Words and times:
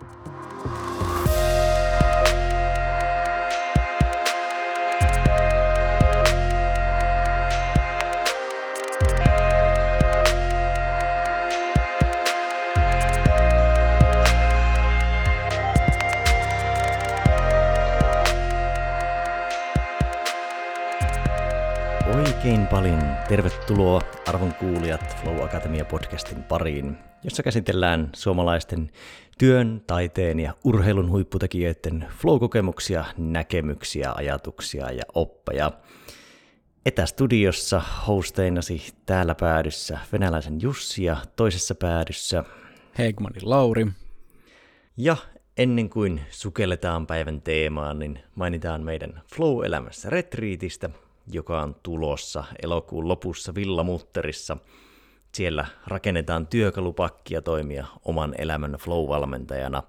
Oikein 0.00 0.33
tervetuloa 23.28 24.00
arvon 24.28 24.54
kuulijat 24.54 25.16
Flow 25.22 25.44
Akatemia 25.44 25.84
podcastin 25.84 26.42
pariin, 26.42 26.96
jossa 27.22 27.42
käsitellään 27.42 28.10
suomalaisten 28.14 28.90
työn, 29.38 29.82
taiteen 29.86 30.40
ja 30.40 30.54
urheilun 30.64 31.10
huipputekijöiden 31.10 32.06
flow-kokemuksia, 32.18 33.04
näkemyksiä, 33.18 34.12
ajatuksia 34.16 34.90
ja 34.90 35.02
oppeja. 35.14 35.72
Etästudiossa 36.86 37.82
hosteinasi 38.06 38.94
täällä 39.06 39.34
päädyssä 39.34 39.98
venäläisen 40.12 40.58
Jussi 40.62 41.04
ja 41.04 41.16
toisessa 41.36 41.74
päädyssä 41.74 42.44
Heikmanin 42.98 43.50
Lauri. 43.50 43.86
Ja 44.96 45.16
ennen 45.56 45.90
kuin 45.90 46.20
sukelletaan 46.30 47.06
päivän 47.06 47.42
teemaan, 47.42 47.98
niin 47.98 48.18
mainitaan 48.34 48.82
meidän 48.82 49.22
Flow-elämässä 49.34 50.10
retriitistä– 50.10 50.90
joka 51.26 51.62
on 51.62 51.76
tulossa 51.82 52.44
elokuun 52.62 53.08
lopussa 53.08 53.54
Villamutterissa. 53.54 54.56
Siellä 55.34 55.66
rakennetaan 55.86 56.46
työkalupakkia 56.46 57.42
toimia 57.42 57.86
oman 58.04 58.34
elämän 58.38 58.72
flow-valmentajana. 58.72 59.82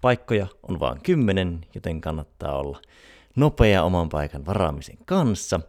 Paikkoja 0.00 0.46
on 0.68 0.80
vain 0.80 1.00
kymmenen, 1.02 1.66
joten 1.74 2.00
kannattaa 2.00 2.58
olla 2.58 2.80
nopea 3.36 3.82
oman 3.82 4.08
paikan 4.08 4.46
varaamisen 4.46 4.98
kanssa. 5.04 5.60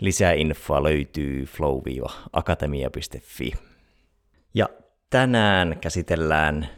Lisää 0.00 0.32
infoa 0.32 0.82
löytyy 0.82 1.44
flow-akatemia.fi. 1.44 3.52
Ja 4.54 4.68
tänään 5.10 5.78
käsitellään 5.80 6.68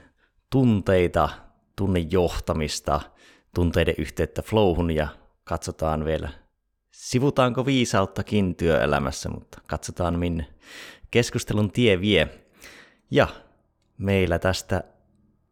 tunteita, 0.50 1.28
tunnejohtamista, 1.76 3.00
tunteiden 3.54 3.94
yhteyttä 3.98 4.42
flowhun 4.42 4.90
ja 4.90 5.08
katsotaan 5.44 6.04
vielä 6.04 6.28
sivutaanko 6.96 7.66
viisauttakin 7.66 8.56
työelämässä, 8.56 9.28
mutta 9.28 9.60
katsotaan 9.66 10.18
minne 10.18 10.46
keskustelun 11.10 11.72
tie 11.72 12.00
vie. 12.00 12.28
Ja 13.10 13.28
meillä 13.98 14.38
tästä 14.38 14.84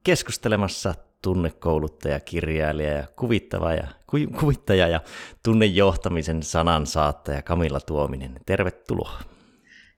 keskustelemassa 0.04 0.94
tunnekouluttaja, 1.22 2.20
kirjailija 2.20 2.92
ja 2.92 3.06
kuvittava 3.16 3.72
ja, 3.72 3.88
ku, 4.06 4.16
kuvittaja 4.40 4.88
ja 4.88 5.00
tunnejohtamisen 5.42 6.42
sanan 6.42 6.86
saattaja 6.86 7.42
Kamilla 7.42 7.80
Tuominen. 7.80 8.40
Tervetuloa. 8.46 9.20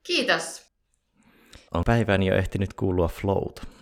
Kiitos. 0.03 0.65
On 1.73 1.83
päivän 1.85 2.23
jo 2.23 2.35
ehtinyt 2.35 2.73
kuulua 2.73 3.07
flowta. 3.07 3.76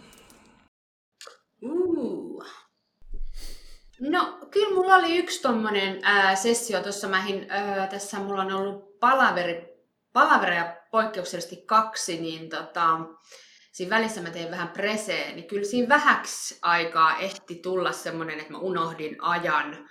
No 4.00 4.40
kyllä 4.52 4.76
mulla 4.76 4.96
oli 4.96 5.18
yksi 5.18 5.42
tommonen 5.42 6.00
ää, 6.04 6.36
sessio 6.36 6.82
tuossa, 6.84 7.08
mähin, 7.08 7.46
ää, 7.50 7.88
tässä 7.88 8.20
mulla 8.20 8.42
on 8.42 8.52
ollut 8.52 9.00
palaveri, 9.00 9.68
palavereja 10.14 10.76
poikkeuksellisesti 10.92 11.64
kaksi, 11.66 12.22
niin 12.22 12.50
tota, 12.50 13.00
siinä 13.72 13.96
välissä 13.96 14.22
mä 14.22 14.30
tein 14.30 14.52
vähän 14.52 14.70
preseen, 14.70 15.36
niin 15.36 15.48
kyllä 15.48 15.64
siinä 15.64 15.90
vähäksi 15.90 16.60
aikaa 16.62 17.18
ehti 17.18 17.56
tulla 17.56 17.92
semmoinen, 17.92 18.40
että 18.40 18.52
mä 18.52 18.58
unohdin 18.58 19.24
ajan, 19.24 19.90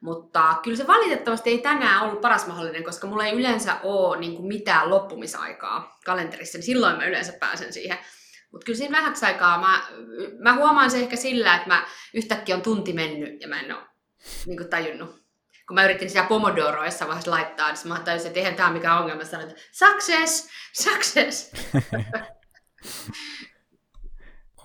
mutta 0.00 0.56
kyllä 0.62 0.76
se 0.76 0.86
valitettavasti 0.86 1.50
ei 1.50 1.58
tänään 1.58 2.02
ollut 2.02 2.20
paras 2.20 2.46
mahdollinen, 2.46 2.84
koska 2.84 3.06
mulla 3.06 3.26
ei 3.26 3.32
yleensä 3.32 3.76
ole 3.82 4.18
niin 4.18 4.36
kuin 4.36 4.48
mitään 4.48 4.90
loppumisaikaa 4.90 5.98
kalenterissa, 6.04 6.58
niin 6.58 6.66
silloin 6.66 6.96
mä 6.96 7.06
yleensä 7.06 7.32
pääsen 7.40 7.72
siihen 7.72 7.98
mutta 8.56 8.64
kyllä 8.64 8.78
siinä 8.78 8.98
vähäksi 8.98 9.26
aikaa 9.26 9.60
mä, 9.60 9.82
mä 10.38 10.54
huomaan 10.54 10.90
se 10.90 10.98
ehkä 10.98 11.16
sillä, 11.16 11.56
että 11.56 11.68
mä 11.68 11.86
yhtäkkiä 12.14 12.54
on 12.54 12.62
tunti 12.62 12.92
mennyt 12.92 13.40
ja 13.40 13.48
mä 13.48 13.60
en 13.60 13.74
ole 13.74 13.82
niin 14.46 14.56
kuin 14.56 14.70
tajunnut. 14.70 15.10
Kun 15.68 15.74
mä 15.74 15.84
yritin 15.84 16.10
siellä 16.10 16.28
Pomodoroa 16.28 16.84
jossain 16.84 17.08
vaiheessa 17.08 17.30
laittaa, 17.30 17.72
niin 17.72 17.88
mä 17.88 18.00
tajusin, 18.04 18.26
että 18.26 18.40
eihän 18.40 18.54
tämä 18.54 18.72
mikään 18.72 18.98
ongelma. 18.98 19.24
Sanoin, 19.24 19.50
että 19.50 19.62
success, 19.72 20.48
success. 20.72 21.52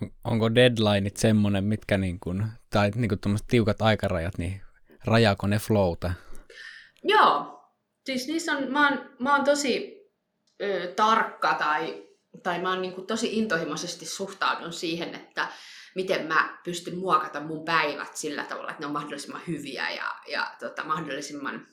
On, 0.02 0.12
onko 0.24 0.56
deadlineit 0.56 1.18
semmoinen, 1.18 1.64
mitkä 1.64 1.98
niin 1.98 2.20
kuin, 2.20 2.46
tai 2.70 2.92
niin 2.96 3.10
kuin 3.10 3.38
tiukat 3.48 3.82
aikarajat, 3.82 4.38
niin 4.38 4.62
rajaako 5.06 5.48
ne 5.48 5.60
flowta? 5.60 6.14
Joo, 7.04 7.64
siis 8.06 8.28
niissä 8.28 8.54
on, 8.54 8.72
mä 8.72 8.90
oon, 8.90 9.16
mä 9.20 9.36
oon 9.36 9.46
tosi 9.46 10.02
ö, 10.62 10.94
tarkka 10.96 11.54
tai 11.54 12.11
tai 12.44 12.60
mä 12.60 12.70
oon 12.70 12.82
niin 12.82 12.94
kuin 12.94 13.08
tosi 13.08 13.38
intohimoisesti 13.38 14.06
suhtaudun 14.06 14.74
siihen, 14.74 15.16
että 15.16 15.48
miten 15.96 16.28
mä 16.28 16.58
pystyn 16.64 16.98
muokata 16.98 17.40
mun 17.40 17.66
päivät 17.66 18.16
sillä 18.16 18.44
tavalla, 18.44 18.70
että 18.70 18.82
ne 18.82 18.86
on 18.86 18.94
mahdollisimman 18.94 19.42
hyviä 19.48 19.90
ja, 19.90 20.16
ja 20.28 20.52
tota, 20.60 20.84
mahdollisimman 20.84 21.68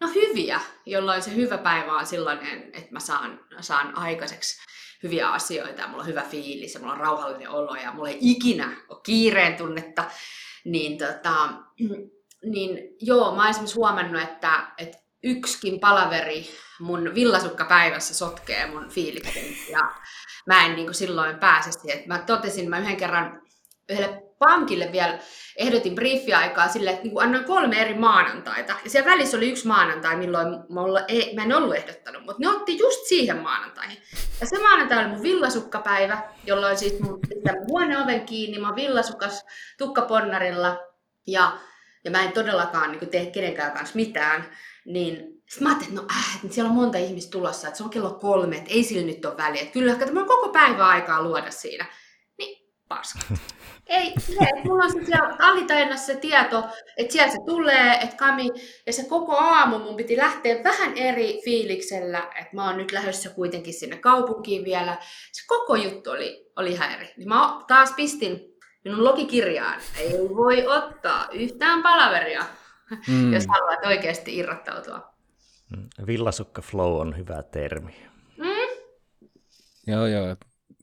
no, 0.00 0.08
hyviä, 0.14 0.60
jolloin 0.86 1.22
se 1.22 1.34
hyvä 1.34 1.58
päivä 1.58 1.92
on 1.92 2.06
sellainen, 2.06 2.62
että 2.62 2.92
mä 2.92 3.00
saan, 3.00 3.40
saan 3.60 3.98
aikaiseksi 3.98 4.60
hyviä 5.02 5.30
asioita 5.30 5.80
ja 5.80 5.88
mulla 5.88 6.02
on 6.02 6.08
hyvä 6.08 6.22
fiilis 6.22 6.74
ja 6.74 6.80
mulla 6.80 6.92
on 6.92 7.00
rauhallinen 7.00 7.50
olo 7.50 7.74
ja 7.74 7.92
mulla 7.92 8.08
ei 8.08 8.18
ikinä 8.20 8.76
ole 8.88 9.00
kiireen 9.02 9.56
tunnetta, 9.56 10.04
niin, 10.64 10.98
tota, 10.98 11.48
niin 12.52 12.96
joo, 13.00 13.34
mä 13.34 13.42
oon 13.42 13.50
esimerkiksi 13.50 13.76
huomannut, 13.76 14.22
että, 14.22 14.66
että 14.78 14.98
yksikin 15.22 15.80
palaveri 15.80 16.50
mun 16.80 17.14
villasukkapäivässä 17.14 18.14
sotkee 18.14 18.66
mun 18.66 18.88
fiiliksen 18.88 19.44
ja 19.70 19.80
mä 20.46 20.66
en 20.66 20.76
niin 20.76 20.86
kuin 20.86 20.94
silloin 20.94 21.38
pääse 21.38 21.72
siihen. 21.72 22.02
Mä 22.06 22.18
totesin, 22.18 22.70
mä 22.70 22.78
yhden 22.78 22.96
kerran 22.96 23.42
yhdelle 23.88 24.22
pankille 24.38 24.92
vielä 24.92 25.18
ehdotin 25.56 25.94
briefiaikaa 25.94 26.68
sille, 26.68 26.90
että 26.90 27.02
niin 27.02 27.22
annoin 27.22 27.44
kolme 27.44 27.82
eri 27.82 27.94
maanantaita. 27.94 28.74
Ja 28.84 28.90
siellä 28.90 29.10
välissä 29.10 29.36
oli 29.36 29.50
yksi 29.50 29.66
maanantai, 29.66 30.16
milloin 30.16 30.48
mulla 30.68 31.00
ei, 31.08 31.34
mä 31.34 31.42
en 31.42 31.52
ollut 31.52 31.76
ehdottanut, 31.76 32.24
mutta 32.24 32.40
ne 32.40 32.48
otti 32.48 32.78
just 32.78 33.06
siihen 33.08 33.36
maanantaihin. 33.36 34.02
Ja 34.40 34.46
se 34.46 34.58
maanantai 34.58 34.98
oli 34.98 35.08
mun 35.08 35.22
villasukkapäivä, 35.22 36.22
jolloin 36.46 36.78
siis 36.78 37.00
mun 37.00 37.20
huone 37.68 37.98
oven 37.98 38.26
kiinni, 38.26 38.58
mä 38.58 38.76
villasukas 38.76 39.44
tukkaponnarilla 39.78 40.78
ja, 41.26 41.58
ja 42.04 42.10
mä 42.10 42.22
en 42.22 42.32
todellakaan 42.32 42.92
niin 42.92 43.10
tee 43.10 43.26
kenenkään 43.26 43.72
kanssa 43.72 43.96
mitään. 43.96 44.44
Niin 44.88 45.42
sitten 45.48 45.62
mä 45.62 45.68
ajattelin, 45.68 45.98
että 45.98 46.14
no 46.14 46.18
äh, 46.18 46.40
että 46.44 46.54
siellä 46.54 46.70
on 46.70 46.76
monta 46.76 46.98
ihmistä 46.98 47.30
tulossa, 47.30 47.68
että 47.68 47.78
se 47.78 47.84
on 47.84 47.90
kello 47.90 48.10
kolme, 48.10 48.56
että 48.56 48.70
ei 48.70 48.84
sillä 48.84 49.06
nyt 49.06 49.24
ole 49.24 49.36
väliä. 49.36 49.62
Että 49.62 49.72
kyllä, 49.72 49.92
että 49.92 50.20
on 50.20 50.26
koko 50.26 50.48
päivä 50.48 50.86
aikaa 50.86 51.22
luoda 51.22 51.50
siinä. 51.50 51.86
Niin, 52.38 52.66
paska. 52.88 53.18
ei, 53.86 54.14
ei, 54.40 54.62
mulla 54.64 54.84
on 54.84 54.92
se 54.92 55.04
siellä 55.04 55.36
alitajunnassa 55.38 56.06
se 56.06 56.16
tieto, 56.16 56.64
että 56.96 57.12
siellä 57.12 57.32
se 57.32 57.38
tulee, 57.46 57.92
että 58.02 58.16
Kami, 58.16 58.50
ja 58.86 58.92
se 58.92 59.04
koko 59.08 59.36
aamu 59.36 59.78
mun 59.78 59.96
piti 59.96 60.16
lähteä 60.16 60.64
vähän 60.64 60.96
eri 60.96 61.40
fiiliksellä, 61.44 62.18
että 62.18 62.50
mä 62.52 62.66
oon 62.66 62.76
nyt 62.76 62.92
lähdössä 62.92 63.30
kuitenkin 63.30 63.74
sinne 63.74 63.96
kaupunkiin 63.96 64.64
vielä. 64.64 64.96
Se 65.32 65.46
koko 65.46 65.76
juttu 65.76 66.10
oli, 66.10 66.50
oli 66.56 66.74
häiri. 66.74 67.14
Niin 67.16 67.28
mä 67.28 67.64
taas 67.66 67.92
pistin 67.92 68.40
minun 68.84 69.04
logikirjaan, 69.04 69.80
ei 69.98 70.12
voi 70.36 70.66
ottaa 70.66 71.28
yhtään 71.32 71.82
palaveria, 71.82 72.44
mm. 73.08 73.32
jos 73.32 73.46
haluat 73.46 73.86
oikeasti 73.86 74.36
irrottautua. 74.36 75.14
Mm. 75.76 76.06
Villasukka 76.06 76.62
flow 76.62 77.00
on 77.00 77.16
hyvä 77.16 77.42
termi. 77.42 77.96
Mm? 78.36 78.82
Joo, 79.86 80.06
joo. 80.06 80.36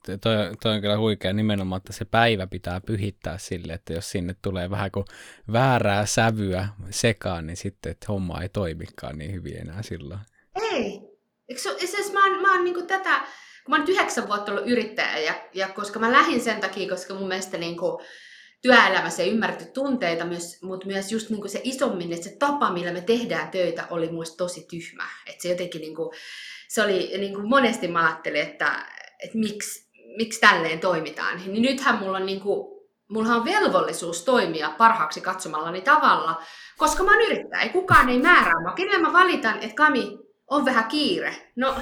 Toi, 0.05 0.17
toi 0.61 0.73
on 0.73 0.81
kyllä 0.81 0.97
huikea 0.97 1.33
nimenomaan, 1.33 1.77
että 1.77 1.93
se 1.93 2.05
päivä 2.05 2.47
pitää 2.47 2.81
pyhittää 2.81 3.37
sille, 3.37 3.73
että 3.73 3.93
jos 3.93 4.11
sinne 4.11 4.35
tulee 4.41 4.69
vähän 4.69 4.91
kuin 4.91 5.05
väärää 5.51 6.05
sävyä 6.05 6.67
sekaan, 6.89 7.47
niin 7.47 7.57
sitten 7.57 7.91
että 7.91 8.05
homma 8.09 8.41
ei 8.41 8.49
toimikaan 8.49 9.17
niin 9.17 9.33
hyvin 9.33 9.61
enää 9.61 9.81
silloin. 9.81 10.19
Ei. 10.55 11.01
Eikö 11.49 11.61
se, 11.61 12.13
mä 12.13 12.25
oon, 12.25 12.41
mä 12.41 12.55
oon 12.55 12.63
niin 12.63 12.87
tätä, 12.87 13.19
kun 13.19 13.69
mä 13.69 13.75
oon 13.75 13.79
nyt 13.79 13.89
yhdeksän 13.89 14.27
vuotta 14.27 14.51
ollut 14.51 14.67
yrittäjä, 14.67 15.19
ja, 15.19 15.33
ja 15.53 15.67
koska 15.67 15.99
mä 15.99 16.11
lähdin 16.11 16.41
sen 16.41 16.61
takia, 16.61 16.89
koska 16.89 17.13
mun 17.13 17.27
mielestä 17.27 17.57
niin 17.57 17.77
kuin, 17.77 18.05
työelämässä 18.65 19.23
ei 19.23 19.31
ymmärretty 19.31 19.65
tunteita, 19.65 20.25
myös, 20.25 20.61
mutta 20.61 20.87
myös 20.87 21.11
just 21.11 21.29
niin 21.29 21.41
kuin 21.41 21.51
se 21.51 21.61
isommin, 21.63 22.13
että 22.13 22.23
se 22.23 22.35
tapa, 22.39 22.71
millä 22.71 22.93
me 22.93 23.01
tehdään 23.01 23.47
töitä, 23.47 23.87
oli 23.89 24.09
muista 24.09 24.37
tosi 24.37 24.67
tyhmä. 24.69 25.03
Että 25.27 25.41
se 25.41 25.49
jotenkin, 25.49 25.81
niin 25.81 25.95
kuin, 25.95 26.09
se 26.67 26.83
oli 26.83 27.11
niin 27.17 27.33
kuin 27.33 27.49
monesti 27.49 27.87
mä 27.87 28.05
ajattelin, 28.05 28.41
että, 28.41 28.85
että 29.23 29.37
miksi, 29.37 29.89
miksi 30.17 30.39
tälleen 30.39 30.79
toimitaan. 30.79 31.37
Niin 31.37 31.61
nythän 31.61 31.99
mulla 31.99 32.17
on, 32.17 32.25
niin 32.25 32.41
kuin, 32.41 32.81
mulla 33.07 33.35
on 33.35 33.45
velvollisuus 33.45 34.23
toimia 34.23 34.69
parhaaksi 34.77 35.21
katsomallani 35.21 35.81
tavalla, 35.81 36.41
koska 36.77 37.03
mä 37.03 37.11
oon 37.11 37.25
yrittäjä. 37.25 37.69
Kukaan 37.69 38.09
ei 38.09 38.19
määrää 38.19 38.61
mua. 38.61 38.73
Kenellä 38.73 39.07
mä 39.07 39.13
valitan, 39.13 39.55
että 39.55 39.75
Kami, 39.75 40.17
on 40.47 40.65
vähän 40.65 40.85
kiire. 40.85 41.51
No, 41.55 41.75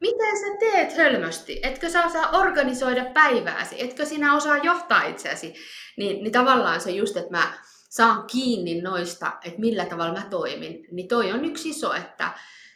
miten 0.00 0.38
sä 0.40 0.46
teet 0.60 0.96
hölmösti? 0.96 1.60
Etkö 1.62 1.90
sä 1.90 2.06
osaa 2.06 2.30
organisoida 2.30 3.04
päivääsi? 3.04 3.82
Etkö 3.82 4.04
sinä 4.04 4.34
osaa 4.34 4.56
johtaa 4.56 5.02
itseäsi? 5.02 5.54
Niin, 5.96 6.22
niin 6.22 6.32
tavallaan 6.32 6.80
se 6.80 6.90
just, 6.90 7.16
että 7.16 7.30
mä 7.30 7.52
saan 7.88 8.26
kiinni 8.26 8.80
noista, 8.80 9.32
että 9.44 9.60
millä 9.60 9.84
tavalla 9.84 10.20
mä 10.20 10.26
toimin, 10.30 10.86
niin 10.92 11.08
toi 11.08 11.32
on 11.32 11.44
yksi 11.44 11.68
iso, 11.68 11.94
että, 11.94 12.34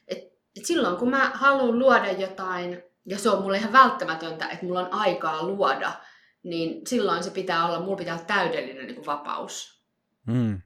että, 0.09 0.27
että 0.57 0.67
silloin 0.67 0.97
kun 0.97 1.11
mä 1.11 1.31
haluan 1.35 1.79
luoda 1.79 2.13
jotain, 2.13 2.83
ja 3.07 3.19
se 3.19 3.31
on 3.31 3.43
mulle 3.43 3.57
ihan 3.57 3.73
välttämätöntä, 3.73 4.49
että 4.49 4.67
mulla 4.67 4.81
on 4.81 4.93
aikaa 4.93 5.47
luoda, 5.47 5.93
niin 6.43 6.87
silloin 6.87 7.25
se 7.25 7.31
pitää 7.31 7.67
olla, 7.67 7.81
mulla 7.81 7.97
pitää 7.97 8.15
olla 8.15 8.25
täydellinen 8.25 8.87
niin 8.87 8.95
kuin 8.95 9.07
vapaus. 9.07 9.83
Mm. 10.27 10.63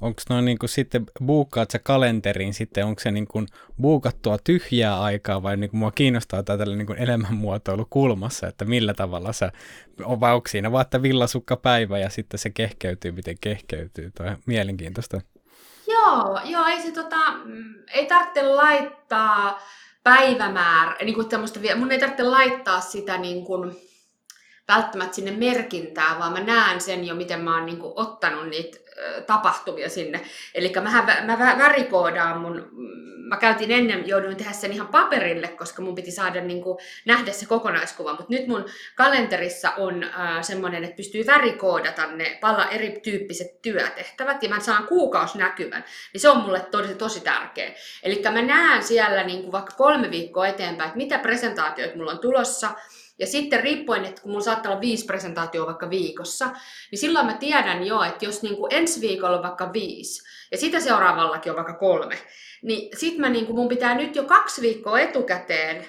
Onko 0.00 0.22
noin 0.28 0.44
niin 0.44 0.58
kuin 0.58 0.70
sitten, 0.70 1.06
buukkaat 1.26 1.70
sä 1.70 1.78
kalenteriin 1.78 2.54
sitten, 2.54 2.86
onko 2.86 3.00
se 3.00 3.10
niin 3.10 3.26
kuin 3.26 3.46
buukattua 3.80 4.38
tyhjää 4.44 5.00
aikaa 5.00 5.42
vai 5.42 5.56
niin 5.56 5.70
kuin 5.70 5.78
mua 5.78 5.90
kiinnostaa 5.90 6.42
tämä 6.42 6.58
tällainen 6.58 6.86
niin 6.86 6.98
elämänmuotoilu 6.98 7.86
kulmassa, 7.90 8.46
että 8.46 8.64
millä 8.64 8.94
tavalla 8.94 9.32
sä, 9.32 9.52
vai 9.98 10.34
onko 10.34 10.48
siinä 10.48 10.72
vaan, 10.72 10.82
että 10.82 11.02
villasukkapäivä 11.02 11.98
ja 11.98 12.10
sitten 12.10 12.38
se 12.38 12.50
kehkeytyy, 12.50 13.12
miten 13.12 13.36
kehkeytyy, 13.40 14.12
on 14.20 14.36
mielenkiintoista. 14.46 15.20
Joo, 15.88 16.40
joo, 16.44 16.66
ei 16.66 16.82
se 16.82 16.92
tota, 16.92 17.32
mm, 17.44 17.74
ei 17.94 18.06
tarvitse 18.06 18.42
laittaa 18.42 19.62
päivämäärä, 20.02 20.96
niin 21.04 21.14
kuin 21.14 21.28
tämmöistä, 21.28 21.60
mun 21.76 21.92
ei 21.92 21.98
tarvitse 21.98 22.22
laittaa 22.22 22.80
sitä 22.80 23.18
niin 23.18 23.44
kuin, 23.44 23.76
välttämättä 24.68 25.14
sinne 25.14 25.30
merkintää, 25.30 26.18
vaan 26.18 26.32
mä 26.32 26.40
näen 26.40 26.80
sen 26.80 27.04
jo, 27.04 27.14
miten 27.14 27.40
mä 27.40 27.56
oon 27.56 27.66
niin 27.66 27.78
kuin, 27.78 27.92
ottanut 27.96 28.48
niitä 28.48 28.85
tapahtumia 29.26 29.88
sinne. 29.88 30.20
Eli 30.54 30.72
mä, 30.82 31.04
mä 31.24 31.58
värikoodaan 31.58 32.40
mun, 32.40 32.68
mä 33.28 33.36
käytin 33.36 33.70
ennen, 33.70 34.08
jouduin 34.08 34.36
tehdä 34.36 34.52
sen 34.52 34.72
ihan 34.72 34.86
paperille, 34.86 35.48
koska 35.48 35.82
mun 35.82 35.94
piti 35.94 36.10
saada 36.10 36.40
niin 36.40 36.62
kuin, 36.62 36.78
nähdä 37.04 37.32
se 37.32 37.46
kokonaiskuva, 37.46 38.10
mutta 38.10 38.26
nyt 38.28 38.46
mun 38.46 38.64
kalenterissa 38.94 39.70
on 39.70 40.04
äh, 40.04 40.42
semmoinen, 40.42 40.84
että 40.84 40.96
pystyy 40.96 41.26
värikoodata 41.26 42.06
ne 42.06 42.38
palla 42.40 42.68
erityyppiset 42.68 43.62
työtehtävät 43.62 44.42
ja 44.42 44.48
mä 44.48 44.60
saan 44.60 44.86
kuukausnäkymän, 44.86 45.84
niin 46.12 46.20
se 46.20 46.28
on 46.28 46.42
mulle 46.42 46.60
tosi, 46.60 46.94
tosi 46.94 47.20
tärkeä. 47.20 47.72
Eli 48.02 48.22
mä 48.32 48.42
näen 48.42 48.82
siellä 48.82 49.22
niin 49.22 49.42
kuin 49.42 49.52
vaikka 49.52 49.76
kolme 49.76 50.10
viikkoa 50.10 50.46
eteenpäin, 50.46 50.88
että 50.88 50.98
mitä 50.98 51.18
presentaatioita 51.18 51.96
mulla 51.96 52.12
on 52.12 52.18
tulossa, 52.18 52.70
ja 53.18 53.26
sitten 53.26 53.60
riippuen, 53.60 54.04
että 54.04 54.22
kun 54.22 54.30
mulla 54.30 54.44
saattaa 54.44 54.72
olla 54.72 54.80
viisi 54.80 55.04
presentaatioa 55.04 55.66
vaikka 55.66 55.90
viikossa, 55.90 56.46
niin 56.90 56.98
silloin 56.98 57.26
mä 57.26 57.34
tiedän 57.34 57.86
jo, 57.86 58.02
että 58.02 58.24
jos 58.24 58.42
niin 58.42 58.56
kuin 58.56 58.74
ensi 58.74 59.00
viikolla 59.00 59.36
on 59.36 59.42
vaikka 59.42 59.72
viisi, 59.72 60.22
ja 60.50 60.58
sitä 60.58 60.80
seuraavallakin 60.80 61.52
on 61.52 61.56
vaikka 61.56 61.74
kolme, 61.74 62.18
niin 62.62 62.98
sit 62.98 63.18
mä 63.18 63.28
niin 63.28 63.46
kuin 63.46 63.56
mun 63.56 63.68
pitää 63.68 63.94
nyt 63.94 64.16
jo 64.16 64.24
kaksi 64.24 64.62
viikkoa 64.62 65.00
etukäteen 65.00 65.86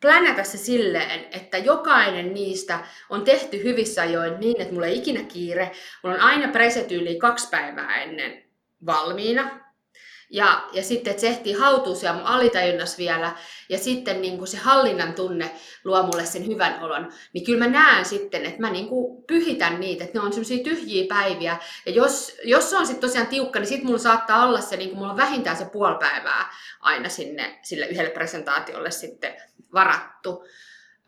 plänätä 0.00 0.44
se 0.44 0.58
silleen, 0.58 1.26
että 1.32 1.58
jokainen 1.58 2.34
niistä 2.34 2.78
on 3.10 3.24
tehty 3.24 3.62
hyvissä 3.62 4.02
ajoin 4.02 4.40
niin, 4.40 4.60
että 4.60 4.74
mulla 4.74 4.86
ei 4.86 4.98
ikinä 4.98 5.22
kiire. 5.22 5.72
Mulla 6.02 6.16
on 6.16 6.22
aina 6.22 6.48
presetyyli 6.48 7.18
kaksi 7.18 7.48
päivää 7.50 8.02
ennen 8.02 8.44
valmiina. 8.86 9.67
Ja, 10.30 10.68
ja 10.72 10.82
sitten, 10.82 11.10
että 11.10 11.20
se 11.20 11.28
ehtii 11.28 11.52
hautua 11.52 11.94
siellä 11.94 12.18
mun 12.18 12.26
alitajunnas 12.26 12.98
vielä, 12.98 13.32
ja 13.68 13.78
sitten 13.78 14.22
niin 14.22 14.38
kuin 14.38 14.48
se 14.48 14.56
hallinnan 14.56 15.12
tunne 15.12 15.50
luo 15.84 16.02
mulle 16.02 16.26
sen 16.26 16.46
hyvän 16.46 16.82
olon, 16.82 17.12
niin 17.32 17.44
kyllä 17.44 17.64
mä 17.64 17.70
näen 17.70 18.04
sitten, 18.04 18.46
että 18.46 18.60
mä 18.60 18.70
niin 18.70 18.88
kuin 18.88 19.22
pyhitän 19.22 19.80
niitä, 19.80 20.04
että 20.04 20.18
ne 20.18 20.24
on 20.24 20.32
semmoisia 20.32 20.64
tyhjiä 20.64 21.06
päiviä, 21.08 21.56
ja 21.86 21.92
jos, 21.92 22.36
jos 22.44 22.70
se 22.70 22.76
on 22.76 22.86
sitten 22.86 23.08
tosiaan 23.08 23.26
tiukka, 23.26 23.58
niin 23.58 23.66
sitten 23.66 23.86
mulla 23.86 23.98
saattaa 23.98 24.46
olla 24.46 24.60
se, 24.60 24.76
niin 24.76 24.88
kuin 24.88 24.98
mulla 24.98 25.12
on 25.12 25.16
vähintään 25.16 25.56
se 25.56 25.64
puoli 25.64 25.98
päivää 25.98 26.50
aina 26.80 27.08
sinne 27.08 27.58
sille 27.62 27.86
yhdelle 27.86 28.10
presentaatiolle 28.10 28.90
sitten 28.90 29.34
varattu. 29.74 30.44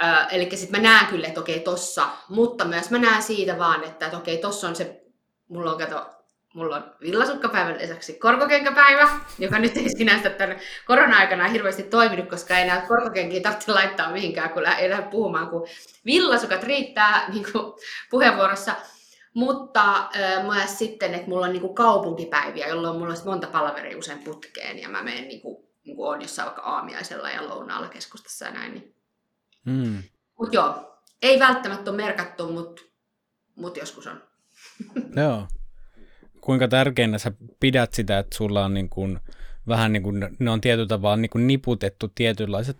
Öö, 0.03 0.09
eli 0.31 0.57
sitten 0.57 0.81
mä 0.81 0.89
näen 0.89 1.07
kyllä, 1.07 1.29
että 1.29 1.41
okei 1.41 1.61
tossa, 1.61 2.09
mutta 2.29 2.65
myös 2.65 2.91
mä 2.91 2.99
näen 2.99 3.23
siitä 3.23 3.59
vaan, 3.59 3.85
että, 3.85 4.07
että 4.07 4.19
okei 4.19 4.39
tossa 4.39 4.69
on 4.69 4.77
se, 4.77 5.01
mulla 5.49 5.73
on 5.73 5.79
kato 5.79 6.20
mulla 6.55 6.77
on 6.77 6.95
villasukkapäivän 7.01 7.79
lisäksi 7.79 8.13
korkokenkäpäivä, 8.13 9.09
joka 9.39 9.59
nyt 9.59 9.77
ei 9.77 9.89
sinänsä 9.97 10.31
tämän 10.31 10.59
korona-aikana 10.87 11.49
hirveästi 11.49 11.83
toiminut, 11.83 12.29
koska 12.29 12.59
ei 12.59 12.67
näitä 12.67 12.87
korkokenkiä 12.87 13.41
tarvitse 13.41 13.73
laittaa 13.73 14.13
mihinkään, 14.13 14.51
kun 14.51 14.67
ei 14.67 14.91
lähde 14.91 15.11
puhumaan, 15.11 15.49
kun 15.49 15.67
villasukat 16.07 16.63
riittää 16.63 17.25
niin 17.33 17.47
kuin 17.53 17.75
puheenvuorossa. 18.11 18.75
Mutta 19.35 19.99
äh, 19.99 20.45
myös 20.45 20.79
sitten, 20.79 21.15
että 21.15 21.29
mulla 21.29 21.47
on 21.47 21.53
niin 21.53 21.61
kuin 21.61 21.75
kaupunkipäiviä, 21.75 22.69
jolloin 22.69 22.99
mulla 22.99 23.15
on 23.15 23.21
monta 23.25 23.47
palaveria 23.47 23.99
usein 23.99 24.19
putkeen 24.19 24.79
ja 24.79 24.89
mä 24.89 25.03
menen 25.03 25.29
niin 25.29 25.41
kuin, 25.41 25.67
niin 25.85 25.97
kuin 25.97 26.11
on 26.11 26.23
jossain 26.23 26.47
vaikka 26.47 26.63
aamiaisella 26.63 27.31
ja 27.31 27.49
lounaalla 27.49 27.89
keskustassa 27.89 28.45
ja 28.45 28.51
näin. 28.51 28.73
Niin. 28.73 28.95
Mm. 29.65 30.03
Mutta 30.39 30.57
joo, 30.57 30.99
ei 31.23 31.39
välttämättä 31.39 31.91
ole 31.91 31.97
merkattu, 31.97 32.53
mutta 32.53 32.83
mut 33.57 33.77
joskus 33.77 34.07
on. 34.07 34.23
Joo 35.23 35.47
kuinka 36.41 36.69
tärkeänä 36.69 37.19
sä 37.19 37.33
pidät 37.61 37.95
sitä, 37.95 38.19
että 38.19 38.37
sulla 38.37 38.65
on 38.65 38.75
niin 38.75 38.89
kuin, 38.89 39.21
vähän 39.69 39.93
niin 39.93 40.03
kuin, 40.03 40.29
ne 40.39 40.51
on 40.51 40.61
tietyllä 40.61 40.89
tavalla 40.89 41.17
niin 41.17 41.31
kuin 41.31 41.47
niputettu 41.47 42.09
tietynlaiset 42.15 42.77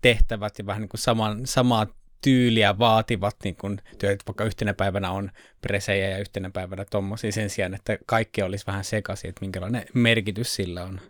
tehtävät 0.00 0.58
ja 0.58 0.66
vähän 0.66 0.80
niin 0.82 0.88
kuin 0.88 1.00
saman, 1.00 1.46
samaa 1.46 1.86
tyyliä 2.20 2.78
vaativat 2.78 3.36
niin 3.44 3.56
kuin 3.56 3.80
työt, 3.98 4.20
vaikka 4.26 4.44
yhtenä 4.44 4.74
päivänä 4.74 5.10
on 5.10 5.30
presejä 5.60 6.08
ja 6.08 6.18
yhtenä 6.18 6.50
päivänä 6.50 6.84
tuommoisia 6.84 7.32
sen 7.32 7.50
sijaan, 7.50 7.74
että 7.74 7.98
kaikki 8.06 8.42
olisi 8.42 8.66
vähän 8.66 8.84
sekaisin, 8.84 9.28
että 9.28 9.40
minkälainen 9.40 9.84
merkitys 9.94 10.54
sillä 10.54 10.82
on. 10.84 11.00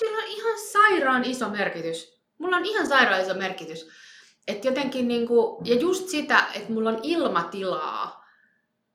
Sillä 0.00 0.18
on 0.18 0.28
ihan 0.28 0.58
sairaan 0.72 1.24
iso 1.24 1.48
merkitys. 1.48 2.20
Mulla 2.38 2.56
on 2.56 2.64
ihan 2.64 2.86
sairaan 2.86 3.22
iso 3.22 3.34
merkitys. 3.34 3.88
Että 4.48 4.68
jotenkin 4.68 5.08
niinku, 5.08 5.62
ja 5.64 5.74
just 5.74 6.08
sitä, 6.08 6.46
että 6.54 6.72
mulla 6.72 6.90
on 6.90 7.00
ilmatilaa 7.02 8.25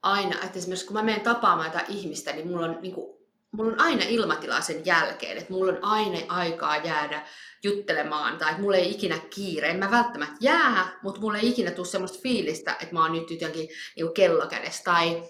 aina, 0.03 0.43
että 0.43 0.59
esimerkiksi 0.59 0.85
kun 0.85 0.93
mä 0.93 1.03
menen 1.03 1.21
tapaamaan 1.21 1.67
jotain 1.67 1.97
ihmistä, 1.97 2.31
niin 2.31 2.47
mulla 2.47 2.65
on, 2.65 2.77
niin 2.81 2.93
kuin, 2.93 3.17
mulla 3.51 3.71
on 3.71 3.81
aina 3.81 4.03
ilmatila 4.07 4.61
sen 4.61 4.85
jälkeen, 4.85 5.37
että 5.37 5.53
mulla 5.53 5.71
on 5.71 5.79
aina 5.81 6.17
aikaa 6.27 6.77
jäädä 6.77 7.25
juttelemaan, 7.63 8.37
tai 8.37 8.49
että 8.49 8.61
mulla 8.61 8.77
ei 8.77 8.91
ikinä 8.91 9.19
kiire. 9.35 9.69
En 9.69 9.79
mä 9.79 9.91
välttämättä 9.91 10.37
jää, 10.39 10.99
mutta 11.03 11.21
mulla 11.21 11.37
ei 11.37 11.49
ikinä 11.49 11.71
tule 11.71 11.87
semmoista 11.87 12.19
fiilistä, 12.23 12.71
että 12.71 12.93
mä 12.93 13.01
oon 13.01 13.11
nyt 13.11 13.31
jotenkin 13.31 13.69
niin 13.95 14.13
kello 14.13 14.47
kädessä, 14.47 14.83
tai, 14.83 15.23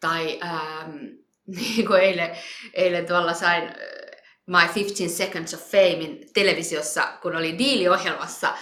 tai 0.00 0.40
ähm, 0.42 0.96
niin 1.56 1.86
kuin 1.86 2.00
eilen, 2.00 2.36
eilen 2.74 3.06
tuolla 3.06 3.34
sain 3.34 3.62
äh, 3.62 3.74
My 4.46 4.74
15 4.74 5.16
Seconds 5.16 5.54
of 5.54 5.60
Famein 5.60 6.30
televisiossa, 6.34 7.12
kun 7.22 7.36
oli 7.36 7.58
diiliohjelmassa, 7.58 8.54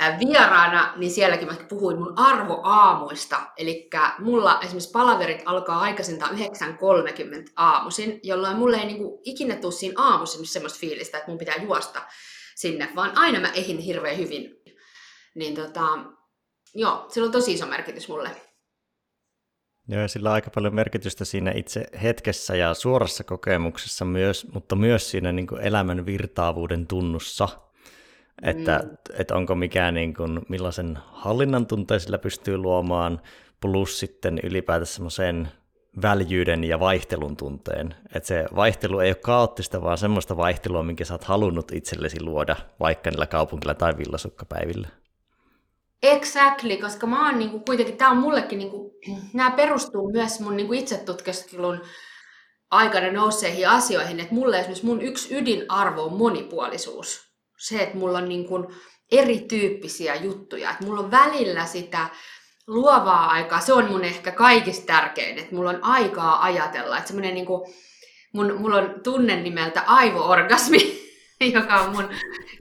vieraana, 0.00 0.92
niin 0.96 1.10
sielläkin 1.10 1.48
mä 1.48 1.54
puhuin 1.68 1.98
mun 1.98 2.12
arvoaamuista. 2.16 3.40
Eli 3.56 3.88
mulla 4.18 4.60
esimerkiksi 4.60 4.90
palaverit 4.90 5.42
alkaa 5.44 5.80
aikaisintaan 5.80 6.36
9.30 6.36 6.38
aamuisin, 7.56 8.20
jolloin 8.22 8.56
mulle 8.56 8.76
ei 8.76 8.86
niinku 8.86 9.20
ikinä 9.24 9.56
tule 9.56 9.72
siinä 9.72 10.02
aamuisin 10.02 10.46
semmoista 10.46 10.78
fiilistä, 10.78 11.18
että 11.18 11.30
mun 11.30 11.38
pitää 11.38 11.56
juosta 11.56 12.02
sinne, 12.54 12.92
vaan 12.96 13.12
aina 13.18 13.40
mä 13.40 13.48
ehin 13.54 13.78
hirveän 13.78 14.18
hyvin. 14.18 14.56
Niin 15.34 15.54
tota, 15.54 15.86
joo, 16.74 17.06
sillä 17.08 17.26
on 17.26 17.32
tosi 17.32 17.52
iso 17.52 17.66
merkitys 17.66 18.08
mulle. 18.08 18.30
Joo, 19.88 20.00
ja 20.02 20.08
sillä 20.08 20.28
on 20.28 20.34
aika 20.34 20.50
paljon 20.50 20.74
merkitystä 20.74 21.24
siinä 21.24 21.52
itse 21.54 21.86
hetkessä 22.02 22.56
ja 22.56 22.74
suorassa 22.74 23.24
kokemuksessa 23.24 24.04
myös, 24.04 24.46
mutta 24.52 24.76
myös 24.76 25.10
siinä 25.10 25.32
niin 25.32 25.46
elämän 25.60 26.06
virtaavuuden 26.06 26.86
tunnussa– 26.86 27.48
että, 28.42 28.80
mm. 28.84 28.96
että 29.18 29.36
onko 29.36 29.54
mikään 29.54 29.94
niin 29.94 30.14
kuin, 30.14 30.40
millaisen 30.48 30.98
hallinnan 31.12 31.66
tunteen 31.66 32.00
sillä 32.00 32.18
pystyy 32.18 32.56
luomaan, 32.56 33.20
plus 33.60 34.00
sitten 34.00 34.40
ylipäätään 34.42 34.86
semmoisen 34.86 35.48
väljyyden 36.02 36.64
ja 36.64 36.80
vaihtelun 36.80 37.36
tunteen. 37.36 37.94
Että 38.14 38.26
se 38.26 38.44
vaihtelu 38.56 38.98
ei 38.98 39.10
ole 39.10 39.14
kaoottista, 39.14 39.82
vaan 39.82 39.98
semmoista 39.98 40.36
vaihtelua, 40.36 40.82
minkä 40.82 41.04
sä 41.04 41.14
oot 41.14 41.24
halunnut 41.24 41.72
itsellesi 41.72 42.22
luoda, 42.22 42.56
vaikka 42.80 43.10
niillä 43.10 43.26
kaupunkilla 43.26 43.74
tai 43.74 43.92
villasukkapäivillä. 43.98 44.88
Exactly, 46.02 46.76
koska 46.76 47.06
mä 47.06 47.26
oon 47.26 47.38
niinku, 47.38 47.60
kuitenkin, 47.60 47.96
tää 47.96 48.08
on 48.08 48.16
mullekin, 48.16 48.58
niinku, 48.58 48.98
nämä 49.32 49.50
perustuu 49.50 50.12
myös 50.12 50.40
mun 50.40 50.56
niinku 50.56 50.72
itsetutkiskelun 50.72 51.80
aikana 52.70 53.12
nousseihin 53.12 53.68
asioihin, 53.68 54.20
että 54.20 54.34
mulle 54.34 54.58
esimerkiksi 54.58 54.86
mun 54.86 55.02
yksi 55.02 55.34
ydinarvo 55.34 56.02
on 56.02 56.18
monipuolisuus 56.18 57.25
se, 57.58 57.82
että 57.82 57.96
mulla 57.96 58.18
on 58.18 58.28
niin 58.28 58.46
kuin 58.46 58.66
erityyppisiä 59.12 60.14
juttuja. 60.14 60.70
Että 60.70 60.84
mulla 60.84 61.00
on 61.00 61.10
välillä 61.10 61.66
sitä 61.66 62.08
luovaa 62.66 63.26
aikaa. 63.30 63.60
Se 63.60 63.72
on 63.72 63.90
mun 63.90 64.04
ehkä 64.04 64.32
kaikista 64.32 64.86
tärkein, 64.86 65.38
että 65.38 65.54
mulla 65.54 65.70
on 65.70 65.84
aikaa 65.84 66.42
ajatella. 66.42 66.96
Että 66.96 67.08
semmoinen 67.08 67.34
niin 67.34 67.46
kuin, 67.46 67.74
mun, 68.32 68.56
mulla 68.58 68.76
on 68.76 68.94
tunne 69.04 69.36
nimeltä 69.36 69.82
aivoorgasmi, 69.86 70.78
joka 71.54 71.74
on 71.74 71.96
mun 71.96 72.08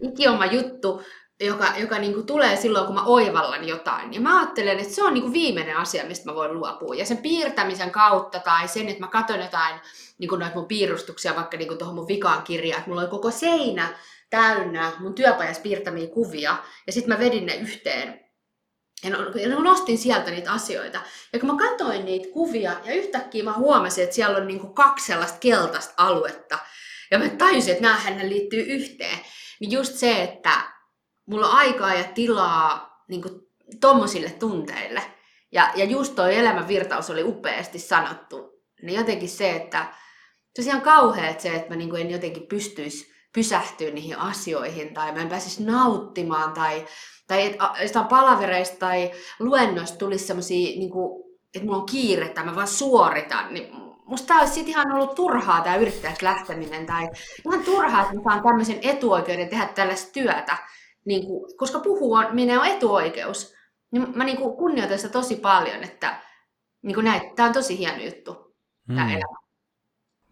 ikioma 0.02 0.46
juttu, 0.46 1.02
joka, 1.40 1.74
joka 1.78 2.00
niin 2.00 2.14
kuin 2.14 2.26
tulee 2.26 2.56
silloin, 2.56 2.86
kun 2.86 2.96
mä 2.96 3.04
oivallan 3.04 3.68
jotain. 3.68 4.14
Ja 4.14 4.22
mä 4.22 4.40
ajattelen, 4.40 4.80
että 4.80 4.94
se 4.94 5.04
on 5.04 5.14
niin 5.14 5.22
kuin 5.22 5.34
viimeinen 5.34 5.78
asia, 5.78 6.06
mistä 6.06 6.30
mä 6.30 6.36
voin 6.36 6.54
luopua. 6.54 6.96
Ja 6.96 7.06
sen 7.06 7.18
piirtämisen 7.18 7.92
kautta 7.92 8.40
tai 8.40 8.68
sen, 8.68 8.90
että 8.90 9.04
mä 9.04 9.08
katson 9.08 9.40
jotain 9.40 9.80
niin 10.18 10.30
kuin 10.30 10.40
noita 10.40 10.56
mun 10.56 10.68
piirustuksia 10.68 11.36
vaikka 11.36 11.58
niin 11.58 11.68
kuin 11.68 11.78
tuohon 11.78 11.96
mun 11.96 12.08
vikaan 12.08 12.44
kirjaan, 12.44 12.80
että 12.80 12.90
mulla 12.90 13.04
on 13.04 13.10
koko 13.10 13.32
seinä 13.32 13.98
täynnä 14.30 14.92
mun 15.00 15.16
työpajassa 15.16 15.62
piirtämiä 15.62 16.08
kuvia, 16.08 16.58
ja 16.88 16.94
sitten 16.94 17.14
mä 17.14 17.20
vedin 17.20 17.46
ne 17.46 17.56
yhteen. 17.56 18.26
Ja 19.04 19.10
no, 19.10 19.18
no, 19.50 19.60
nostin 19.60 19.98
sieltä 19.98 20.32
niitä 20.32 20.52
asioita. 20.52 21.02
Ja 21.34 21.40
kun 21.40 21.50
mä 21.50 21.58
katsoin 21.58 22.06
niitä 22.06 22.34
kuvia, 22.34 22.76
ja 22.84 22.94
yhtäkkiä 22.94 23.44
mä 23.44 23.54
huomasin, 23.54 24.04
että 24.04 24.16
siellä 24.16 24.38
on 24.38 24.48
niinku 24.48 24.68
kaksi 24.68 25.06
sellaista 25.06 25.38
keltaista 25.40 25.94
aluetta, 25.98 26.60
ja 27.12 27.20
mä 27.20 27.30
tajusin, 27.30 27.72
että 27.72 27.84
näähän 27.84 28.30
liittyy 28.30 28.62
yhteen. 28.62 29.20
Niin 29.60 29.72
just 29.72 29.94
se, 29.94 30.24
että 30.24 30.62
mulla 31.26 31.48
on 31.48 31.56
aikaa 31.56 31.94
ja 31.94 32.04
tilaa 32.04 32.96
niinku 33.08 33.30
tommosille 33.82 34.30
tunteille. 34.30 35.02
Ja, 35.52 35.72
ja 35.76 35.86
just 35.86 36.16
toi 36.16 36.36
elämän 36.36 36.68
virtaus 36.68 37.10
oli 37.10 37.24
upeasti 37.24 37.80
sanottu. 37.80 38.64
Niin 38.82 38.98
jotenkin 38.98 39.30
se, 39.30 39.52
että 39.52 39.86
se 40.62 40.76
on 40.76 40.82
kauheat 40.82 41.40
se, 41.40 41.50
että 41.50 41.70
mä 41.70 41.76
niinku 41.76 41.96
en 41.96 42.12
jotenkin 42.12 42.48
pystyisi 42.48 43.15
pysähtyä 43.36 43.92
niihin 43.92 44.20
asioihin 44.20 44.94
tai 44.94 45.12
mä 45.12 45.22
en 45.22 45.30
pääsisi 45.30 45.64
nauttimaan 45.64 46.54
tai, 46.54 46.86
tai 47.28 47.58
että 47.80 48.04
palavereista 48.10 48.78
tai 48.80 49.12
luennoista 49.40 49.98
tulisi 49.98 50.28
semmoisia, 50.28 50.80
niin 50.80 50.92
että 51.56 51.66
mulla 51.66 51.78
on 51.78 51.86
kiire 51.86 52.30
tai 52.30 52.46
mä 52.46 52.56
vaan 52.56 52.68
suoritan, 52.68 53.54
niin 53.54 53.68
musta 54.06 54.28
tämä 54.28 54.40
olisi 54.40 54.62
ihan 54.62 54.92
ollut 54.92 55.16
turhaa 55.16 55.62
tämä 55.62 55.76
yrittäjäksi 55.76 56.26
lähteminen 56.26 56.86
tai 56.86 57.10
ihan 57.46 57.64
turhaa, 57.66 58.02
että 58.02 58.16
mä 58.16 58.22
saan 58.24 58.44
tämmöisen 58.44 58.80
etuoikeuden 58.82 59.50
tehdä 59.50 59.66
tällaista 59.66 60.12
työtä, 60.12 60.58
niin 61.06 61.28
kuin, 61.28 61.58
koska 61.58 61.80
puhuminen 61.80 62.60
on 62.60 62.66
etuoikeus. 62.66 63.54
Niin 63.92 64.18
mä 64.18 64.24
niin 64.24 64.38
kuin 64.38 64.58
kunnioitan 64.58 65.00
sitä 65.00 65.12
tosi 65.12 65.36
paljon, 65.36 65.84
että 65.84 66.22
niin 66.84 66.96
kuin 66.96 67.04
näin, 67.04 67.36
tämä 67.36 67.48
on 67.48 67.54
tosi 67.54 67.78
hieno 67.78 68.04
juttu, 68.04 68.56
tämä 68.88 69.04
mm. 69.06 69.10
elämä. 69.10 69.45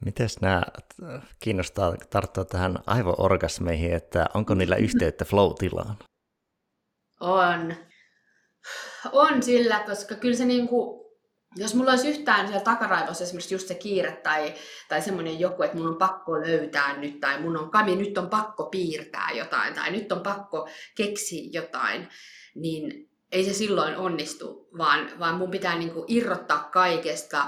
Mites 0.06 0.42
nämä 0.42 0.64
kiinnostaa 1.40 1.96
tarttua 2.10 2.46
tähän 2.46 2.80
aivoorgasmeihin, 2.88 3.94
että 3.94 4.26
onko 4.34 4.54
niillä 4.54 4.76
yhteyttä 4.76 5.26
flow-tilaan? 5.26 5.98
On. 7.20 7.74
On 9.12 9.44
sillä, 9.44 9.80
koska 9.80 10.16
kyllä 10.16 10.36
se 10.36 10.46
niinku, 10.46 11.06
jos 11.56 11.76
mulla 11.76 11.92
olisi 11.92 12.10
yhtään 12.10 12.48
siellä 12.48 12.64
takaraivossa 12.64 13.24
esimerkiksi 13.24 13.56
just 13.56 13.68
se 13.68 13.76
kiire 13.76 14.12
tai, 14.12 14.54
tai 14.90 15.02
semmoinen 15.02 15.40
joku, 15.40 15.64
että 15.64 15.78
mun 15.78 15.88
on 15.88 15.98
pakko 15.98 16.40
löytää 16.40 16.98
nyt, 16.98 17.20
tai 17.20 17.42
mun 17.42 17.58
on 17.58 17.72
kami, 17.72 17.96
nyt 17.96 18.18
on 18.18 18.30
pakko 18.30 18.64
piirtää 18.66 19.32
jotain, 19.32 19.74
tai 19.74 19.92
nyt 19.92 20.12
on 20.12 20.22
pakko 20.22 20.70
keksiä 20.96 21.50
jotain, 21.52 22.08
niin 22.56 23.10
ei 23.32 23.44
se 23.44 23.54
silloin 23.54 23.98
onnistu, 23.98 24.70
vaan, 24.78 25.20
vaan 25.20 25.36
mun 25.36 25.52
pitää 25.52 25.78
niinku 25.78 26.06
irrottaa 26.08 26.70
kaikesta 26.74 27.48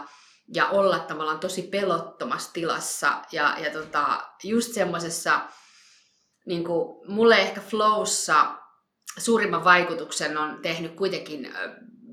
ja 0.54 0.70
olla 0.70 1.00
tavallaan 1.00 1.40
tosi 1.40 1.62
pelottomassa 1.62 2.54
tilassa 2.54 3.22
ja, 3.32 3.56
ja 3.64 3.72
tota, 3.72 4.30
just 4.44 4.74
semmoisessa, 4.74 5.40
niin 6.46 6.64
mulle 7.08 7.36
ehkä 7.42 7.62
flowssa 7.62 8.58
suurimman 9.18 9.64
vaikutuksen 9.64 10.38
on 10.38 10.60
tehnyt 10.62 10.96
kuitenkin, 10.96 11.54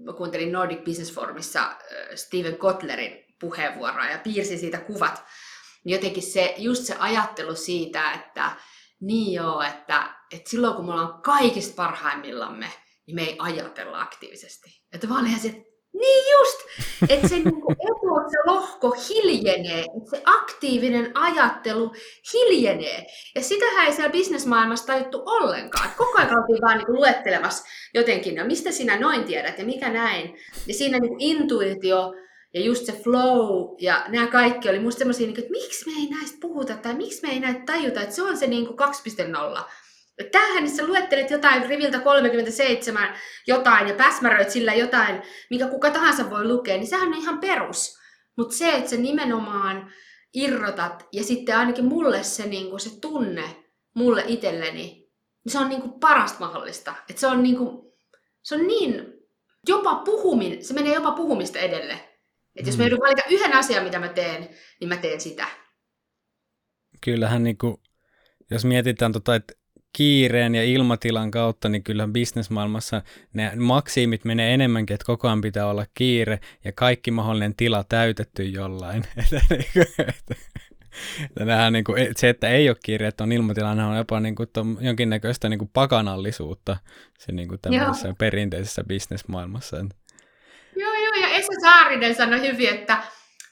mä 0.05 0.13
kuuntelin 0.13 0.53
Nordic 0.53 0.85
Business 0.85 1.15
Forumissa 1.15 1.77
Steven 2.15 2.59
Kotlerin 2.59 3.25
puheenvuoroa 3.41 4.07
ja 4.07 4.19
piirsin 4.19 4.59
siitä 4.59 4.79
kuvat, 4.79 5.25
niin 5.85 5.95
jotenkin 5.95 6.23
se, 6.23 6.55
just 6.59 6.85
se 6.85 6.97
ajattelu 6.99 7.55
siitä, 7.55 8.13
että 8.13 8.57
niin 9.01 9.33
joo, 9.33 9.63
että, 9.63 10.15
että 10.33 10.51
silloin 10.51 10.75
kun 10.75 10.87
me 10.87 10.93
ollaan 10.93 11.23
kaikista 11.23 11.75
parhaimmillamme, 11.75 12.73
niin 13.07 13.15
me 13.15 13.23
ei 13.23 13.37
ajatella 13.39 14.01
aktiivisesti. 14.01 14.83
Että 14.93 15.09
vaan 15.09 15.27
ihan 15.27 15.41
se, 15.41 15.65
niin 16.03 16.25
just, 16.39 16.59
että 17.09 17.29
se 17.29 17.35
niinku 17.35 17.75
se 18.31 18.39
lohko 18.47 18.91
hiljenee, 18.91 19.81
että 19.81 20.11
se 20.11 20.23
aktiivinen 20.25 21.11
ajattelu 21.15 21.93
hiljenee. 22.33 23.07
Ja 23.35 23.43
sitähän 23.43 23.87
ei 23.87 23.93
siellä 23.93 24.13
bisnesmaailmassa 24.13 24.87
tajuttu 24.87 25.23
ollenkaan. 25.27 25.91
Koko 25.97 26.19
ajan 26.19 26.39
oltiin 26.39 26.63
vaan 26.63 26.79
niinku 26.79 26.93
luettelemassa 26.93 27.65
jotenkin, 27.95 28.35
no 28.35 28.45
mistä 28.45 28.71
sinä 28.71 29.01
noin 29.01 29.25
tiedät 29.25 29.59
ja 29.59 29.65
mikä 29.65 29.91
näin. 29.91 30.37
Ja 30.67 30.75
siinä 30.75 30.99
niinku 30.99 31.17
intuitio 31.19 32.15
ja 32.55 32.61
just 32.61 32.87
se 32.87 32.93
flow 32.93 33.77
ja 33.81 34.05
nämä 34.09 34.27
kaikki 34.27 34.69
oli 34.69 34.79
musta 34.79 34.99
semmoisia, 34.99 35.27
niinku, 35.27 35.41
että 35.41 35.51
miksi 35.51 35.91
me 35.91 35.93
ei 36.01 36.07
näistä 36.07 36.39
puhuta 36.41 36.77
tai 36.77 36.95
miksi 36.95 37.27
me 37.27 37.33
ei 37.33 37.41
näitä 37.41 37.61
tajuta, 37.67 38.01
että 38.01 38.15
se 38.15 38.23
on 38.23 38.37
se 38.37 38.47
niinku 38.47 38.77
2.0. 39.57 39.65
Tähän 40.33 40.71
sä 40.71 40.87
luettelet 40.87 41.31
jotain 41.31 41.69
riviltä 41.69 42.01
37 42.01 43.15
jotain 43.47 43.89
ja 43.89 43.95
päsmäröit 43.95 44.51
sillä 44.51 44.75
jotain, 44.75 45.23
mikä 45.51 45.69
kuka 45.69 45.91
tahansa 45.91 46.31
voi 46.31 46.49
lukea, 46.49 46.77
niin 46.77 46.87
sehän 46.87 47.09
on 47.09 47.15
ihan 47.15 47.39
perus. 47.39 47.99
Mutta 48.37 48.57
se, 48.57 48.73
että 48.73 48.91
sä 48.91 48.97
nimenomaan 48.97 49.93
irrotat 50.35 51.09
ja 51.13 51.25
sitten 51.25 51.57
ainakin 51.57 51.85
mulle 51.85 52.23
se, 52.23 52.47
niin 52.47 52.71
kuin 52.71 52.81
se 52.81 53.01
tunne 53.01 53.57
mulle 53.95 54.25
itselleni, 54.27 54.83
niin 55.45 55.53
se 55.53 55.59
on 55.59 55.69
niin 55.69 55.81
kuin 55.81 56.01
parasta 56.01 56.41
mahdollista. 56.41 56.95
Et 57.11 57.19
se, 57.19 57.27
on 57.27 57.43
niin 57.43 57.57
kuin, 57.57 57.93
se 58.43 58.55
on 58.55 58.67
niin, 58.67 59.13
jopa 59.69 59.95
puhumin, 59.95 60.65
se 60.65 60.75
menee 60.75 60.95
jopa 60.95 61.13
puhumista 61.13 61.59
edelle. 61.59 61.93
Että 62.57 62.69
jos 62.69 62.79
mä 62.79 62.85
mm. 62.85 62.91
joudun 62.91 63.07
valita 63.07 63.23
yhden 63.31 63.53
asian, 63.53 63.85
mitä 63.85 63.99
mä 63.99 64.09
teen, 64.09 64.49
niin 64.81 64.89
mä 64.89 64.97
teen 64.97 65.21
sitä. 65.21 65.47
Kyllähän 67.05 67.43
niin 67.43 67.59
kuin, 67.59 67.77
jos 68.51 68.65
mietitään 68.65 69.13
tota, 69.13 69.35
että 69.35 69.55
kiireen 69.93 70.55
ja 70.55 70.65
ilmatilan 70.65 71.31
kautta, 71.31 71.69
niin 71.69 71.83
kyllä 71.83 72.09
bisnesmaailmassa 72.09 73.03
ne 73.33 73.53
maksimit 73.57 74.25
menee 74.25 74.55
enemmänkin, 74.55 74.95
että 74.95 75.05
koko 75.05 75.29
ajan 75.29 75.41
pitää 75.41 75.67
olla 75.67 75.87
kiire 75.95 76.41
ja 76.65 76.73
kaikki 76.73 77.11
mahdollinen 77.11 77.57
tila 77.57 77.85
täytetty 77.85 78.43
jollain. 78.43 79.05
Nähdään 81.41 81.73
niin 81.73 81.85
kuin, 81.85 82.09
se, 82.17 82.29
että 82.29 82.49
ei 82.49 82.69
ole 82.69 82.77
kiire, 82.85 83.07
että 83.07 83.25
on 83.25 83.33
ilmatila, 83.33 83.71
on 83.71 83.97
jopa 83.97 84.21
niin 84.21 84.35
kuin, 84.35 84.49
jonkinnäköistä 84.81 85.49
niin 85.49 85.59
kuin 85.59 85.71
pakanallisuutta 85.73 86.77
se 87.19 87.33
niin 87.33 87.49
kuin 87.49 87.61
tämmöisessä 87.61 88.15
perinteisessä 88.19 88.85
bisnesmaailmassa. 88.85 89.77
Joo, 90.77 90.93
joo, 90.93 91.15
ja 91.23 91.29
Esa 91.29 91.53
Saarinen 91.61 92.15
sanoi 92.15 92.41
hyvin, 92.41 92.69
että 92.69 93.03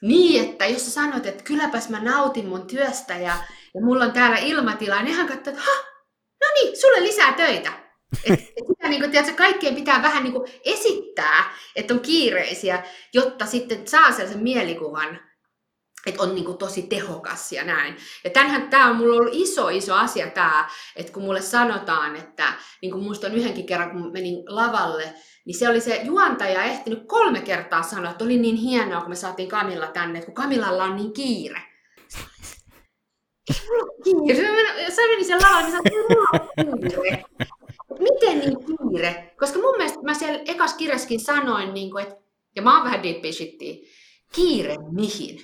niin, 0.02 0.50
että 0.50 0.66
jos 0.66 0.85
sä 0.85 0.90
sanot, 0.90 1.26
että 1.26 1.44
kylläpäs 1.44 1.88
mä 1.88 2.00
nautin 2.00 2.49
mun 2.49 2.66
työstä 2.66 3.14
ja, 3.14 3.37
ja 3.75 3.80
mulla 3.80 4.04
on 4.04 4.12
täällä 4.12 4.37
ilmatila, 4.37 5.02
niin 5.02 5.16
hän 5.16 5.28
katsoo, 5.28 5.54
että 5.54 5.66
no 6.40 6.47
niin, 6.54 6.80
sulle 6.80 7.02
lisää 7.02 7.32
töitä. 7.32 7.73
Et, 8.25 8.40
et 8.56 8.66
sitä, 8.66 8.88
niin 8.88 9.00
kuin, 9.00 9.11
tiedätkö, 9.11 9.37
kaikkien 9.37 9.75
pitää 9.75 10.02
vähän 10.02 10.23
niin 10.23 10.32
kuin 10.32 10.50
esittää, 10.64 11.44
että 11.76 11.94
on 11.94 12.00
kiireisiä, 12.00 12.82
jotta 13.14 13.47
sitten 13.47 13.88
saa 13.88 14.12
sellaisen 14.12 14.42
mielikuvan, 14.42 15.20
että 16.06 16.23
on 16.23 16.35
niin 16.35 16.44
kuin 16.44 16.59
tosi 16.59 16.82
tehokas 16.82 17.52
ja 17.52 17.64
näin. 17.64 17.97
Ja 18.25 18.30
tänhän 18.30 18.70
tämä 18.70 18.90
on 18.90 18.97
mulla 18.97 19.16
ollut 19.16 19.35
iso, 19.35 19.68
iso 19.68 19.94
asia 19.94 20.30
tämä, 20.30 20.68
että 20.97 21.12
kun 21.12 21.23
mulle 21.23 21.40
sanotaan, 21.40 22.16
että 22.16 22.52
niin 22.82 22.92
kuin 22.92 23.04
musta 23.04 23.26
on 23.26 23.35
yhdenkin 23.35 23.66
kerran, 23.66 23.90
kun 23.90 24.12
menin 24.12 24.44
lavalle, 24.47 25.14
niin 25.47 25.59
se 25.59 25.68
oli 25.68 25.80
se 25.80 26.00
juontaja 26.04 26.62
ehtinyt 26.62 27.02
kolme 27.06 27.40
kertaa 27.40 27.82
sanoa, 27.82 28.11
että 28.11 28.25
oli 28.25 28.38
niin 28.38 28.56
hienoa, 28.56 29.00
kun 29.00 29.11
me 29.11 29.16
saatiin 29.16 29.49
Kamilla 29.49 29.87
tänne, 29.87 30.18
että 30.18 30.26
kun 30.26 30.42
Kamillalla 30.42 30.85
on 30.85 30.97
niin 30.97 31.12
kiire 31.12 31.69
kiire. 34.04 34.35
Sen 35.25 35.40
lavaan, 35.42 35.64
niin 35.64 36.80
kiire. 36.80 37.25
Miten 38.11 38.38
niin 38.38 38.57
kiire? 38.66 39.35
Koska 39.38 39.59
mun 39.59 39.76
mielestä 39.76 40.02
mä 40.02 40.14
siellä 40.14 40.40
ekas 40.47 40.75
kirjaskin 40.75 41.21
sanoin, 41.21 41.75
niin 41.75 41.90
kuin, 41.90 42.02
että, 42.02 42.16
ja 42.57 42.62
mä 42.62 42.75
oon 42.75 42.85
vähän 42.85 43.02
deep 43.02 43.23
kiire 44.35 44.76
mihin? 44.92 45.40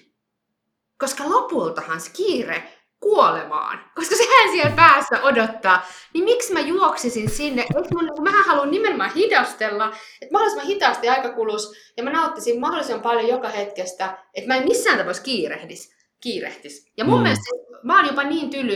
Koska 0.99 1.25
lopultahan 1.31 2.01
se 2.01 2.11
kiire 2.13 2.63
kuolemaan, 3.01 3.91
koska 3.95 4.17
sehän 4.17 4.51
siellä 4.51 4.77
päässä 4.77 5.23
odottaa, 5.23 5.87
niin 6.15 6.25
miksi 6.25 6.53
mä 6.53 6.61
juoksisin 6.61 7.31
sinne, 7.31 7.65
mun, 7.95 8.31
mä 8.31 8.43
haluan 8.43 8.71
nimenomaan 8.71 9.15
hidastella, 9.15 9.93
että 10.23 10.33
mahdollisimman 10.33 10.67
hitaasti 10.67 11.09
aika 11.09 11.33
kulus, 11.33 11.73
ja 11.97 12.03
mä 12.03 12.13
nauttisin 12.13 12.61
mahdollisimman 12.61 13.03
paljon 13.03 13.29
joka 13.29 13.49
hetkestä, 13.49 14.19
että 14.35 14.49
mä 14.49 14.57
en 14.57 14.69
missään 14.69 14.99
tapauksessa 14.99 15.25
kiirehdisi 15.25 15.96
kiirehtis. 16.27 16.93
Ja 16.97 17.05
mun 17.05 17.19
mm. 17.19 17.23
mielestä 17.23 17.45
mä 17.83 17.97
oon 17.97 18.07
jopa 18.07 18.25
niin 18.25 18.51
tyly, 18.51 18.75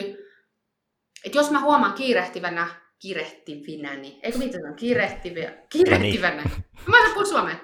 että 1.25 1.39
jos 1.39 1.51
mä 1.51 1.61
huomaan 1.61 1.93
kiirehtivänä, 1.93 2.67
kiirehtivinä, 2.99 3.95
niin, 3.95 4.21
eikö 4.23 4.39
mitä 4.39 4.59
on, 4.69 4.75
kiirehtiviä, 4.75 5.53
kiirehtivänä. 5.73 6.43
Niin. 6.43 6.65
Mä 6.87 6.99
en 6.99 7.13
puhua 7.13 7.25
suomea. 7.25 7.57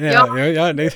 Yeah, 0.00 0.14
joo, 0.14 0.36
joo, 0.36 0.46
joo, 0.46 0.72
niin. 0.72 0.92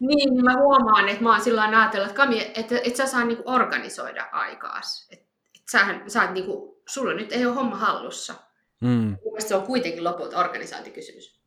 niin, 0.00 0.34
niin 0.34 0.44
mä 0.44 0.56
huomaan, 0.56 1.08
että 1.08 1.22
mä 1.22 1.30
oon 1.32 1.40
silloin 1.40 1.74
ajatellut, 1.74 2.08
että 2.08 2.22
Kami, 2.22 2.52
että 2.54 2.80
et 2.84 2.96
sä 2.96 3.06
saa 3.06 3.24
niinku 3.24 3.42
organisoida 3.46 4.28
aikaas. 4.32 5.08
Että 5.10 5.26
et 5.54 5.62
sähän, 5.70 6.10
sä 6.10 6.30
niinku, 6.30 6.82
sulla 6.88 7.14
nyt 7.14 7.32
ei 7.32 7.46
ole 7.46 7.54
homma 7.54 7.76
hallussa. 7.76 8.34
Mm. 8.80 9.16
se 9.38 9.54
on 9.54 9.62
kuitenkin 9.62 10.04
lopulta 10.04 10.38
organisointikysymys. 10.38 11.40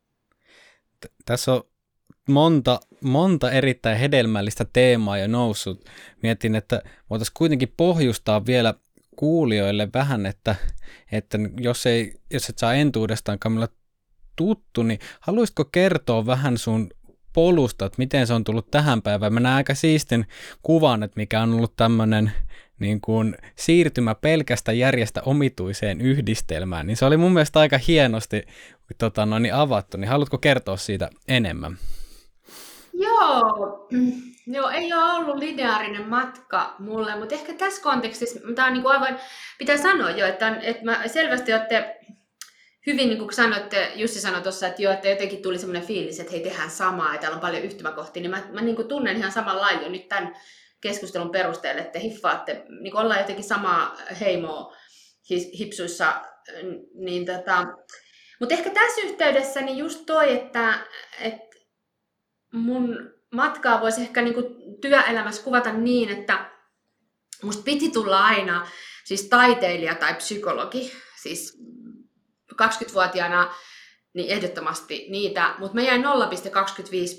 T- 1.00 1.14
tässä 1.26 1.54
on 1.54 1.64
monta, 2.30 2.80
monta 3.02 3.52
erittäin 3.52 3.98
hedelmällistä 3.98 4.66
teemaa 4.74 5.18
jo 5.18 5.28
noussut. 5.28 5.86
Mietin, 6.24 6.56
että 6.56 6.82
voitaisiin 7.10 7.34
kuitenkin 7.38 7.74
pohjustaa 7.78 8.46
vielä 8.46 8.74
kuulijoille 9.16 9.90
vähän, 9.94 10.26
että, 10.26 10.56
että 11.12 11.40
jos, 11.60 11.86
ei, 11.86 12.14
jos 12.34 12.50
et 12.50 12.58
saa 12.58 12.74
entuudestaan 12.74 13.40
Kamilla 13.40 13.68
tuttu, 14.36 14.84
niin 14.84 15.00
haluaisitko 15.20 15.66
kertoa 15.66 16.26
vähän 16.26 16.58
sun 16.58 16.90
polusta, 17.34 17.86
että 17.86 17.96
miten 17.98 18.28
se 18.28 18.34
on 18.34 18.44
tullut 18.44 18.72
tähän 18.72 19.02
päivään? 19.02 19.34
Mä 19.34 19.40
näen 19.40 19.56
aika 19.56 19.76
siistin 19.76 20.26
kuvan, 20.64 21.04
että 21.04 21.20
mikä 21.20 21.42
on 21.42 21.54
ollut 21.54 21.76
tämmöinen 21.76 22.32
niin 22.80 23.02
kuin 23.02 23.36
siirtymä 23.56 24.16
pelkästä 24.16 24.72
järjestä 24.72 25.22
omituiseen 25.22 26.02
yhdistelmään, 26.02 26.88
niin 26.88 26.98
se 26.98 27.06
oli 27.06 27.18
mun 27.18 27.34
mielestä 27.34 27.60
aika 27.60 27.78
hienosti 27.78 28.44
tota, 28.98 29.26
noin, 29.26 29.44
niin 29.44 29.54
avattu. 29.54 29.98
Niin 29.98 30.10
haluatko 30.10 30.38
kertoa 30.38 30.78
siitä 30.78 31.10
enemmän? 31.28 31.78
Joo, 33.02 33.88
Joo, 34.48 34.70
ei 34.70 34.94
ole 34.94 35.14
ollut 35.14 35.38
lineaarinen 35.38 36.10
matka 36.10 36.76
mulle, 36.80 37.16
mutta 37.16 37.36
ehkä 37.36 37.54
tässä 37.54 37.82
kontekstissa, 37.82 38.40
tämä 38.56 38.68
on 38.68 38.74
niin 38.74 38.84
kuin 38.84 38.94
aivan, 38.94 39.20
pitää 39.58 39.78
sanoa 39.78 40.10
jo, 40.10 40.28
että, 40.28 40.58
että 40.62 40.84
mä 40.84 41.08
selvästi 41.08 41.54
olette 41.54 42.00
hyvin, 42.88 43.10
niin 43.10 43.18
kuin 43.18 43.34
sanoitte, 43.34 43.92
Jussi 43.96 44.22
sanoi 44.22 44.42
tuossa, 44.42 44.68
että, 44.68 44.82
jo, 44.82 44.92
että 44.92 45.10
jotenkin 45.10 45.42
tuli 45.42 45.60
semmoinen 45.60 45.88
fiilis, 45.88 46.20
että 46.20 46.32
hei, 46.32 46.44
tehdään 46.44 46.70
samaa 46.70 47.14
ja 47.14 47.20
täällä 47.20 47.36
on 47.36 47.42
paljon 47.42 47.64
yhtymäkohtia, 47.64 48.22
niin 48.22 48.32
mä, 48.32 48.44
mä 48.52 48.62
niin 48.62 48.76
kuin 48.76 48.88
tunnen 48.88 49.18
ihan 49.18 49.32
samalla 49.32 49.62
lailla 49.62 49.90
nyt 49.90 50.08
tämän 50.08 50.36
keskustelun 50.82 51.32
perusteella, 51.32 51.82
että 51.82 52.00
hiffaatte, 52.00 52.64
niin 52.82 52.92
kuin 52.92 53.02
ollaan 53.02 53.20
jotenkin 53.20 53.46
samaa 53.46 53.98
heimoa 54.20 54.76
hipsuissa, 55.60 56.14
niin 56.94 57.26
tota, 57.26 57.68
mutta 58.40 58.56
ehkä 58.56 58.70
tässä 58.70 59.02
yhteydessä 59.02 59.62
niin 59.62 59.78
just 59.78 60.06
toi, 60.06 60.34
että, 60.34 60.80
että 61.20 61.51
mun 62.52 63.12
matkaa 63.32 63.82
voisi 63.82 64.02
ehkä 64.02 64.22
niin 64.22 64.34
kuin 64.34 64.46
työelämässä 64.82 65.44
kuvata 65.44 65.74
niin, 65.74 66.10
että 66.10 66.52
musta 67.44 67.64
piti 67.64 67.90
tulla 67.90 68.26
aina 68.26 68.68
siis 69.04 69.24
taiteilija 69.30 69.96
tai 69.96 70.14
psykologi. 70.14 70.92
Siis 71.22 71.58
20-vuotiaana 72.54 73.54
niin 74.14 74.30
ehdottomasti 74.30 75.06
niitä, 75.10 75.56
mutta 75.58 75.76
mä 75.76 75.82
jäin 75.82 76.04
0,25 76.04 76.10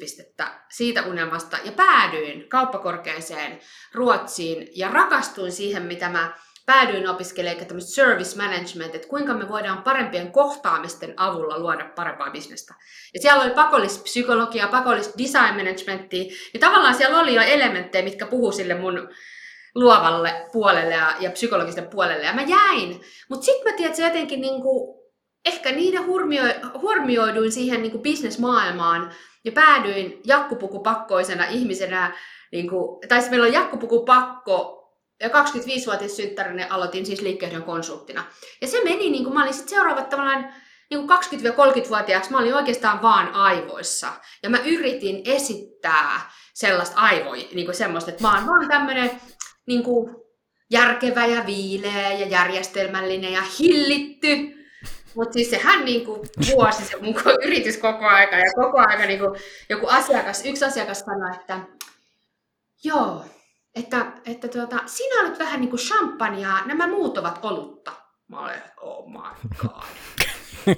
pistettä 0.00 0.64
siitä 0.70 1.02
unelmasta 1.02 1.58
ja 1.64 1.72
päädyin 1.72 2.48
kauppakorkeeseen 2.48 3.60
Ruotsiin 3.94 4.68
ja 4.74 4.88
rakastuin 4.88 5.52
siihen, 5.52 5.82
mitä 5.82 6.08
mä 6.08 6.32
päädyin 6.66 7.08
opiskelemaan 7.08 7.66
tämmöistä 7.66 7.94
service 7.94 8.36
management, 8.36 8.94
että 8.94 9.08
kuinka 9.08 9.34
me 9.34 9.48
voidaan 9.48 9.82
parempien 9.82 10.32
kohtaamisten 10.32 11.14
avulla 11.16 11.58
luoda 11.58 11.84
parempaa 11.94 12.30
bisnestä. 12.30 12.74
Ja 13.14 13.20
siellä 13.20 13.42
oli 13.42 13.50
pakollista 13.50 14.02
psykologiaa, 14.02 14.68
pakollista 14.68 15.18
design 15.18 15.56
managementia, 15.56 16.32
ja 16.54 16.60
tavallaan 16.60 16.94
siellä 16.94 17.20
oli 17.20 17.34
jo 17.34 17.42
elementtejä, 17.42 18.04
mitkä 18.04 18.26
puhuu 18.26 18.52
sille 18.52 18.74
mun 18.74 19.08
luovalle 19.74 20.46
puolelle 20.52 20.94
ja, 20.94 21.14
ja 21.20 21.30
psykologisten 21.30 21.88
puolelle. 21.88 22.24
Ja 22.24 22.34
mä 22.34 22.42
jäin. 22.42 23.00
Mutta 23.28 23.44
sitten 23.44 23.72
mä 23.72 23.76
tiedän, 23.76 23.90
että 23.90 23.96
se 23.96 24.04
jotenkin 24.04 24.40
niinku, 24.40 25.02
ehkä 25.44 25.72
niiden 25.72 26.06
hurmio, 26.06 26.42
hurmioiduin 26.80 27.52
siihen 27.52 27.82
niinku 27.82 27.98
bisnesmaailmaan 27.98 29.12
ja 29.44 29.52
päädyin 29.52 30.20
jakkupukupakkoisena 30.24 31.44
ihmisenä, 31.44 32.16
niinku, 32.52 33.00
tai 33.08 33.30
meillä 33.30 33.46
on 33.46 33.52
jakkupukupakko 33.52 34.78
ja 34.78 34.81
25-vuotias 35.28 36.16
synttärinä 36.16 36.66
aloitin 36.70 37.06
siis 37.06 37.20
liikkeen 37.20 37.62
konsulttina. 37.62 38.24
Ja 38.60 38.68
se 38.68 38.84
meni, 38.84 39.10
niin 39.10 39.24
kuin 39.24 39.34
mä 39.34 39.42
olin 39.42 39.54
sitten 39.54 39.76
seuraavat 39.76 40.08
tavallaan 40.08 40.54
niin 40.90 41.06
kuin 41.06 41.18
20-30-vuotiaaksi, 41.18 42.30
mä 42.30 42.38
olin 42.38 42.54
oikeastaan 42.54 43.02
vaan 43.02 43.32
aivoissa. 43.34 44.08
Ja 44.42 44.50
mä 44.50 44.58
yritin 44.58 45.22
esittää 45.24 46.30
sellaista 46.54 47.00
aivoja, 47.00 47.44
niin 47.54 47.64
kuin 47.64 47.74
semmoista, 47.74 48.10
että 48.10 48.22
mä 48.22 48.34
oon 48.34 48.46
vaan 48.46 48.68
tämmöinen 48.68 49.10
niin 49.66 49.82
kuin 49.82 50.16
järkevä 50.70 51.26
ja 51.26 51.46
viileä 51.46 52.12
ja 52.12 52.26
järjestelmällinen 52.26 53.32
ja 53.32 53.42
hillitty. 53.58 54.62
Mutta 55.14 55.32
siis 55.32 55.50
sehän 55.50 55.84
niin 55.84 56.04
kuin 56.04 56.20
vuosi 56.54 56.84
se 56.84 56.96
mun 56.96 57.14
yritys 57.42 57.76
koko 57.76 58.06
aika 58.06 58.36
ja 58.36 58.52
koko 58.54 58.78
aika 58.78 59.06
niin 59.06 59.18
kuin 59.18 59.40
joku 59.68 59.86
asiakas, 59.86 60.46
yksi 60.46 60.64
asiakas 60.64 61.00
sanoi, 61.00 61.36
että 61.40 61.60
joo, 62.84 63.24
että, 63.74 64.12
että 64.26 64.48
tuota, 64.48 64.76
sinä 64.86 65.20
olet 65.20 65.38
vähän 65.38 65.60
niin 65.60 65.70
kuin 65.70 65.80
champagnea, 65.80 66.64
nämä 66.66 66.86
muut 66.86 67.18
ovat 67.18 67.38
olutta. 67.42 67.92
Mä 68.28 68.40
olen, 68.40 68.62
oh 68.80 69.10
my 69.10 69.48
god. 69.62 69.82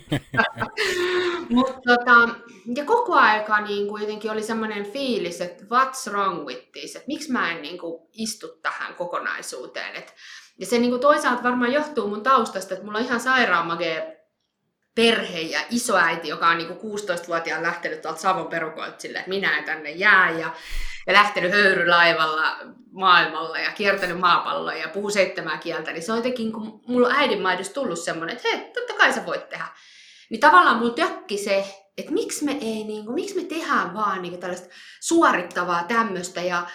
Mut, 1.51 1.67
tota, 1.67 2.29
ja 2.77 2.85
koko 2.85 3.15
aika 3.15 3.61
niin 3.61 3.89
kuin 3.89 4.01
jotenkin 4.01 4.31
oli 4.31 4.43
semmoinen 4.43 4.93
fiilis, 4.93 5.41
että 5.41 5.65
what's 5.65 6.11
wrong 6.11 6.47
with 6.47 6.73
this, 6.73 6.97
että 6.97 7.07
miksi 7.07 7.33
mä 7.33 7.53
en 7.53 7.63
niin 7.63 7.79
kuin, 7.79 8.09
istu 8.13 8.49
tähän 8.63 8.95
kokonaisuuteen. 8.95 9.97
Et, 9.97 10.15
ja 10.59 10.67
se 10.67 10.79
niin 10.79 10.91
kuin, 10.91 11.01
toisaalta 11.01 11.43
varmaan 11.43 11.73
johtuu 11.73 12.09
mun 12.09 12.23
taustasta, 12.23 12.75
että 12.75 12.87
mulla 12.87 12.99
on 12.99 13.05
ihan 13.05 13.21
sairaan 13.21 13.69
perhe 14.95 15.41
ja 15.41 15.61
isoäiti, 15.71 16.29
joka 16.29 16.49
on 16.49 16.59
niin 16.59 16.77
kuin 16.77 16.99
16-vuotiaan 16.99 17.63
lähtenyt 17.63 18.03
tuolta 18.03 18.21
Savon 18.21 18.47
perukoilta 18.47 19.01
silleen, 19.01 19.21
että 19.21 19.29
minä 19.29 19.59
en 19.59 19.65
tänne 19.65 19.91
jää. 19.91 20.31
Ja 20.31 20.55
ja 21.07 21.13
lähtenyt 21.13 21.53
höyrylaivalla 21.53 22.57
maailmalla 22.93 23.59
ja 23.59 23.73
kiertänyt 23.73 24.21
maapalloa 24.21 24.75
ja 24.75 24.89
puhuu 24.89 25.11
seitsemää 25.11 25.59
kieltä, 25.59 25.93
niin 25.93 26.03
se 26.03 26.13
on 26.13 26.19
jotenkin, 26.19 26.53
kun 26.53 26.81
mulla 26.87 27.15
äidinmaidossa 27.15 27.75
tullut 27.75 27.99
semmoinen, 27.99 28.37
että 28.37 28.49
hei, 28.49 28.71
totta 28.75 28.95
kai 28.95 29.13
sä 29.13 29.27
voit 29.27 29.49
tehdä. 29.49 29.67
Niin 30.31 30.41
tavallaan 30.41 30.79
mulla 30.79 30.95
tökki 30.95 31.39
se, 31.39 31.65
että 31.99 32.13
miksi 32.13 32.45
me 32.45 32.53
ei, 32.53 32.85
niin 32.85 33.05
kuin, 33.05 33.15
miksi 33.15 33.35
me 33.35 33.45
tehdään 33.45 33.95
vaan 33.95 34.23
niin 34.23 34.33
kuin 34.33 34.41
tällaista 34.41 34.75
suorittavaa 35.01 35.85
tämmöistä 35.85 36.41
ja 36.41 36.67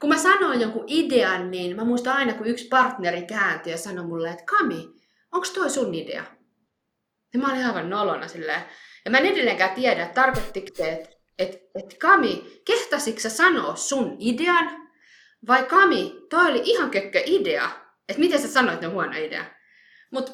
kun 0.00 0.08
mä 0.08 0.18
sanoin 0.18 0.60
jonkun 0.60 0.84
idean, 0.86 1.50
niin 1.50 1.76
mä 1.76 1.84
muistan 1.84 2.16
aina, 2.16 2.34
kun 2.34 2.46
yksi 2.46 2.68
partneri 2.68 3.22
kääntyi 3.22 3.72
ja 3.72 3.78
sanoi 3.78 4.06
mulle, 4.06 4.30
että 4.30 4.44
Kami, 4.58 4.88
onko 5.32 5.46
toi 5.54 5.70
sun 5.70 5.94
idea? 5.94 6.24
Ja 7.34 7.40
mä 7.40 7.52
olin 7.52 7.66
aivan 7.66 7.90
nolona 7.90 8.28
silleen. 8.28 8.62
Ja 9.04 9.10
mä 9.10 9.18
en 9.18 9.26
edelleenkään 9.26 9.74
tiedä, 9.74 10.02
että 10.02 10.22
tarkoittiko 10.22 10.66
se, 10.74 10.92
että 10.92 11.17
että 11.38 11.58
et 11.74 11.98
Kami, 11.98 12.62
kehtasitko 12.64 13.20
sä 13.20 13.30
sanoa 13.30 13.76
sun 13.76 14.16
idean? 14.18 14.88
Vai 15.46 15.64
Kami, 15.64 16.26
toi 16.30 16.50
oli 16.50 16.60
ihan 16.64 16.90
kökkö 16.90 17.22
idea. 17.26 17.70
Että 18.08 18.20
miten 18.20 18.42
sä 18.42 18.48
sanoit, 18.48 18.80
ne 18.80 18.86
huono 18.86 19.12
idea? 19.18 19.44
Mutta 20.10 20.32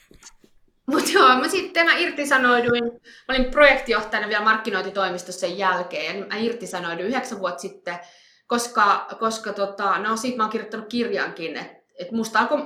mut 0.90 1.12
joo, 1.12 1.28
mä 1.28 1.48
sitten 1.48 1.86
mä 1.86 1.96
irtisanoiduin, 1.98 2.84
mä 3.28 3.34
olin 3.34 3.50
projektijohtajana 3.50 4.28
vielä 4.28 4.44
markkinointitoimistossa 4.44 5.40
sen 5.40 5.58
jälkeen, 5.58 6.18
ja 6.18 6.26
mä 6.26 6.36
irtisanoiduin 6.36 7.08
yhdeksän 7.08 7.38
vuotta 7.38 7.60
sitten, 7.60 7.98
koska, 8.46 9.06
koska 9.18 9.52
tota, 9.52 9.98
no 9.98 10.16
siitä 10.16 10.36
mä 10.36 10.42
oon 10.42 10.50
kirjoittanut 10.50 10.88
kirjankin, 10.88 11.56
että 11.56 11.76
et 11.98 12.12
musta 12.12 12.38
alkoi, 12.38 12.58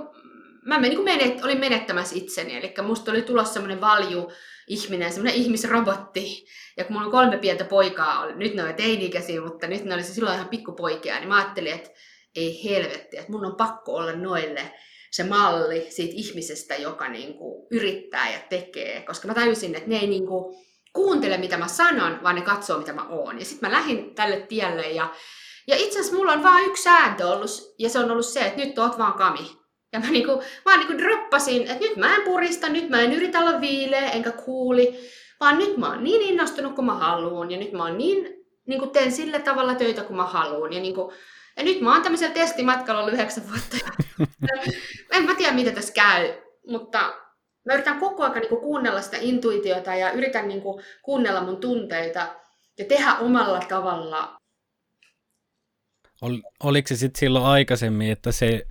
mä 0.65 0.79
menin, 0.79 1.05
niin 1.05 1.05
menet, 1.05 1.45
olin 1.45 1.61
menettämässä 1.61 2.17
itseni, 2.17 2.57
eli 2.57 2.75
musta 2.83 3.11
oli 3.11 3.23
tulossa 3.23 3.53
semmoinen 3.53 3.81
valju 3.81 4.33
ihminen, 4.71 5.13
semmoinen 5.13 5.41
ihmisrobotti, 5.41 6.47
ja 6.77 6.85
kun 6.85 6.93
mulla 6.93 7.07
on 7.07 7.13
kolme 7.13 7.39
pientä 7.39 7.65
poikaa, 7.65 8.27
nyt 8.27 8.55
ne 8.55 8.63
on 8.63 8.75
teini-ikäisiä, 8.75 9.41
mutta 9.41 9.67
nyt 9.67 9.85
ne 9.85 9.95
oli 9.95 10.03
se 10.03 10.15
silloin 10.15 10.37
ihan 10.37 10.49
pikkupoikia, 10.49 11.19
niin 11.19 11.29
mä 11.29 11.37
ajattelin, 11.37 11.73
että 11.73 11.91
ei 12.37 12.65
helvetti, 12.65 13.19
että 13.19 13.33
mun 13.33 13.47
on 13.47 13.57
pakko 13.57 13.95
olla 13.95 14.13
noille 14.13 14.73
se 15.11 15.25
malli 15.25 15.87
siitä 15.89 16.15
ihmisestä, 16.17 16.75
joka 16.75 17.09
niinku 17.09 17.67
yrittää 17.71 18.33
ja 18.33 18.39
tekee, 18.49 19.03
koska 19.03 19.29
mä 19.29 19.35
tajusin, 19.35 19.75
että 19.75 19.89
ne 19.89 19.99
ei 19.99 20.07
niinku 20.07 20.65
kuuntele, 20.93 21.39
mitä 21.39 21.57
mä 21.57 21.69
sanon, 21.69 22.23
vaan 22.23 22.35
ne 22.35 22.43
katsoo, 22.43 22.79
mitä 22.79 22.93
mä 22.93 23.09
oon. 23.09 23.39
Ja 23.39 23.45
sitten 23.45 23.71
mä 23.71 23.77
lähdin 23.77 24.15
tälle 24.15 24.41
tielle 24.41 24.91
ja, 24.91 25.15
ja 25.67 25.77
itse 25.77 25.99
asiassa 25.99 26.17
mulla 26.17 26.33
on 26.33 26.43
vain 26.43 26.67
yksi 26.67 26.83
sääntö 26.83 27.29
ollut, 27.29 27.51
ja 27.79 27.89
se 27.89 27.99
on 27.99 28.11
ollut 28.11 28.27
se, 28.27 28.41
että 28.41 28.61
nyt 28.61 28.79
oot 28.79 28.99
vaan 28.99 29.15
kami. 29.15 29.60
Ja 29.93 30.01
mä 30.01 30.11
niinku, 30.11 30.43
vaan 30.65 30.79
niinku 30.79 30.99
droppasin, 30.99 31.63
että 31.63 31.87
nyt 31.87 31.97
mä 31.97 32.17
en 32.17 32.23
purista, 32.23 32.69
nyt 32.69 32.89
mä 32.89 33.01
en 33.01 33.13
yritä 33.13 33.41
olla 33.41 33.61
viileä 33.61 34.11
enkä 34.11 34.31
kuuli, 34.33 35.11
vaan 35.41 35.59
nyt 35.59 35.77
mä 35.77 35.89
oon 35.89 36.05
niin 36.05 36.23
innostunut 36.23 36.75
kuin 36.75 36.85
mä 36.85 36.95
haluan 36.95 37.51
ja 37.51 37.59
nyt 37.59 37.73
mä 37.73 37.83
oon 37.83 37.99
niin, 37.99 38.47
niin 38.67 38.79
kuin 38.79 38.91
teen 38.91 39.13
sillä 39.13 39.39
tavalla 39.39 39.75
töitä 39.75 40.03
kuin 40.03 40.17
mä 40.17 40.27
haluan. 40.27 40.73
Ja, 40.73 40.81
niin 40.81 40.95
kuin, 40.95 41.15
ja 41.57 41.65
nyt 41.65 41.81
mä 41.81 41.93
oon 41.93 42.03
tämmöisellä 42.03 42.35
testimatkalla 42.35 43.01
ollut 43.01 43.15
yhdeksän 43.15 43.45
vuotta. 43.49 43.77
en 45.13 45.25
mä 45.25 45.35
tiedä, 45.35 45.53
mitä 45.53 45.71
tässä 45.71 45.93
käy, 45.93 46.33
mutta 46.67 46.99
mä 47.67 47.75
yritän 47.75 48.01
koko 48.01 48.23
ajan 48.23 48.35
niin 48.35 48.49
kuin 48.49 48.61
kuunnella 48.61 49.03
sitä 49.03 49.17
intuitiota 49.21 49.95
ja 49.95 50.13
yritän 50.13 50.49
niin 50.49 50.63
kuin 50.63 50.85
kuunnella 51.03 51.43
mun 51.43 51.61
tunteita 51.61 52.29
ja 52.79 52.85
tehdä 52.85 53.15
omalla 53.15 53.61
tavalla. 53.69 54.41
Ol, 56.23 56.37
oliko 56.63 56.89
se 56.89 56.97
sitten 56.97 57.21
silloin 57.21 57.45
aikaisemmin, 57.45 58.11
että 58.11 58.33
se 58.33 58.67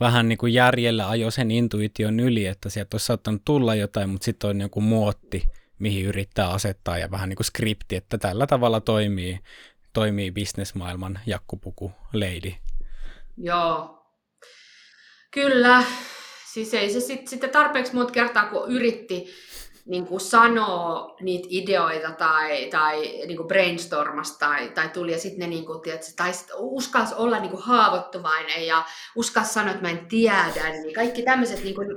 vähän 0.00 0.28
niin 0.28 0.38
kuin 0.38 0.54
järjellä 0.54 1.08
ajoi 1.08 1.32
sen 1.32 1.50
intuition 1.50 2.20
yli, 2.20 2.46
että 2.46 2.68
sieltä 2.68 2.94
olisi 2.94 3.06
saattanut 3.06 3.42
tulla 3.44 3.74
jotain, 3.74 4.10
mutta 4.10 4.24
sitten 4.24 4.50
on 4.50 4.60
joku 4.60 4.80
muotti, 4.80 5.42
mihin 5.78 6.04
yrittää 6.06 6.48
asettaa 6.48 6.98
ja 6.98 7.10
vähän 7.10 7.28
niin 7.28 7.36
kuin 7.36 7.44
skripti, 7.44 7.96
että 7.96 8.18
tällä 8.18 8.46
tavalla 8.46 8.80
toimii, 8.80 9.40
toimii 9.92 10.30
bisnesmaailman 10.30 11.20
jakkupuku 11.26 11.92
leidi. 12.12 12.56
Joo, 13.36 14.06
kyllä. 15.30 15.82
Siis 16.52 16.74
ei 16.74 16.90
se 16.90 17.00
sitten 17.00 17.28
sit 17.28 17.52
tarpeeksi 17.52 17.94
monta 17.94 18.12
kertaa, 18.12 18.46
kun 18.46 18.70
yritti 18.70 19.26
niin 19.88 20.06
kuin 20.06 20.20
sanoo 20.20 21.16
niitä 21.20 21.48
ideoita 21.50 22.10
tai, 22.10 22.68
tai 22.70 23.00
niin 23.00 23.36
kuin 23.36 23.48
brainstormasta 23.48 24.46
tai, 24.46 24.68
tai 24.68 24.88
tuli 24.88 25.12
ja 25.12 25.18
sitten 25.18 25.40
ne 25.40 25.46
niin 25.46 25.66
kuin, 25.66 25.80
tiedätkö, 25.80 26.06
tai 26.16 26.32
sit 26.32 26.48
uskalsi 26.54 27.14
olla 27.16 27.38
niin 27.38 27.50
kuin 27.50 27.62
haavoittuvainen 27.62 28.66
ja 28.66 28.84
uskalsi 29.16 29.52
sanoa, 29.52 29.70
että 29.70 29.82
mä 29.82 29.90
en 29.90 30.06
tiedä, 30.08 30.70
niin 30.82 30.94
kaikki 30.94 31.22
tämmöiset 31.22 31.64
niin 31.64 31.74
kuin, 31.74 31.88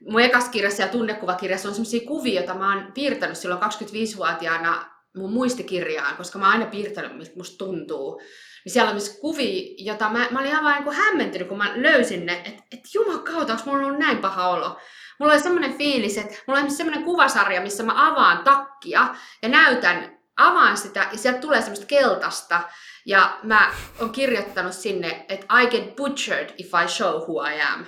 mun 0.00 0.20
ekas 0.20 0.48
kirjassa 0.48 0.82
ja 0.82 0.88
tunnekuvakirjassa 0.88 1.68
on 1.68 1.74
sellaisia 1.74 2.08
kuvia, 2.08 2.34
joita 2.34 2.54
mä 2.54 2.74
oon 2.74 2.92
piirtänyt 2.92 3.38
silloin 3.38 3.62
25-vuotiaana 3.62 4.94
mun 5.16 5.32
muistikirjaan, 5.32 6.16
koska 6.16 6.38
mä 6.38 6.44
oon 6.44 6.52
aina 6.52 6.70
piirtänyt, 6.70 7.16
miltä 7.16 7.36
musta 7.36 7.64
tuntuu. 7.64 8.20
Niin 8.64 8.72
siellä 8.72 8.88
on 8.88 8.94
myös 8.94 9.18
kuvi, 9.20 9.74
jota 9.78 10.10
mä, 10.10 10.28
mä 10.30 10.40
olin 10.40 10.56
aivan 10.56 10.84
niin 10.84 10.94
hämmentynyt, 10.94 11.48
kun 11.48 11.58
mä 11.58 11.72
löysin 11.74 12.26
ne, 12.26 12.42
että 12.44 12.62
et 12.72 12.80
jumakauta, 12.94 13.52
onko 13.52 13.64
mulla 13.66 13.86
ollut 13.86 13.98
näin 13.98 14.18
paha 14.18 14.48
olo. 14.48 14.78
Mulla 15.20 15.32
oli 15.32 15.42
semmoinen 15.42 15.78
fiilis, 15.78 16.18
että 16.18 16.34
mulla 16.46 16.60
on 16.60 16.70
semmoinen 16.70 17.04
kuvasarja, 17.04 17.60
missä 17.60 17.82
mä 17.82 18.08
avaan 18.10 18.44
takkia 18.44 19.14
ja 19.42 19.48
näytän, 19.48 20.18
avaan 20.36 20.76
sitä 20.76 21.08
ja 21.12 21.18
sieltä 21.18 21.40
tulee 21.40 21.60
semmoista 21.60 21.86
keltaista. 21.86 22.60
Ja 23.06 23.38
mä 23.42 23.72
oon 24.00 24.10
kirjoittanut 24.10 24.72
sinne, 24.72 25.26
että 25.28 25.60
I 25.62 25.66
get 25.66 25.96
butchered 25.96 26.54
if 26.58 26.66
I 26.84 26.88
show 26.88 27.14
who 27.14 27.48
I 27.48 27.60
am. 27.60 27.86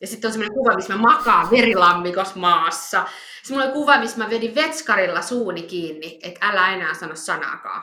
Ja 0.00 0.06
sitten 0.06 0.28
on 0.28 0.32
semmoinen 0.32 0.54
kuva, 0.54 0.74
missä 0.74 0.96
mä 0.96 1.02
makaan 1.02 1.50
verilammikos 1.50 2.34
maassa. 2.34 3.06
Sitten 3.42 3.56
mulla 3.56 3.64
oli 3.64 3.72
kuva, 3.72 3.98
missä 3.98 4.18
mä 4.18 4.30
vedin 4.30 4.54
vetskarilla 4.54 5.22
suuni 5.22 5.62
kiinni, 5.62 6.18
että 6.22 6.46
älä 6.46 6.74
enää 6.74 6.94
sano 6.94 7.16
sanaakaan. 7.16 7.82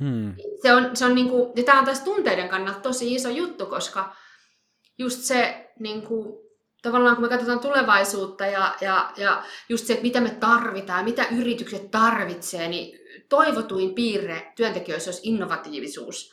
Hmm. 0.00 0.34
Se 0.62 0.74
on, 0.74 0.96
se 0.96 1.04
on 1.04 1.14
niinku, 1.14 1.52
ja 1.56 1.64
tämä 1.64 1.78
on 1.78 1.84
taas 1.84 2.00
tunteiden 2.00 2.48
kannalta 2.48 2.80
tosi 2.80 3.14
iso 3.14 3.28
juttu, 3.28 3.66
koska 3.66 4.16
just 4.98 5.20
se, 5.20 5.70
niinku, 5.78 6.43
tavallaan 6.84 7.16
kun 7.16 7.24
me 7.24 7.28
katsotaan 7.28 7.60
tulevaisuutta 7.60 8.46
ja, 8.46 8.74
ja, 8.80 9.12
ja 9.16 9.42
just 9.68 9.86
se, 9.86 9.92
että 9.92 10.02
mitä 10.02 10.20
me 10.20 10.30
tarvitaan, 10.30 11.04
mitä 11.04 11.26
yritykset 11.38 11.90
tarvitsee, 11.90 12.68
niin 12.68 12.98
toivotuin 13.28 13.94
piirre 13.94 14.52
työntekijöissä 14.56 15.10
olisi 15.10 15.28
innovatiivisuus. 15.28 16.32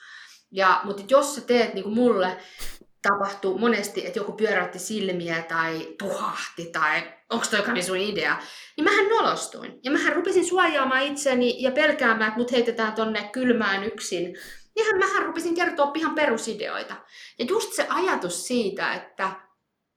Ja, 0.52 0.82
mutta 0.84 1.04
jos 1.10 1.36
sä 1.36 1.42
teet 1.42 1.74
niin 1.74 1.84
kuin 1.84 1.96
mulle 1.96 2.38
tapahtuu 3.02 3.58
monesti, 3.58 4.08
että 4.08 4.20
joku 4.20 4.32
pyöräytti 4.32 4.80
silmiä 4.80 5.42
tai 5.42 5.96
tuhahti 5.98 6.66
tai 6.66 7.04
onko 7.30 7.46
toi 7.52 7.84
sun 7.84 7.98
idea, 7.98 8.38
niin 8.78 8.86
mähän 8.86 9.10
nolostuin. 9.10 9.80
Ja 9.84 9.92
mähän 9.92 10.16
rupesin 10.16 10.46
suojaamaan 10.46 11.04
itseni 11.04 11.64
ja 11.64 11.72
pelkäämään, 11.72 12.28
että 12.28 12.40
mut 12.40 12.52
heitetään 12.52 12.94
tonne 12.94 13.30
kylmään 13.32 13.84
yksin. 13.84 14.38
Niinhän 14.76 15.00
mähän 15.00 15.26
rupesin 15.26 15.56
kertoa 15.56 15.92
ihan 15.96 16.16
perusideoita. 16.16 16.96
Ja 17.40 17.46
just 17.46 17.74
se 17.74 17.86
ajatus 17.90 18.48
siitä, 18.48 18.94
että 18.94 19.32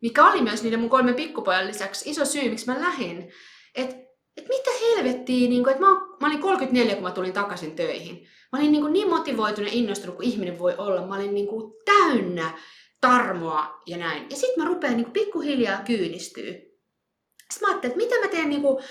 mikä 0.04 0.26
oli 0.26 0.42
myös 0.42 0.62
niiden 0.62 0.80
mun 0.80 0.90
kolmen 0.90 1.14
pikkupojan 1.14 1.66
lisäksi 1.66 2.10
iso 2.10 2.24
syy, 2.24 2.48
miksi 2.48 2.66
mä 2.66 2.80
lähdin, 2.80 3.32
että 3.74 3.96
et 4.36 4.48
mitä 4.48 4.70
helvettiä, 4.80 5.48
niin 5.48 5.68
että 5.68 5.80
mä, 5.80 5.90
mä 6.20 6.26
olin 6.26 6.40
34, 6.40 6.94
kun 6.94 7.02
mä 7.02 7.10
tulin 7.10 7.32
takaisin 7.32 7.76
töihin. 7.76 8.28
Mä 8.52 8.58
olin 8.58 8.72
niin, 8.72 8.92
niin 8.92 9.10
motivoitunut 9.10 9.72
ja 9.72 9.78
innostunut 9.78 10.16
kuin 10.16 10.28
ihminen 10.28 10.58
voi 10.58 10.74
olla. 10.78 11.06
Mä 11.06 11.14
olin 11.14 11.34
niin 11.34 11.46
kuin 11.46 11.72
täynnä 11.84 12.58
tarmoa 13.00 13.80
ja 13.86 13.96
näin. 13.96 14.26
Ja 14.30 14.36
sitten 14.36 14.64
mä 14.64 14.68
rupean 14.68 14.96
niin 14.96 15.12
pikkuhiljaa 15.12 15.82
kyynistyä. 15.84 16.52
Sitten 17.52 17.60
mä 17.60 17.68
ajattelin, 17.68 17.92
että 17.92 18.04
mitä 18.04 18.20
mä 18.20 18.28
teen 18.28 18.48
niin 18.48 18.62
kuin 18.62 18.84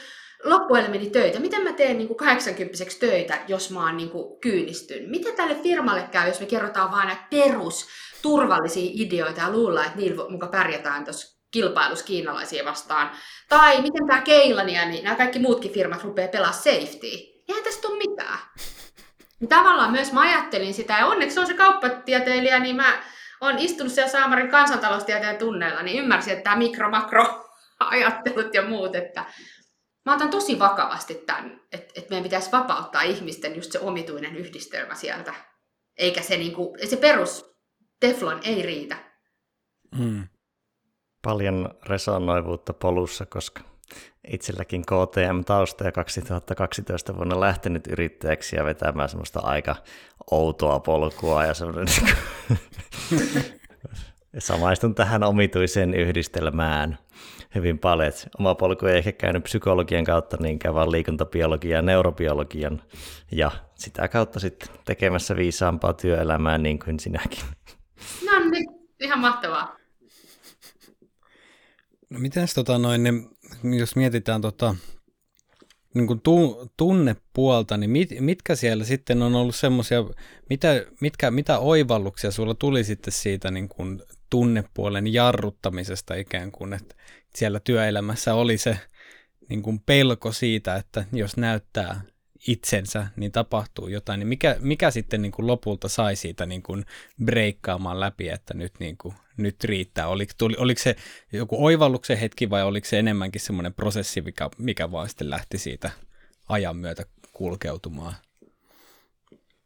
loppuelämäni 0.43 1.09
töitä, 1.09 1.39
miten 1.39 1.63
mä 1.63 1.73
teen 1.73 1.97
niin 1.97 2.07
kuin 2.07 2.17
80 2.17 2.77
töitä, 2.99 3.39
jos 3.47 3.71
mä 3.71 3.85
oon 3.85 3.97
niin 3.97 4.09
kuin 4.09 4.39
kyynistyn. 4.39 5.09
Mitä 5.09 5.31
tälle 5.31 5.55
firmalle 5.55 6.07
käy, 6.11 6.27
jos 6.27 6.39
me 6.39 6.45
kerrotaan 6.45 6.91
vain 6.91 7.07
näitä 7.07 7.23
perus 7.29 7.87
turvallisia 8.23 8.91
ideoita 8.93 9.41
ja 9.41 9.51
luullaan, 9.51 9.85
että 9.85 9.99
niillä 9.99 10.29
muka 10.29 10.47
pärjätään 10.47 11.03
tuossa 11.03 11.43
kilpailussa 11.51 12.05
kiinalaisia 12.05 12.65
vastaan. 12.65 13.11
Tai 13.49 13.81
miten 13.81 14.07
tämä 14.07 14.21
Keilaniemi, 14.21 15.01
nämä 15.01 15.15
kaikki 15.15 15.39
muutkin 15.39 15.71
firmat 15.71 16.03
rupeaa 16.03 16.27
pelaa 16.27 16.51
safety. 16.51 17.07
Eihän 17.49 17.63
tästä 17.63 17.87
ole 17.87 17.97
mitään. 17.97 18.39
Tavallaan 19.49 19.91
myös 19.91 20.13
mä 20.13 20.21
ajattelin 20.21 20.73
sitä, 20.73 20.93
ja 20.93 21.05
onneksi 21.05 21.39
on 21.39 21.47
se 21.47 21.53
kauppatieteilijä, 21.53 22.59
niin 22.59 22.75
mä 22.75 23.03
on 23.41 23.59
istunut 23.59 23.93
siellä 23.93 24.11
Saamarin 24.11 24.51
kansantaloustieteen 24.51 25.37
tunneilla, 25.37 25.83
niin 25.83 26.03
ymmärsin, 26.03 26.33
että 26.33 26.43
tämä 26.43 26.55
mikro-makro 26.55 27.49
ajattelut 27.79 28.53
ja 28.53 28.61
muut, 28.61 28.95
että 28.95 29.25
mä 30.05 30.15
otan 30.15 30.29
tosi 30.29 30.59
vakavasti 30.59 31.15
tämän, 31.15 31.61
että, 31.71 31.93
että 31.95 32.09
meidän 32.09 32.23
pitäisi 32.23 32.51
vapauttaa 32.51 33.01
ihmisten 33.01 33.55
just 33.55 33.71
se 33.71 33.79
omituinen 33.79 34.35
yhdistelmä 34.35 34.95
sieltä. 34.95 35.33
Eikä 35.97 36.21
se, 36.21 36.37
niinku, 36.37 36.75
se 36.85 36.97
perus 36.97 37.52
teflon 38.07 38.39
ei 38.43 38.61
riitä. 38.61 38.95
Hmm. 39.97 40.27
Paljon 41.21 41.69
resonoivuutta 41.85 42.73
polussa, 42.73 43.25
koska 43.25 43.61
itselläkin 44.27 44.81
KTM-tausta 44.81 45.83
ja 45.83 45.91
2012 45.91 47.15
vuonna 47.15 47.39
lähtenyt 47.39 47.87
yrittäjäksi 47.87 48.55
ja 48.55 48.65
vetämään 48.65 49.09
semmoista 49.09 49.39
aika 49.39 49.75
outoa 50.31 50.79
polkua 50.79 51.45
ja 51.45 51.53
semmoinen 51.53 51.87
samaistun 54.37 54.95
tähän 54.95 55.23
omituiseen 55.23 55.93
yhdistelmään 55.93 56.97
hyvin 57.55 57.79
paljon. 57.79 58.11
Oma 58.39 58.55
polku 58.55 58.85
ei 58.85 58.97
ehkä 58.97 59.11
käynyt 59.11 59.43
psykologian 59.43 60.03
kautta 60.03 60.37
niinkään, 60.39 60.75
vaan 60.75 60.91
liikuntabiologian 60.91 61.75
ja 61.75 61.81
neurobiologian 61.81 62.81
ja 63.31 63.51
sitä 63.75 64.07
kautta 64.07 64.39
sitten 64.39 64.69
tekemässä 64.85 65.35
viisaampaa 65.35 65.93
työelämää 65.93 66.57
niin 66.57 66.79
kuin 66.79 66.99
sinäkin. 66.99 67.43
No 68.25 68.49
niin, 68.49 68.65
ihan 68.99 69.19
mahtavaa. 69.19 69.77
No 72.09 72.19
miten 72.19 72.47
tota 72.55 72.77
noin, 72.77 73.01
jos 73.79 73.95
mietitään 73.95 74.41
tota, 74.41 74.75
niin 75.93 76.07
kuin 76.07 76.21
tu, 76.21 76.67
tunnepuolta, 76.77 77.77
niin 77.77 77.89
mit, 77.89 78.09
mitkä 78.19 78.55
siellä 78.55 78.83
sitten 78.83 79.21
on 79.21 79.35
ollut 79.35 79.55
semmoisia, 79.55 80.03
mitä, 80.49 80.85
mitkä, 81.01 81.31
mitä 81.31 81.59
oivalluksia 81.59 82.31
sulla 82.31 82.53
tuli 82.53 82.83
sitten 82.83 83.13
siitä 83.13 83.51
niin 83.51 83.69
kuin 83.69 84.01
tunnepuolen 84.29 85.13
jarruttamisesta 85.13 86.15
ikään 86.15 86.51
kuin, 86.51 86.73
että 86.73 86.95
siellä 87.35 87.59
työelämässä 87.59 88.33
oli 88.33 88.57
se 88.57 88.79
niin 89.49 89.61
kuin 89.61 89.79
pelko 89.79 90.31
siitä, 90.31 90.75
että 90.75 91.05
jos 91.13 91.37
näyttää 91.37 92.01
itsensä, 92.47 93.07
niin 93.15 93.31
tapahtuu 93.31 93.87
jotain, 93.87 94.19
niin 94.19 94.27
mikä, 94.27 94.55
mikä 94.59 94.91
sitten 94.91 95.21
niin 95.21 95.31
kuin 95.31 95.47
lopulta 95.47 95.89
sai 95.89 96.15
siitä 96.15 96.45
niin 96.45 96.63
kuin 96.63 96.85
breikkaamaan 97.25 97.99
läpi, 97.99 98.29
että 98.29 98.53
nyt, 98.53 98.73
niin 98.79 98.97
kuin, 98.97 99.13
nyt 99.37 99.63
riittää? 99.63 100.07
Oliko, 100.07 100.33
tuli, 100.37 100.55
oliko 100.57 100.81
se 100.81 100.95
joku 101.31 101.65
oivalluksen 101.65 102.17
hetki 102.17 102.49
vai 102.49 102.63
oliko 102.63 102.87
se 102.87 102.99
enemmänkin 102.99 103.41
semmoinen 103.41 103.73
prosessi, 103.73 104.21
mikä, 104.21 104.49
mikä 104.57 104.91
vaan 104.91 105.09
sitten 105.09 105.29
lähti 105.29 105.57
siitä 105.57 105.91
ajan 106.49 106.77
myötä 106.77 107.05
kulkeutumaan? 107.33 108.15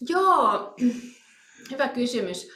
Joo, 0.09 0.75
hyvä 1.71 1.87
kysymys 1.87 2.47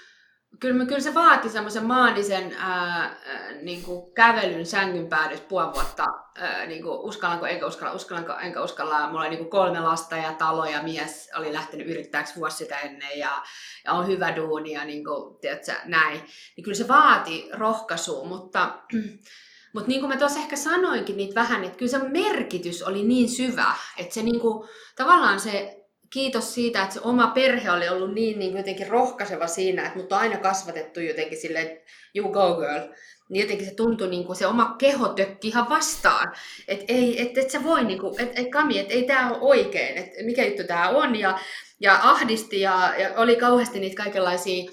kyllä, 0.62 0.86
kyllä 0.86 1.00
se 1.00 1.14
vaati 1.14 1.50
semmoisen 1.50 1.86
maanisen 1.86 2.56
ää, 2.58 3.16
niin 3.62 3.84
kuin 3.84 4.14
kävelyn 4.14 4.66
sängyn 4.66 5.08
päädyssä 5.08 5.46
puoli 5.50 5.74
vuotta, 5.74 6.06
ää, 6.38 6.66
niin 6.66 6.84
kuin 6.84 7.00
uskallanko, 7.00 7.46
enkä 7.46 7.66
uskalla, 7.66 7.94
uskallanko, 7.94 8.34
enkä 8.34 8.64
uskalla. 8.64 9.08
Mulla 9.08 9.22
oli 9.22 9.30
niin 9.30 9.40
kuin 9.40 9.50
kolme 9.50 9.80
lasta 9.80 10.18
ja 10.18 10.34
talo 10.34 10.66
ja 10.66 10.84
mies 10.84 11.30
oli 11.38 11.54
lähtenyt 11.54 11.88
yrittäjäksi 11.88 12.36
vuosi 12.36 12.58
sitä 12.58 12.80
ennen 12.80 13.20
ja, 13.20 13.44
ja 13.86 13.94
on 13.94 14.08
hyvä 14.08 14.36
duuni 14.36 14.72
ja 14.72 14.86
niin 14.86 15.06
kuin, 15.06 15.40
tiedätkö, 15.40 15.74
näin. 15.86 16.22
Niin 16.58 16.64
kyllä 16.64 16.78
se 16.78 16.88
vaati 16.88 17.50
rohkaisua, 17.54 18.26
mutta, 18.26 18.80
mutta 19.74 19.88
niin 19.88 20.00
kuin 20.00 20.10
mä 20.10 20.18
tuossa 20.18 20.40
ehkä 20.40 20.56
sanoinkin 20.56 21.18
niitä 21.18 21.36
vähän, 21.36 21.64
että 21.64 21.78
kyllä 21.78 21.92
se 21.92 22.00
merkitys 22.00 22.84
oli 22.84 23.04
niin 23.04 23.30
syvä, 23.30 23.76
että 23.98 24.14
se 24.14 24.24
niin 24.24 24.40
kuin, 24.40 24.70
tavallaan 24.96 25.40
se 25.40 25.81
kiitos 26.12 26.54
siitä, 26.54 26.82
että 26.82 26.94
se 26.94 27.00
oma 27.04 27.28
perhe 27.28 27.72
oli 27.72 27.90
ollut 27.90 28.14
niin, 28.14 28.40
niin 28.40 28.58
jotenkin 28.58 28.88
rohkaiseva 28.88 29.48
siinä, 29.48 29.86
että 29.86 29.98
mut 29.98 30.12
on 30.12 30.20
aina 30.20 30.38
kasvatettu 30.38 31.00
jotenkin 31.00 31.42
silleen, 31.42 31.68
että 31.68 31.92
you 32.16 32.32
go 32.32 32.56
girl. 32.56 32.94
Niin 33.30 33.42
jotenkin 33.42 33.68
se 33.68 33.76
tuntui 33.76 34.10
niin 34.10 34.26
kuin 34.26 34.36
se 34.36 34.48
oma 34.48 34.76
keho 34.78 35.08
tökki 35.08 35.48
ihan 35.48 35.70
vastaan. 35.70 36.34
Että 36.68 36.86
ei, 36.88 37.22
et, 37.22 37.38
et 37.38 37.50
sä 37.50 37.64
voi, 37.64 37.84
niin 37.84 38.00
kuin, 38.00 38.22
et, 38.22 38.40
et 38.40 38.52
Kami, 38.52 38.80
että 38.80 38.94
ei 38.94 39.04
tämä 39.04 39.30
ole 39.30 39.38
oikein, 39.42 39.98
että 39.98 40.24
mikä 40.24 40.46
juttu 40.46 40.64
tämä 40.64 40.90
on. 40.90 41.16
Ja, 41.16 41.40
ja 41.80 42.00
ahdisti 42.02 42.62
ja, 42.62 42.94
ja 42.98 43.14
oli 43.18 43.36
kauheasti 43.36 43.80
niitä 43.80 44.04
kaikenlaisia, 44.04 44.72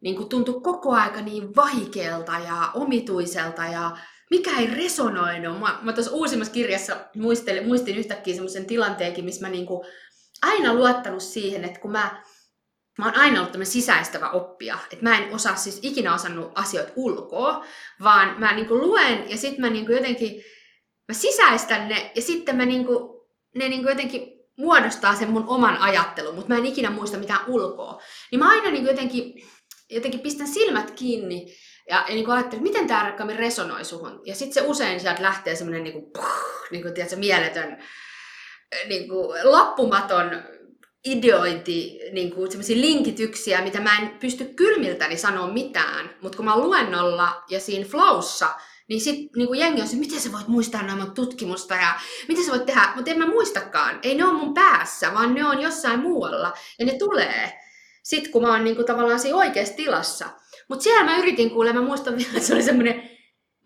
niin 0.00 0.16
kuin 0.16 0.28
tuntui 0.28 0.60
koko 0.62 0.92
aika 0.92 1.20
niin 1.20 1.56
vaikealta 1.56 2.32
ja 2.32 2.70
omituiselta 2.74 3.62
ja 3.62 3.96
mikä 4.30 4.50
ei 4.58 4.66
resonoinut. 4.66 5.60
Mä, 5.60 5.78
mä 5.82 5.92
tuossa 5.92 6.12
uusimmassa 6.12 6.52
kirjassa 6.52 6.96
muistelin, 7.16 7.66
muistin 7.66 7.98
yhtäkkiä 7.98 8.34
semmoisen 8.34 8.66
tilanteenkin, 8.66 9.24
missä 9.24 9.46
mä 9.46 9.52
niin 9.52 9.66
kuin 9.66 9.86
aina 10.42 10.74
luottanut 10.74 11.22
siihen, 11.22 11.64
että 11.64 11.80
kun 11.80 11.92
mä, 11.92 12.22
mä 12.98 13.04
oon 13.04 13.16
aina 13.16 13.40
ollut 13.40 13.68
sisäistävä 13.68 14.30
oppija, 14.30 14.78
että 14.90 15.04
mä 15.04 15.18
en 15.18 15.34
osaa 15.34 15.56
siis 15.56 15.78
ikinä 15.82 16.14
osannut 16.14 16.52
asioita 16.54 16.92
ulkoa, 16.96 17.64
vaan 18.02 18.40
mä 18.40 18.52
niin 18.52 18.68
luen 18.68 19.30
ja 19.30 19.36
sitten 19.36 19.60
mä 19.60 19.70
niin 19.70 19.92
jotenkin, 19.92 20.42
mä 21.08 21.14
sisäistän 21.14 21.88
ne 21.88 22.12
ja 22.14 22.22
sitten 22.22 22.56
mä 22.56 22.64
niin 22.64 22.86
kuin, 22.86 23.20
ne 23.54 23.68
niin 23.68 23.82
jotenkin 23.82 24.32
muodostaa 24.58 25.14
sen 25.14 25.30
mun 25.30 25.48
oman 25.48 25.78
ajattelun, 25.78 26.34
mutta 26.34 26.48
mä 26.48 26.58
en 26.58 26.66
ikinä 26.66 26.90
muista 26.90 27.18
mitään 27.18 27.44
ulkoa. 27.46 28.02
Niin 28.30 28.38
mä 28.38 28.50
aina 28.50 28.70
niin 28.70 28.86
jotenkin, 28.86 29.34
jotenkin 29.90 30.20
pistän 30.20 30.48
silmät 30.48 30.90
kiinni 30.90 31.54
ja, 31.90 32.04
ja 32.08 32.14
niin 32.14 32.24
kuin 32.24 32.34
ajattelin, 32.34 32.62
miten 32.62 32.86
tämä 32.86 33.02
rakkaammin 33.02 33.38
resonoi 33.38 33.84
suhun. 33.84 34.20
Ja 34.24 34.34
sitten 34.34 34.54
se 34.62 34.70
usein 34.70 35.00
sieltä 35.00 35.22
lähtee 35.22 35.56
semmoinen 35.56 35.84
niin 35.84 35.92
kuin, 35.92 36.12
puh, 36.12 36.68
niin 36.70 36.82
kuin, 36.82 36.94
tiedätkö, 36.94 37.16
mieletön 37.16 37.82
niin 38.88 39.08
kuin, 39.08 39.38
loppumaton 39.44 40.42
ideointi, 41.04 42.00
niin 42.12 42.30
kuin 42.34 42.50
linkityksiä, 42.74 43.62
mitä 43.62 43.80
mä 43.80 43.98
en 43.98 44.08
pysty 44.20 44.44
kylmiltäni 44.44 45.16
sanoa 45.16 45.46
mitään, 45.46 46.10
mutta 46.20 46.36
kun 46.36 46.44
mä 46.44 46.58
luennolla 46.58 47.42
ja 47.50 47.60
siinä 47.60 47.88
flowssa, 47.88 48.48
niin 48.88 49.00
sitten 49.00 49.30
niin 49.36 49.58
jengi 49.58 49.80
on 49.80 49.88
se, 49.88 49.96
miten 49.96 50.20
sä 50.20 50.32
voit 50.32 50.48
muistaa 50.48 50.82
nämä 50.82 51.06
tutkimusta 51.06 51.74
ja 51.74 51.94
mitä 52.28 52.42
sä 52.42 52.50
voit 52.50 52.66
tehdä, 52.66 52.92
mutta 52.96 53.10
en 53.10 53.18
mä 53.18 53.26
muistakaan. 53.26 53.98
Ei 54.02 54.14
ne 54.14 54.24
ole 54.24 54.32
mun 54.32 54.54
päässä, 54.54 55.14
vaan 55.14 55.34
ne 55.34 55.44
on 55.44 55.60
jossain 55.60 56.00
muualla 56.00 56.52
ja 56.78 56.86
ne 56.86 56.98
tulee 56.98 57.60
sitten, 58.02 58.32
kun 58.32 58.42
mä 58.42 58.52
oon 58.52 58.64
niin 58.64 58.76
kuin, 58.76 58.86
tavallaan 58.86 59.20
siinä 59.20 59.36
oikeassa 59.36 59.74
tilassa. 59.74 60.28
Mutta 60.68 60.82
siellä 60.82 61.04
mä 61.04 61.18
yritin 61.18 61.50
kuulla, 61.50 61.72
mä 61.72 61.82
muistan 61.82 62.16
vielä, 62.16 62.30
että 62.32 62.46
se 62.46 62.54
oli 62.54 62.62
semmoinen 62.62 63.10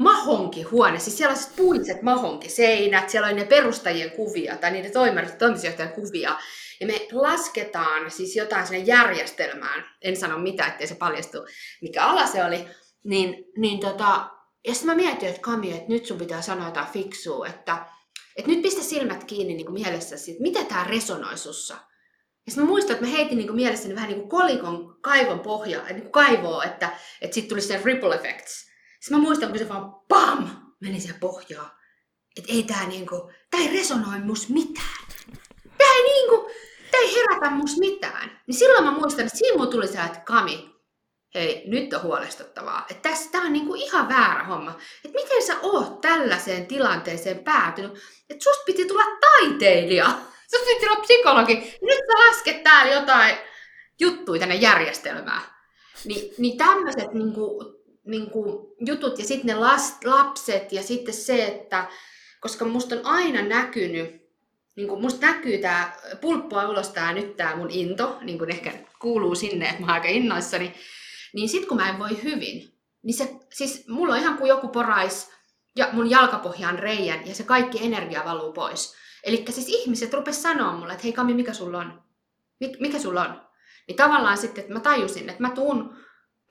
mahonkihuone, 0.07 0.99
siis 0.99 1.19
sellaiset 1.19 1.57
puiset 1.57 2.03
mahonkiseinät, 2.03 3.11
siellä 3.11 3.27
oli 3.27 3.35
ne 3.35 3.45
perustajien 3.45 4.11
kuvia 4.11 4.57
tai 4.57 4.71
niiden 4.71 4.93
toimitusjohtajan 5.39 5.93
kuvia. 5.93 6.39
Ja 6.81 6.87
me 6.87 7.09
lasketaan 7.13 8.11
siis 8.11 8.37
jotain 8.37 8.67
sinne 8.67 8.79
järjestelmään, 8.79 9.85
en 10.03 10.17
sano 10.17 10.39
mitä, 10.39 10.67
ettei 10.67 10.87
se 10.87 10.95
paljastu, 10.95 11.39
mikä 11.83 12.05
ala 12.05 12.27
se 12.27 12.45
oli, 12.45 12.67
niin, 13.05 13.45
niin 13.57 13.81
tota, 13.81 14.31
ja 14.67 14.75
sitten 14.75 14.87
mä 14.87 14.95
mietin, 14.95 15.29
että 15.29 15.41
Kami, 15.41 15.73
että 15.73 15.89
nyt 15.89 16.07
sun 16.07 16.19
pitää 16.19 16.43
sanoa 16.43 16.67
jotain 16.67 16.87
fiksua, 16.87 17.47
että, 17.47 17.87
että 18.37 18.51
nyt 18.51 18.63
pistä 18.63 18.83
silmät 18.83 19.25
kiinni 19.25 19.55
niin 19.55 19.67
kuin 19.67 19.81
mielessäsi, 19.81 20.31
että 20.31 20.43
miten 20.43 20.67
tämä 20.67 20.85
resonoi 20.85 21.39
sussa. 21.39 21.75
Ja 21.75 22.53
sitten 22.53 22.65
mä 22.65 22.71
muistan, 22.71 22.95
että 22.95 23.07
mä 23.07 23.13
heitin 23.13 23.39
niin 23.39 23.49
kuin 23.49 23.57
mielessäni 23.57 23.95
vähän 23.95 24.09
niin 24.09 24.21
kuin 24.21 24.31
kolikon 24.31 24.97
kaivon 25.01 25.41
pohja, 25.41 25.83
niin 25.83 26.01
kuin 26.01 26.13
kaivoa, 26.13 26.65
että, 26.65 26.91
että 27.21 27.35
sitten 27.35 27.49
tuli 27.49 27.61
se 27.61 27.81
ripple 27.85 28.15
effects. 28.15 28.66
Sitten 29.07 29.19
mä 29.21 29.25
muistan, 29.25 29.49
kun 29.49 29.59
se 29.59 29.69
vaan 29.69 29.95
PAM! 30.09 30.49
meni 30.81 31.01
siihen 31.01 31.21
pohjaan. 31.21 31.71
Että 32.37 32.53
ei 32.53 32.63
tää 32.63 32.89
niinku, 32.89 33.33
tää 33.51 33.61
ei 33.61 33.73
resonoi 33.73 34.21
mus 34.21 34.49
mitään. 34.49 35.07
Tää 35.79 35.93
ei 35.97 36.03
niinku, 36.03 36.51
tää 36.91 37.01
ei 37.01 37.15
herätä 37.15 37.51
mus 37.51 37.77
mitään. 37.79 38.41
Niin 38.47 38.55
silloin 38.55 38.85
mä 38.85 38.91
muistan, 38.91 39.27
että 39.27 39.39
siinä 39.39 39.67
tuli 39.67 39.87
se, 39.89 39.99
että 39.99 40.21
Kami, 40.21 40.75
hei, 41.35 41.63
nyt 41.67 41.93
on 41.93 42.03
huolestuttavaa. 42.03 42.87
Että 42.91 43.09
tässä 43.09 43.31
tää 43.31 43.41
on 43.41 43.53
niinku 43.53 43.75
ihan 43.75 44.09
väärä 44.09 44.45
homma. 44.45 44.79
Että 45.05 45.19
miten 45.23 45.43
sä 45.47 45.57
oot 45.63 46.01
tällaiseen 46.01 46.67
tilanteeseen 46.67 47.39
päätynyt, 47.39 47.93
että 48.31 48.45
susta 48.45 48.63
piti 48.67 48.87
tulla 48.87 49.05
taiteilija. 49.21 50.07
Susta 50.51 50.67
piti 50.67 50.87
olla 50.87 51.01
psykologi. 51.01 51.55
Nyt 51.83 51.99
sä 51.99 52.27
lasket 52.29 52.63
täällä 52.63 52.95
jotain 52.95 53.37
juttuja 54.01 54.41
tänne 54.41 54.55
järjestelmään. 54.55 55.43
Ni, 56.05 56.35
niin 56.39 56.59
tämmöiset 56.59 57.13
niinku, 57.13 57.76
niin 58.07 58.31
kuin, 58.31 58.67
jutut 58.87 59.19
ja 59.19 59.25
sitten 59.25 59.47
ne 59.47 59.55
last, 59.55 60.05
lapset 60.05 60.73
ja 60.73 60.83
sitten 60.83 61.15
se, 61.15 61.47
että 61.47 61.89
koska 62.41 62.65
musta 62.65 62.95
on 62.95 63.07
aina 63.07 63.43
näkynyt, 63.43 64.27
niin 64.77 64.89
kuin 64.89 65.01
musta 65.01 65.27
näkyy 65.27 65.59
tämä 65.59 65.93
pulppua 66.21 66.69
ulos 66.69 66.89
tää 66.89 67.13
nyt 67.13 67.37
tämä 67.37 67.57
mun 67.57 67.71
into, 67.71 68.19
niin 68.21 68.39
kuin 68.39 68.51
ehkä 68.51 68.73
kuuluu 69.01 69.35
sinne, 69.35 69.69
että 69.69 69.81
mä 69.81 69.87
oon 69.87 69.95
aika 69.95 70.09
innoissani, 70.09 70.75
niin 71.33 71.49
sitten 71.49 71.69
kun 71.69 71.77
mä 71.77 71.89
en 71.89 71.99
voi 71.99 72.23
hyvin, 72.23 72.73
niin 73.03 73.15
se, 73.15 73.37
siis 73.53 73.89
mulla 73.89 74.15
on 74.15 74.21
ihan 74.21 74.39
kuin 74.39 74.49
joku 74.49 74.69
porais 74.69 75.31
ja 75.77 75.89
mun 75.93 76.11
jalkapohjaan 76.11 76.79
reijän 76.79 77.27
ja 77.27 77.35
se 77.35 77.43
kaikki 77.43 77.85
energia 77.85 78.25
valuu 78.25 78.53
pois. 78.53 78.95
Eli 79.25 79.45
siis 79.51 79.69
ihmiset 79.69 80.15
rupes 80.15 80.43
sanoa 80.43 80.73
mulle, 80.73 80.93
että 80.93 81.03
hei 81.03 81.13
Kami, 81.13 81.35
mikä 81.35 81.53
sulla 81.53 81.79
on? 81.79 82.03
Mik, 82.61 82.81
mikä 82.81 82.99
sulla 82.99 83.23
on? 83.23 83.43
Niin 83.89 83.97
tavallaan 83.97 84.39
sitten, 84.39 84.63
että 84.63 84.75
mä 84.75 84.81
tajusin, 84.81 85.29
että 85.29 85.43
mä 85.43 85.51
tuun, 85.51 85.97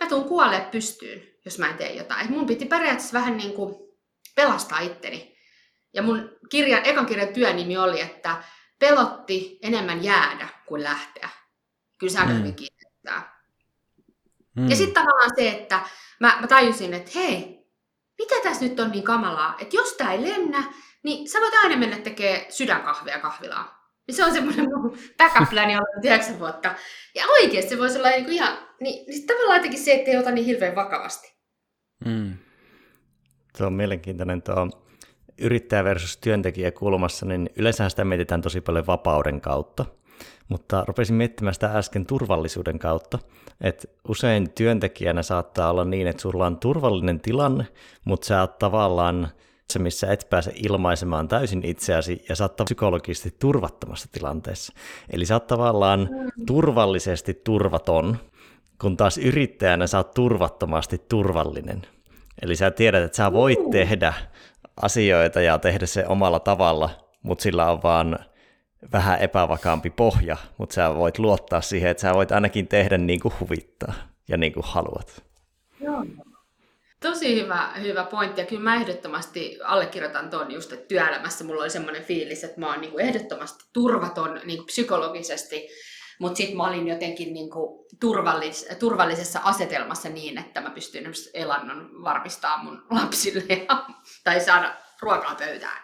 mä 0.04 0.10
tuun 0.10 0.26
kuolee 0.26 0.68
pystyyn 0.72 1.36
jos 1.46 1.60
mä 1.60 1.70
en 1.70 1.78
tee 1.78 1.94
jotain. 1.94 2.26
Et 2.26 2.30
mun 2.30 2.46
piti 2.46 2.66
periaatteessa 2.66 3.14
vähän 3.14 3.38
niin 3.38 3.54
kuin 3.54 3.76
pelastaa 4.36 4.80
itteni. 4.80 5.38
Ja 5.94 6.02
mun 6.02 6.30
kirjan, 6.50 6.86
ekan 6.86 7.06
kirjan 7.06 7.34
työnimi 7.34 7.78
oli, 7.78 8.02
että 8.02 8.44
pelotti 8.80 9.60
enemmän 9.62 10.04
jäädä 10.04 10.48
kuin 10.66 10.84
lähteä. 10.84 11.30
Kyllä 11.98 12.20
aika 12.20 12.32
mm. 12.32 12.40
hyvin 12.40 12.56
kiinnittää. 12.56 13.42
Mm. 14.56 14.70
Ja 14.70 14.76
sitten 14.76 15.04
tavallaan 15.04 15.32
se, 15.36 15.50
että 15.50 15.80
mä, 16.20 16.38
mä 16.42 16.48
tajusin, 16.48 16.94
että 16.94 17.12
hei, 17.16 17.66
mitä 18.18 18.36
tässä 18.44 18.66
nyt 18.66 18.80
on 18.80 18.92
niin 18.92 19.04
kamalaa, 19.04 19.56
että 19.60 19.76
jos 19.76 19.94
tää 19.94 20.14
ei 20.14 20.22
lennä, 20.22 20.64
niin 21.04 21.30
sä 21.30 21.40
voit 21.40 21.54
aina 21.64 21.78
mennä 21.78 21.98
tekemään 21.98 22.42
sydänkahvia 22.50 23.20
kahvilaa. 23.20 23.85
Niin 24.08 24.15
se 24.15 24.26
on 24.26 24.34
semmoinen 24.34 24.70
mun 24.70 24.98
backup 25.18 25.50
plani 25.50 25.76
ollut 25.76 26.06
yhdeksän 26.06 26.39
vuotta. 26.39 26.76
Ja 27.15 27.24
oikeasti 27.41 27.70
se 27.70 27.78
voisi 27.78 27.98
olla 27.98 28.10
niin 28.10 28.26
kuin 28.26 28.34
ihan, 28.34 28.58
niin, 28.82 29.06
niin 29.08 29.28
tavallaan 29.28 29.58
jotenkin 29.58 29.80
se, 29.80 29.94
että 29.94 30.12
ei 30.12 30.18
ota 30.18 30.32
niin 30.32 30.46
hirveän 30.46 30.76
vakavasti. 30.76 31.36
Mm. 32.06 32.34
Tuo 33.58 33.68
on 33.68 33.74
mielenkiintoinen 33.74 34.41
tuo 34.41 34.70
yrittäjä 35.41 35.84
versus 35.84 36.18
työntekijä 36.18 36.72
kulmassa, 36.72 37.26
niin 37.26 37.50
yleensä 37.56 37.89
sitä 37.89 38.06
mietitään 38.06 38.41
tosi 38.41 38.62
paljon 38.62 38.88
vapauden 38.88 39.41
kautta. 39.41 39.86
Mutta 40.50 40.84
rupesin 40.88 41.15
miettimään 41.15 41.54
sitä 41.54 41.78
äsken 41.78 42.06
turvallisuuden 42.06 42.80
kautta, 42.80 43.20
että 43.62 43.88
usein 44.08 44.52
työntekijänä 44.52 45.24
saattaa 45.24 45.72
olla 45.72 45.86
niin, 45.86 46.08
että 46.08 46.22
sulla 46.22 46.46
on 46.46 46.60
turvallinen 46.60 47.20
tilanne, 47.20 47.68
mutta 48.06 48.28
sä 48.28 48.41
oot 48.41 48.60
tavallaan 48.60 49.30
se, 49.73 49.80
missä 49.80 50.12
et 50.12 50.28
pääse 50.30 50.51
ilmaisemaan 50.56 51.28
täysin 51.28 51.65
itseäsi 51.65 52.25
ja 52.30 52.36
oot 52.41 52.56
psykologisesti 52.65 53.36
turvattomassa 53.39 54.10
tilanteessa. 54.12 54.73
Eli 55.10 55.25
sä 55.25 55.36
oot 55.36 55.47
tavallaan 55.47 55.99
mm. 55.99 56.45
turvallisesti 56.45 57.34
turvaton, 57.34 58.17
kun 58.82 58.97
taas 58.97 59.17
yrittäjänä 59.17 59.88
sä 59.88 59.97
oot 59.97 60.13
turvattomasti 60.13 60.97
turvallinen. 61.10 61.82
Eli 62.41 62.56
sä 62.56 62.71
tiedät, 62.71 63.04
että 63.04 63.15
sä 63.15 63.34
voit 63.34 63.69
tehdä 63.71 64.13
asioita 64.82 65.41
ja 65.41 65.60
tehdä 65.60 65.86
se 65.86 66.08
omalla 66.08 66.39
tavalla, 66.39 66.89
mutta 67.21 67.41
sillä 67.41 67.71
on 67.71 67.84
vaan 67.84 68.19
vähän 68.91 69.19
epävakaampi 69.19 69.89
pohja, 69.89 70.38
mutta 70.58 70.73
sä 70.73 70.95
voit 70.95 71.19
luottaa 71.19 71.62
siihen, 71.62 71.91
että 71.91 72.01
sä 72.01 72.13
voit 72.13 72.32
ainakin 72.32 72.67
tehdä 72.67 72.97
niin 72.97 73.19
kuin 73.19 73.34
huvittaa 73.39 73.93
ja 74.28 74.38
niin 74.38 74.54
kuin 74.54 74.65
haluat. 74.67 75.23
Joo. 75.82 76.06
Tosi 77.06 77.41
hyvä, 77.41 77.74
hyvä 77.82 78.04
pointti, 78.04 78.41
ja 78.41 78.48
kyllä 78.48 78.62
mä 78.62 78.76
ehdottomasti 78.76 79.60
allekirjoitan 79.63 80.30
tuon 80.30 80.52
just, 80.52 80.74
että 80.74 80.88
työelämässä 80.88 81.44
mulla 81.44 81.62
oli 81.62 81.70
semmoinen 81.70 82.04
fiilis, 82.04 82.44
että 82.44 82.60
mä 82.60 82.72
oon 82.72 82.82
niin 82.82 82.91
kuin 82.91 83.06
ehdottomasti 83.06 83.63
turvaton 83.74 84.41
niin 84.46 84.58
kuin 84.58 84.65
psykologisesti, 84.65 85.68
mutta 86.20 86.38
sitten 86.38 86.58
mä 86.58 86.68
olin 86.68 86.88
jotenkin 86.88 87.34
niin 87.34 87.50
kuin 87.50 87.86
turvallis, 88.00 88.68
turvallisessa 88.80 89.39
asetelmassa 89.44 90.10
niin, 90.10 90.38
että 90.38 90.62
mä 90.62 90.70
pystyin 90.70 91.06
elannon 91.34 92.04
varmistaa 92.04 92.63
mun 92.63 92.86
lapsille 92.89 93.44
ja, 93.50 93.86
tai 94.24 94.39
saada 94.39 94.76
ruokaa 95.02 95.36
pöytään. 95.36 95.82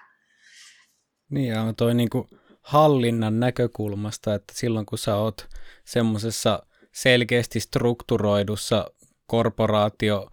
Niin, 1.30 1.48
ja 1.48 1.74
toi 1.78 1.94
niin 1.94 2.10
kuin 2.10 2.28
hallinnan 2.62 3.40
näkökulmasta, 3.40 4.34
että 4.34 4.54
silloin 4.56 4.86
kun 4.86 4.98
sä 4.98 5.16
oot 5.16 5.48
semmoisessa 5.86 6.66
selkeästi 6.92 7.60
strukturoidussa 7.60 8.92
korporaatio 9.28 10.28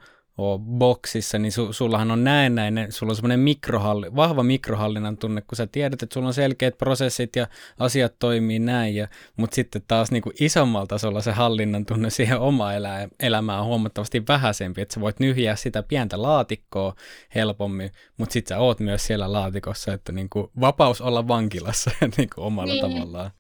boksissa, 0.79 1.39
niin 1.39 1.53
su, 1.53 1.73
sullahan 1.73 2.11
on 2.11 2.25
näennäinen, 2.25 2.93
sulla 2.93 3.11
on 3.11 3.17
semmoinen 3.17 3.41
mikrohalli, 3.41 4.17
vahva 4.17 4.43
mikrohallinnan 4.43 5.19
tunne, 5.19 5.41
kun 5.41 5.57
sä 5.57 5.67
tiedät, 5.67 6.03
että 6.03 6.15
sulla 6.15 6.27
on 6.27 6.35
selkeät 6.35 6.79
prosessit 6.79 7.37
ja 7.37 7.47
asiat 7.79 8.19
toimii 8.19 8.59
näin, 8.59 8.95
ja, 8.95 9.09
mutta 9.37 9.55
sitten 9.55 9.83
taas 9.89 10.11
niin 10.11 10.23
kuin 10.23 10.37
isommalla 10.41 10.87
tasolla 10.87 11.21
se 11.21 11.33
hallinnan 11.33 11.87
tunne 11.87 12.11
siihen 12.11 12.39
oma 12.39 12.73
elä, 12.73 13.09
elämään 13.21 13.61
on 13.61 13.67
huomattavasti 13.67 14.23
vähäisempi, 14.29 14.81
että 14.81 14.95
sä 14.95 15.01
voit 15.01 15.21
nyhjää 15.21 15.57
sitä 15.57 15.83
pientä 15.83 16.23
laatikkoa 16.23 16.95
helpommin, 17.35 17.91
mutta 18.17 18.33
sitten 18.33 18.57
sä 18.57 18.59
oot 18.59 18.81
myös 18.81 19.07
siellä 19.07 19.33
laatikossa, 19.33 19.93
että 19.93 20.13
niin 20.13 20.29
kuin 20.31 20.51
vapaus 20.61 21.01
olla 21.01 21.29
vankilassa 21.29 21.91
niin 22.17 22.29
kuin 22.35 22.45
omalla 22.45 22.73
niin. 22.73 22.83
tavallaan. 22.83 23.31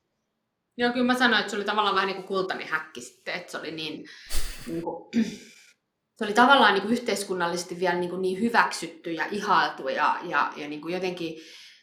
Joo, 0.76 0.92
kyllä 0.92 1.06
mä 1.06 1.18
sanoin, 1.18 1.40
että 1.40 1.50
se 1.50 1.56
oli 1.56 1.64
tavallaan 1.64 1.94
vähän 1.94 2.06
niin 2.06 2.16
kuin 2.16 2.26
kultainen 2.26 2.68
häkki 2.68 3.00
sitten, 3.00 3.34
että 3.34 3.52
se 3.52 3.58
oli 3.58 3.70
niin, 3.70 4.04
niin 4.66 4.82
kuin, 4.82 5.10
se 6.18 6.24
oli 6.24 6.32
tavallaan 6.32 6.74
niin 6.74 6.82
kuin 6.82 6.92
yhteiskunnallisesti 6.92 7.80
vielä 7.80 7.94
niin, 7.94 8.10
kuin 8.10 8.22
niin 8.22 8.40
hyväksytty 8.40 9.12
ja 9.12 9.24
ihailtu 9.30 9.88
ja, 9.88 10.16
ja, 10.22 10.52
ja 10.56 10.68
niin 10.68 10.80
kuin 10.80 10.94
jotenkin 10.94 11.34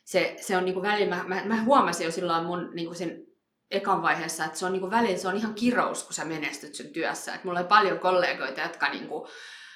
se, 0.05 0.35
se 0.41 0.57
on 0.57 0.65
niin 0.65 0.73
kuin 0.73 0.83
välillä, 0.83 1.15
mä, 1.15 1.23
mä, 1.27 1.41
mä 1.45 1.63
huomasin 1.63 2.05
jo 2.05 2.11
silloin 2.11 2.45
mun 2.45 2.71
niin 2.73 2.87
kuin 2.87 2.97
sen 2.97 3.25
ekan 3.71 4.01
vaiheessa, 4.01 4.45
että 4.45 4.57
se 4.57 4.65
on 4.65 4.71
niin 4.71 4.79
kuin 4.79 4.91
välillä 4.91 5.17
se 5.17 5.27
on 5.27 5.37
ihan 5.37 5.53
kirous, 5.53 6.03
kun 6.03 6.13
sä 6.13 6.25
menestyt 6.25 6.75
sun 6.75 6.85
työssä. 6.93 7.35
Et 7.35 7.43
mulla 7.43 7.59
oli 7.59 7.67
paljon 7.67 7.99
kollegoita, 7.99 8.61
jotka 8.61 8.89
niin 8.89 9.07
kuin, 9.07 9.29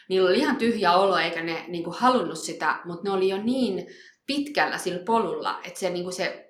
niillä 0.09 0.29
oli 0.29 0.39
ihan 0.39 0.55
tyhjä 0.55 0.93
olo 0.93 1.17
eikä 1.17 1.43
ne 1.43 1.65
niin 1.67 1.83
kuin 1.83 1.95
halunnut 1.95 2.39
sitä, 2.39 2.79
mutta 2.85 3.03
ne 3.03 3.09
oli 3.09 3.29
jo 3.29 3.37
niin 3.37 3.87
pitkällä 4.25 4.77
sillä 4.77 5.03
polulla, 5.05 5.59
että 5.63 5.79
se, 5.79 5.89
niin 5.89 6.03
kuin 6.03 6.13
se 6.13 6.45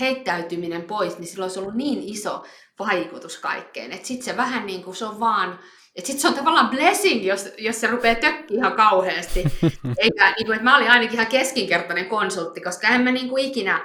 heittäytyminen 0.00 0.82
pois, 0.82 1.18
niin 1.18 1.26
sillä 1.26 1.44
olisi 1.44 1.58
ollut 1.58 1.74
niin 1.74 2.02
iso 2.02 2.44
vaikutus 2.78 3.38
kaikkeen. 3.38 3.92
Että 3.92 4.06
sitten 4.06 4.24
se 4.24 4.36
vähän 4.36 4.66
niin 4.66 4.84
kuin 4.84 4.96
se 4.96 5.04
on 5.04 5.20
vaan 5.20 5.58
et 6.00 6.06
sit 6.06 6.18
se 6.18 6.28
on 6.28 6.34
tavallaan 6.34 6.68
blessing, 6.68 7.26
jos, 7.26 7.48
jos 7.58 7.80
se 7.80 7.86
rupeaa 7.86 8.14
tökkiä 8.14 8.56
ihan 8.56 8.72
kauheasti. 8.72 9.44
Eikä, 10.02 10.30
niin 10.30 10.46
kuin, 10.46 10.52
että 10.52 10.64
mä 10.64 10.76
olin 10.76 10.90
ainakin 10.90 11.14
ihan 11.14 11.26
keskinkertainen 11.26 12.06
konsultti, 12.06 12.60
koska 12.60 12.88
en 12.88 13.00
mä 13.00 13.10
niin 13.10 13.28
kuin 13.28 13.44
ikinä 13.44 13.84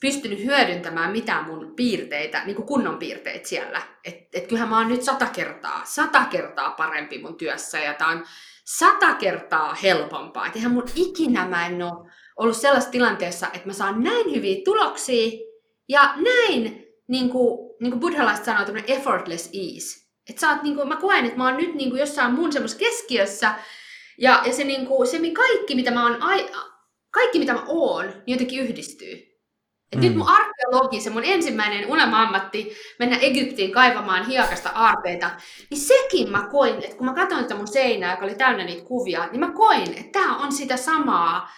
pystynyt 0.00 0.44
hyödyntämään 0.44 1.12
mitään 1.12 1.44
mun 1.44 1.72
piirteitä, 1.76 2.44
niin 2.44 2.56
kuin 2.56 2.66
kunnon 2.66 2.98
piirteitä 2.98 3.48
siellä. 3.48 3.82
Että 4.04 4.38
et 4.38 4.46
kyllähän 4.46 4.68
mä 4.68 4.78
oon 4.78 4.88
nyt 4.88 5.02
sata 5.02 5.26
kertaa, 5.26 5.82
sata 5.84 6.24
kertaa 6.24 6.70
parempi 6.70 7.18
mun 7.18 7.36
työssä 7.36 7.78
ja 7.78 7.94
tää 7.94 8.08
on 8.08 8.24
sata 8.64 9.14
kertaa 9.14 9.74
helpompaa. 9.74 10.46
Et 10.46 10.56
eihän 10.56 10.72
mun 10.72 10.88
ikinä 10.94 11.48
mä 11.48 11.66
en 11.66 11.82
ole 11.82 12.10
ollut 12.36 12.56
sellaisessa 12.56 12.92
tilanteessa, 12.92 13.46
että 13.46 13.66
mä 13.66 13.72
saan 13.72 14.02
näin 14.02 14.34
hyviä 14.34 14.56
tuloksia 14.64 15.38
ja 15.88 16.14
näin, 16.16 16.86
niin 17.08 17.30
kuin, 17.30 17.76
niin 17.80 17.90
kuin 17.90 18.00
buddhalaiset 18.00 18.44
sanoo, 18.44 18.66
effortless 18.86 19.50
ease. 19.52 20.07
Että 20.28 20.40
sä 20.40 20.50
oot, 20.50 20.62
niin 20.62 20.76
kuin, 20.76 20.88
mä 20.88 20.96
koen, 20.96 21.24
että 21.24 21.38
mä 21.38 21.44
oon 21.44 21.56
nyt 21.56 21.74
niin 21.74 21.90
kuin 21.90 22.00
jossain 22.00 22.34
mun 22.34 22.52
semmoisessa 22.52 22.84
keskiössä, 22.84 23.54
Ja, 24.18 24.42
ja 24.46 24.52
se, 24.52 24.64
niin 24.64 24.86
kuin, 24.86 25.08
se 25.08 25.18
kaikki, 25.32 25.74
mitä 25.74 25.90
mä 25.90 26.02
oon, 26.02 26.22
ai, 26.22 26.50
kaikki, 27.10 27.38
mitä 27.38 27.52
mä 27.52 27.64
oon, 27.66 28.04
niin 28.04 28.22
jotenkin 28.26 28.60
yhdistyy. 28.60 29.28
Et 29.92 29.98
mm. 29.98 30.04
Nyt 30.04 30.16
mun 30.16 30.28
arkeologi, 30.28 31.00
se 31.00 31.10
mun 31.10 31.24
ensimmäinen 31.24 31.86
unelma-ammatti, 31.88 32.76
mennä 32.98 33.16
Egyptiin 33.16 33.72
kaivamaan 33.72 34.26
hiekasta 34.26 34.70
aarteita, 34.74 35.30
niin 35.70 35.80
sekin 35.80 36.30
mä 36.30 36.48
koin, 36.50 36.74
että 36.74 36.96
kun 36.96 37.06
mä 37.06 37.14
katsoin 37.14 37.42
sitä 37.42 37.54
mun 37.54 37.68
seinää, 37.68 38.10
joka 38.10 38.24
oli 38.24 38.34
täynnä 38.34 38.64
niitä 38.64 38.84
kuvia, 38.84 39.26
niin 39.26 39.40
mä 39.40 39.52
koin, 39.52 39.94
että 39.98 40.20
tämä 40.20 40.36
on 40.36 40.52
sitä 40.52 40.76
samaa 40.76 41.50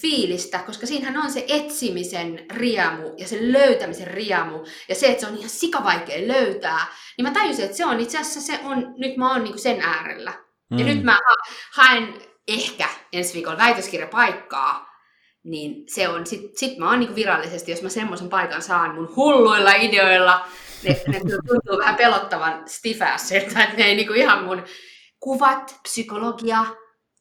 fiilistä, 0.00 0.58
koska 0.58 0.86
siinähän 0.86 1.16
on 1.16 1.30
se 1.30 1.44
etsimisen 1.48 2.46
riemu 2.50 3.14
ja 3.18 3.28
se 3.28 3.52
löytämisen 3.52 4.06
riemu 4.06 4.64
ja 4.88 4.94
se, 4.94 5.06
että 5.06 5.20
se 5.20 5.26
on 5.26 5.36
ihan 5.36 5.50
sikavaikea 5.50 6.28
löytää, 6.28 6.86
niin 7.16 7.28
mä 7.28 7.34
tajusin, 7.34 7.64
että 7.64 7.76
se 7.76 7.86
on 7.86 8.00
itse 8.00 8.18
asiassa 8.18 8.40
se 8.40 8.60
on, 8.64 8.94
nyt 8.96 9.16
mä 9.16 9.32
oon 9.32 9.44
niinku 9.44 9.58
sen 9.58 9.80
äärellä. 9.80 10.32
Mm. 10.70 10.78
Ja 10.78 10.84
nyt 10.84 11.02
mä 11.02 11.18
haen 11.72 12.14
ehkä 12.48 12.88
ensi 13.12 13.34
viikolla 13.34 13.58
väitöskirjapaikkaa, 13.58 14.92
niin 15.44 15.84
se 15.88 16.08
on, 16.08 16.26
sit, 16.26 16.56
sit 16.56 16.78
mä 16.78 16.90
oon 16.90 17.00
niinku 17.00 17.14
virallisesti, 17.14 17.70
jos 17.70 17.82
mä 17.82 17.88
semmoisen 17.88 18.28
paikan 18.28 18.62
saan 18.62 18.94
mun 18.94 19.16
hulluilla 19.16 19.72
ideoilla, 19.72 20.46
ne, 20.82 21.02
ne 21.06 21.20
tuntuu 21.20 21.78
vähän 21.78 21.96
pelottavan 21.96 22.62
stifässeltä, 22.68 23.62
että 23.62 23.76
ne 23.76 23.84
ei 23.84 23.94
niinku 23.94 24.12
ihan 24.12 24.44
mun 24.44 24.62
kuvat, 25.20 25.78
psykologia, 25.82 26.64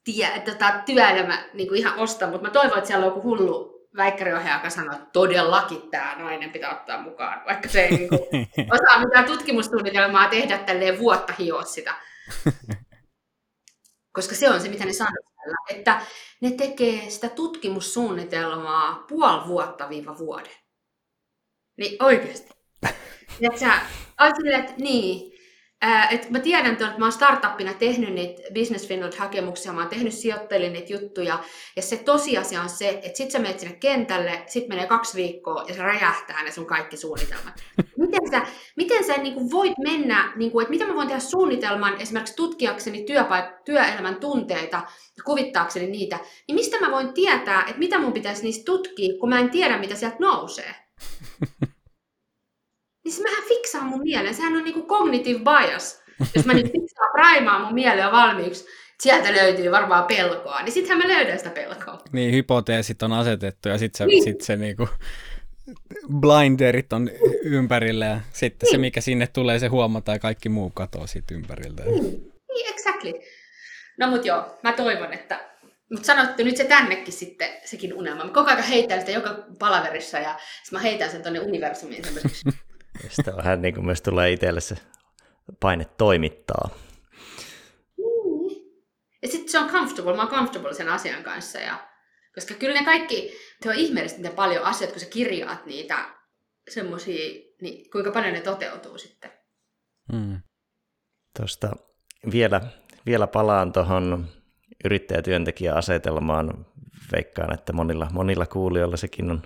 tie, 0.04 0.42
tota, 0.46 0.74
työelämä 0.86 1.44
niinku 1.54 1.74
ihan 1.74 2.00
osta, 2.00 2.28
mutta 2.28 2.48
mä 2.48 2.54
toivon, 2.54 2.78
että 2.78 2.88
siellä 2.88 3.06
on 3.06 3.16
joku 3.16 3.24
hullu 3.24 3.72
väikkäriohjaaja, 3.98 4.56
joka 4.56 4.70
sanoo, 4.70 4.96
että 4.96 5.10
todellakin 5.14 5.90
tämä 5.92 6.16
nainen 6.20 6.50
pitää 6.50 6.80
ottaa 6.80 7.02
mukaan, 7.02 7.42
vaikka 7.46 7.70
se 7.70 7.82
ei 7.82 7.98
niinku 7.98 8.16
osaa 8.76 9.06
mitään 9.06 9.26
tutkimustunnitelmaa 9.26 10.30
tehdä 10.30 10.58
tälleen 10.58 11.00
vuotta 11.00 11.34
hioa 11.40 11.64
sitä. 11.64 11.94
Koska 14.16 14.36
se 14.36 14.50
on 14.50 14.62
se, 14.62 14.70
mitä 14.70 14.86
ne 14.86 14.94
sanoo 14.94 15.32
että 15.70 16.02
ne 16.42 16.52
tekee 16.52 17.10
sitä 17.10 17.30
tutkimussuunnitelmaa 17.30 19.06
puoli 19.08 19.48
vuotta 19.48 19.90
viiva 19.90 20.18
vuoden. 20.18 20.56
Niin 21.78 22.04
oikeasti. 22.04 22.50
että 23.42 23.60
sä 23.66 23.80
oot 24.22 24.36
silleen, 24.36 24.60
että 24.60 24.74
niin, 24.78 25.31
et 26.12 26.30
mä 26.30 26.40
tiedän, 26.40 26.72
että 26.72 26.94
mä 26.98 27.06
oon 27.06 27.12
startuppina 27.12 27.74
tehnyt 27.74 28.14
niitä 28.14 28.42
Business 28.54 28.88
Finland-hakemuksia, 28.88 29.74
mä 29.74 29.82
oon 29.82 29.90
tehnyt 29.90 30.14
sijoittajille 30.14 30.70
niitä 30.70 30.94
juttuja, 30.94 31.44
ja 31.76 31.82
se 31.82 31.98
tosiasia 31.98 32.62
on 32.62 32.70
se, 32.70 32.90
että 32.90 33.18
sit 33.18 33.32
sä 33.32 33.40
menet 33.40 33.60
sinne 33.60 33.76
kentälle, 33.76 34.44
sit 34.48 34.68
menee 34.68 34.88
kaksi 34.88 35.18
viikkoa, 35.18 35.66
ja 35.68 35.74
se 35.74 35.82
räjähtää 35.82 36.44
ne 36.44 36.52
sun 36.52 36.66
kaikki 36.66 36.98
suunnitelmat. 36.98 37.64
Miten 37.98 38.32
sä, 38.32 38.42
miten 38.76 39.04
sä 39.04 39.18
niin 39.18 39.34
kuin 39.34 39.52
voit 39.52 39.78
mennä, 39.78 40.34
niin 40.36 40.52
kuin, 40.52 40.64
että 40.64 40.72
miten 40.72 40.88
mä 40.88 40.96
voin 40.96 41.08
tehdä 41.08 41.20
suunnitelman 41.20 42.02
esimerkiksi 42.02 42.36
tutkiakseni 42.36 43.06
työpaik- 43.06 43.62
työelämän 43.66 44.16
tunteita 44.16 44.82
ja 45.18 45.24
kuvittaakseni 45.24 45.88
niitä, 45.88 46.20
niin 46.48 46.56
mistä 46.56 46.80
mä 46.80 46.92
voin 46.92 47.14
tietää, 47.14 47.62
että 47.62 47.80
mitä 47.80 48.00
mun 48.00 48.14
pitäisi 48.14 48.44
niistä 48.44 48.66
tutkia, 48.66 49.14
kun 49.20 49.30
mä 49.30 49.40
en 49.40 49.50
tiedä, 49.50 49.78
mitä 49.78 49.96
sieltä 49.96 50.18
nousee? 50.20 50.76
niin 53.12 53.18
se 53.18 53.24
mähän 53.24 53.48
fiksaan 53.48 53.86
mun 53.86 54.02
mielen. 54.04 54.36
Sehän 54.36 54.56
on 54.56 54.64
niinku 54.64 54.88
cognitive 54.88 55.40
bias. 55.40 56.04
Jos 56.36 56.46
mä 56.46 56.54
nyt 56.54 56.72
fiksaan 56.72 57.12
primaan 57.12 57.62
mun 57.62 57.74
mielen 57.74 58.12
valmiiksi, 58.12 58.66
sieltä 59.02 59.34
löytyy 59.34 59.72
varmaan 59.72 60.04
pelkoa, 60.04 60.62
niin 60.62 60.72
sittenhän 60.72 61.08
mä 61.08 61.14
löydän 61.14 61.38
sitä 61.38 61.50
pelkoa. 61.50 62.02
Niin, 62.12 62.34
hypoteesit 62.34 63.04
on 63.04 63.14
asetettu 63.14 63.70
ja 63.70 63.78
sitten 63.78 63.98
se, 63.98 64.06
niin. 64.06 64.24
sit 64.24 64.42
se 64.42 64.56
niinku 64.56 64.90
blinderit 66.20 66.94
on 66.94 67.10
ympärillä 67.44 68.06
ja 68.06 68.20
sitten 68.34 68.68
niin. 68.68 68.72
se, 68.72 68.78
mikä 68.78 69.02
sinne 69.02 69.28
tulee, 69.28 69.60
se 69.60 69.68
huomataan 69.68 70.16
ja 70.16 70.20
kaikki 70.20 70.50
muu 70.50 70.70
katoaa 70.70 71.08
siitä 71.08 71.34
ympäriltä. 71.34 71.84
Niin, 71.84 72.04
niin 72.54 72.74
exactly. 72.74 73.14
No 74.00 74.10
mut 74.10 74.26
joo, 74.26 74.58
mä 74.64 74.74
toivon, 74.74 75.14
että 75.14 75.40
mutta 75.92 76.06
sanottu 76.06 76.44
nyt 76.44 76.58
se 76.58 76.64
tännekin 76.64 77.14
sitten, 77.14 77.50
sekin 77.66 77.94
unelma. 77.94 78.24
Mä 78.24 78.32
koko 78.32 78.52
ajan 78.52 78.64
heitän 78.64 79.00
sitä 79.00 79.12
joka 79.12 79.46
palaverissa 79.60 80.20
ja 80.20 80.40
mä 80.72 80.80
heitän 80.80 81.12
sen 81.12 81.24
tonne 81.24 81.40
universumiin 81.40 82.04
semmoiseksi 82.04 82.50
Sitten 83.10 83.38
vähän 83.38 83.62
niin 83.62 83.74
kuin 83.74 83.86
myös 83.86 84.02
tulee 84.02 84.32
itselle 84.32 84.62
se 84.62 84.76
paine 85.60 85.86
toimittaa. 85.86 86.70
Mm. 87.98 88.56
Ja 89.22 89.28
sitten 89.28 89.50
se 89.50 89.60
on 89.60 89.70
comfortable, 89.70 90.16
mä 90.16 90.22
oon 90.22 90.32
comfortable 90.32 90.74
sen 90.74 90.90
asian 90.90 91.24
kanssa. 91.24 91.60
Ja, 91.60 91.88
koska 92.36 92.54
kyllä 92.54 92.80
ne 92.80 92.86
kaikki, 92.86 93.34
se 93.64 93.70
on 93.70 93.76
ihmeellistä 93.76 94.20
miten 94.20 94.34
paljon 94.36 94.64
asioita, 94.64 94.94
kun 94.94 95.00
sä 95.00 95.10
kirjaat 95.10 95.66
niitä 95.66 96.10
semmoisia, 96.70 97.42
niin 97.62 97.92
kuinka 97.92 98.12
paljon 98.12 98.34
ne 98.34 98.42
toteutuu 98.42 98.98
sitten. 98.98 99.32
Mm. 100.14 100.42
Tuosta 101.38 101.72
vielä, 102.32 102.62
vielä 103.06 103.28
palaan 103.28 103.74
tuohon 103.74 104.28
yrittäjätyöntekijäasetelmaan. 104.86 106.66
Veikkaan, 107.12 107.54
että 107.54 107.74
monilla, 107.74 108.08
monilla 108.12 108.46
kuulijoilla 108.46 108.98
sekin 108.98 109.32
on 109.32 109.42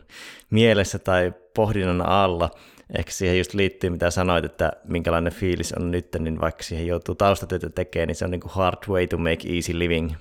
mielessä 0.50 1.00
tai 1.00 1.34
pohdinnan 1.56 2.02
alla– 2.10 2.52
ehkä 2.98 3.12
siihen 3.12 3.38
just 3.38 3.54
liittyy, 3.54 3.90
mitä 3.90 4.12
sanoit, 4.12 4.46
että 4.46 4.72
minkälainen 4.84 5.34
fiilis 5.34 5.74
on 5.74 5.92
nyt, 5.92 6.08
niin 6.20 6.42
vaikka 6.42 6.64
siihen 6.64 6.88
joutuu 6.88 7.16
taustatyötä 7.16 7.70
tekemään, 7.70 8.08
niin 8.08 8.16
se 8.16 8.26
on 8.26 8.32
niin 8.32 8.42
kuin 8.42 8.52
hard 8.52 8.78
way 8.88 9.08
to 9.08 9.18
make 9.18 9.56
easy 9.56 9.80
living. 9.80 10.12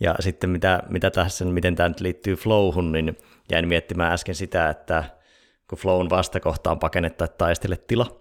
Ja 0.00 0.14
sitten 0.20 0.50
mitä, 0.50 0.82
mitä 0.88 1.10
tässä, 1.10 1.44
miten 1.44 1.76
tämä 1.76 1.88
nyt 1.88 2.00
liittyy 2.00 2.36
flowhun, 2.36 2.92
niin 2.92 3.16
jäin 3.50 3.68
miettimään 3.68 4.12
äsken 4.12 4.34
sitä, 4.34 4.70
että 4.70 5.04
kun 5.70 5.78
flown 5.78 6.10
vastakohta 6.10 6.70
on 6.70 6.78
pakenne 6.78 7.10
tai 7.10 7.28
taistele 7.38 7.76
tila, 7.76 8.20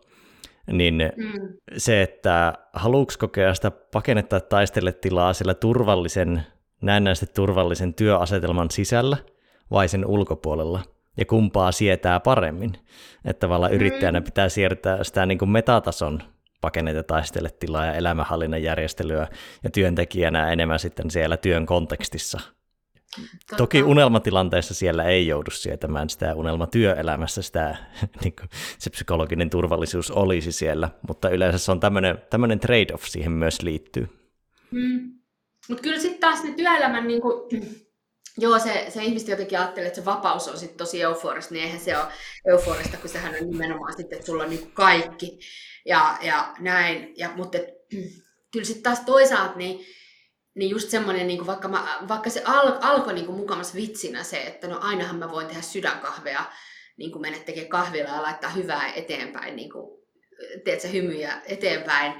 niin 0.72 1.12
mm. 1.16 1.32
se, 1.78 2.02
että 2.02 2.54
haluuks 2.74 3.18
kokea 3.18 3.54
sitä 3.54 3.72
pakennetta 3.72 4.40
tai 4.40 4.50
taistele 4.50 4.92
tilaa 4.92 5.34
sillä 5.34 5.54
turvallisen, 5.54 6.44
näennäisesti 6.82 7.34
turvallisen 7.34 7.94
työasetelman 7.94 8.72
sisällä 8.72 9.18
vai 9.72 9.88
sen 9.88 10.06
ulkopuolella– 10.06 10.84
ja 11.18 11.26
kumpaa 11.26 11.72
sietää 11.72 12.20
paremmin. 12.20 12.74
Että 13.26 13.40
tavallaan 13.40 13.74
yrittäjänä 13.74 14.20
mm. 14.20 14.24
pitää 14.24 14.50
siirtää 14.50 15.04
sitä 15.04 15.26
niin 15.26 15.38
kuin 15.38 15.50
metatason 15.50 16.24
pakeneita 16.62 17.04
taisteletilaa 17.04 17.86
ja 17.86 17.94
elämänhallinnan 17.94 18.64
järjestelyä 18.64 19.28
ja 19.64 19.70
työntekijänä 19.70 20.52
enemmän 20.52 20.80
sitten 20.80 21.12
siellä 21.12 21.38
työn 21.38 21.66
kontekstissa. 21.66 22.40
Totta. 23.16 23.56
Toki 23.56 23.84
unelmatilanteessa 23.84 24.74
siellä 24.74 25.04
ei 25.04 25.28
joudu 25.28 25.52
sietämään 25.52 26.10
sitä 26.10 26.36
unelmatyöelämässä, 26.36 27.42
sitä, 27.42 27.76
niin 28.24 28.34
kuin, 28.40 28.50
se 28.80 28.90
psykologinen 28.90 29.50
turvallisuus 29.50 30.12
olisi 30.12 30.52
siellä, 30.52 30.90
mutta 31.08 31.30
yleensä 31.30 31.58
se 31.58 31.72
on 31.72 31.80
tämmöinen 32.30 32.60
trade-off 32.60 33.04
siihen 33.06 33.32
myös 33.32 33.62
liittyy. 33.62 34.10
Mm. 34.72 35.14
Mutta 35.70 35.84
kyllä 35.84 36.00
sitten 36.00 36.20
taas 36.20 36.44
ne 36.44 36.52
työelämän 36.52 37.08
niin 37.08 37.22
kuin, 37.22 37.50
Joo, 38.38 38.60
se, 38.60 38.86
se 38.90 39.04
ihmiset 39.04 39.28
jotenkin 39.28 39.60
ajattelee, 39.60 39.88
että 39.88 40.00
se 40.00 40.06
vapaus 40.06 40.48
on 40.48 40.58
sitten 40.58 40.78
tosi 40.78 41.02
euforista, 41.02 41.54
niin 41.54 41.64
eihän 41.64 41.80
se 41.80 41.98
ole 41.98 42.08
euforista, 42.48 42.98
kun 42.98 43.10
sehän 43.10 43.36
on 43.42 43.50
nimenomaan 43.50 43.94
sitten, 43.98 44.16
että 44.16 44.26
sulla 44.26 44.44
on 44.44 44.50
niin 44.50 44.72
kaikki 44.72 45.40
ja, 45.86 46.18
ja 46.22 46.54
näin. 46.60 47.14
Ja, 47.18 47.30
mutta 47.36 47.58
et, 47.58 47.66
kyllä 48.52 48.66
sitten 48.66 48.84
taas 48.84 49.00
toisaalta 49.00 49.58
niin, 49.58 49.86
niin 50.56 50.72
just 50.72 50.90
semmoinen, 50.90 51.28
niin 51.28 51.48
vaikka, 51.48 51.68
mä, 51.68 52.00
vaikka 52.08 52.30
se 52.30 52.42
al, 52.46 52.74
alkoi 52.82 53.14
niin 53.14 53.32
mukamassa 53.32 53.76
vitsinä 53.76 54.24
se, 54.24 54.42
että 54.42 54.68
no 54.68 54.80
ainahan 54.82 55.16
mä 55.16 55.32
voin 55.32 55.48
tehdä 55.48 55.62
sydänkahvea, 55.62 56.44
niin 56.98 57.12
kuin 57.12 57.22
mennä 57.22 57.40
tekemään 57.40 57.70
kahvilla 57.70 58.10
ja 58.10 58.22
laittaa 58.22 58.50
hyvää 58.50 58.94
eteenpäin, 58.94 59.56
niin 59.56 59.70
kuin, 59.72 59.98
teet 60.66 60.82
sä 60.82 60.88
hymyjä 60.88 61.42
eteenpäin, 61.46 62.14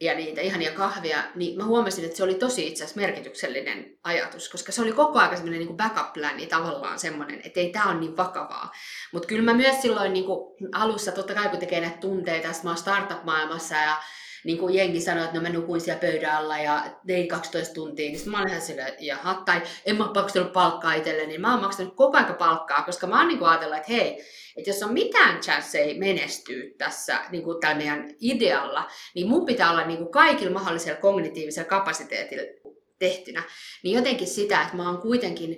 ja 0.00 0.14
niitä 0.14 0.40
ihania 0.40 0.72
kahvia, 0.72 1.24
niin 1.34 1.58
mä 1.58 1.64
huomasin, 1.64 2.04
että 2.04 2.16
se 2.16 2.22
oli 2.22 2.34
tosi 2.34 2.66
itse 2.66 2.84
asiassa 2.84 3.00
merkityksellinen 3.00 3.98
ajatus, 4.04 4.48
koska 4.48 4.72
se 4.72 4.82
oli 4.82 4.92
koko 4.92 5.18
ajan 5.18 5.36
semmoinen 5.36 5.60
niin 5.66 5.76
backup-pläni 5.76 6.46
tavallaan 6.46 6.98
semmoinen, 6.98 7.40
että 7.44 7.60
ei 7.60 7.72
tämä 7.72 7.90
ole 7.90 8.00
niin 8.00 8.16
vakavaa. 8.16 8.72
Mutta 9.12 9.28
kyllä 9.28 9.42
mä 9.42 9.54
myös 9.54 9.82
silloin 9.82 10.12
niin 10.12 10.24
kuin 10.24 10.56
alussa, 10.72 11.12
totta 11.12 11.34
kai 11.34 11.48
kun 11.48 11.58
tekee 11.58 11.80
näitä 11.80 11.96
tunteita, 11.96 12.48
mä 12.62 12.70
oon 12.70 12.76
startup-maailmassa 12.76 13.74
ja 13.74 13.96
niin 14.44 14.58
kuin 14.58 14.74
jengi 14.74 15.00
sanoi, 15.00 15.24
että 15.24 15.36
no 15.36 15.42
mä 15.42 15.48
nukuin 15.48 15.80
siellä 15.80 16.00
pöydän 16.00 16.36
alla 16.36 16.58
ja 16.58 16.84
tein 17.06 17.28
12 17.28 17.74
tuntia, 17.74 18.10
niin 18.10 18.30
mä 18.30 18.38
olen 18.38 18.48
ihan 18.48 18.62
silleen, 18.62 18.94
jaha, 19.00 19.34
tai 19.34 19.62
en 19.86 19.96
mä 19.96 20.10
maksanut 20.14 20.52
palkkaa 20.52 20.94
itselleni, 20.94 21.26
niin 21.26 21.40
mä 21.40 21.52
oon 21.52 21.62
maksanut 21.62 21.96
koko 21.96 22.16
ajan 22.16 22.34
palkkaa, 22.34 22.82
koska 22.82 23.06
mä 23.06 23.18
oon 23.18 23.28
niin 23.28 23.44
ajatellut, 23.44 23.76
että 23.76 23.92
hei, 23.92 24.24
että 24.56 24.70
jos 24.70 24.82
on 24.82 24.92
mitään 24.92 25.40
chanceja 25.40 25.98
menestyä 25.98 26.62
tässä 26.78 27.20
niin 27.30 27.44
kuin 27.44 27.60
tällä 27.60 27.76
meidän 27.76 28.10
idealla, 28.20 28.90
niin 29.14 29.28
mun 29.28 29.46
pitää 29.46 29.70
olla 29.70 29.86
niin 29.86 29.98
kuin 29.98 30.10
kaikilla 30.10 30.52
mahdollisella 30.52 31.00
kognitiivisella 31.00 31.68
kapasiteetilla 31.68 32.74
tehtynä. 32.98 33.42
Niin 33.82 33.96
jotenkin 33.96 34.26
sitä, 34.26 34.62
että 34.62 34.76
mä 34.76 34.90
oon 34.90 35.00
kuitenkin, 35.00 35.56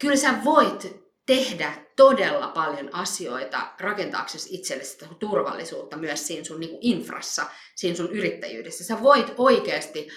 kyllä 0.00 0.16
sä 0.16 0.34
voit 0.44 1.09
tehdä 1.26 1.72
todella 1.96 2.48
paljon 2.48 2.94
asioita 2.94 3.72
rakentaaksesi 3.80 4.54
itsellesi 4.54 4.98
turvallisuutta 5.18 5.96
myös 5.96 6.26
siinä 6.26 6.44
sun 6.44 6.60
niin 6.60 6.70
kuin 6.70 6.80
infrassa, 6.82 7.46
siinä 7.74 7.96
sun 7.96 8.12
yrittäjyydessä. 8.12 8.84
Sä 8.84 9.02
voit 9.02 9.34
oikeasti 9.36 10.08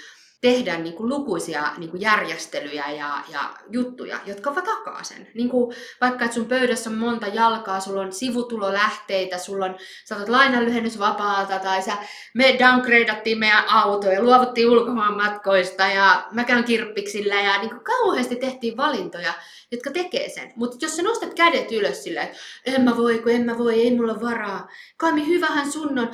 tehdä 0.44 0.78
niin 0.78 0.96
kuin 0.96 1.10
lukuisia 1.10 1.64
niin 1.78 1.90
kuin 1.90 2.02
järjestelyjä 2.02 2.92
ja, 2.92 3.24
ja 3.30 3.50
juttuja, 3.70 4.20
jotka 4.26 4.52
takaa 4.52 5.04
sen. 5.04 5.28
Niin 5.36 5.50
kuin 5.50 5.76
vaikka, 6.02 6.26
että 6.26 6.36
sun 6.36 6.46
pöydässä 6.46 6.90
on 6.90 6.96
monta 6.96 7.28
jalkaa, 7.28 7.80
sulla 7.80 8.02
on 8.02 8.14
sivutulolähteitä, 8.14 9.38
sulla 9.38 9.66
on, 9.66 9.76
sä 10.06 10.16
otat 10.16 10.30
lainanlyhennysvapaata 10.30 11.60
tai 11.60 11.82
sä, 11.82 11.98
me 12.34 12.56
downgradeattiin 12.60 13.40
meidän 13.40 13.64
auto 13.70 14.12
ja 14.12 14.24
luovuttiin 14.24 14.70
ulkomaan 14.70 15.18
matkoista 15.18 15.88
ja 15.88 16.28
mä 16.32 16.44
käyn 16.44 16.64
kirppiksillä 16.64 17.42
ja 17.42 17.58
niin 17.58 17.70
kuin 17.70 17.84
kauheasti 17.84 18.36
tehtiin 18.36 18.78
valintoja, 18.78 19.34
jotka 19.72 19.92
tekee 19.92 20.30
sen. 20.30 20.54
Mutta 20.56 20.78
jos 20.82 20.96
sä 20.96 21.04
nostat 21.04 21.34
kädet 21.34 21.72
ylös 21.72 22.04
silleen, 22.04 22.28
että 22.28 22.80
en 22.80 22.82
mä 22.82 22.98
voi, 22.98 23.20
kun 23.20 23.32
en 23.32 23.46
mä 23.46 23.58
voi, 23.58 23.82
ei 23.82 23.96
mulla 23.96 24.22
varaa. 24.22 24.68
Kaimi, 24.98 25.28
hyvähän 25.28 25.72
sun 25.72 26.00
on, 26.00 26.12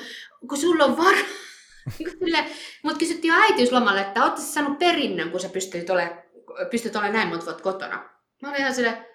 kun 0.49 0.57
sulla 0.57 0.85
on 0.85 0.97
varaa 0.97 1.49
Niin 1.99 2.45
Mutta 2.83 2.99
kysyttiin 2.99 3.33
jo 3.33 3.41
äitiyslomalle, 3.41 4.01
että 4.01 4.23
ootko 4.23 4.41
sä 4.41 4.47
saanut 4.47 4.79
perinnön, 4.79 5.31
kun 5.31 5.39
sä 5.39 5.49
pystyt 5.49 5.89
olemaan 5.89 6.29
pystyt 6.71 6.95
olemaan 6.95 7.13
näin 7.13 7.27
monta 7.27 7.45
vuotta 7.45 7.63
kotona. 7.63 8.09
Mä 8.41 8.49
olin 8.49 8.59
ihan 8.59 8.75
silleen, 8.75 9.05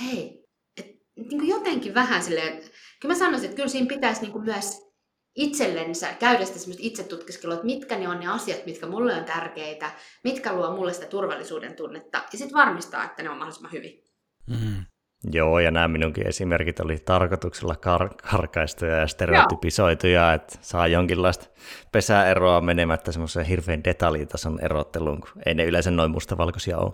hei, 0.00 0.44
et, 0.76 0.86
niin 1.16 1.48
jotenkin 1.48 1.94
vähän 1.94 2.22
silleen, 2.22 2.56
kyllä 3.00 3.14
mä 3.14 3.18
sanoisin, 3.18 3.44
että 3.44 3.56
kyllä 3.56 3.68
siinä 3.68 3.86
pitäisi 3.86 4.22
niin 4.22 4.44
myös 4.44 4.90
itsellensä 5.36 6.12
käydä 6.12 6.44
sitä 6.44 6.58
semmoista 6.58 6.86
itsetutkiskelua, 6.86 7.54
että 7.54 7.66
mitkä 7.66 7.98
ne 7.98 8.08
on 8.08 8.20
ne 8.20 8.26
asiat, 8.26 8.66
mitkä 8.66 8.86
mulle 8.86 9.14
on 9.14 9.24
tärkeitä, 9.24 9.90
mitkä 10.24 10.52
luo 10.52 10.76
mulle 10.76 10.92
sitä 10.92 11.06
turvallisuuden 11.06 11.76
tunnetta, 11.76 12.22
ja 12.32 12.38
sitten 12.38 12.56
varmistaa, 12.56 13.04
että 13.04 13.22
ne 13.22 13.30
on 13.30 13.36
mahdollisimman 13.36 13.72
hyvin. 13.72 14.04
Mm. 14.46 14.84
Joo, 15.24 15.58
ja 15.58 15.70
nämä 15.70 15.88
minunkin 15.88 16.26
esimerkit 16.26 16.80
oli 16.80 16.98
tarkoituksella 16.98 17.74
kar- 17.74 18.30
karkaistuja 18.30 18.96
ja 18.96 19.06
stereotypisoituja, 19.06 20.24
Joo. 20.24 20.34
että 20.34 20.58
saa 20.60 20.86
jonkinlaista 20.86 21.46
pesäeroa 21.92 22.60
menemättä 22.60 23.12
semmoiseen 23.12 23.46
hirveän 23.46 23.84
detaljitason 23.84 24.58
erotteluun, 24.60 25.20
kun 25.20 25.42
ei 25.46 25.54
ne 25.54 25.64
yleensä 25.64 25.90
noin 25.90 26.10
mustavalkoisia 26.10 26.78
ole. 26.78 26.92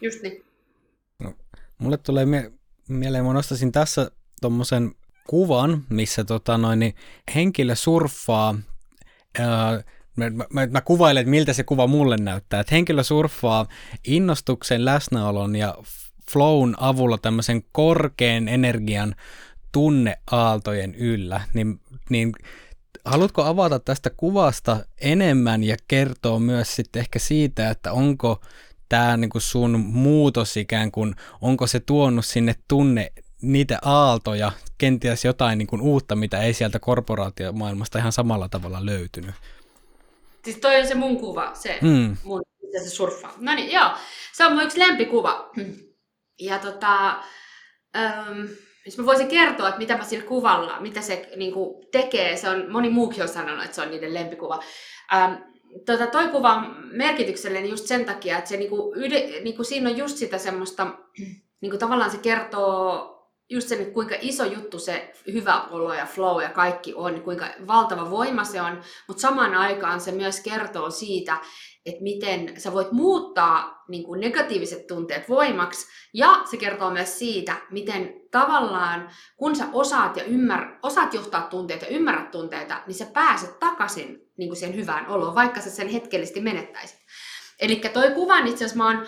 Just 0.00 0.22
niin. 0.22 0.44
No, 1.18 1.34
mulle 1.78 1.96
tulee 1.96 2.26
mie- 2.26 2.52
mieleen, 2.88 3.24
mä 3.24 3.32
nostaisin 3.32 3.72
tässä 3.72 4.10
tuommoisen 4.40 4.94
kuvan, 5.26 5.84
missä 5.88 6.24
tota 6.24 6.58
noin, 6.58 6.78
niin 6.78 6.94
henkilö 7.34 7.74
surffaa, 7.74 8.54
ää, 9.38 9.82
mä, 10.16 10.30
mä, 10.30 10.66
mä 10.70 10.80
kuvailen, 10.80 11.20
että 11.20 11.30
miltä 11.30 11.52
se 11.52 11.64
kuva 11.64 11.86
mulle 11.86 12.16
näyttää, 12.16 12.60
että 12.60 12.74
henkilö 12.74 13.02
surffaa 13.02 13.66
innostuksen, 14.06 14.84
läsnäolon 14.84 15.56
ja 15.56 15.74
flown 16.30 16.74
avulla 16.78 17.18
tämmöisen 17.18 17.62
korkean 17.72 18.48
energian 18.48 19.14
tunneaaltojen 19.72 20.94
yllä, 20.94 21.40
niin, 21.54 21.80
niin 22.10 22.32
haluatko 23.04 23.42
avata 23.42 23.78
tästä 23.78 24.10
kuvasta 24.16 24.76
enemmän 25.00 25.64
ja 25.64 25.76
kertoa 25.88 26.38
myös 26.38 26.76
sitten 26.76 27.00
ehkä 27.00 27.18
siitä, 27.18 27.70
että 27.70 27.92
onko 27.92 28.40
tämä 28.88 29.16
niin 29.16 29.30
sun 29.38 29.80
muutos 29.80 30.56
ikään 30.56 30.92
kuin, 30.92 31.14
onko 31.40 31.66
se 31.66 31.80
tuonut 31.80 32.26
sinne 32.26 32.54
tunne 32.68 33.12
niitä 33.42 33.78
aaltoja, 33.82 34.52
kenties 34.78 35.24
jotain 35.24 35.58
niin 35.58 35.66
kuin 35.66 35.82
uutta, 35.82 36.16
mitä 36.16 36.42
ei 36.42 36.54
sieltä 36.54 36.78
korporaatiomaailmasta 36.78 37.98
ihan 37.98 38.12
samalla 38.12 38.48
tavalla 38.48 38.86
löytynyt? 38.86 39.34
Siis 40.44 40.56
toi 40.56 40.80
on 40.80 40.86
se 40.86 40.94
mun 40.94 41.16
kuva, 41.20 41.54
se 41.54 41.78
mm. 41.82 42.16
mun 42.24 42.42
se 42.82 42.90
surffa. 42.90 43.30
No 43.38 43.54
niin, 43.54 43.72
joo. 43.72 43.90
Se 44.32 44.46
on 44.46 44.52
mun 44.52 44.62
yksi 44.62 44.78
lempikuva. 44.78 45.50
Ja 46.40 46.58
tota, 46.58 47.22
jos 48.86 48.98
mä 48.98 49.06
voisin 49.06 49.28
kertoa, 49.28 49.68
että 49.68 49.78
mitä 49.78 49.96
mä 49.96 50.04
sillä 50.04 50.24
kuvalla, 50.24 50.80
mitä 50.80 51.00
se 51.00 51.28
niin 51.36 51.52
kuin, 51.52 51.86
tekee, 51.92 52.36
se 52.36 52.48
on, 52.48 52.72
moni 52.72 52.90
muukin 52.90 53.22
on 53.22 53.28
sanonut, 53.28 53.64
että 53.64 53.74
se 53.74 53.82
on 53.82 53.90
niiden 53.90 54.14
lempikuva. 54.14 54.62
Ähm, 55.14 55.32
tota, 55.86 56.06
toi 56.06 56.28
kuva 56.28 56.54
on 56.54 56.76
merkityksellinen 56.92 57.70
just 57.70 57.86
sen 57.86 58.04
takia, 58.04 58.38
että 58.38 58.48
se, 58.48 58.56
niin 58.56 58.70
kuin, 58.70 58.98
yde, 58.98 59.40
niin 59.44 59.56
kuin, 59.56 59.66
siinä 59.66 59.90
on 59.90 59.96
just 59.96 60.16
sitä 60.16 60.38
semmoista, 60.38 60.86
niin 61.60 61.70
kuin, 61.70 61.80
tavallaan 61.80 62.10
se 62.10 62.18
kertoo 62.18 63.12
just 63.50 63.68
sen, 63.68 63.92
kuinka 63.92 64.14
iso 64.20 64.44
juttu 64.44 64.78
se 64.78 65.12
hyvä 65.32 65.62
olo 65.70 65.94
ja 65.94 66.06
flow 66.06 66.42
ja 66.42 66.48
kaikki 66.48 66.94
on, 66.94 67.20
kuinka 67.20 67.46
valtava 67.66 68.10
voima 68.10 68.44
se 68.44 68.62
on, 68.62 68.82
mutta 69.08 69.20
samaan 69.20 69.54
aikaan 69.54 70.00
se 70.00 70.12
myös 70.12 70.40
kertoo 70.40 70.90
siitä, 70.90 71.36
että 71.86 72.02
miten 72.02 72.60
sä 72.60 72.72
voit 72.72 72.92
muuttaa 72.92 73.84
niin 73.88 74.04
kuin 74.04 74.20
negatiiviset 74.20 74.86
tunteet 74.86 75.28
voimaksi, 75.28 75.86
ja 76.14 76.42
se 76.50 76.56
kertoo 76.56 76.90
myös 76.90 77.18
siitä, 77.18 77.56
miten 77.70 78.14
tavallaan, 78.30 79.10
kun 79.36 79.56
sä 79.56 79.64
osaat, 79.72 80.16
ja 80.16 80.24
ymmär, 80.24 80.78
osaat 80.82 81.14
johtaa 81.14 81.42
tunteita 81.42 81.84
ja 81.84 81.90
ymmärrät 81.90 82.30
tunteita, 82.30 82.82
niin 82.86 82.94
sä 82.94 83.06
pääset 83.12 83.58
takaisin 83.58 84.30
niin 84.36 84.48
kuin 84.48 84.56
siihen 84.56 84.76
hyvään 84.76 85.06
oloon, 85.08 85.34
vaikka 85.34 85.60
sä 85.60 85.70
sen 85.70 85.88
hetkellisesti 85.88 86.40
menettäisit. 86.40 86.98
Eli 87.60 87.76
toi 87.76 88.10
kuvan 88.10 88.46
itse 88.46 88.64
asiassa 88.64 88.76
mä 88.76 88.86
oon 88.86 89.06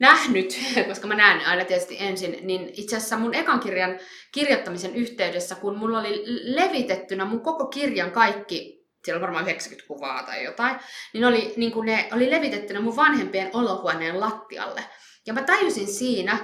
nähnyt, 0.00 0.58
koska 0.88 1.06
mä 1.06 1.14
näen 1.14 1.46
aina 1.46 1.64
tietysti 1.64 1.96
ensin, 2.00 2.38
niin 2.42 2.70
itse 2.72 2.96
asiassa 2.96 3.16
mun 3.16 3.34
ekan 3.34 3.60
kirjan 3.60 3.98
kirjoittamisen 4.32 4.94
yhteydessä, 4.94 5.54
kun 5.54 5.78
mulla 5.78 6.00
oli 6.00 6.22
levitettynä 6.54 7.24
mun 7.24 7.40
koko 7.40 7.66
kirjan 7.66 8.10
kaikki 8.10 8.83
siellä 9.04 9.18
on 9.18 9.22
varmaan 9.22 9.44
90 9.44 9.88
kuvaa 9.88 10.22
tai 10.22 10.44
jotain, 10.44 10.76
niin, 11.12 11.24
oli, 11.24 11.54
niin 11.56 11.72
kuin 11.72 11.86
ne 11.86 12.08
oli 12.12 12.30
levitettynä 12.30 12.80
mun 12.80 12.96
vanhempien 12.96 13.50
olohuoneen 13.52 14.20
lattialle. 14.20 14.84
Ja 15.26 15.32
mä 15.32 15.42
tajusin 15.42 15.86
siinä, 15.86 16.38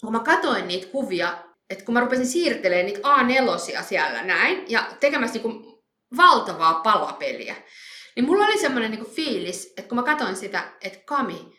kun 0.00 0.12
mä 0.12 0.20
katoin 0.20 0.68
niitä 0.68 0.86
kuvia, 0.86 1.38
että 1.70 1.84
kun 1.84 1.94
mä 1.94 2.00
rupesin 2.00 2.26
siirtelemään 2.26 2.86
niitä 2.86 3.08
A4 3.08 3.82
siellä 3.82 4.22
näin 4.22 4.64
ja 4.68 4.90
tekemässä 5.00 5.34
niin 5.34 5.42
kuin 5.42 5.82
valtavaa 6.16 6.74
palapeliä, 6.74 7.56
niin 8.16 8.26
mulla 8.26 8.44
oli 8.44 8.58
semmoinen 8.58 8.90
niin 8.90 9.10
fiilis, 9.10 9.66
että 9.66 9.88
kun 9.88 9.96
mä 9.96 10.02
katoin 10.02 10.36
sitä, 10.36 10.72
että 10.80 10.98
Kami, 11.06 11.56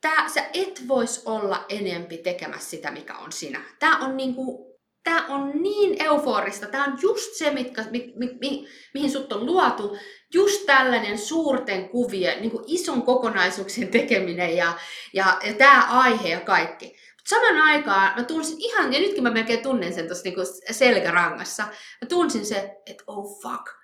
tää, 0.00 0.28
sä 0.28 0.46
et 0.54 0.88
vois 0.88 1.22
olla 1.26 1.64
enempi 1.68 2.18
tekemässä 2.18 2.70
sitä, 2.70 2.90
mikä 2.90 3.16
on 3.16 3.32
sinä. 3.32 3.60
Tää 3.78 3.96
on 3.96 4.16
niinku 4.16 4.67
tämä 5.08 5.26
on 5.28 5.62
niin 5.62 6.02
euforista, 6.02 6.66
tämä 6.66 6.84
on 6.84 6.98
just 7.02 7.34
se, 7.34 7.50
mitkä, 7.50 7.84
mi, 7.90 8.12
mi, 8.16 8.38
mi, 8.40 8.68
mihin 8.94 9.10
sut 9.10 9.32
on 9.32 9.46
luotu, 9.46 9.98
just 10.34 10.66
tällainen 10.66 11.18
suurten 11.18 11.88
kuvien, 11.88 12.40
niin 12.40 12.50
kuin 12.50 12.64
ison 12.66 13.02
kokonaisuuksien 13.02 13.88
tekeminen 13.88 14.56
ja, 14.56 14.72
ja, 15.12 15.38
ja 15.44 15.54
tämä 15.54 15.86
aihe 15.90 16.28
ja 16.28 16.40
kaikki. 16.40 16.96
Saman 17.26 17.62
aikaan 17.62 18.12
mä 18.16 18.24
tunsin 18.24 18.56
ihan, 18.60 18.92
ja 18.92 19.00
nytkin 19.00 19.22
mä 19.22 19.30
melkein 19.30 19.62
tunnen 19.62 19.94
sen 19.94 20.06
tuossa 20.06 20.24
niin 20.24 20.74
selkärangassa, 20.74 21.62
mä 22.02 22.08
tunsin 22.08 22.46
se, 22.46 22.76
että 22.86 23.04
oh 23.06 23.42
fuck, 23.42 23.77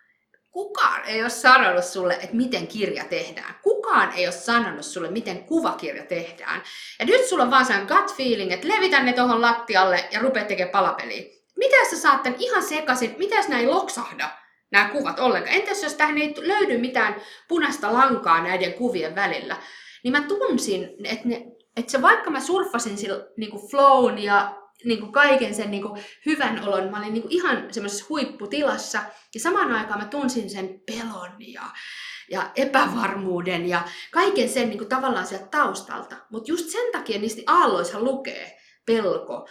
kukaan 0.55 1.05
ei 1.05 1.23
ole 1.23 1.31
sanonut 1.31 1.85
sulle, 1.85 2.15
että 2.15 2.37
miten 2.37 2.67
kirja 2.67 3.05
tehdään. 3.05 3.55
Kukaan 3.63 4.13
ei 4.13 4.27
ole 4.27 4.33
sanonut 4.33 4.85
sulle, 4.85 5.11
miten 5.11 5.45
kuvakirja 5.45 6.05
tehdään. 6.05 6.63
Ja 6.99 7.07
nyt 7.07 7.27
sulla 7.27 7.45
on 7.45 7.51
vaan 7.51 7.67
sen 7.67 7.87
gut 7.87 8.17
feeling, 8.17 8.53
että 8.53 8.69
levitä 8.69 9.03
ne 9.03 9.13
tuohon 9.13 9.41
lattialle 9.41 10.09
ja 10.11 10.21
rupeat 10.21 10.49
tekemään 10.49 10.73
palapeliä. 10.73 11.23
Mitä 11.57 11.77
sä 11.91 11.97
saat 11.97 12.23
tämän 12.23 12.41
ihan 12.41 12.63
sekaisin, 12.63 13.15
mitä 13.19 13.37
nämä 13.49 13.61
ei 13.61 13.67
loksahda, 13.67 14.29
nämä 14.71 14.89
kuvat 14.89 15.19
ollenkaan? 15.19 15.57
Entäs 15.57 15.83
jos 15.83 15.95
tähän 15.95 16.19
ei 16.19 16.35
löydy 16.37 16.79
mitään 16.79 17.17
punaista 17.49 17.93
lankaa 17.93 18.43
näiden 18.43 18.73
kuvien 18.73 19.15
välillä? 19.15 19.57
Niin 20.05 20.13
mä 20.13 20.21
tunsin, 20.21 20.89
että, 21.05 21.29
ne, 21.29 21.47
että 21.77 21.93
se 21.93 22.03
vaikka 22.03 22.31
mä 22.31 22.41
surffasin 22.41 22.99
sillä 22.99 23.27
niin 23.37 23.69
flown 23.71 24.19
ja 24.19 24.64
niin 24.85 25.01
kuin 25.01 25.13
kaiken 25.13 25.55
sen 25.55 25.71
niin 25.71 25.83
kuin 25.83 26.05
hyvän 26.27 26.69
olon. 26.69 26.91
Mä 26.91 26.99
olin 26.99 27.13
niin 27.13 27.23
kuin 27.23 27.33
ihan 27.33 27.75
semmoisessa 27.75 28.07
huipputilassa 28.09 29.03
ja 29.35 29.41
samaan 29.41 29.73
aikaan 29.73 30.01
mä 30.01 30.09
tunsin 30.09 30.51
sen 30.51 30.81
pelon 30.87 31.31
ja, 31.39 31.63
ja 32.31 32.51
epävarmuuden 32.57 33.69
ja 33.69 33.83
kaiken 34.11 34.49
sen 34.49 34.69
niin 34.69 34.79
kuin 34.79 34.89
tavallaan 34.89 35.27
sieltä 35.27 35.47
taustalta. 35.47 36.17
Mutta 36.31 36.51
just 36.51 36.69
sen 36.69 36.93
takia 36.93 37.19
niistä 37.19 37.43
aalloissa 37.47 38.01
lukee 38.01 38.59
pelko, 38.87 39.49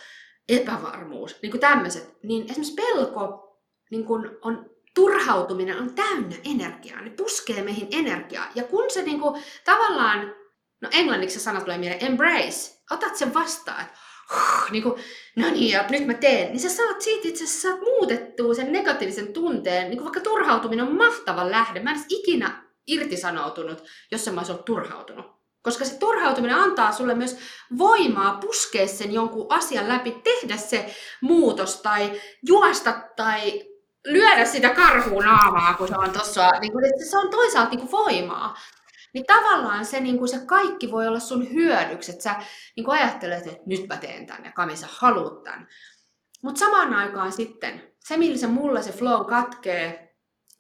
epävarmuus, 0.50 1.42
niin 1.42 1.52
kuin 1.52 1.62
tämmöiset. 1.62 2.14
Niin 2.24 2.44
esimerkiksi 2.44 2.74
pelko 2.74 3.44
niin 3.92 4.06
kuin 4.06 4.30
on 4.42 4.74
turhautuminen 4.96 5.78
on 5.78 5.96
täynnä 5.96 6.36
energiaa, 6.46 7.02
ne 7.02 7.10
puskee 7.10 7.64
meihin 7.64 7.88
energiaa. 7.92 8.48
Ja 8.56 8.64
kun 8.64 8.92
se 8.92 9.02
niin 9.02 9.20
kuin, 9.22 9.44
tavallaan, 9.66 10.36
no 10.82 10.90
englanniksi 10.92 11.40
se 11.40 11.44
sana 11.44 11.62
tulee 11.62 11.78
mieleen, 11.78 12.06
embrace, 12.06 12.84
otat 12.92 13.16
sen 13.16 13.34
vastaan, 13.34 13.82
että 13.82 13.94
niin 14.72 14.84
kuin, 14.84 14.96
no 15.36 15.50
niin, 15.50 15.72
ja 15.72 15.86
nyt 15.90 16.06
mä 16.06 16.14
teen, 16.14 16.52
niin 16.52 16.60
sä 16.60 16.70
saat 16.70 17.02
siitä 17.02 17.28
itse 17.28 17.44
asiassa 17.44 17.78
muutettua 17.78 18.54
sen 18.54 18.72
negatiivisen 18.72 19.34
tunteen, 19.34 19.90
niin 19.90 19.98
kuin 19.98 20.04
vaikka 20.04 20.20
turhautuminen 20.20 20.88
on 20.88 20.98
mahtava 20.98 21.52
lähde. 21.52 21.80
Mä 21.80 21.90
en 21.90 21.96
edes 21.96 22.06
ikinä 22.10 22.64
irtisanoutunut, 22.88 23.84
jos 24.12 24.32
mä 24.32 24.40
olisin 24.40 24.54
ollut 24.54 24.66
turhautunut. 24.66 25.26
Koska 25.62 25.86
se 25.86 25.98
turhautuminen 25.98 26.56
antaa 26.56 26.92
sulle 26.92 27.16
myös 27.16 27.38
voimaa 27.78 28.38
puskea 28.38 28.88
sen 28.88 29.12
jonkun 29.12 29.46
asian 29.50 29.90
läpi, 29.90 30.12
tehdä 30.24 30.58
se 30.58 30.96
muutos 31.22 31.82
tai 31.82 32.22
juosta 32.48 32.94
tai 33.16 33.64
lyödä 34.06 34.46
sitä 34.46 34.70
karhuun 34.70 35.26
naamaa, 35.26 35.74
kun 35.74 35.88
se 35.88 35.96
on 35.98 36.12
tuossa. 36.12 36.50
Niin 36.62 36.72
se 37.10 37.18
on 37.18 37.30
toisaalta 37.30 37.70
niin 37.70 37.80
kuin 37.80 37.92
voimaa. 37.92 38.58
Niin 39.14 39.26
tavallaan 39.26 39.86
se, 39.86 40.00
niin 40.00 40.18
kuin 40.18 40.30
se 40.30 40.46
kaikki 40.46 40.92
voi 40.92 41.08
olla 41.08 41.20
sun 41.20 41.54
hyödyksi, 41.54 42.12
että 42.12 42.24
sä 42.24 42.36
niin 42.76 42.84
kuin 42.84 43.00
ajattelet, 43.00 43.48
että 43.48 43.64
nyt 43.66 43.88
mä 43.88 43.98
teen 43.98 44.28
tänne, 44.28 44.48
ja 44.48 44.52
Kami, 44.52 44.76
sä 44.76 44.88
haluut 44.90 45.44
tän. 45.44 45.68
Mutta 46.44 46.60
samaan 46.60 46.94
aikaan 46.94 47.32
sitten, 47.32 47.82
se 48.00 48.18
millä 48.18 48.38
se 48.38 48.48
mulla 48.48 48.82
se 48.82 48.92
flow 48.92 49.26
katkee, 49.26 50.03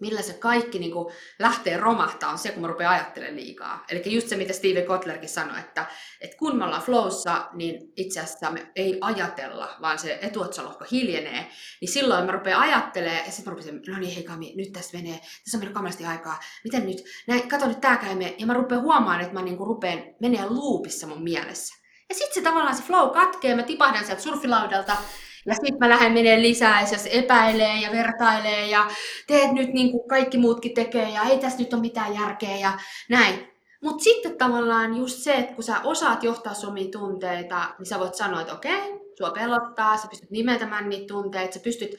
millä 0.03 0.21
se 0.21 0.33
kaikki 0.33 0.79
niin 0.79 0.91
kuin 0.91 1.13
lähtee 1.39 1.77
romahtaa, 1.77 2.31
on 2.31 2.37
se, 2.37 2.51
kun 2.51 2.61
mä 2.61 2.67
rupean 2.67 2.93
ajattelemaan 2.93 3.35
liikaa. 3.35 3.85
Eli 3.89 4.01
just 4.05 4.27
se, 4.27 4.35
mitä 4.35 4.53
Steve 4.53 4.81
Kotlerkin 4.81 5.29
sanoi, 5.29 5.59
että, 5.59 5.85
että 6.21 6.37
kun 6.37 6.57
me 6.57 6.65
ollaan 6.65 6.81
flowssa, 6.81 7.49
niin 7.53 7.93
itse 7.97 8.19
asiassa 8.19 8.51
me 8.51 8.71
ei 8.75 8.97
ajatella, 9.01 9.69
vaan 9.81 9.99
se 9.99 10.19
etuotsalohko 10.21 10.85
hiljenee, 10.91 11.49
niin 11.81 11.91
silloin 11.91 12.25
mä 12.25 12.31
rupean 12.31 12.61
ajattelemaan, 12.61 13.25
ja 13.25 13.31
sitten 13.31 13.53
mä 13.53 13.59
rupean, 13.59 13.81
no 13.87 13.99
niin 13.99 14.15
hei 14.15 14.23
Kami, 14.23 14.53
nyt 14.55 14.71
tässä 14.73 14.97
menee, 14.97 15.19
tässä 15.19 15.57
on 15.57 15.59
mennyt 15.59 15.73
kamalasti 15.73 16.05
aikaa, 16.05 16.39
miten 16.63 16.85
nyt, 16.85 17.03
näin, 17.27 17.49
kato 17.49 17.67
nyt 17.67 17.81
tää 17.81 17.97
käy 17.97 18.13
ja 18.37 18.45
mä 18.45 18.53
rupean 18.53 18.81
huomaan, 18.81 19.21
että 19.21 19.33
mä 19.33 19.41
niin 19.41 19.57
kuin 19.57 19.67
rupean 19.67 20.03
menee 20.21 20.45
loopissa 20.49 21.07
mun 21.07 21.23
mielessä. 21.23 21.83
Ja 22.09 22.15
sitten 22.15 22.33
se 22.33 22.41
tavallaan 22.41 22.75
se 22.75 22.83
flow 22.83 23.09
katkee, 23.09 23.55
mä 23.55 23.63
tipahdan 23.63 24.05
sieltä 24.05 24.21
surfilaudalta, 24.21 24.97
ja 25.45 25.53
sitten 25.53 25.79
mä 25.79 25.89
lähden 25.89 26.11
menee 26.11 26.41
lisää 26.41 26.81
ja 26.81 26.87
se 26.87 27.09
epäilee 27.11 27.81
ja 27.81 27.91
vertailee 27.91 28.67
ja 28.67 28.87
teet 29.27 29.51
nyt 29.51 29.73
niin 29.73 29.91
kuin 29.91 30.07
kaikki 30.07 30.37
muutkin 30.37 30.73
tekee 30.73 31.09
ja 31.09 31.23
ei 31.23 31.39
tässä 31.39 31.59
nyt 31.59 31.73
ole 31.73 31.81
mitään 31.81 32.13
järkeä 32.13 32.57
ja 32.57 32.79
näin. 33.09 33.53
Mutta 33.83 34.03
sitten 34.03 34.37
tavallaan 34.37 34.97
just 34.97 35.17
se, 35.19 35.33
että 35.33 35.53
kun 35.53 35.63
sä 35.63 35.81
osaat 35.83 36.23
johtaa 36.23 36.53
omia 36.67 36.91
tunteita, 36.91 37.75
niin 37.79 37.85
sä 37.85 37.99
voit 37.99 38.15
sanoa, 38.15 38.41
että 38.41 38.53
okei, 38.53 38.99
sua 39.17 39.31
pelottaa, 39.31 39.97
sä 39.97 40.07
pystyt 40.07 40.31
nimetämään 40.31 40.89
niitä 40.89 41.07
tunteita, 41.07 41.53
sä 41.53 41.59
pystyt 41.59 41.91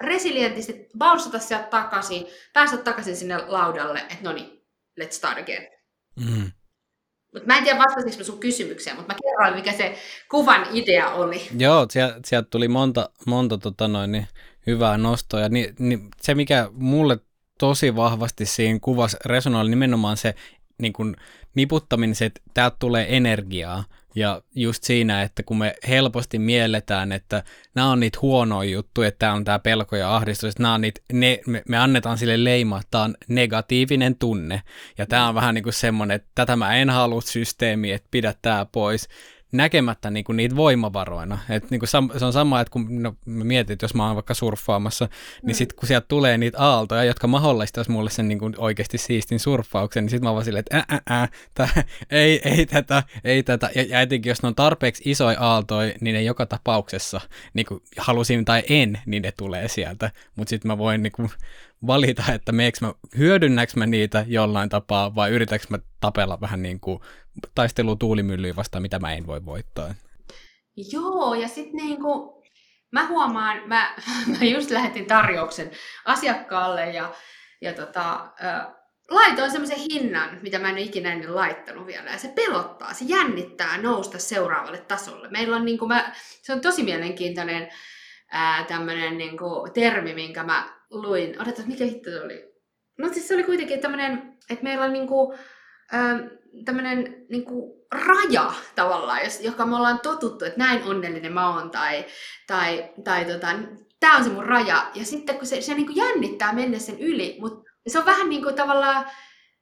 resilientisti 0.00 0.86
bouncata 0.98 1.38
sieltä 1.38 1.66
takaisin, 1.66 2.26
päästä 2.52 2.76
takaisin 2.76 3.16
sinne 3.16 3.36
laudalle, 3.46 3.98
että 3.98 4.22
no 4.22 4.32
niin, 4.32 4.62
let's 5.00 5.10
start 5.10 5.38
again. 5.38 5.68
Mm. 6.16 6.50
Mä 7.46 7.58
en 7.58 7.64
tiedä 7.64 7.78
vastasinko 7.78 8.24
sun 8.24 8.38
kysymykseen, 8.38 8.96
mutta 8.96 9.14
mä 9.14 9.18
kerroin, 9.22 9.54
mikä 9.54 9.72
se 9.72 9.98
kuvan 10.30 10.66
idea 10.72 11.10
oli. 11.10 11.48
Joo, 11.58 11.86
sieltä, 11.90 12.20
sieltä 12.24 12.48
tuli 12.50 12.68
monta, 12.68 13.10
monta 13.26 13.58
tota 13.58 13.88
noin, 13.88 14.12
niin, 14.12 14.26
hyvää 14.66 14.98
nostoa. 14.98 15.48
Ni, 15.48 15.74
niin 15.78 16.08
se, 16.20 16.34
mikä 16.34 16.68
mulle 16.72 17.18
tosi 17.58 17.96
vahvasti 17.96 18.46
siinä 18.46 18.78
kuvassa 18.82 19.18
resonoi, 19.24 19.60
oli 19.60 19.70
nimenomaan 19.70 20.16
se 20.16 20.34
niin 20.78 20.92
kun, 20.92 21.16
niputtaminen, 21.54 22.14
se, 22.14 22.24
että 22.24 22.40
täältä 22.54 22.76
tulee 22.80 23.16
energiaa. 23.16 23.84
Ja 24.18 24.42
just 24.54 24.84
siinä, 24.84 25.22
että 25.22 25.42
kun 25.42 25.58
me 25.58 25.74
helposti 25.88 26.38
mielletään, 26.38 27.12
että 27.12 27.42
nämä 27.74 27.90
on 27.90 28.00
niitä 28.00 28.18
huonoja 28.22 28.70
juttuja, 28.70 29.08
että 29.08 29.18
tämä 29.18 29.32
on 29.32 29.44
tämä 29.44 29.58
pelko 29.58 29.96
ja 29.96 30.16
ahdistus, 30.16 30.48
että 30.48 30.62
nämä 30.62 30.74
on 30.74 30.80
niitä, 30.80 31.00
ne, 31.12 31.40
me, 31.46 31.62
me 31.68 31.78
annetaan 31.78 32.18
sille 32.18 32.44
leima, 32.44 32.76
että 32.78 32.90
tämä 32.90 33.04
on 33.04 33.14
negatiivinen 33.28 34.16
tunne. 34.16 34.62
Ja 34.98 35.06
tämä 35.06 35.28
on 35.28 35.34
vähän 35.34 35.54
niin 35.54 35.62
kuin 35.62 35.72
semmoinen, 35.72 36.14
että 36.14 36.28
tätä 36.34 36.56
mä 36.56 36.76
en 36.76 36.90
halua 36.90 37.20
systeemiä, 37.20 37.96
että 37.96 38.08
pidä 38.10 38.34
tämä 38.42 38.66
pois 38.72 39.08
näkemättä 39.52 40.10
niinku 40.10 40.32
niitä 40.32 40.56
voimavaroina. 40.56 41.38
Et 41.50 41.70
niinku 41.70 41.86
sam- 41.86 42.18
se 42.18 42.24
on 42.24 42.32
sama, 42.32 42.60
että 42.60 42.70
kun 42.70 43.02
no, 43.02 43.16
mä 43.24 43.44
mietin, 43.44 43.72
että 43.72 43.84
jos 43.84 43.94
mä 43.94 44.06
oon 44.06 44.14
vaikka 44.14 44.34
surffaamassa, 44.34 45.04
niin 45.04 45.42
mm. 45.42 45.46
niin 45.46 45.54
sitten 45.54 45.76
kun 45.76 45.88
sieltä 45.88 46.06
tulee 46.08 46.38
niitä 46.38 46.58
aaltoja, 46.60 47.04
jotka 47.04 47.26
mahdollistaisi 47.26 47.90
mulle 47.90 48.10
sen 48.10 48.28
niinku 48.28 48.50
oikeasti 48.58 48.98
siistin 48.98 49.40
surffauksen, 49.40 50.04
niin 50.04 50.10
sitten 50.10 50.28
mä 50.28 50.32
vaan 50.32 50.44
silleen, 50.44 50.64
että 50.70 50.84
ää, 50.88 51.00
ää, 51.10 51.28
tää, 51.54 51.84
ei, 52.10 52.40
ei 52.44 52.66
tätä, 52.66 53.02
ei 53.24 53.42
tätä. 53.42 53.70
Ja, 53.74 53.82
ja 53.82 54.00
etenkin 54.00 54.30
jos 54.30 54.42
ne 54.42 54.48
on 54.48 54.54
tarpeeksi 54.54 55.02
isoja 55.06 55.40
aaltoja, 55.40 55.94
niin 56.00 56.14
ne 56.14 56.22
joka 56.22 56.46
tapauksessa, 56.46 57.20
niinku 57.54 57.82
halusin 57.98 58.44
tai 58.44 58.62
en, 58.68 59.00
niin 59.06 59.22
ne 59.22 59.32
tulee 59.32 59.68
sieltä. 59.68 60.10
Mutta 60.36 60.50
sitten 60.50 60.68
mä 60.68 60.78
voin 60.78 61.02
niinku 61.02 61.30
valita, 61.86 62.22
että 62.32 62.52
meekö 62.52 62.78
mä, 62.80 62.94
hyödynnäkö 63.18 63.72
mä 63.76 63.86
niitä 63.86 64.24
jollain 64.28 64.68
tapaa 64.68 65.14
vai 65.14 65.30
yritäkö 65.30 65.64
mä 65.68 65.78
tapella 66.00 66.40
vähän 66.40 66.62
niin 66.62 66.80
kuin 66.80 67.00
taistelu 67.54 67.96
tuulimyllyä 67.96 68.56
vastaan, 68.56 68.82
mitä 68.82 68.98
mä 68.98 69.12
en 69.12 69.26
voi 69.26 69.44
voittaa. 69.44 69.94
Joo, 70.92 71.34
ja 71.34 71.48
sitten 71.48 71.76
niin 71.76 72.00
kuin, 72.00 72.44
mä 72.92 73.06
huomaan, 73.06 73.62
mä, 73.66 73.94
mä 74.38 74.44
just 74.44 74.70
lähetin 74.70 75.06
tarjouksen 75.06 75.70
asiakkaalle 76.04 76.90
ja, 76.90 77.12
ja 77.60 77.72
tota, 77.72 78.30
äh, 78.44 78.66
laitoin 79.10 79.50
semmoisen 79.50 79.78
hinnan, 79.78 80.38
mitä 80.42 80.58
mä 80.58 80.68
en 80.68 80.74
ole 80.74 80.80
ikinä 80.80 81.12
ennen 81.12 81.34
laittanut 81.34 81.86
vielä, 81.86 82.10
ja 82.10 82.18
se 82.18 82.28
pelottaa, 82.28 82.94
se 82.94 83.04
jännittää 83.04 83.82
nousta 83.82 84.18
seuraavalle 84.18 84.78
tasolle. 84.78 85.28
Meillä 85.28 85.56
on 85.56 85.64
niin 85.64 85.78
kuin 85.78 85.88
mä, 85.88 86.12
se 86.42 86.52
on 86.52 86.60
tosi 86.60 86.82
mielenkiintoinen 86.82 87.68
tämmöinen 88.68 89.18
niin 89.18 89.38
kuin, 89.38 89.72
termi, 89.72 90.14
minkä 90.14 90.42
mä 90.42 90.77
luin. 90.90 91.42
Odotas, 91.42 91.66
mikä 91.66 91.84
hitto 91.84 92.10
se 92.10 92.20
oli? 92.20 92.54
No 92.98 93.08
siis 93.12 93.28
se 93.28 93.34
oli 93.34 93.44
kuitenkin 93.44 93.80
tämmöinen, 93.80 94.38
että 94.50 94.64
meillä 94.64 94.84
on 94.84 94.92
niin 94.92 95.08
kuin, 95.08 95.38
tämmöinen 96.64 97.26
niin 97.30 97.44
kuin 97.44 97.72
raja 98.06 98.52
tavallaan, 98.74 99.20
joka 99.40 99.66
me 99.66 99.76
ollaan 99.76 100.00
totuttu, 100.00 100.44
että 100.44 100.58
näin 100.58 100.82
onnellinen 100.82 101.32
mä 101.32 101.54
oon, 101.54 101.70
tai, 101.70 102.04
tai, 102.46 102.90
tai 103.04 103.24
tota, 103.24 103.48
tämä 104.00 104.16
on 104.16 104.24
se 104.24 104.30
mun 104.30 104.46
raja. 104.46 104.90
Ja 104.94 105.04
sitten 105.04 105.36
kun 105.36 105.46
se, 105.46 105.60
se 105.60 105.74
niin 105.74 105.86
kuin 105.86 105.96
jännittää 105.96 106.52
mennä 106.52 106.78
sen 106.78 106.98
yli, 106.98 107.36
mutta 107.40 107.70
se 107.88 107.98
on 107.98 108.06
vähän 108.06 108.28
niin 108.28 108.42
kuin 108.42 108.54
tavallaan, 108.54 109.06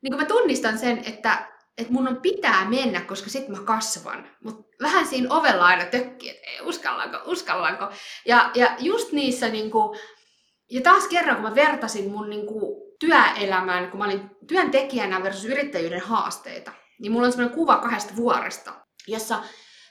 niin 0.02 0.12
kuin 0.12 0.20
mä 0.20 0.24
tunnistan 0.24 0.78
sen, 0.78 1.02
että, 1.06 1.48
että 1.78 1.92
mun 1.92 2.08
on 2.08 2.16
pitää 2.16 2.64
mennä, 2.64 3.00
koska 3.00 3.30
sitten 3.30 3.58
mä 3.58 3.64
kasvan. 3.64 4.28
Mutta 4.44 4.62
vähän 4.82 5.06
siinä 5.06 5.34
ovella 5.34 5.66
aina 5.66 5.84
tökkii, 5.84 6.30
että 6.30 6.50
ei, 6.50 6.60
uskallanko, 6.60 7.18
uskallanko. 7.24 7.88
Ja, 8.26 8.50
ja 8.54 8.76
just 8.78 9.12
niissä, 9.12 9.48
niin 9.48 9.70
kuin, 9.70 9.98
ja 10.70 10.80
taas 10.80 11.08
kerran, 11.08 11.36
kun 11.36 11.44
mä 11.44 11.54
vertasin 11.54 12.10
mun 12.10 12.30
niin 12.30 12.46
kuin, 12.46 12.86
työelämään, 13.00 13.90
kun 13.90 13.98
mä 13.98 14.04
olin 14.04 14.30
työntekijänä 14.46 15.22
versus 15.22 15.44
yrittäjyyden 15.44 16.00
haasteita, 16.00 16.72
niin 16.98 17.12
mulla 17.12 17.26
on 17.26 17.32
semmoinen 17.32 17.58
kuva 17.58 17.76
kahdesta 17.76 18.16
vuoresta, 18.16 18.72
jossa 19.06 19.42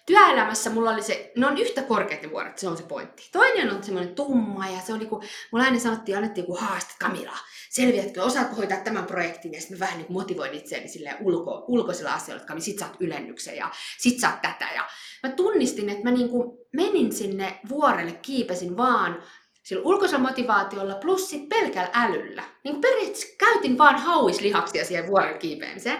työelämässä 0.05 0.69
mulla 0.69 0.91
oli 0.91 1.03
se, 1.03 1.31
ne 1.37 1.47
on 1.47 1.57
yhtä 1.57 1.81
korkeat 1.81 2.21
ne 2.21 2.31
vuoret, 2.31 2.57
se 2.57 2.67
on 2.67 2.77
se 2.77 2.83
pointti. 2.83 3.29
Toinen 3.31 3.73
on 3.73 3.83
semmoinen 3.83 4.15
tumma 4.15 4.67
ja 4.67 4.81
se 4.81 4.93
oli 4.93 5.05
kun, 5.05 5.23
mulla 5.51 5.65
aina 5.65 5.79
sanottiin, 5.79 6.17
annettiin 6.17 6.43
joku 6.43 6.55
haaste, 6.55 6.93
Kamila, 6.99 7.37
selviätkö, 7.69 8.23
osaatko 8.23 8.55
hoitaa 8.55 8.77
tämän 8.77 9.05
projektin, 9.05 9.53
ja 9.53 9.59
sitten 9.61 9.77
mä 9.77 9.85
vähän 9.85 9.97
niin 9.97 10.13
motivoin 10.13 10.53
itseäni 10.53 10.87
silleen 10.87 11.17
ulko, 11.19 11.65
ulkoisilla 11.67 12.13
asioilla, 12.13 12.41
että 12.41 12.59
sit 12.59 12.79
saat 12.79 12.97
ylennyksen 12.99 13.57
ja 13.57 13.71
sit 13.97 14.19
saat 14.19 14.41
tätä. 14.41 14.67
Ja 14.75 14.87
mä 15.23 15.29
tunnistin, 15.29 15.89
että 15.89 16.03
mä 16.03 16.11
niin 16.11 16.29
kuin 16.29 16.57
menin 16.73 17.13
sinne 17.13 17.59
vuorelle, 17.69 18.11
kiipesin 18.11 18.77
vaan 18.77 19.23
sillä 19.65 19.83
ulkoisella 19.85 20.27
motivaatiolla 20.27 20.95
plus 20.95 21.29
sit 21.29 21.49
pelkällä 21.49 21.89
älyllä. 21.93 22.43
Niin 22.63 22.81
periaatteessa 22.81 23.35
käytin 23.37 23.77
vaan 23.77 23.95
hauislihaksia 23.95 24.85
siihen 24.85 25.07
vuoren 25.07 25.39
kiipeämiseen. 25.39 25.99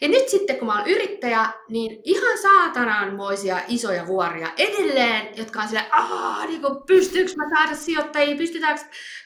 Ja 0.00 0.08
nyt 0.08 0.28
sitten, 0.28 0.56
kun 0.56 0.66
mä 0.66 0.78
oon 0.78 0.88
yrittäjä, 0.88 1.52
niin 1.68 2.00
ihan 2.04 2.38
saatananmoisia 2.38 3.60
isoja 3.68 4.06
vuoria 4.06 4.48
edelleen, 4.56 5.36
jotka 5.36 5.60
on 5.60 5.68
silleen, 5.68 5.94
aah, 5.94 6.46
niin 6.46 6.62
kuin, 6.62 6.82
pystyykö 6.86 7.32
mä 7.36 7.44
saada 7.56 7.76
sijoittajia, 7.76 8.36
pystyykö, 8.36 8.66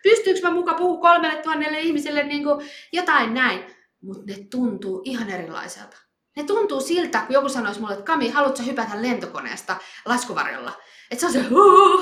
pystyykö 0.02 0.40
mä 0.42 0.50
muka 0.50 0.74
puhua 0.74 1.00
kolmelle 1.00 1.42
tuhannelle 1.42 1.80
ihmiselle 1.80 2.22
niin 2.22 2.44
kuin, 2.44 2.66
jotain 2.92 3.34
näin. 3.34 3.64
Mutta 4.02 4.22
ne 4.26 4.46
tuntuu 4.50 5.02
ihan 5.04 5.30
erilaiselta. 5.30 6.03
Ne 6.36 6.44
tuntuu 6.44 6.80
siltä, 6.80 7.20
kun 7.20 7.34
joku 7.34 7.48
sanoisi 7.48 7.80
mulle, 7.80 7.94
että 7.94 8.04
Kami, 8.04 8.30
haluatko 8.30 8.62
hypätä 8.62 9.02
lentokoneesta 9.02 9.76
laskuvarjolla? 10.04 10.72
Että 11.10 11.20
se 11.20 11.26
on 11.26 11.32
se, 11.32 11.42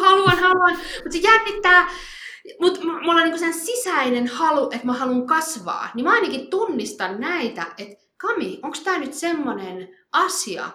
haluan, 0.00 0.38
haluan, 0.38 0.76
mutta 0.76 1.12
se 1.12 1.18
jännittää. 1.18 1.90
Mutta 2.60 2.80
mulla 2.84 3.12
on 3.12 3.22
niinku 3.22 3.38
sen 3.38 3.54
sisäinen 3.54 4.26
halu, 4.26 4.70
että 4.70 4.86
mä 4.86 4.92
haluan 4.92 5.26
kasvaa. 5.26 5.88
Niin 5.94 6.04
mä 6.04 6.12
ainakin 6.12 6.50
tunnistan 6.50 7.20
näitä, 7.20 7.66
että 7.78 8.04
Kami, 8.16 8.60
onko 8.62 8.76
tämä 8.84 8.98
nyt 8.98 9.14
semmoinen 9.14 9.88
asia, 10.12 10.70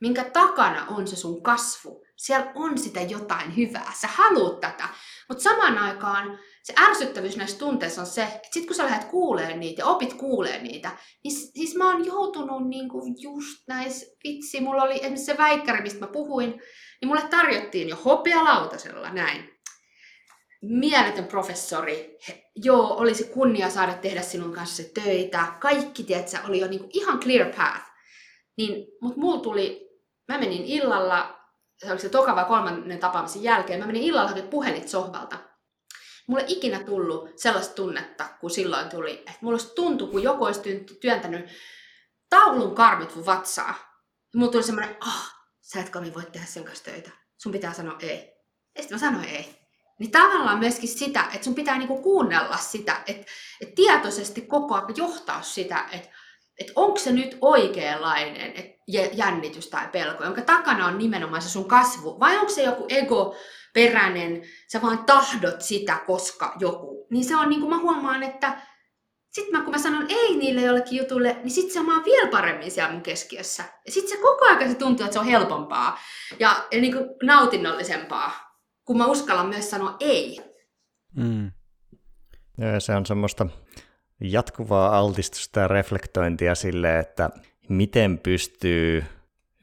minkä 0.00 0.24
takana 0.24 0.86
on 0.86 1.06
se 1.06 1.16
sun 1.16 1.42
kasvu? 1.42 2.04
Siellä 2.16 2.52
on 2.54 2.78
sitä 2.78 3.00
jotain 3.00 3.56
hyvää, 3.56 3.92
sä 3.94 4.08
haluat 4.08 4.60
tätä. 4.60 4.88
Mutta 5.28 5.42
samaan 5.42 5.78
aikaan 5.78 6.38
se 6.62 6.74
ärsyttävyys 6.80 7.36
näissä 7.36 7.58
tunteissa 7.58 8.00
on 8.00 8.06
se, 8.06 8.22
että 8.22 8.48
sit 8.52 8.66
kun 8.66 8.76
sä 8.76 8.84
lähdet 8.84 9.08
kuulee 9.08 9.56
niitä 9.56 9.82
ja 9.82 9.86
opit 9.86 10.14
kuulee 10.14 10.62
niitä, 10.62 10.90
niin 11.24 11.36
siis 11.36 11.74
mä 11.74 11.92
oon 11.92 12.06
joutunut 12.06 12.68
niinku 12.68 13.02
just 13.18 13.68
näissä, 13.68 14.06
vitsi, 14.24 14.60
mulla 14.60 14.82
oli 14.82 14.94
esimerkiksi 14.94 15.24
se 15.24 15.38
väikkäri, 15.38 15.82
mistä 15.82 16.00
mä 16.00 16.06
puhuin, 16.06 16.50
niin 17.00 17.08
mulle 17.08 17.22
tarjottiin 17.30 17.88
jo 17.88 17.96
hopealautasella 17.96 19.10
näin. 19.10 19.58
Mieletön 20.62 21.26
professori, 21.26 22.18
He, 22.28 22.50
joo, 22.56 22.96
olisi 22.96 23.24
kunnia 23.24 23.70
saada 23.70 23.94
tehdä 23.94 24.22
sinun 24.22 24.52
kanssa 24.52 24.82
töitä. 24.94 25.46
Kaikki, 25.60 26.02
tiedätkö, 26.02 26.38
oli 26.48 26.60
jo 26.60 26.68
niinku 26.68 26.88
ihan 26.92 27.20
clear 27.20 27.52
path. 27.56 27.84
Niin, 28.56 28.86
mutta 29.02 29.20
mulla 29.20 29.40
tuli, 29.40 29.88
mä 30.28 30.38
menin 30.38 30.64
illalla, 30.64 31.40
se 31.78 31.92
oli 31.92 32.00
se 32.00 32.08
toka 32.08 32.36
vai 32.36 32.44
kolmannen 32.44 32.98
tapaamisen 32.98 33.42
jälkeen, 33.42 33.80
mä 33.80 33.86
menin 33.86 34.02
illalla 34.02 34.28
hakemaan 34.28 34.50
puhelit 34.50 34.88
sohvalta. 34.88 35.47
Mulle 36.28 36.44
ikinä 36.46 36.78
tullut 36.78 37.38
sellaista 37.38 37.74
tunnetta, 37.74 38.28
kun 38.40 38.50
silloin 38.50 38.88
tuli, 38.88 39.12
että 39.12 39.34
mulla 39.40 39.54
olisi 39.54 39.74
tuntu, 39.74 40.06
kun 40.06 40.22
joku 40.22 40.44
olisi 40.44 40.60
työntänyt 41.00 41.46
taulun 42.30 42.74
karmit 42.74 43.14
mun 43.14 43.26
vatsaa. 43.26 43.74
Ja 44.32 44.38
mulla 44.38 44.52
tuli 44.52 44.62
semmoinen, 44.62 44.96
ah, 45.00 45.08
oh, 45.08 45.38
sä 45.60 45.80
et 45.80 45.94
voi 45.94 46.24
tehdä 46.32 46.46
sen 46.46 46.64
kanssa 46.64 46.84
töitä. 46.84 47.10
Sun 47.38 47.52
pitää 47.52 47.72
sanoa 47.72 47.96
ei. 48.00 48.32
Ja 48.76 48.82
sitten 48.82 48.96
mä 48.96 49.00
sanoin 49.00 49.28
ei. 49.28 49.58
Niin 49.98 50.10
tavallaan 50.10 50.58
myöskin 50.58 50.88
sitä, 50.88 51.28
että 51.32 51.44
sun 51.44 51.54
pitää 51.54 51.78
niinku 51.78 52.02
kuunnella 52.02 52.56
sitä, 52.56 53.02
että, 53.06 53.26
että 53.60 53.74
tietoisesti 53.74 54.40
koko 54.40 54.74
ajan 54.74 54.96
johtaa 54.96 55.42
sitä, 55.42 55.88
että, 55.92 56.08
että 56.58 56.72
onko 56.76 56.98
se 56.98 57.12
nyt 57.12 57.38
oikeanlainen 57.40 58.74
jännitys 59.12 59.68
tai 59.68 59.88
pelko, 59.92 60.24
jonka 60.24 60.42
takana 60.42 60.86
on 60.86 60.98
nimenomaan 60.98 61.42
se 61.42 61.48
sun 61.48 61.68
kasvu, 61.68 62.20
vai 62.20 62.38
onko 62.38 62.52
se 62.52 62.62
joku 62.62 62.86
ego 62.88 63.36
peräinen, 63.74 64.42
sä 64.72 64.82
vaan 64.82 64.98
tahdot 64.98 65.62
sitä, 65.62 66.00
koska 66.06 66.56
joku. 66.58 67.06
Niin 67.10 67.24
se 67.24 67.36
on 67.36 67.48
niin 67.48 67.60
kuin 67.60 67.70
mä 67.70 67.78
huomaan, 67.78 68.22
että 68.22 68.60
sitten 69.30 69.58
mä, 69.58 69.64
kun 69.64 69.72
mä 69.72 69.78
sanon 69.78 70.06
ei 70.08 70.36
niille 70.36 70.60
jollekin 70.60 70.98
jutulle, 70.98 71.36
niin 71.42 71.50
sitten 71.50 71.72
se 71.72 71.80
on 71.80 72.04
vielä 72.04 72.30
paremmin 72.30 72.70
siellä 72.70 72.92
mun 72.92 73.02
keskiössä. 73.02 73.64
Ja 73.86 73.92
sitten 73.92 74.10
se 74.10 74.22
koko 74.22 74.44
ajan 74.44 74.68
se 74.68 74.74
tuntuu, 74.74 75.04
että 75.04 75.12
se 75.12 75.20
on 75.20 75.26
helpompaa 75.26 75.98
ja, 76.38 76.66
ja 76.70 76.80
niin 76.80 76.92
kuin 76.92 77.04
nautinnollisempaa, 77.22 78.32
kun 78.84 78.98
mä 78.98 79.06
uskallan 79.06 79.48
myös 79.48 79.70
sanoa 79.70 79.96
ei. 80.00 80.40
Mm. 81.16 81.50
Ja 82.58 82.80
se 82.80 82.94
on 82.94 83.06
semmoista 83.06 83.46
jatkuvaa 84.20 84.98
altistusta 84.98 85.60
ja 85.60 85.68
reflektointia 85.68 86.54
sille, 86.54 86.98
että 86.98 87.30
miten 87.68 88.18
pystyy, 88.18 89.04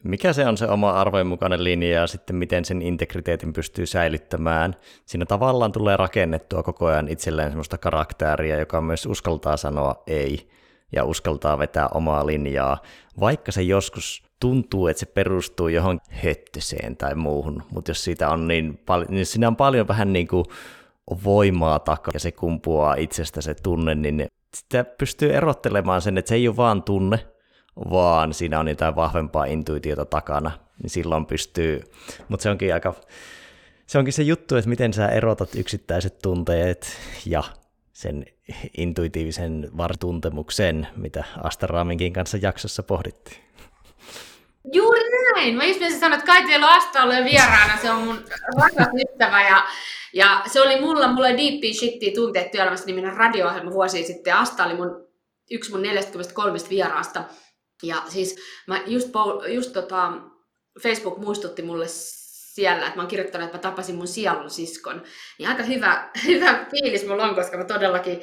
mikä 0.03 0.33
se 0.33 0.47
on 0.47 0.57
se 0.57 0.67
oma 0.67 0.91
arvojen 0.91 1.27
mukainen 1.27 1.63
linja 1.63 1.99
ja 1.99 2.07
sitten 2.07 2.35
miten 2.35 2.65
sen 2.65 2.81
integriteetin 2.81 3.53
pystyy 3.53 3.85
säilyttämään. 3.85 4.75
Siinä 5.05 5.25
tavallaan 5.25 5.71
tulee 5.71 5.97
rakennettua 5.97 6.63
koko 6.63 6.85
ajan 6.85 7.07
itselleen 7.07 7.49
semmoista 7.49 7.77
karakteria, 7.77 8.59
joka 8.59 8.81
myös 8.81 9.05
uskaltaa 9.05 9.57
sanoa 9.57 10.03
ei 10.07 10.49
ja 10.91 11.05
uskaltaa 11.05 11.59
vetää 11.59 11.87
omaa 11.87 12.25
linjaa, 12.25 12.77
vaikka 13.19 13.51
se 13.51 13.61
joskus 13.61 14.23
tuntuu, 14.39 14.87
että 14.87 14.99
se 14.99 15.05
perustuu 15.05 15.67
johon 15.67 15.99
höttyseen 16.09 16.97
tai 16.97 17.15
muuhun, 17.15 17.63
mutta 17.71 17.91
jos 17.91 18.03
siitä 18.03 18.29
on 18.29 18.47
niin 18.47 18.79
paljon, 18.85 19.07
niin 19.11 19.25
siinä 19.25 19.47
on 19.47 19.55
paljon 19.55 19.87
vähän 19.87 20.13
niin 20.13 20.27
kuin 20.27 20.45
voimaa 21.23 21.79
takaa 21.79 22.11
ja 22.13 22.19
se 22.19 22.31
kumpuaa 22.31 22.95
itsestä 22.95 23.41
se 23.41 23.53
tunne, 23.53 23.95
niin 23.95 24.27
sitä 24.55 24.83
pystyy 24.83 25.33
erottelemaan 25.33 26.01
sen, 26.01 26.17
että 26.17 26.29
se 26.29 26.35
ei 26.35 26.47
ole 26.47 26.57
vaan 26.57 26.83
tunne, 26.83 27.27
vaan 27.91 28.33
siinä 28.33 28.59
on 28.59 28.67
jotain 28.67 28.95
vahvempaa 28.95 29.45
intuitiota 29.45 30.05
takana, 30.05 30.51
niin 30.83 30.89
silloin 30.89 31.25
pystyy, 31.25 31.83
mutta 32.29 32.43
se 32.43 32.49
onkin 32.49 32.73
aika, 32.73 32.93
se 33.87 33.97
onkin 33.97 34.13
se 34.13 34.23
juttu, 34.23 34.55
että 34.55 34.69
miten 34.69 34.93
sä 34.93 35.07
erotat 35.07 35.55
yksittäiset 35.55 36.19
tunteet 36.19 36.97
ja 37.25 37.43
sen 37.93 38.25
intuitiivisen 38.77 39.69
vartuntemuksen, 39.77 40.87
mitä 40.95 41.23
Astaraaminkin 41.43 42.13
kanssa 42.13 42.37
jaksossa 42.41 42.83
pohdittiin. 42.83 43.45
Juuri 44.73 45.01
näin. 45.33 45.55
Mä 45.55 45.65
just 45.65 45.79
sanoin, 45.99 46.13
että 46.13 46.25
kai 46.25 46.45
teillä 46.45 46.67
on 46.67 46.77
Asta 46.77 47.07
vieraana, 47.07 47.77
se 47.81 47.91
on 47.91 48.01
mun 48.01 48.25
rakas 48.57 48.87
ystävä 48.95 49.41
ja 49.47 49.63
ja 50.15 50.41
se 50.47 50.61
oli 50.61 50.81
mulla, 50.81 51.07
mulla 51.07 51.27
oli 51.27 51.37
Deep 51.37 51.73
Shittia 51.73 52.11
tunteet 52.15 52.51
työelämässä 52.51 52.85
niminen 52.85 53.17
radio-ohjelma 53.17 53.71
vuosi 53.71 54.03
sitten. 54.03 54.35
Asta 54.35 54.65
oli 54.65 54.75
mun, 54.75 55.07
yksi 55.51 55.71
mun 55.71 55.81
43 55.81 56.59
vieraasta. 56.69 57.23
Ja 57.83 58.03
siis 58.07 58.35
mä 58.67 58.81
just, 58.85 59.09
just 59.47 59.73
tota, 59.73 60.11
Facebook 60.81 61.17
muistutti 61.17 61.61
mulle 61.61 61.85
siellä, 61.87 62.85
että 62.85 62.95
mä 62.95 63.01
oon 63.01 63.09
kirjoittanut, 63.09 63.45
että 63.45 63.57
mä 63.57 63.61
tapasin 63.61 63.95
mun 63.95 64.07
sielun 64.07 64.49
siskon. 64.49 65.03
Niin 65.39 65.49
aika 65.49 65.63
hyvä, 65.63 66.09
hyvä 66.27 66.65
fiilis 66.71 67.07
mulla 67.07 67.23
on, 67.23 67.35
koska 67.35 67.57
mä 67.57 67.63
todellakin 67.63 68.21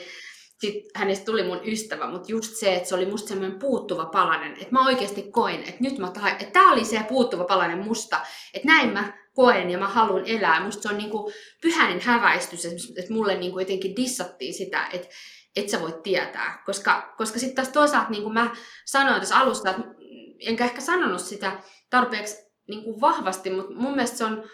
sit 0.60 0.84
hänestä 0.94 1.24
tuli 1.24 1.42
mun 1.42 1.60
ystävä, 1.64 2.06
mutta 2.06 2.32
just 2.32 2.54
se, 2.54 2.74
että 2.74 2.88
se 2.88 2.94
oli 2.94 3.06
musta 3.06 3.28
semmoinen 3.28 3.58
puuttuva 3.58 4.06
palanen, 4.06 4.52
että 4.52 4.68
mä 4.70 4.86
oikeasti 4.86 5.22
koin, 5.22 5.60
että 5.60 5.76
nyt 5.80 5.98
mä 5.98 6.10
tahan, 6.10 6.32
että 6.32 6.60
tää 6.60 6.72
oli 6.72 6.84
se 6.84 7.04
puuttuva 7.08 7.44
palanen 7.44 7.78
musta, 7.78 8.20
että 8.54 8.68
näin 8.68 8.92
mä 8.92 9.21
koen 9.34 9.70
ja 9.70 9.78
mä 9.78 9.88
haluan 9.88 10.26
elää. 10.26 10.64
Musta 10.64 10.82
se 10.82 10.88
on 10.88 10.98
niinku 10.98 11.32
pyhäinen 11.62 12.00
häväistys, 12.00 12.64
että 12.66 13.12
mulle 13.12 13.36
niinku 13.36 13.58
jotenkin 13.58 13.96
dissattiin 13.96 14.54
sitä, 14.54 14.86
että 14.92 15.08
et 15.56 15.68
sä 15.68 15.80
voit 15.80 16.02
tietää. 16.02 16.62
Koska, 16.66 17.14
koska 17.16 17.38
sitten 17.38 17.56
taas 17.56 17.68
toisaalta, 17.68 18.10
niin 18.10 18.22
kuin 18.22 18.34
mä 18.34 18.54
sanoin 18.84 19.20
tässä 19.20 19.36
alusta, 19.36 19.70
että 19.70 19.82
enkä 20.40 20.64
ehkä 20.64 20.80
sanonut 20.80 21.20
sitä 21.20 21.52
tarpeeksi 21.90 22.36
niin 22.68 22.84
kuin 22.84 23.00
vahvasti, 23.00 23.50
mutta 23.50 23.74
mun 23.74 23.94
mielestä 23.94 24.16
se 24.16 24.24
on 24.24 24.44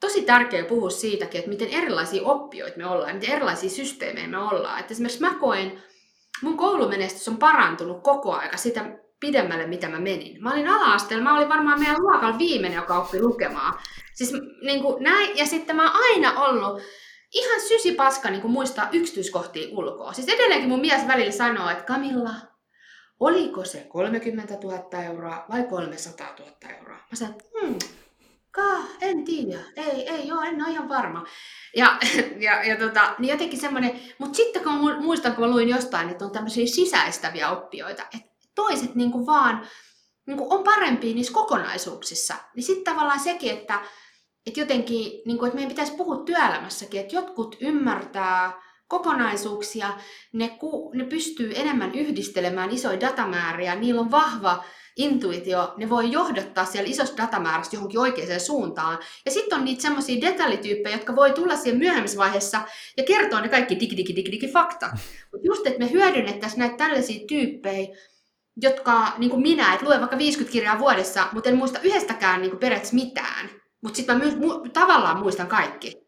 tosi 0.00 0.22
tärkeää 0.22 0.64
puhua 0.64 0.90
siitäkin, 0.90 1.38
että 1.38 1.50
miten 1.50 1.68
erilaisia 1.68 2.22
oppijoita 2.22 2.76
me 2.76 2.86
ollaan, 2.86 3.14
miten 3.14 3.30
erilaisia 3.30 3.70
systeemejä 3.70 4.28
me 4.28 4.38
ollaan. 4.38 4.80
Että 4.80 4.92
esimerkiksi 4.92 5.20
mä 5.20 5.34
koen, 5.34 5.82
mun 6.42 6.56
koulumenestys 6.56 7.28
on 7.28 7.36
parantunut 7.36 8.02
koko 8.02 8.32
aika 8.32 8.56
sitä 8.56 9.03
pidemmälle, 9.20 9.66
mitä 9.66 9.88
mä 9.88 10.00
menin. 10.00 10.42
Mä 10.42 10.52
olin 10.52 10.68
ala-asteella, 10.68 11.24
mä 11.24 11.36
olin 11.36 11.48
varmaan 11.48 11.78
meidän 11.78 12.02
luokalla 12.02 12.38
viimeinen, 12.38 12.76
joka 12.76 12.98
oppi 12.98 13.20
lukemaan. 13.20 13.74
Siis 14.14 14.32
niin 14.62 14.82
kuin 14.82 15.02
näin, 15.02 15.36
ja 15.36 15.46
sitten 15.46 15.76
mä 15.76 15.82
oon 15.82 16.02
aina 16.04 16.40
ollut 16.40 16.82
ihan 17.34 17.60
sysipaska 17.60 18.30
niin 18.30 18.40
kuin 18.40 18.52
muistaa 18.52 18.88
yksityiskohtia 18.92 19.68
ulkoa. 19.70 20.12
Siis 20.12 20.28
edelleenkin 20.28 20.68
mun 20.68 20.80
mies 20.80 21.06
välillä 21.06 21.32
sanoo, 21.32 21.70
että 21.70 21.84
Kamilla, 21.84 22.34
oliko 23.20 23.64
se 23.64 23.86
30 23.88 24.54
000 24.62 25.02
euroa 25.04 25.44
vai 25.50 25.62
300 25.62 26.34
000 26.38 26.52
euroa? 26.78 26.96
Mä 26.96 27.16
sanoin, 27.16 27.40
hmm, 27.60 27.78
Ka, 28.54 28.76
en 29.00 29.24
tiedä, 29.24 29.58
ei, 29.76 30.08
ei 30.08 30.28
joo, 30.28 30.42
en 30.42 30.62
ole 30.62 30.70
ihan 30.70 30.88
varma. 30.88 31.24
Ja, 31.76 31.98
ja, 32.46 32.64
ja 32.64 32.76
tota, 32.76 33.14
niin 33.18 33.30
jotenkin 33.30 33.60
semmoinen, 33.60 34.00
mutta 34.18 34.36
sitten 34.36 34.62
kun 34.62 35.02
muistan, 35.02 35.34
kun 35.34 35.44
mä 35.44 35.50
luin 35.50 35.68
jostain, 35.68 36.08
että 36.08 36.24
on 36.24 36.30
tämmöisiä 36.30 36.66
sisäistäviä 36.66 37.50
oppijoita, 37.50 38.02
että 38.02 38.33
toiset 38.54 38.94
niin 38.94 39.12
kuin 39.12 39.26
vaan 39.26 39.68
niin 40.26 40.38
kuin 40.38 40.52
on 40.52 40.64
parempia 40.64 41.14
niissä 41.14 41.32
kokonaisuuksissa, 41.32 42.34
niin 42.56 42.64
sitten 42.64 42.94
tavallaan 42.94 43.20
sekin, 43.20 43.52
että, 43.52 43.80
että 44.46 44.60
jotenkin, 44.60 45.22
niin 45.26 45.38
kuin, 45.38 45.46
että 45.46 45.54
meidän 45.54 45.68
pitäisi 45.68 45.96
puhua 45.96 46.24
työelämässäkin, 46.24 47.00
että 47.00 47.16
jotkut 47.16 47.56
ymmärtää 47.60 48.62
kokonaisuuksia, 48.88 49.92
ne, 50.32 50.48
ku, 50.48 50.92
ne 50.94 51.04
pystyy 51.04 51.52
enemmän 51.56 51.94
yhdistelemään 51.94 52.70
isoja 52.70 53.00
datamääriä, 53.00 53.74
niillä 53.74 54.00
on 54.00 54.10
vahva 54.10 54.64
intuitio, 54.96 55.74
ne 55.76 55.90
voi 55.90 56.12
johdottaa 56.12 56.64
siellä 56.64 56.90
isosta 56.90 57.22
datamäärästä 57.22 57.76
johonkin 57.76 58.00
oikeaan 58.00 58.40
suuntaan. 58.40 58.98
Ja 59.24 59.30
sitten 59.30 59.58
on 59.58 59.64
niitä 59.64 59.82
semmoisia 59.82 60.20
detaljityyppejä, 60.20 60.96
jotka 60.96 61.16
voi 61.16 61.32
tulla 61.32 61.56
siihen 61.56 61.78
myöhemmässä 61.78 62.18
vaiheessa 62.18 62.60
ja 62.96 63.04
kertoa 63.04 63.40
ne 63.40 63.48
kaikki 63.48 63.80
digi, 63.80 63.96
digi, 63.96 64.16
digi, 64.16 64.32
digi 64.32 64.48
fakta. 64.52 64.86
Mutta 65.32 65.46
just, 65.46 65.66
että 65.66 65.78
me 65.78 65.90
hyödynnettäisiin 65.90 66.58
näitä 66.58 66.76
tällaisia 66.76 67.26
tyyppejä, 67.28 67.96
jotka, 68.56 69.12
niin 69.18 69.30
kuin 69.30 69.42
minä, 69.42 69.74
että 69.74 69.86
luen 69.86 70.00
vaikka 70.00 70.18
50 70.18 70.52
kirjaa 70.52 70.78
vuodessa, 70.78 71.28
mutta 71.32 71.50
en 71.50 71.56
muista 71.56 71.80
yhdestäkään 71.80 72.42
niin 72.42 72.58
periaatteessa 72.58 72.94
mitään. 72.94 73.50
Mutta 73.82 73.96
sitten 73.96 74.18
mä 74.18 74.24
my, 74.24 74.36
mu, 74.36 74.68
tavallaan 74.72 75.18
muistan 75.18 75.46
kaikki. 75.46 76.04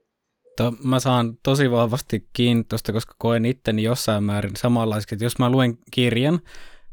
To, 0.56 0.72
mä 0.84 1.00
saan 1.00 1.38
tosi 1.42 1.70
vahvasti 1.70 2.28
kiinni 2.32 2.64
tuosta, 2.64 2.92
koska 2.92 3.14
koen 3.18 3.44
itteni 3.44 3.82
jossain 3.82 4.24
määrin 4.24 4.56
samanlaiseksi, 4.56 5.14
että 5.14 5.24
jos 5.24 5.38
mä 5.38 5.50
luen 5.50 5.78
kirjan, 5.90 6.40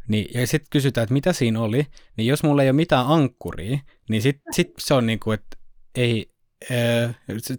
niin, 0.07 0.27
ja 0.33 0.47
sitten 0.47 0.67
kysytään, 0.69 1.03
että 1.03 1.13
mitä 1.13 1.33
siinä 1.33 1.61
oli, 1.61 1.87
niin 2.17 2.27
jos 2.27 2.43
mulla 2.43 2.63
ei 2.63 2.69
ole 2.69 2.73
mitään 2.73 3.07
ankkuria, 3.07 3.79
niin 4.09 4.21
sitten 4.21 4.53
sit 4.53 4.71
se 4.79 4.93
on 4.93 5.05
niin 5.05 5.19
kuin, 5.19 5.33
että 5.33 5.57
ei, 5.95 6.32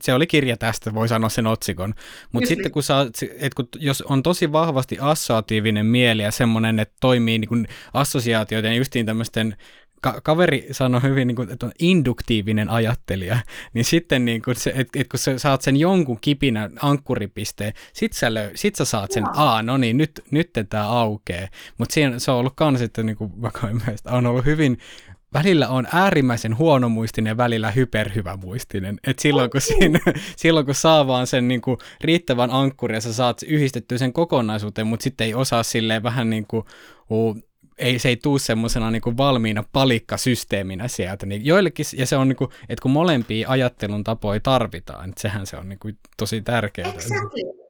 se 0.01 0.15
oli 0.15 0.27
kirja 0.27 0.57
tästä, 0.57 0.95
voi 0.95 1.09
sanoa 1.09 1.29
sen 1.29 1.47
otsikon. 1.47 1.95
Mutta 2.33 2.49
sitten 2.49 2.73
kun, 2.73 2.83
saa, 2.83 3.07
et 3.39 3.55
kun 3.55 3.69
jos 3.79 4.03
on 4.03 4.23
tosi 4.23 4.53
vahvasti 4.53 4.99
assosiatiivinen 5.01 5.87
mieli 5.87 6.23
ja 6.23 6.31
semmoinen, 6.31 6.81
että 6.81 6.95
toimii 7.01 7.39
niin 7.39 7.49
kuin 7.49 7.69
assosiaatioiden 7.95 8.77
justiin 8.77 9.07
tämmöisten 9.07 9.57
ka- 10.05 10.21
kaveri 10.23 10.67
sanoi 10.71 11.03
hyvin, 11.03 11.29
niin 11.29 11.37
kuin, 11.37 11.51
että 11.51 11.67
on 11.67 11.73
induktiivinen 11.79 12.71
ajattelija, 12.71 13.39
niin 13.75 13.85
sitten 13.85 14.25
niin 14.25 14.43
kuin 14.43 14.57
se, 14.57 14.73
että 14.77 15.01
et 15.01 15.09
kun 15.09 15.19
sä 15.19 15.39
saat 15.39 15.63
sen 15.63 15.77
jonkun 15.77 16.19
kipinän 16.21 16.73
ankkuripisteen, 16.83 17.73
sit 17.93 18.13
sä, 18.13 18.29
löy- 18.29 18.53
sit 18.55 18.75
sä 18.75 18.85
saat 18.85 19.13
sen, 19.13 19.25
aa, 19.37 19.63
no 19.63 19.77
niin, 19.77 19.97
nyt, 19.97 20.25
nyt 20.31 20.51
tämä 20.71 20.89
aukeaa. 20.89 21.49
Mutta 21.79 21.95
se 22.19 22.31
on 22.31 22.39
ollut 22.39 22.53
kans, 22.57 22.83
että 22.83 23.03
niin 23.05 23.17
kuin, 23.17 23.33
on 24.05 24.27
ollut 24.27 24.45
hyvin 24.45 24.79
välillä 25.35 25.69
on 25.69 25.87
äärimmäisen 25.93 26.59
huonomuistinen 26.59 27.31
ja 27.31 27.37
välillä 27.37 27.71
hyperhyvämuistinen. 27.71 29.01
Et 29.07 29.19
silloin, 29.19 29.51
kun 29.51 29.61
siinä, 29.61 30.01
silloin 30.37 30.67
kun 30.67 30.75
saa 30.75 31.07
vaan 31.07 31.27
sen 31.27 31.49
niin 31.49 31.61
kuin, 31.61 31.79
riittävän 32.01 32.51
ankkurin 32.51 32.95
ja 32.95 33.01
sä 33.01 33.13
saat 33.13 33.43
yhdistettyä 33.43 33.99
sen 33.99 34.13
kokonaisuuteen, 34.13 34.87
mutta 34.87 35.05
sitten 35.05 35.25
ei 35.25 35.35
osaa 35.35 35.63
silleen 35.63 36.03
vähän 36.03 36.31
niin 36.31 36.47
kuin, 36.47 36.65
uh, 37.11 37.37
ei, 37.79 37.99
se 37.99 38.09
ei 38.09 38.17
tuu 38.17 38.39
semmoisena 38.39 38.91
niin 38.91 39.17
valmiina 39.17 39.65
palikkasysteeminä 39.73 40.89
sieltä. 40.89 41.27
Niin 41.27 41.45
joillekin, 41.45 41.87
ja 41.97 42.07
se 42.07 42.17
on 42.17 42.29
niin 42.29 42.37
kuin, 42.37 42.51
että 42.69 42.83
kun 42.83 42.91
molempia 42.91 43.49
ajattelun 43.49 44.05
tapoja 44.05 44.41
tarvitaan, 44.41 45.09
että 45.09 45.23
sehän 45.23 45.47
se 45.47 45.57
on 45.57 45.69
niin 45.69 45.79
kuin 45.79 45.99
tosi 46.17 46.43
tärkeää. 46.43 46.89
Exactly. 46.89 47.64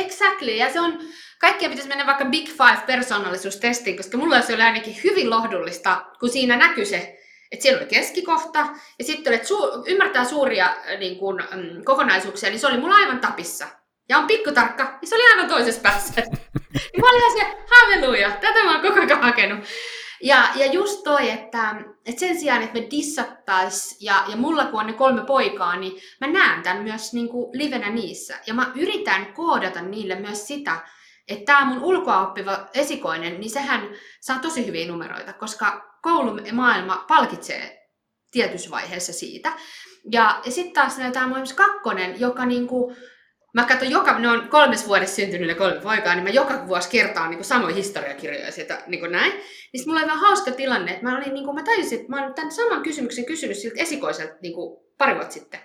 Exactly. 0.00 0.50
Ja 0.50 0.72
se 0.72 0.80
on, 0.80 0.98
kaikkia 1.38 1.68
pitäisi 1.68 1.88
mennä 1.88 2.06
vaikka 2.06 2.24
Big 2.24 2.48
Five 2.48 2.82
persoonallisuustestiin, 2.86 3.96
koska 3.96 4.18
mulla 4.18 4.40
se 4.40 4.54
oli 4.54 4.62
ainakin 4.62 4.96
hyvin 5.04 5.30
lohdullista, 5.30 6.04
kun 6.20 6.30
siinä 6.30 6.56
näkyy 6.56 6.84
se, 6.84 7.20
että 7.52 7.62
siellä 7.62 7.80
oli 7.80 7.88
keskikohta, 7.88 8.58
ja 8.98 9.04
sitten 9.04 9.32
että 9.32 9.48
suu, 9.48 9.84
ymmärtää 9.86 10.24
suuria 10.24 10.66
äh, 10.66 10.98
niin 10.98 11.18
kuin, 11.18 11.36
mm, 11.36 11.84
kokonaisuuksia, 11.84 12.50
niin 12.50 12.60
se 12.60 12.66
oli 12.66 12.78
mulla 12.78 12.94
aivan 12.94 13.20
tapissa. 13.20 13.66
Ja 14.08 14.18
on 14.18 14.26
pikkutarkka, 14.26 14.98
niin 15.00 15.08
se 15.08 15.14
oli 15.14 15.24
aivan 15.32 15.48
toisessa 15.48 15.80
päässä. 15.80 16.12
niin 16.92 17.00
mä 17.00 17.10
olin 17.10 17.40
se, 17.40 17.56
halleluja, 17.70 18.30
tätä 18.30 18.64
mä 18.64 18.72
oon 18.72 18.82
koko 18.82 19.00
ajan 19.00 19.22
hakenut. 19.22 19.64
Ja, 20.22 20.48
ja 20.54 20.66
just 20.66 21.00
toi, 21.04 21.30
että, 21.30 21.74
että 22.06 22.20
sen 22.20 22.40
sijaan, 22.40 22.62
että 22.62 22.80
me 22.80 22.86
dissattais, 22.90 23.96
ja, 24.00 24.24
ja 24.28 24.36
mulla 24.36 24.64
kun 24.64 24.80
on 24.80 24.86
ne 24.86 24.92
kolme 24.92 25.24
poikaa, 25.24 25.76
niin 25.76 26.02
mä 26.20 26.26
näen 26.26 26.62
tämän 26.62 26.82
myös 26.82 27.12
niin 27.12 27.28
kuin 27.28 27.58
livenä 27.58 27.90
niissä. 27.90 28.38
Ja 28.46 28.54
mä 28.54 28.72
yritän 28.74 29.32
koodata 29.32 29.82
niille 29.82 30.14
myös 30.14 30.46
sitä, 30.46 30.76
että 31.28 31.52
tämä 31.52 31.64
mun 31.64 31.82
ulkoa 31.84 32.28
oppiva 32.28 32.68
esikoinen, 32.74 33.40
niin 33.40 33.50
sehän 33.50 33.88
saa 34.20 34.38
tosi 34.38 34.66
hyviä 34.66 34.88
numeroita, 34.88 35.32
koska 35.32 35.98
koulumaailma 36.02 37.04
palkitsee 37.08 37.88
tietyssä 38.30 38.70
vaiheessa 38.70 39.12
siitä. 39.12 39.52
Ja, 40.12 40.40
ja 40.44 40.52
sitten 40.52 40.74
taas 40.74 40.96
tämä 41.12 41.26
mun 41.26 41.38
kakkonen, 41.56 42.20
joka 42.20 42.46
niinku, 42.46 42.96
mä 43.54 43.64
katson 43.64 43.90
joka, 43.90 44.18
ne 44.18 44.28
on 44.28 44.48
kolmes 44.48 44.86
vuodessa 44.86 45.16
syntynyt 45.16 45.48
ne 45.48 45.54
kolme 45.54 45.80
poikaa, 45.80 46.14
niin 46.14 46.24
mä 46.24 46.30
joka 46.30 46.66
vuosi 46.66 46.90
kertaan 46.90 47.30
niin 47.30 47.44
samoja 47.44 47.74
historiakirjoja 47.74 48.52
sieltä 48.52 48.82
niin 48.86 49.12
näin. 49.12 49.32
Niin 49.72 49.82
mulla 49.86 50.00
oli 50.00 50.06
vähän 50.06 50.20
hauska 50.20 50.50
tilanne, 50.50 50.90
että 50.92 51.04
mä, 51.04 51.18
olin, 51.18 51.34
niin 51.34 51.44
kuin, 51.44 51.54
mä 51.54 51.62
tajusin, 51.62 52.00
että 52.00 52.10
mä 52.10 52.22
olen 52.22 52.34
tämän 52.34 52.52
saman 52.52 52.82
kysymyksen 52.82 53.24
kysynyt 53.24 53.58
siltä 53.58 53.82
esikoiselta 53.82 54.34
niin 54.42 54.54
kuin 54.54 54.80
pari 54.98 55.14
vuotta 55.14 55.34
sitten. 55.34 55.60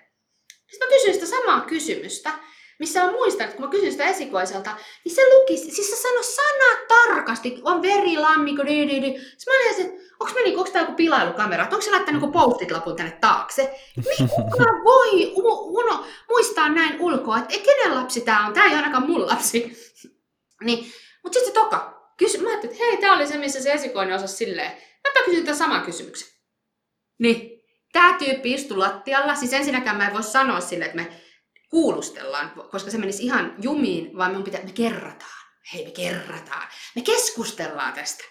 Sitten 0.71 0.87
mä 0.87 0.95
kysyin 0.95 1.13
sitä 1.13 1.25
samaa 1.25 1.61
kysymystä, 1.61 2.31
missä 2.79 3.03
mä 3.03 3.11
muistan, 3.11 3.45
että 3.45 3.55
kun 3.55 3.65
mä 3.65 3.71
kysyin 3.71 3.91
sitä 3.91 4.05
esikoiselta, 4.05 4.77
niin 5.05 5.15
se 5.15 5.21
luki, 5.33 5.57
siis 5.57 5.89
se 5.89 5.95
sanoi 5.95 6.23
sana 6.23 6.85
tarkasti, 6.87 7.61
on 7.63 7.81
verilammikko, 7.81 8.65
dy, 8.65 8.87
dy, 8.87 9.01
dy. 9.01 9.19
Sitten 9.37 9.53
mä 9.53 9.69
olin, 9.69 9.81
että 9.81 10.05
onko 10.19 10.33
me 10.33 10.41
niinku, 10.41 10.59
onko 10.59 10.71
tää 10.71 10.81
joku 10.81 10.93
pilailukamera, 10.93 11.63
onko 11.63 11.81
se 11.81 11.91
laittanut 11.91 12.21
joku 12.21 12.33
postit-lapun 12.33 12.95
tänne 12.95 13.17
taakse? 13.21 13.79
Miten 13.97 14.29
kukaan 14.29 14.83
voi 14.89 15.33
uno, 15.35 16.05
muistaa 16.29 16.69
näin 16.69 17.01
ulkoa, 17.01 17.37
että 17.37 17.53
kenen 17.65 17.95
lapsi 17.95 18.21
tää 18.21 18.45
on, 18.47 18.53
tää 18.53 18.65
ei 18.65 18.75
ainakaan 18.75 19.07
mun 19.07 19.27
lapsi. 19.27 19.65
Niin, 20.63 20.93
mutta 21.23 21.39
sitten 21.39 21.53
se 21.53 21.59
toka, 21.59 22.11
kysy, 22.17 22.37
mä 22.37 22.49
ajattelin, 22.49 22.73
että 22.73 22.85
hei, 22.85 22.97
tää 22.97 23.13
oli 23.13 23.27
se, 23.27 23.37
missä 23.37 23.61
se 23.61 23.73
esikoinen 23.73 24.15
osasi 24.15 24.35
silleen. 24.35 24.71
Mäpä 25.07 25.25
kysyn 25.25 25.43
tämän 25.43 25.57
saman 25.57 25.81
kysymyksen. 25.81 26.27
Niin, 27.19 27.63
tää 27.93 28.17
tyyppi 28.17 28.53
istui 28.53 28.77
lattialla, 28.77 29.35
siis 29.35 29.53
ensinnäkään 29.53 29.97
mä 29.97 30.07
en 30.07 30.13
voi 30.13 30.23
sanoa 30.23 30.61
sille, 30.61 30.85
että 30.85 30.97
me 30.97 31.07
kuulustellaan, 31.69 32.51
koska 32.71 32.91
se 32.91 32.97
menisi 32.97 33.23
ihan 33.23 33.55
jumiin, 33.61 34.17
vaan 34.17 34.37
me, 34.37 34.43
pitää, 34.43 34.63
me 34.63 34.71
kerrataan. 34.71 35.45
Hei, 35.73 35.85
me 35.85 35.91
kerrataan. 35.91 36.67
Me 36.95 37.01
keskustellaan 37.01 37.93
tästä. 37.93 38.23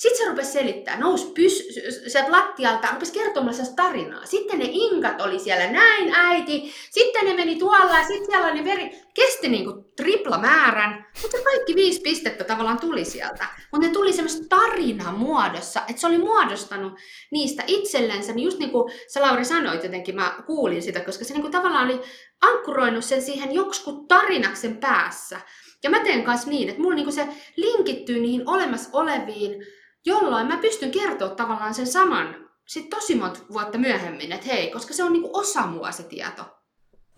Sitten 0.00 0.18
se 0.18 0.30
rupesi 0.30 0.52
selittää, 0.52 0.98
nousi 0.98 1.32
pys, 1.34 1.68
sieltä 2.06 2.32
lattialta, 2.32 2.88
rupesi 2.92 3.12
kertomaan 3.12 3.54
tarinaa. 3.76 4.26
Sitten 4.26 4.58
ne 4.58 4.64
inkat 4.68 5.20
oli 5.20 5.38
siellä, 5.38 5.72
näin 5.72 6.14
äiti, 6.14 6.72
sitten 6.90 7.24
ne 7.24 7.34
meni 7.34 7.56
tuolla 7.56 7.98
ja 7.98 8.06
sitten 8.06 8.26
siellä 8.26 8.52
oli 8.52 8.64
veri, 8.64 8.90
kesti 9.14 9.48
niinku 9.48 9.92
tripla 9.96 10.38
määrän, 10.38 11.06
mutta 11.22 11.36
kaikki 11.44 11.74
viisi 11.74 12.00
pistettä 12.00 12.44
tavallaan 12.44 12.80
tuli 12.80 13.04
sieltä. 13.04 13.46
Mutta 13.72 13.86
ne 13.86 13.92
tuli 13.92 14.12
semmoista 14.12 14.48
tarinaa 14.48 15.12
muodossa, 15.12 15.80
että 15.88 16.00
se 16.00 16.06
oli 16.06 16.18
muodostanut 16.18 16.92
niistä 17.30 17.62
itsellensä, 17.66 18.32
niin 18.32 18.44
just 18.44 18.58
niin 18.58 18.70
kuin 18.70 18.92
sä 19.08 19.22
Lauri 19.22 19.44
sanoit 19.44 19.82
jotenkin, 19.82 20.14
mä 20.14 20.42
kuulin 20.46 20.82
sitä, 20.82 21.00
koska 21.00 21.24
se 21.24 21.34
niinku 21.34 21.50
tavallaan 21.50 21.84
oli 21.84 22.00
ankkuroinut 22.42 23.04
sen 23.04 23.22
siihen 23.22 23.54
joksikun 23.54 24.08
tarinaksen 24.08 24.76
päässä. 24.76 25.40
Ja 25.82 25.90
mä 25.90 26.00
teen 26.00 26.24
kanssa 26.24 26.50
niin, 26.50 26.68
että 26.68 26.82
mulla 26.82 26.94
niinku 26.94 27.12
se 27.12 27.28
linkittyy 27.56 28.20
niihin 28.20 28.48
olemassa 28.48 28.90
oleviin 28.92 29.66
jolloin 30.06 30.46
mä 30.46 30.56
pystyn 30.56 30.90
kertoa 30.90 31.28
tavallaan 31.28 31.74
sen 31.74 31.86
saman 31.86 32.50
sit 32.66 32.90
tosi 32.90 33.14
monta 33.14 33.40
vuotta 33.52 33.78
myöhemmin, 33.78 34.32
että 34.32 34.46
hei, 34.46 34.70
koska 34.70 34.94
se 34.94 35.04
on 35.04 35.12
niinku 35.12 35.30
osa 35.32 35.66
mua 35.66 35.92
se 35.92 36.02
tieto. 36.02 36.60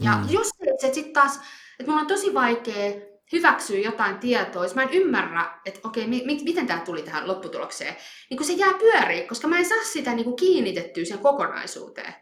Ja 0.01 0.12
mm. 0.12 0.26
jos 0.30 0.51
se 0.78 0.93
sitten 0.93 1.12
taas, 1.12 1.41
että 1.78 1.91
mulla 1.91 2.01
on 2.01 2.07
tosi 2.07 2.35
vaikea 2.35 2.93
hyväksyä 3.33 3.78
jotain 3.78 4.18
tietoa, 4.18 4.62
jos 4.62 4.74
mä 4.74 4.83
en 4.83 4.93
ymmärrä, 4.93 5.61
että 5.66 5.80
okei, 5.85 6.07
mi- 6.07 6.22
mi- 6.24 6.45
miten 6.45 6.66
tämä 6.66 6.80
tuli 6.80 7.03
tähän 7.03 7.28
lopputulokseen, 7.28 7.97
niin 8.30 8.39
kun 8.39 8.47
se 8.47 8.53
jää 8.53 8.74
pyöriin, 8.74 9.28
koska 9.28 9.49
mä 9.49 9.59
en 9.59 9.68
saa 9.68 9.85
sitä 9.85 10.14
niin 10.14 10.24
kuin 10.24 10.37
kiinnitettyä 10.37 11.05
sen 11.05 11.18
kokonaisuuteen. 11.18 12.14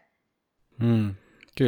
Mm. 0.79 1.15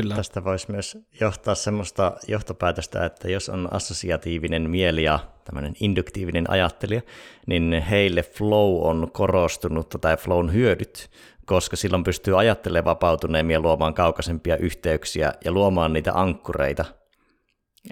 Kyllä. 0.01 0.15
Tästä 0.15 0.43
voisi 0.43 0.71
myös 0.71 0.97
johtaa 1.21 1.55
semmoista 1.55 2.13
johtopäätöstä, 2.27 3.05
että 3.05 3.29
jos 3.29 3.49
on 3.49 3.67
assosiatiivinen 3.71 4.69
mieli 4.69 5.03
ja 5.03 5.19
tämmöinen 5.43 5.73
induktiivinen 5.79 6.49
ajattelija, 6.49 7.01
niin 7.47 7.81
heille 7.89 8.23
flow 8.23 8.87
on 8.87 9.11
korostunut 9.11 9.89
tai 10.01 10.17
flown 10.17 10.53
hyödyt, 10.53 11.09
koska 11.45 11.75
silloin 11.75 12.03
pystyy 12.03 12.39
ajattelemaan 12.39 12.85
vapautuneemmin 12.85 13.53
ja 13.53 13.59
luomaan 13.59 13.93
kaukaisempia 13.93 14.57
yhteyksiä 14.57 15.33
ja 15.45 15.51
luomaan 15.51 15.93
niitä 15.93 16.11
ankkureita, 16.13 16.85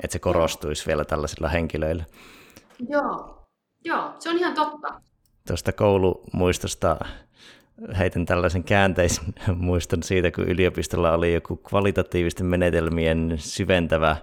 että 0.04 0.14
se 0.14 0.20
korostuisi 0.20 0.88
vielä 0.88 1.06
tällaisilla 1.06 1.48
henkilöillä. 1.48 2.04
Joo, 2.90 3.42
Joo 3.86 4.14
se 4.20 4.30
on 4.30 4.38
ihan 4.38 4.54
totta. 4.54 5.02
Tuosta 5.48 5.72
koulumuistosta 5.72 6.98
heitän 7.98 8.26
tällaisen 8.26 8.64
käänteisen 8.64 9.34
muiston 9.56 10.04
siitä, 10.04 10.32
kun 10.32 10.44
yliopistolla 10.44 11.14
oli 11.14 11.34
joku 11.34 11.56
kvalitatiivisten 11.56 12.46
menetelmien 12.46 13.34
syventävä 13.38 14.16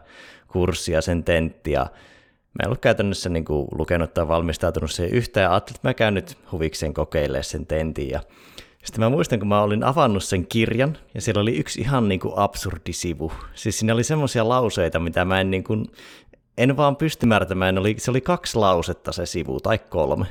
kurssi 0.49 0.93
ja 0.93 1.03
sen 1.03 1.25
tentti, 1.25 1.73
ja 1.73 1.81
mä 1.83 2.63
en 2.63 2.69
ollut 2.69 2.81
käytännössä 2.81 3.29
niin 3.29 3.45
kuin 3.45 3.69
lukenut 3.79 4.15
tai 4.15 4.29
valmistautunut 4.29 4.91
siihen 4.91 5.15
yhtään, 5.15 5.45
ja 5.45 5.51
ajattelin, 5.51 5.77
että 5.77 5.89
mä 5.89 5.95
käyn 5.95 6.15
nyt 6.15 6.39
huvikseen 6.53 6.95
kokeilemaan 6.95 7.45
sen 7.45 7.67
tentin, 7.67 8.09
ja 8.09 8.21
sitten 8.85 9.05
mä 9.05 9.11
muistan, 9.11 9.39
kun 9.39 9.49
mä 9.49 9.63
olin 9.63 9.85
avannut 9.85 10.25
sen 10.25 10.47
kirjan, 10.47 10.99
ja 11.15 11.21
siellä 11.21 11.43
oli 11.43 11.57
yksi 11.57 11.81
ihan 11.81 12.09
niin 12.09 12.21
kuin 12.21 12.35
absurdi 12.37 12.93
sivu. 12.93 13.33
Siis 13.55 13.79
siinä 13.79 13.95
oli 13.95 14.05
semmoisia 14.05 14.49
lauseita, 14.49 14.99
mitä 14.99 15.25
mä 15.25 15.41
en, 15.41 15.51
niin 15.51 15.65
kuin, 15.65 15.87
en 16.59 16.77
vaan 16.77 16.97
pysty 16.97 17.27
määrätämään, 17.27 17.79
oli, 17.79 17.95
se 17.99 18.11
oli 18.11 18.21
kaksi 18.21 18.59
lausetta 18.59 19.13
se 19.13 19.27
sivu, 19.27 19.61
tai 19.61 19.79
kolme. 19.79 20.27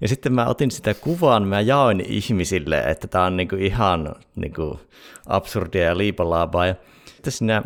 Ja 0.00 0.08
sitten 0.08 0.32
mä 0.32 0.46
otin 0.46 0.70
sitä 0.70 0.94
kuvaan, 0.94 1.48
mä 1.48 1.60
jaoin 1.60 2.00
ihmisille, 2.00 2.78
että 2.80 3.08
tämä 3.08 3.24
on 3.24 3.36
niinku 3.36 3.56
ihan 3.56 4.14
niinku 4.36 4.80
absurdia 5.26 5.84
ja 5.84 5.98
liipalaabaa. 5.98 6.66
Ja 6.66 6.74
sitten 7.08 7.32
siinä 7.32 7.62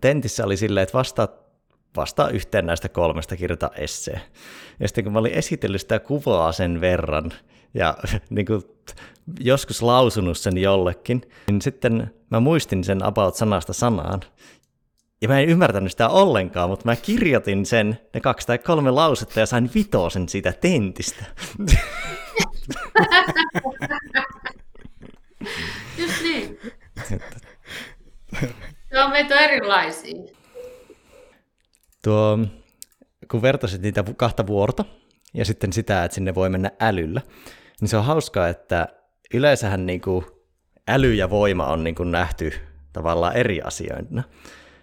tentissä 0.00 0.44
oli 0.44 0.56
silleen, 0.56 0.82
että 0.82 0.98
vastaa, 0.98 1.28
vastaa 1.96 2.28
yhteen 2.28 2.66
näistä 2.66 2.88
kolmesta 2.88 3.36
kirjoita 3.36 3.70
essee. 3.76 4.20
Ja 4.80 4.88
sitten 4.88 5.04
kun 5.04 5.12
mä 5.12 5.18
olin 5.18 5.32
esitellyt 5.32 5.80
sitä 5.80 5.98
kuvaa 5.98 6.52
sen 6.52 6.80
verran, 6.80 7.32
ja 7.74 7.96
niin 8.30 8.46
kuin 8.46 8.62
joskus 9.40 9.82
lausunut 9.82 10.38
sen 10.38 10.58
jollekin, 10.58 11.22
niin 11.46 11.62
sitten 11.62 12.10
mä 12.30 12.40
muistin 12.40 12.84
sen 12.84 13.04
about 13.04 13.34
sanasta 13.34 13.72
sanaan. 13.72 14.20
Ja 15.22 15.28
mä 15.28 15.40
en 15.40 15.48
ymmärtänyt 15.48 15.92
sitä 15.92 16.08
ollenkaan, 16.08 16.70
mutta 16.70 16.84
mä 16.84 16.96
kirjoitin 16.96 17.66
sen, 17.66 17.98
ne 18.14 18.20
kaksi 18.20 18.46
tai 18.46 18.58
kolme 18.58 18.90
lausetta 18.90 19.40
ja 19.40 19.46
sain 19.46 19.70
vitosen 19.74 20.28
siitä 20.28 20.52
tentistä. 20.52 21.24
Just 25.98 26.22
niin. 26.22 26.58
Se 28.92 29.00
on 29.04 29.10
meitä 29.10 29.40
erilaisia. 29.40 30.22
Tuo, 32.04 32.38
kun 33.30 33.42
vertaisit 33.42 33.82
niitä 33.82 34.04
kahta 34.16 34.46
vuorta 34.46 34.84
ja 35.34 35.44
sitten 35.44 35.72
sitä, 35.72 36.04
että 36.04 36.14
sinne 36.14 36.34
voi 36.34 36.48
mennä 36.50 36.70
älyllä, 36.80 37.20
niin 37.80 37.88
se 37.88 37.96
on 37.96 38.04
hauskaa, 38.04 38.48
että 38.48 38.88
yleensähän 39.34 39.86
niin 39.86 40.00
kuin 40.00 40.24
äly 40.88 41.14
ja 41.14 41.30
voima 41.30 41.66
on 41.66 41.84
niin 41.84 41.94
kuin 41.94 42.10
nähty 42.10 42.52
tavallaan 42.92 43.36
eri 43.36 43.60
asioina 43.62 44.22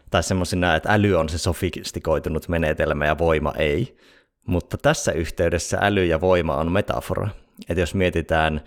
tai 0.10 0.24
semmoisina, 0.24 0.76
että 0.76 0.94
äly 0.94 1.16
on 1.16 1.30
se 1.30 1.38
sofistikoitunut 1.38 2.48
menetelmä 2.48 3.06
ja 3.06 3.18
voima 3.18 3.54
ei. 3.58 3.98
Mutta 4.46 4.78
tässä 4.78 5.12
yhteydessä 5.12 5.78
äly 5.82 6.06
ja 6.06 6.22
voima 6.22 6.56
on 6.56 6.72
metafora. 6.72 7.30
Että 7.70 7.82
jos 7.82 7.96
mietitään 7.96 8.62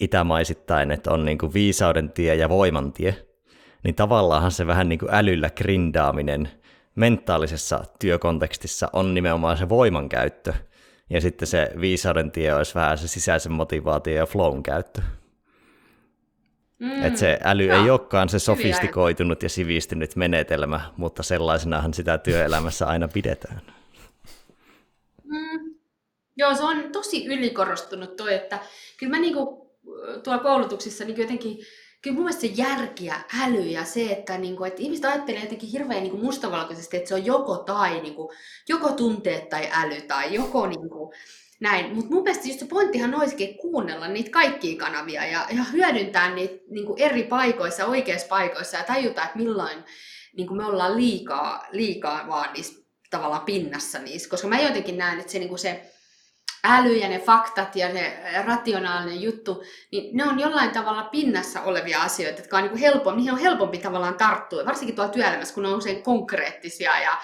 itämaisittain, 0.00 0.90
että 0.90 1.10
on 1.10 1.24
niin 1.24 1.38
kuin 1.38 1.54
viisauden 1.54 2.12
tie 2.12 2.34
ja 2.34 2.48
voiman 2.48 2.92
tie, 2.92 3.16
niin 3.84 3.94
tavallaanhan 3.94 4.50
se 4.50 4.66
vähän 4.66 4.88
niin 4.88 4.98
kuin 4.98 5.14
älyllä 5.14 5.50
grindaaminen 5.50 6.48
mentaalisessa 6.94 7.84
työkontekstissa 7.98 8.88
on 8.92 9.14
nimenomaan 9.14 9.56
se 9.56 9.68
voiman 9.68 10.08
käyttö. 10.08 10.52
Ja 11.10 11.20
sitten 11.20 11.48
se 11.48 11.70
viisauden 11.80 12.30
tie 12.30 12.54
olisi 12.54 12.74
vähän 12.74 12.98
se 12.98 13.08
sisäisen 13.08 13.52
motivaatio 13.52 14.14
ja 14.14 14.26
flown 14.26 14.62
käyttö. 14.62 15.02
Mm. 16.78 17.04
Että 17.04 17.18
se 17.18 17.38
äly 17.44 17.64
ja. 17.64 17.76
ei 17.76 17.90
olekaan 17.90 18.28
se 18.28 18.38
sofistikoitunut 18.38 19.42
ja 19.42 19.48
sivistynyt 19.48 20.16
menetelmä, 20.16 20.80
mutta 20.96 21.22
sellaisenahan 21.22 21.94
sitä 21.94 22.18
työelämässä 22.18 22.86
aina 22.86 23.08
pidetään. 23.08 23.62
Mm. 25.24 25.74
Joo, 26.36 26.54
se 26.54 26.62
on 26.62 26.92
tosi 26.92 27.26
ylikorostunut 27.26 28.16
toi, 28.16 28.34
että 28.34 28.58
kyllä 28.96 29.10
mä 29.10 29.20
niinku, 29.20 29.70
tuolla 30.24 30.42
koulutuksissa 30.42 31.04
niin 31.04 31.18
jotenkin, 31.18 31.58
kyllä 32.02 32.14
mun 32.14 32.24
mielestä 32.24 32.40
se 32.40 32.46
järki 32.46 33.06
ja 33.06 33.14
äly 33.44 33.60
ja 33.60 33.84
se, 33.84 34.12
että, 34.12 34.38
niinku, 34.38 34.64
että 34.64 34.82
ihmiset 34.82 35.04
ajattelee 35.04 35.40
jotenkin 35.40 35.68
hirveän 35.68 36.02
niinku 36.02 36.18
mustavalkoisesti, 36.18 36.96
että 36.96 37.08
se 37.08 37.14
on 37.14 37.26
joko 37.26 37.56
tai, 37.56 38.00
niinku, 38.00 38.32
joko 38.68 38.92
tunteet 38.92 39.48
tai 39.48 39.68
äly 39.72 40.00
tai 40.00 40.34
joko 40.34 40.66
niinku, 40.66 41.12
näin. 41.60 41.94
Mutta 41.94 42.14
mun 42.14 42.22
mielestä 42.22 42.48
just 42.48 42.60
se 42.60 42.66
pointtihan 42.66 43.14
olisikin 43.14 43.58
kuunnella 43.58 44.08
niitä 44.08 44.30
kaikkia 44.30 44.78
kanavia 44.78 45.26
ja, 45.26 45.46
ja 45.56 45.64
hyödyntää 45.72 46.34
niitä 46.34 46.64
niin 46.70 46.86
kuin 46.86 47.02
eri 47.02 47.22
paikoissa, 47.22 47.86
oikeissa 47.86 48.28
paikoissa 48.28 48.76
ja 48.76 48.84
tajuta, 48.84 49.24
että 49.24 49.38
milloin 49.38 49.84
niin 50.36 50.46
kuin 50.46 50.56
me 50.56 50.64
ollaan 50.64 50.96
liikaa, 50.96 51.66
liikaa 51.72 52.28
vaan 52.28 52.52
niissä 52.52 52.82
tavallaan 53.10 53.44
pinnassa 53.44 53.98
niissä. 53.98 54.30
Koska 54.30 54.48
mä 54.48 54.60
jotenkin 54.60 54.98
näen, 54.98 55.20
että 55.20 55.32
se, 55.32 55.38
niin 55.38 55.48
kuin 55.48 55.58
se 55.58 55.92
äly 56.64 56.96
ja 56.96 57.08
ne 57.08 57.18
faktat 57.18 57.76
ja 57.76 57.88
ne 57.88 58.20
rationaalinen 58.46 59.22
juttu, 59.22 59.62
niin 59.92 60.16
ne 60.16 60.24
on 60.24 60.40
jollain 60.40 60.70
tavalla 60.70 61.02
pinnassa 61.02 61.62
olevia 61.62 62.02
asioita, 62.02 62.40
jotka 62.40 62.56
on 62.58 62.64
niin 62.64 62.76
helpompi, 62.76 63.16
niihin 63.16 63.32
on 63.32 63.38
helpompi 63.38 63.78
tavallaan 63.78 64.14
tarttua, 64.14 64.66
varsinkin 64.66 64.96
tuolla 64.96 65.12
työelämässä, 65.12 65.54
kun 65.54 65.62
ne 65.62 65.68
on 65.68 65.78
usein 65.78 66.02
konkreettisia 66.02 67.00
ja 67.00 67.18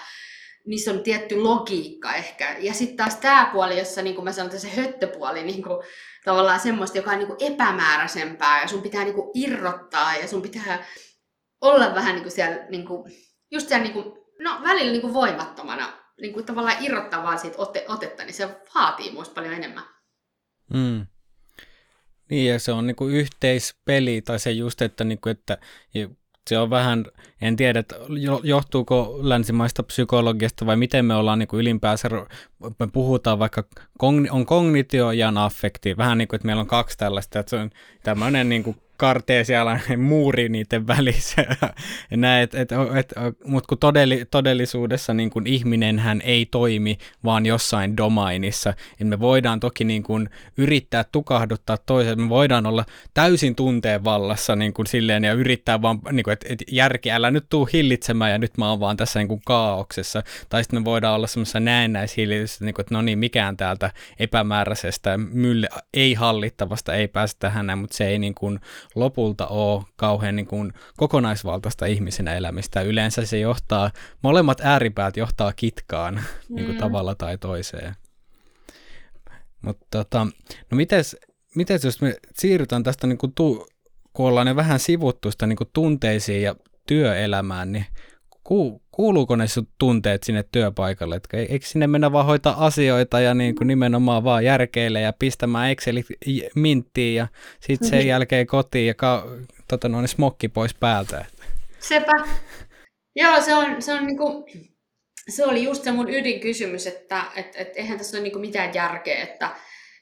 niissä 0.65 0.91
on 0.91 1.03
tietty 1.03 1.41
logiikka 1.41 2.13
ehkä. 2.13 2.55
Ja 2.59 2.73
sitten 2.73 2.97
taas 2.97 3.15
tämä 3.15 3.49
puoli, 3.53 3.79
jossa 3.79 4.01
niin 4.01 4.15
kuin 4.15 4.25
mä 4.25 4.31
sanon, 4.31 4.59
se 4.59 4.69
höttöpuoli, 4.69 5.43
niin 5.51 5.63
kuin, 5.63 5.83
tavallaan 6.25 6.59
semmoista, 6.59 6.97
joka 6.97 7.11
on 7.11 7.17
niin 7.17 7.27
kuin 7.27 7.53
epämääräisempää 7.53 8.61
ja 8.61 8.67
sun 8.67 8.81
pitää 8.81 9.03
niin 9.03 9.15
kuin 9.15 9.31
irrottaa 9.33 10.15
ja 10.15 10.27
sun 10.27 10.41
pitää 10.41 10.85
olla 11.61 11.95
vähän 11.95 12.15
niin 12.15 12.23
kuin 12.23 12.31
siellä, 12.31 12.65
niin 12.69 12.85
kuin, 12.85 13.11
just 13.51 13.67
siellä 13.67 13.83
niin 13.83 13.93
kuin, 13.93 14.05
no 14.39 14.61
välillä 14.63 14.91
niin 14.91 15.01
kuin 15.01 15.13
voimattomana, 15.13 15.93
niin 16.21 16.33
kuin 16.33 16.45
tavallaan 16.45 16.83
irrottaa 16.83 17.23
vaan 17.23 17.39
siitä 17.39 17.57
ote, 17.57 17.85
otetta, 17.87 18.23
niin 18.23 18.33
se 18.33 18.49
vaatii 18.75 19.11
muista 19.11 19.33
paljon 19.35 19.53
enemmän. 19.53 19.83
Mm. 20.73 21.05
Niin, 22.29 22.51
ja 22.51 22.59
se 22.59 22.71
on 22.71 22.87
niin 22.87 22.95
kuin 22.95 23.15
yhteispeli, 23.15 24.21
tai 24.21 24.39
se 24.39 24.51
just, 24.51 24.81
että, 24.81 25.03
niin 25.03 25.21
kuin, 25.21 25.31
että 25.31 25.57
se 26.49 26.57
on 26.57 26.69
vähän, 26.69 27.05
en 27.41 27.55
tiedä, 27.55 27.79
että 27.79 27.95
johtuuko 28.43 29.19
länsimaista 29.21 29.83
psykologiasta 29.83 30.65
vai 30.65 30.75
miten 30.75 31.05
me 31.05 31.15
ollaan 31.15 31.39
niin 31.39 31.47
kuin 31.47 31.61
ylipäänsä, 31.61 32.09
me 32.79 32.87
puhutaan 32.93 33.39
vaikka, 33.39 33.63
on 34.31 34.45
kognitio 34.45 35.11
ja 35.11 35.33
affekti, 35.35 35.97
vähän 35.97 36.17
niin 36.17 36.27
kuin, 36.27 36.35
että 36.35 36.45
meillä 36.45 36.61
on 36.61 36.67
kaksi 36.67 36.97
tällaista, 36.97 37.39
että 37.39 37.49
se 37.49 37.55
on 37.55 37.69
tämmöinen 38.03 38.49
niin 38.49 38.63
kuin 38.63 38.77
karteesialainen 38.97 39.99
muuri 39.99 40.49
niiden 40.49 40.87
välissä. 40.87 41.41
et, 42.41 42.55
et, 42.55 42.71
et, 42.71 43.13
Mutta 43.45 43.67
kun 43.67 43.77
todelli, 43.77 44.25
todellisuudessa 44.31 45.13
niin 45.13 45.29
kun 45.29 45.47
ihminenhän 45.47 46.21
ei 46.21 46.45
toimi 46.45 46.97
vaan 47.23 47.45
jossain 47.45 47.97
domainissa, 47.97 48.73
niin 48.99 49.07
me 49.07 49.19
voidaan 49.19 49.59
toki 49.59 49.83
niin 49.83 50.03
kun 50.03 50.29
yrittää 50.57 51.05
tukahduttaa 51.11 51.77
toisen, 51.77 52.21
me 52.21 52.29
voidaan 52.29 52.65
olla 52.65 52.85
täysin 53.13 53.55
tunteen 53.55 54.03
vallassa 54.03 54.55
niin 54.55 54.73
kun 54.73 54.87
silleen 54.87 55.23
ja 55.23 55.33
yrittää 55.33 55.81
vaan, 55.81 55.99
niin 56.11 56.29
että 56.29 56.45
et 56.49 56.63
järki, 56.71 57.11
älä 57.11 57.31
nyt 57.31 57.45
tuu 57.49 57.69
hillitsemään 57.73 58.31
ja 58.31 58.37
nyt 58.37 58.57
mä 58.57 58.69
oon 58.69 58.79
vaan 58.79 58.97
tässä 58.97 59.19
niin 59.19 59.27
kun 59.27 59.41
kaauksessa. 59.45 60.23
Tai 60.49 60.63
sitten 60.63 60.79
me 60.81 60.85
voidaan 60.85 61.15
olla 61.15 61.27
semmoisessa 61.27 61.59
näennäishillisessä, 61.59 62.65
niin 62.65 62.75
että 62.79 62.95
no 62.95 63.01
niin, 63.01 63.19
mikään 63.19 63.57
täältä 63.57 63.91
epämääräisestä, 64.19 65.17
mylle, 65.17 65.69
ei 65.93 66.13
hallittavasta 66.13 66.93
ei 66.93 67.07
pääse 67.07 67.35
tähän, 67.39 67.77
mutta 67.77 67.97
se 67.97 68.07
ei 68.07 68.19
niin 68.19 68.35
kun 68.35 68.59
lopulta 68.95 69.47
ole 69.47 69.83
kauhean 69.95 70.35
niin 70.35 70.47
kuin 70.47 70.73
kokonaisvaltaista 70.97 71.85
ihmisen 71.85 72.27
elämistä. 72.27 72.81
Yleensä 72.81 73.25
se 73.25 73.39
johtaa, 73.39 73.91
molemmat 74.21 74.61
ääripäät 74.63 75.17
johtaa 75.17 75.53
kitkaan 75.53 76.15
mm. 76.15 76.55
niin 76.55 76.65
kuin 76.65 76.77
tavalla 76.77 77.15
tai 77.15 77.37
toiseen. 77.37 77.95
Mutta 79.61 79.85
tota, 79.91 80.27
no 80.71 80.75
mites, 80.75 81.17
mites 81.55 81.83
jos 81.83 82.01
me 82.01 82.15
siirrytään 82.33 82.83
tästä, 82.83 83.07
niin 83.07 83.17
kuin 83.17 83.33
tu, 83.35 83.67
kun 84.13 84.25
ollaan 84.25 84.55
vähän 84.55 84.79
sivuttu 84.79 85.31
sitä 85.31 85.47
niin 85.47 85.57
kuin 85.57 85.69
tunteisiin 85.73 86.41
ja 86.41 86.55
työelämään, 86.87 87.71
niin 87.71 87.85
kuuluuko 88.91 89.35
ne 89.35 89.47
sun 89.47 89.67
tunteet 89.77 90.23
sinne 90.23 90.45
työpaikalle? 90.51 91.15
Että 91.15 91.37
eikö 91.37 91.65
sinne 91.65 91.87
mennä 91.87 92.11
vaan 92.11 92.25
hoitaa 92.25 92.65
asioita 92.65 93.19
ja 93.19 93.33
niin 93.33 93.55
kuin 93.55 93.67
nimenomaan 93.67 94.23
vaan 94.23 94.45
järkeille 94.45 95.01
ja 95.01 95.13
pistämään 95.19 95.71
Excelit 95.71 96.05
minttiin 96.55 97.15
ja 97.15 97.27
sitten 97.59 97.89
sen 97.89 98.07
jälkeen 98.13 98.47
kotiin 98.47 98.87
ja 98.87 98.93
ka, 98.93 99.27
tota 99.67 99.89
noin, 99.89 100.07
smokki 100.07 100.47
pois 100.47 100.73
päältä? 100.73 101.25
Sepä. 101.79 102.13
Joo, 103.15 103.41
se 103.41 103.55
on, 103.55 103.81
se 103.81 103.93
on 103.93 104.05
niinku, 104.05 104.45
se 105.29 105.45
oli 105.45 105.63
just 105.63 105.83
se 105.83 105.91
mun 105.91 106.09
ydinkysymys, 106.09 106.87
että 106.87 107.25
et, 107.35 107.55
et, 107.55 107.69
eihän 107.75 107.97
tässä 107.97 108.17
ole 108.17 108.23
niinku 108.23 108.39
mitään 108.39 108.73
järkeä, 108.73 109.23
että 109.23 109.55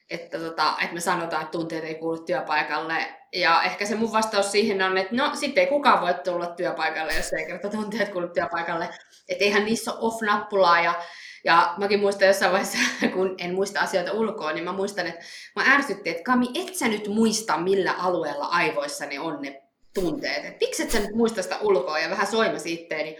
että, 0.09 0.39
tota, 0.39 0.75
että 0.81 0.93
me 0.93 0.99
sanotaan, 0.99 1.41
että 1.41 1.51
tunteet 1.51 1.83
ei 1.83 1.95
kuulu 1.95 2.25
työpaikalle. 2.25 3.22
Ja 3.33 3.63
ehkä 3.63 3.85
se 3.85 3.95
mun 3.95 4.11
vastaus 4.11 4.51
siihen 4.51 4.81
on, 4.81 4.97
että 4.97 5.15
no 5.15 5.31
sitten 5.35 5.61
ei 5.61 5.69
kukaan 5.69 6.01
voi 6.01 6.13
tulla 6.13 6.47
työpaikalle, 6.47 7.13
jos 7.13 7.33
ei 7.33 7.45
kerta 7.45 7.69
tunteet 7.69 8.09
kuulu 8.09 8.27
työpaikalle. 8.27 8.89
Että 9.29 9.43
eihän 9.43 9.65
niissä 9.65 9.93
ole 9.93 9.99
off-nappulaa 10.01 10.81
ja 10.81 10.93
ja 11.43 11.73
mäkin 11.77 11.99
muistan 11.99 12.27
jossain 12.27 12.51
vaiheessa, 12.51 12.77
kun 13.13 13.35
en 13.37 13.53
muista 13.53 13.79
asioita 13.79 14.11
ulkoa, 14.11 14.53
niin 14.53 14.63
mä 14.63 14.71
muistan, 14.71 15.07
että 15.07 15.25
mä 15.55 15.75
ärsytti, 15.75 16.09
että 16.09 16.23
Kami, 16.23 16.47
et 16.55 16.75
sä 16.75 16.87
nyt 16.87 17.07
muista, 17.07 17.57
millä 17.57 17.91
alueella 17.91 18.45
aivoissa 18.45 19.05
ne 19.05 19.19
on 19.19 19.41
ne 19.41 19.61
tunteet. 19.93 20.45
Et 20.45 20.57
miksi 20.61 20.83
et 20.83 20.91
sä 20.91 20.99
nyt 20.99 21.15
muista 21.15 21.43
sitä 21.43 21.57
ulkoa 21.61 21.99
ja 21.99 22.09
vähän 22.09 22.27
soimasi 22.27 22.73
itteeni. 22.73 23.17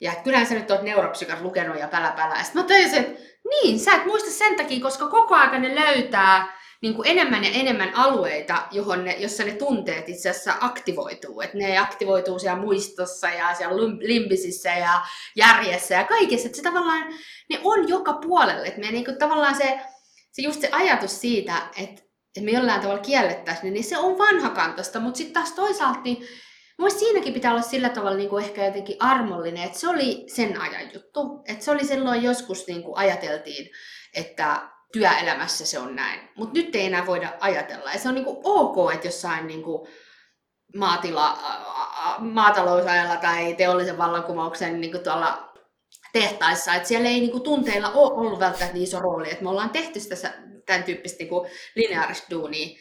Ja 0.00 0.12
kyllähän 0.24 0.46
sä 0.46 0.54
nyt 0.54 0.70
oot 0.70 0.82
neuropsykat 0.82 1.40
lukenut 1.40 1.78
ja 1.78 1.88
pälä 1.88 2.12
pälä. 2.16 2.34
Ja 2.38 2.44
sitten 2.44 2.62
mä 2.62 2.68
tajusin, 2.68 2.98
että 2.98 3.22
niin, 3.50 3.80
sä 3.80 3.94
et 3.94 4.06
muista 4.06 4.30
sen 4.30 4.56
takia, 4.56 4.80
koska 4.80 5.08
koko 5.08 5.34
ajan 5.34 5.62
ne 5.62 5.74
löytää 5.74 6.59
niin 6.82 6.94
kuin 6.94 7.08
enemmän 7.08 7.44
ja 7.44 7.50
enemmän 7.50 7.94
alueita, 7.94 8.66
johon 8.70 9.04
ne, 9.04 9.16
jossa 9.16 9.44
ne 9.44 9.52
tunteet 9.52 10.08
itse 10.08 10.30
asiassa 10.30 10.54
aktivoituu. 10.60 11.40
Et 11.40 11.54
ne 11.54 11.78
aktivoituu 11.78 12.38
siellä 12.38 12.60
muistossa 12.60 13.28
ja 13.28 13.54
siellä 13.54 13.76
limbisissä 14.00 14.70
ja 14.70 15.00
järjessä 15.36 15.94
ja 15.94 16.04
kaikessa. 16.04 16.46
Että 16.46 16.56
se 16.56 16.62
tavallaan, 16.62 17.14
ne 17.50 17.60
on 17.64 17.88
joka 17.88 18.12
puolelle. 18.12 18.74
Me 18.76 18.90
niin 18.90 19.04
kuin, 19.04 19.18
tavallaan 19.18 19.54
se, 19.54 19.80
se 20.32 20.42
just 20.42 20.60
se 20.60 20.68
ajatus 20.72 21.20
siitä, 21.20 21.56
että, 21.78 22.02
että 22.26 22.40
me 22.40 22.50
jollain 22.50 22.80
tavalla 22.80 23.02
kiellettäisiin, 23.02 23.74
niin 23.74 23.84
se 23.84 23.98
on 23.98 24.18
vanhakantoista, 24.18 25.00
mutta 25.00 25.18
sitten 25.18 25.34
taas 25.34 25.52
toisaalta 25.52 26.00
niin 26.04 26.26
Mielestäni 26.78 27.06
siinäkin 27.06 27.34
pitää 27.34 27.52
olla 27.52 27.62
sillä 27.62 27.88
tavalla 27.88 28.16
niin 28.16 28.28
kuin 28.28 28.44
ehkä 28.44 28.64
jotenkin 28.64 28.96
armollinen, 29.00 29.62
että 29.62 29.78
se 29.78 29.88
oli 29.88 30.24
sen 30.26 30.60
ajan 30.60 30.94
juttu. 30.94 31.42
Että 31.48 31.64
se 31.64 31.70
oli 31.70 31.84
silloin 31.84 32.22
joskus 32.22 32.66
niin 32.66 32.82
kuin 32.82 32.96
ajateltiin, 32.96 33.70
että 34.14 34.70
työelämässä 34.92 35.66
se 35.66 35.78
on 35.78 35.96
näin. 35.96 36.20
Mutta 36.36 36.58
nyt 36.58 36.74
ei 36.74 36.86
enää 36.86 37.06
voida 37.06 37.32
ajatella. 37.40 37.92
Ja 37.92 37.98
se 37.98 38.08
on 38.08 38.14
niin 38.14 38.24
kuin 38.24 38.38
ok, 38.44 38.92
että 38.94 39.06
jossain 39.06 39.46
niin 39.46 39.62
kuin 39.62 39.88
maatila, 40.76 41.38
maatalousajalla 42.18 43.16
tai 43.16 43.54
teollisen 43.54 43.98
vallankumouksen 43.98 44.80
niin 44.80 44.92
kuin 44.92 45.04
tuolla 45.04 45.52
tehtaissa, 46.12 46.74
että 46.74 46.88
siellä 46.88 47.08
ei 47.08 47.20
niin 47.20 47.30
kuin, 47.30 47.42
tunteilla 47.42 47.90
ole 47.90 48.12
ollut 48.12 48.40
välttämättä 48.40 48.74
niin 48.74 48.84
iso 48.84 49.00
rooli, 49.00 49.30
että 49.30 49.44
me 49.44 49.50
ollaan 49.50 49.70
tehty 49.70 50.00
sitä 50.00 50.32
tämän 50.66 50.84
tyyppistä 50.84 51.18
niin 51.18 51.28
kuin, 51.28 51.50
lineaarista 51.74 52.30
duunia, 52.30 52.78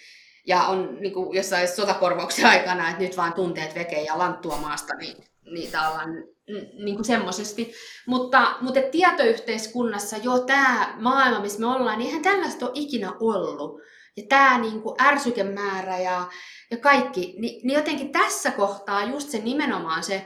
ja 0.47 0.64
on 0.64 0.97
niin 0.99 1.14
kuin 1.14 1.36
jossain 1.36 1.68
sotakorvauksen 1.68 2.45
aikana, 2.45 2.89
että 2.89 3.03
nyt 3.03 3.18
vaan 3.18 3.34
tunteet 3.34 3.76
vekee 3.76 4.03
ja 4.03 4.18
lanttua 4.18 4.57
maasta, 4.57 4.93
niin, 4.95 5.18
niin 5.53 5.72
ollaan 5.89 6.10
niin 6.84 6.95
kuin 6.95 7.06
semmoisesti. 7.06 7.74
Mutta, 8.08 8.56
mutta 8.62 8.82
tietoyhteiskunnassa 8.91 10.18
jo 10.18 10.39
tämä 10.39 10.95
maailma, 11.00 11.39
missä 11.39 11.60
me 11.60 11.68
ollaan, 11.68 11.97
niin 11.97 12.08
eihän 12.08 12.24
tällaista 12.24 12.66
ole 12.66 12.72
ikinä 12.76 13.14
ollut. 13.20 13.82
Ja 14.18 14.24
tämä 14.30 14.58
niin 14.58 14.82
kuin 14.82 14.95
ärsykemäärä 15.02 15.97
ja, 15.97 16.28
ja 16.72 16.78
kaikki, 16.78 17.36
niin, 17.39 17.68
niin 17.68 17.76
jotenkin 17.76 18.12
tässä 18.12 18.52
kohtaa 18.52 19.04
just 19.04 19.30
se 19.30 19.38
nimenomaan 19.38 20.04
se 20.04 20.26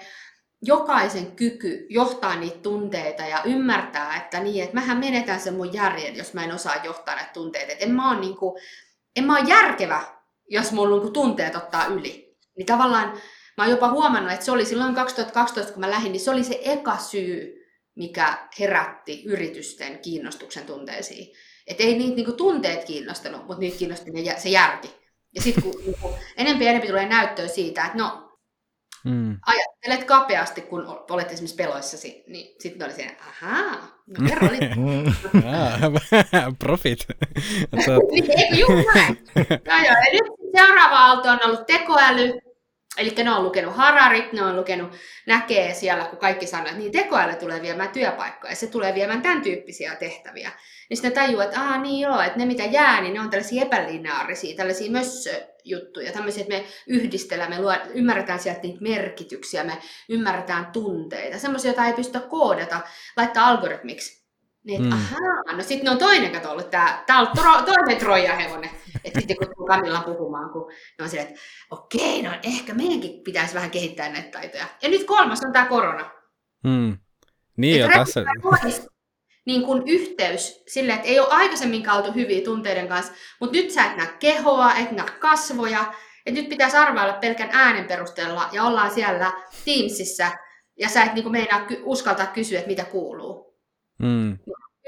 jokaisen 0.61 1.31
kyky 1.31 1.87
johtaa 1.89 2.35
niitä 2.35 2.57
tunteita 2.57 3.23
ja 3.23 3.43
ymmärtää, 3.45 4.17
että 4.17 4.39
niin, 4.39 4.63
että 4.63 4.75
mähän 4.75 4.97
menetän 4.97 5.39
sen 5.39 5.53
mun 5.53 5.73
järjen, 5.73 6.15
jos 6.15 6.33
mä 6.33 6.43
en 6.43 6.53
osaa 6.53 6.75
johtaa 6.83 7.15
näitä 7.15 7.33
tunteita. 7.33 7.71
Että 7.71 7.85
en 7.85 7.91
mä 7.91 8.11
ole 8.11 8.19
niin 8.19 9.47
järkevä, 9.47 10.03
jos 10.49 10.71
mulla 10.71 11.03
niin 11.03 11.13
tunteet 11.13 11.55
ottaa 11.55 11.85
yli. 11.85 12.37
Niin 12.57 12.65
tavallaan 12.65 13.13
mä 13.57 13.63
oon 13.63 13.71
jopa 13.71 13.91
huomannut, 13.91 14.31
että 14.31 14.45
se 14.45 14.51
oli 14.51 14.65
silloin 14.65 14.95
2012, 14.95 15.73
kun 15.73 15.79
mä 15.79 15.89
lähdin, 15.89 16.11
niin 16.11 16.19
se 16.19 16.31
oli 16.31 16.43
se 16.43 16.59
eka 16.63 16.97
syy, 16.97 17.63
mikä 17.95 18.47
herätti 18.59 19.23
yritysten 19.25 19.99
kiinnostuksen 19.99 20.65
tunteisiin. 20.65 21.35
Että 21.67 21.83
ei 21.83 21.97
niitä 21.97 22.15
niinku 22.15 22.31
tunteet 22.31 22.83
kiinnostanut, 22.83 23.47
mutta 23.47 23.59
niitä 23.59 23.77
kiinnosti 23.77 24.11
se 24.37 24.49
järki. 24.49 25.03
Ja 25.35 25.41
sitten 25.41 25.63
kun 25.63 25.81
niinku, 25.85 26.15
enempi 26.37 26.65
ja 26.65 26.69
enempi 26.69 26.87
tulee 26.87 27.09
näyttöä 27.09 27.47
siitä, 27.47 27.85
että 27.85 27.97
no, 27.97 28.37
mm. 29.05 29.37
ajattelet 29.45 30.03
kapeasti, 30.03 30.61
kun 30.61 30.85
olet 31.09 31.31
esimerkiksi 31.31 31.55
peloissasi, 31.55 32.23
niin 32.27 32.55
sitten 32.59 32.85
oli 32.85 32.93
se, 32.93 33.17
ahaa, 33.27 33.93
no 34.07 34.29
kerro 34.29 34.47
Profit. 36.59 37.07
niin, 38.11 38.31
eikö 38.31 38.91
näin? 38.95 39.17
No 39.35 39.75
joo, 39.77 39.85
ja 39.85 40.13
nyt 40.13 40.33
seuraava 40.57 40.97
aalto 40.97 41.29
on 41.29 41.39
ollut 41.45 41.65
tekoäly, 41.67 42.33
Eli 42.97 43.13
ne 43.23 43.31
on 43.31 43.43
lukenut 43.43 43.75
Hararit, 43.75 44.33
ne 44.33 44.43
on 44.43 44.55
lukenut, 44.55 44.93
näkee 45.25 45.73
siellä, 45.73 46.05
kun 46.05 46.19
kaikki 46.19 46.47
sanoo, 46.47 46.65
että 46.65 46.77
niin 46.77 46.91
tekoäly 46.91 47.35
tulee 47.35 47.61
viemään 47.61 47.89
työpaikkoja, 47.89 48.51
ja 48.51 48.55
se 48.55 48.67
tulee 48.67 48.93
viemään 48.93 49.21
tämän 49.21 49.41
tyyppisiä 49.41 49.95
tehtäviä. 49.95 50.51
Niin 50.89 50.97
sitten 50.97 51.13
tajuaa, 51.13 51.43
että 51.43 51.61
Aa, 51.61 51.77
niin 51.77 52.01
joo, 52.01 52.21
että 52.21 52.39
ne 52.39 52.45
mitä 52.45 52.63
jää, 52.63 53.01
niin 53.01 53.13
ne 53.13 53.19
on 53.19 53.29
tällaisia 53.29 53.61
epälineaarisia, 53.61 54.55
tällaisia 54.55 54.91
mössöjuttuja, 54.91 56.11
tämmöisiä, 56.11 56.41
että 56.41 56.53
me 56.53 56.65
yhdistellään, 56.87 57.49
me 57.49 57.61
luo, 57.61 57.73
ymmärretään 57.93 58.39
sieltä 58.39 58.61
niitä 58.63 58.81
merkityksiä, 58.81 59.63
me 59.63 59.77
ymmärretään 60.09 60.65
tunteita, 60.65 61.39
semmoisia, 61.39 61.69
joita 61.69 61.85
ei 61.85 61.93
pystytä 61.93 62.19
koodata, 62.19 62.81
laittaa 63.17 63.47
algoritmiksi. 63.47 64.22
Niin, 64.63 64.81
mm. 64.81 64.91
ahaa, 64.91 65.57
no 65.57 65.63
sitten 65.63 65.91
on 65.91 65.97
toinen 65.97 66.31
kato 66.31 66.51
ollut, 66.51 66.69
tää, 66.69 67.03
tää 67.07 67.19
on 67.19 67.27
tro, 67.35 67.61
toinen 67.61 67.97
Troja 67.97 68.35
hevonen. 68.35 68.69
Että 69.03 69.19
sitten 69.19 69.37
kun 69.37 69.67
Kamilla 69.67 70.01
puhumaan, 70.01 70.49
kun 70.49 70.71
ne 70.99 71.03
on 71.03 71.09
silleen, 71.09 71.27
että 71.27 71.41
okei, 71.71 72.21
no 72.21 72.31
ehkä 72.43 72.73
meidänkin 72.73 73.23
pitäisi 73.23 73.53
vähän 73.53 73.71
kehittää 73.71 74.09
näitä 74.09 74.31
taitoja. 74.31 74.65
Ja 74.81 74.89
nyt 74.89 75.03
kolmas 75.03 75.43
on 75.45 75.53
tämä 75.53 75.65
korona. 75.65 76.11
Hmm. 76.67 76.97
Niin 77.57 77.79
jo, 77.79 77.87
tässä... 77.87 78.23
niin 79.45 79.63
kuin 79.63 79.83
yhteys 79.87 80.63
sille, 80.67 80.93
että 80.93 81.07
ei 81.07 81.19
ole 81.19 81.29
aikaisemmin 81.29 81.89
oltu 81.89 82.11
hyviä 82.11 82.41
tunteiden 82.41 82.87
kanssa, 82.87 83.13
mutta 83.39 83.57
nyt 83.57 83.71
sä 83.71 83.85
et 83.85 83.97
näe 83.97 84.07
kehoa, 84.19 84.75
et 84.75 84.91
näe 84.91 85.05
kasvoja, 85.19 85.93
että 86.25 86.39
nyt 86.41 86.49
pitäisi 86.49 86.77
arvailla 86.77 87.13
pelkän 87.13 87.49
äänen 87.51 87.85
perusteella 87.85 88.49
ja 88.51 88.63
ollaan 88.63 88.91
siellä 88.91 89.31
Teamsissa 89.65 90.31
ja 90.79 90.89
sä 90.89 91.03
et 91.03 91.13
niin 91.13 91.23
kuin 91.23 91.31
meinaa 91.31 91.67
uskaltaa 91.83 92.25
kysyä, 92.25 92.59
että 92.59 92.69
mitä 92.69 92.85
kuuluu. 92.85 93.52
Mm. 94.03 94.37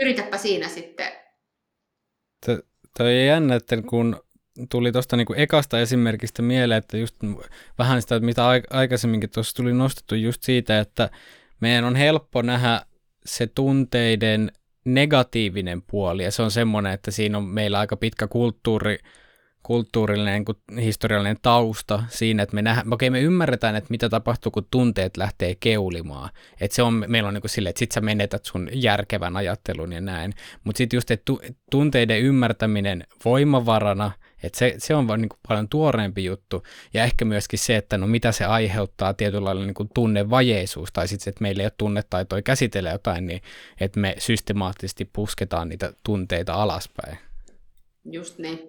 Yritäpä 0.01 0.38
siinä 0.38 0.68
sitten. 0.68 1.11
Toi 2.97 3.20
on 3.20 3.26
jännä, 3.26 3.55
että 3.55 3.82
kun 3.82 4.20
tuli 4.72 4.91
tuosta 4.91 5.18
niinku 5.18 5.34
ekasta 5.38 5.80
esimerkistä 5.80 6.41
mieleen, 6.41 6.78
että 6.78 6.97
just 6.97 7.16
vähän 7.78 8.01
sitä, 8.01 8.20
mitä 8.20 8.43
aikaisemminkin 8.70 9.30
tuossa 9.30 9.55
tuli 9.55 9.74
nostettu 9.74 10.16
just 10.16 10.43
siitä, 10.43 10.80
että 10.80 11.09
meidän 11.59 11.84
on 11.84 11.95
helppo 11.95 12.41
nähdä 12.41 12.82
se 13.26 13.47
tunteiden 13.47 14.51
negatiivinen 14.86 15.82
puoli, 15.82 16.24
ja 16.24 16.32
se 16.32 16.41
on 16.41 16.51
semmoinen, 16.51 16.93
että 16.93 17.11
siinä 17.11 17.38
on 17.38 17.43
meillä 17.43 17.80
aika 17.80 17.97
pitkä 17.97 18.28
kulttuuri, 18.28 18.97
kulttuurillinen 19.66 20.45
kuin 20.45 20.57
historiallinen 20.82 21.38
tausta 21.41 22.03
siinä, 22.09 22.43
että 22.43 22.55
me, 22.55 22.61
nähdään, 22.61 22.93
okei, 22.93 23.09
me 23.09 23.22
ymmärretään, 23.22 23.76
että 23.76 23.88
mitä 23.89 24.09
tapahtuu, 24.09 24.51
kun 24.51 24.68
tunteet 24.72 25.18
lähtee 25.18 25.55
keulimaan. 25.59 26.30
Että 26.61 26.76
se 26.76 26.84
on, 26.84 27.03
meillä 27.07 27.28
on 27.28 27.34
niin 27.34 27.41
kuin 27.41 27.49
silleen, 27.51 27.70
että 27.70 27.80
sit 27.80 27.91
sä 27.91 28.01
menetät 28.01 28.45
sun 28.45 28.70
järkevän 28.74 29.38
ajattelun 29.38 29.93
ja 29.93 30.01
näin. 30.01 30.34
Mutta 30.63 30.78
sitten 30.78 30.97
just, 30.97 31.11
että 31.11 31.34
tunteiden 31.72 32.22
ymmärtäminen 32.22 33.03
voimavarana, 33.26 34.11
että 34.43 34.59
se, 34.59 34.76
se 34.78 34.95
on 34.95 35.07
vaan 35.07 35.22
niin 35.22 35.30
kuin 35.30 35.39
paljon 35.47 35.70
tuoreempi 35.70 36.26
juttu. 36.26 36.63
Ja 36.93 37.03
ehkä 37.03 37.26
myöskin 37.26 37.59
se, 37.59 37.76
että 37.76 37.97
no 37.97 38.07
mitä 38.07 38.32
se 38.32 38.45
aiheuttaa 38.45 39.13
tietyllä 39.13 39.45
lailla 39.45 39.66
niin 39.66 39.89
tunnevajeisuus, 39.93 40.89
tai 40.93 41.07
sitten 41.07 41.32
että 41.32 41.41
meillä 41.41 41.63
ei 41.63 41.66
ole 41.66 41.74
tunnetaitoja 41.78 42.41
käsitellä 42.41 42.89
jotain, 42.89 43.26
niin 43.28 43.41
että 43.80 43.99
me 43.99 44.16
systemaattisesti 44.18 45.05
pusketaan 45.13 45.70
niitä 45.70 45.93
tunteita 46.03 46.53
alaspäin. 46.53 47.18
Just 48.11 48.38
niin. 48.38 48.59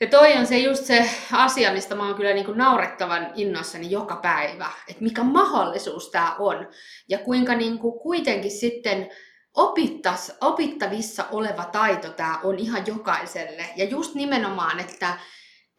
Ja 0.00 0.06
toi 0.06 0.32
on 0.32 0.46
se 0.46 0.58
just 0.58 0.84
se 0.84 1.10
asia, 1.32 1.72
mistä 1.72 1.94
mä 1.94 2.06
oon 2.06 2.14
kyllä 2.14 2.32
niin 2.34 2.44
kuin 2.44 2.58
naurettavan 2.58 3.32
innoissani 3.34 3.90
joka 3.90 4.16
päivä, 4.16 4.70
että 4.88 5.02
mikä 5.02 5.22
mahdollisuus 5.22 6.10
tämä 6.10 6.36
on 6.38 6.68
ja 7.08 7.18
kuinka 7.18 7.54
niin 7.54 7.78
kuin 7.78 8.00
kuitenkin 8.00 8.50
sitten 8.50 9.10
opittas, 9.54 10.32
opittavissa 10.40 11.24
oleva 11.32 11.64
taito 11.64 12.08
tämä 12.08 12.40
on 12.42 12.58
ihan 12.58 12.86
jokaiselle. 12.86 13.64
Ja 13.76 13.84
just 13.84 14.14
nimenomaan, 14.14 14.80
että, 14.80 15.18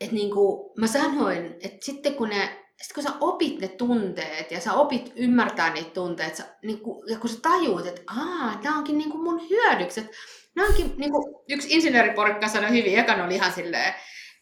että 0.02 0.16
niin 0.16 0.32
kuin 0.32 0.72
mä 0.78 0.88
sanoin, 0.88 1.46
että 1.46 1.86
sitten 1.86 2.14
kun 2.14 2.30
ne 2.30 2.58
sitten 2.82 3.04
kun 3.04 3.04
sä 3.04 3.18
opit 3.20 3.60
ne 3.60 3.68
tunteet 3.68 4.52
ja 4.52 4.60
sä 4.60 4.74
opit 4.74 5.14
ymmärtää 5.16 5.74
niitä 5.74 5.90
tunteet, 5.90 6.42
niin 6.64 6.80
ja 7.08 7.20
kun 7.20 7.30
sä 7.30 7.40
tajuut, 7.42 7.86
että 7.86 8.02
aah, 8.08 8.62
nämä 8.64 8.78
onkin 8.78 8.98
niin 8.98 9.12
kuin 9.12 9.24
mun 9.24 9.50
hyödykset, 9.50 10.12
nämä 10.56 10.68
onkin, 10.68 10.93
niin 10.97 11.12
kuin 11.12 11.36
yksi 11.49 11.68
insinööriporukka 11.72 12.47
sanoi 12.47 12.70
hyvin, 12.70 12.99
ekan 12.99 13.22
oli 13.22 13.36
ihan 13.36 13.54
silleen, 13.54 13.93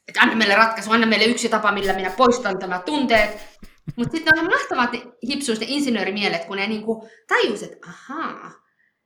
että 0.08 0.22
anna 0.22 0.36
meille 0.36 0.56
ratkaisu, 0.56 0.92
anna 0.92 1.08
meille 1.08 1.26
yksi 1.26 1.50
tapa, 1.50 1.72
millä 1.72 1.94
minä 1.94 2.10
poistan 2.10 2.60
tämä 2.60 2.80
tunteet. 2.80 3.38
Mutta 3.96 4.12
sitten 4.18 4.40
on 4.40 4.46
mahtavaa 4.46 4.92
hipsuista 5.28 5.66
insinöörimielet, 5.68 6.46
kun 6.46 6.58
ne 6.58 6.68
niinku 6.68 7.10
tajus, 7.28 7.64
että 7.64 7.88
ahaa. 7.88 8.50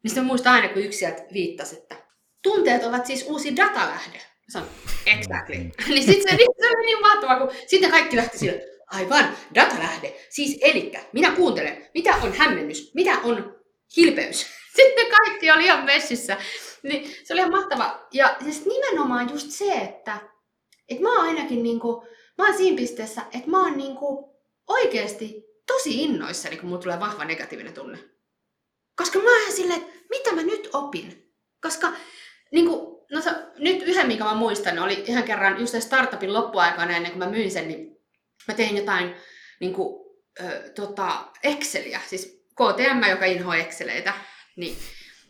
Niin 0.04 0.10
sitten 0.10 0.26
muistan 0.26 0.54
aina, 0.54 0.70
kun 0.70 0.82
yksi 0.82 0.99
sieltä 0.99 1.24
viittasi, 1.34 1.76
että 1.76 1.95
tunteet 2.43 2.84
ovat 2.84 3.06
siis 3.06 3.26
uusi 3.28 3.56
datalähde. 3.56 4.22
Sanon, 4.49 4.70
exactly. 5.06 5.56
niin 5.88 6.04
sitten 6.04 6.38
se, 6.38 6.45
se 6.60 6.68
oli 6.68 6.86
niin 6.86 7.01
mahtavaa, 7.01 7.39
kun 7.39 7.51
sitten 7.68 7.91
kaikki 7.91 8.16
lähti 8.16 8.38
sille, 8.38 8.62
aivan, 8.88 9.38
datalähde. 9.56 10.14
Siis 10.30 10.58
elikkä, 10.62 11.04
minä 11.14 11.32
kuuntelen, 11.32 11.88
mitä 11.93 12.16
on 12.16 12.34
hämmennys, 12.34 12.91
mitä 12.93 13.20
on 13.24 13.56
hilpeys. 13.97 14.45
Sitten 14.78 15.08
kaikki 15.08 15.51
oli 15.51 15.66
ihan 15.66 15.86
messissä. 15.86 16.38
Niin 16.84 17.16
se 17.24 17.34
oli 17.34 17.40
ihan 17.42 17.52
mahtava. 17.52 18.08
Ja 18.14 18.38
siis 18.44 18.66
nimenomaan 18.66 19.30
just 19.30 19.50
se, 19.50 19.72
että 19.74 20.18
et 20.90 21.00
mä 21.00 21.16
oon 21.16 21.28
ainakin 21.28 21.64
niinku, 21.64 22.08
mä 22.38 22.46
oon 22.46 22.58
siinä 22.58 22.78
pisteessä, 22.78 23.22
että 23.22 23.50
mä 23.50 23.64
oon 23.64 23.78
niinku 23.78 24.36
oikeasti 24.68 25.44
tosi 25.68 26.04
innoissani, 26.04 26.58
kun 26.58 26.70
mulla 26.70 26.82
tulee 26.82 27.00
vahva 27.00 27.26
negatiivinen 27.26 27.74
tunne. 27.74 27.98
Koska 28.96 29.20
mä 29.20 29.44
oon 29.44 29.52
silleen, 29.52 29.82
että 29.82 29.94
mitä 30.10 30.36
mä 30.36 30.44
nyt 30.44 30.70
opin? 30.74 31.34
Koska 31.62 31.94
niinku, 32.52 33.06
no, 33.12 33.20
nyt 33.58 33.82
yhden, 33.82 34.08
mikä 34.08 34.24
mä 34.24 34.34
muistan, 34.34 34.80
oli 34.80 35.04
ihan 35.08 35.24
kerran 35.24 35.60
just 35.60 35.82
startupin 35.82 36.34
loppuaikana 36.34 36.96
ennen 36.96 37.12
kuin 37.12 37.20
mä 37.20 37.30
myin 37.30 37.52
sen, 37.52 37.68
niin 37.68 37.98
mä 38.48 38.54
tein 38.54 38.78
jotain 38.78 39.16
niinku, 39.60 40.04
ö, 40.40 40.70
tota, 40.76 41.28
Exceliä, 41.44 42.02
siis 42.08 42.46
KTM, 42.56 43.10
joka 43.10 43.26
inhoaa 43.26 43.58
Exceleitä, 43.58 44.14
niin 44.56 44.78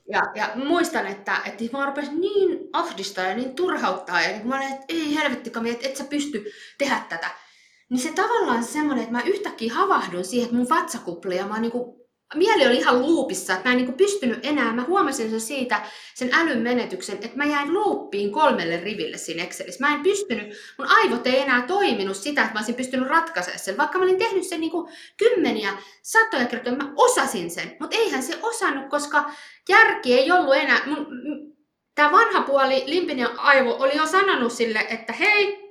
ja, 0.10 0.22
ja 0.36 0.52
muistan, 0.56 1.08
että, 1.08 1.38
että 1.46 1.78
mä 1.78 1.86
rupesi 1.86 2.16
niin 2.16 2.70
ahdistaa 2.74 3.26
ja 3.26 3.36
niin 3.36 3.56
turhauttaa. 3.56 4.22
Ja 4.22 4.28
niin 4.28 4.48
mä 4.48 4.56
olin, 4.56 4.74
että 4.74 4.86
ei 4.90 5.16
helvetti 5.16 5.52
että 5.72 5.88
et 5.88 5.96
sä 5.96 6.04
pysty 6.04 6.46
tehdä 6.78 7.02
tätä. 7.10 7.30
Niin 7.90 8.00
se 8.00 8.12
tavallaan 8.12 8.64
semmoinen, 8.64 9.04
että 9.04 9.18
mä 9.18 9.22
yhtäkkiä 9.22 9.74
havahdun 9.74 10.26
siihen, 10.26 10.46
että 10.46 10.58
mun 10.58 10.70
vatsakupli 10.70 11.36
ja 11.36 11.48
mä 11.48 11.60
niin 11.60 11.72
kuin 11.72 12.03
mieli 12.36 12.68
oli 12.68 12.78
ihan 12.78 13.02
luupissa, 13.02 13.54
että 13.54 13.70
mä 13.70 13.74
en 13.76 13.78
niin 13.78 13.94
pystynyt 13.94 14.40
enää, 14.46 14.74
mä 14.74 14.84
huomasin 14.84 15.30
sen 15.30 15.42
siitä, 15.42 15.82
sen 16.14 16.30
älyn 16.34 16.60
menetyksen, 16.60 17.16
että 17.16 17.38
mä 17.38 17.46
jäin 17.46 17.74
luuppiin 17.74 18.32
kolmelle 18.32 18.78
riville 18.78 19.18
siinä 19.18 19.44
Excelissä. 19.44 19.86
Mä 19.86 19.96
en 19.96 20.04
pystynyt, 20.04 20.54
mun 20.78 20.88
aivot 20.88 21.28
ei 21.28 21.40
enää 21.40 21.62
toiminut 21.62 22.18
sitä, 22.18 22.42
että 22.42 22.54
mä 22.54 22.60
olisin 22.60 22.76
pystynyt 22.76 23.08
ratkaisemaan 23.08 23.60
sen. 23.60 23.78
Vaikka 23.78 23.98
mä 23.98 24.04
olin 24.04 24.18
tehnyt 24.18 24.44
sen 24.44 24.60
niin 24.60 24.72
kymmeniä, 25.18 25.78
satoja 26.02 26.46
kertoja, 26.46 26.76
mä 26.76 26.94
osasin 26.96 27.52
sen, 27.52 27.76
mutta 27.80 27.98
eihän 27.98 28.24
se 28.24 28.40
osannut, 28.42 28.90
koska 28.90 29.32
järki 29.70 30.20
ei 30.20 30.32
ollut 30.32 30.56
enää, 30.56 30.82
mun, 30.86 31.08
tämä 31.96 32.12
vanha 32.12 32.42
puoli, 32.42 32.84
limpinen 32.86 33.40
aivo, 33.40 33.76
oli 33.80 33.98
jo 33.98 34.06
sanonut 34.06 34.54
sille, 34.54 34.88
että 34.90 35.14
hei, 35.14 35.64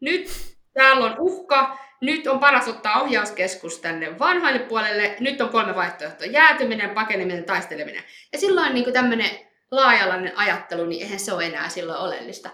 nyt 0.00 0.30
täällä 0.74 1.06
on 1.06 1.16
uhka, 1.18 1.78
nyt 2.00 2.26
on 2.26 2.38
paras 2.38 2.68
ottaa 2.68 3.02
ohjauskeskus 3.02 3.78
tänne 3.78 4.18
vanhoille 4.18 4.58
puolelle, 4.58 5.16
nyt 5.20 5.40
on 5.40 5.48
kolme 5.48 5.74
vaihtoehtoa, 5.74 6.26
jäätyminen, 6.26 6.90
pakeneminen, 6.90 7.44
taisteleminen. 7.44 8.02
Ja 8.32 8.38
silloin 8.38 8.74
niin 8.74 8.92
tämmöinen 8.92 9.30
laajalainen 9.70 10.38
ajattelu, 10.38 10.86
niin 10.86 11.02
eihän 11.02 11.18
se 11.18 11.32
ole 11.32 11.46
enää 11.46 11.68
silloin 11.68 11.98
oleellista. 11.98 12.50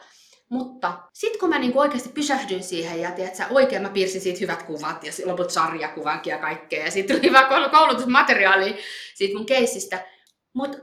Mutta 0.51 1.03
sitten 1.13 1.41
kun 1.41 1.49
mä 1.49 1.59
niinku 1.59 1.81
oikeasti 1.81 2.09
pysähdyin 2.09 2.63
siihen 2.63 3.01
ja 3.01 3.11
tiedät, 3.11 3.35
oikein 3.51 3.83
mä 3.83 3.89
piirsin 3.89 4.21
siitä 4.21 4.41
hyvät 4.41 4.63
kuvat 4.63 5.05
ja 5.05 5.13
loput 5.25 5.51
sarjakuvankin 5.51 6.31
ja 6.31 6.39
kaikkea. 6.39 6.85
Ja 6.85 6.91
sitten 6.91 7.17
tuli 7.17 7.29
hyvä 7.29 7.69
koulutusmateriaali 7.71 8.77
siitä 9.15 9.39
mun 9.39 9.47
keissistä. 9.47 10.07
Mutta 10.55 10.79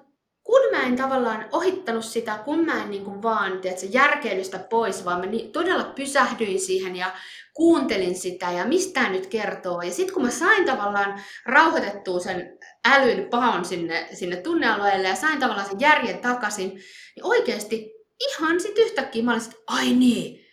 kun 0.50 0.62
mä 0.72 0.84
en 0.84 0.95
tavallaan 0.95 1.45
ohittanut 1.52 2.06
sitä, 2.06 2.39
kun 2.45 2.66
mä 2.66 2.84
en 2.84 2.91
niin 2.91 3.06
kuin 3.06 3.22
vaan 3.22 3.60
tiedätkö, 3.60 3.86
järkeilystä 3.89 4.60
pois, 4.60 5.06
vaan 5.06 5.20
mä 5.20 5.26
niin, 5.26 5.52
todella 5.52 5.84
pysähdyin 5.84 6.62
siihen 6.62 6.95
ja 6.95 7.12
kuuntelin 7.54 8.16
sitä 8.16 8.52
ja 8.52 8.66
mistä 8.66 9.10
nyt 9.10 9.28
kertoo. 9.28 9.82
Ja 9.82 9.91
sitten 9.91 10.14
kun 10.14 10.24
mä 10.24 10.32
sain 10.32 10.66
tavallaan 10.66 11.22
rauhoitettua 11.45 12.20
sen 12.20 12.58
älyn 12.86 13.30
paon 13.30 13.66
sinne, 13.66 14.08
sinne 14.14 14.36
tunnealueelle 14.36 15.08
ja 15.08 15.16
sain 15.16 15.39
tavallaan 15.39 15.70
sen 15.70 15.80
järjen 15.80 16.20
takaisin, 16.20 16.70
niin 16.70 17.24
oikeasti 17.24 17.91
ihan 18.20 18.60
sitten 18.60 18.84
yhtäkkiä 18.84 19.24
mä 19.24 19.32
olin 19.32 19.43
että 19.43 19.58
ai 19.68 19.93
niin, 19.93 20.45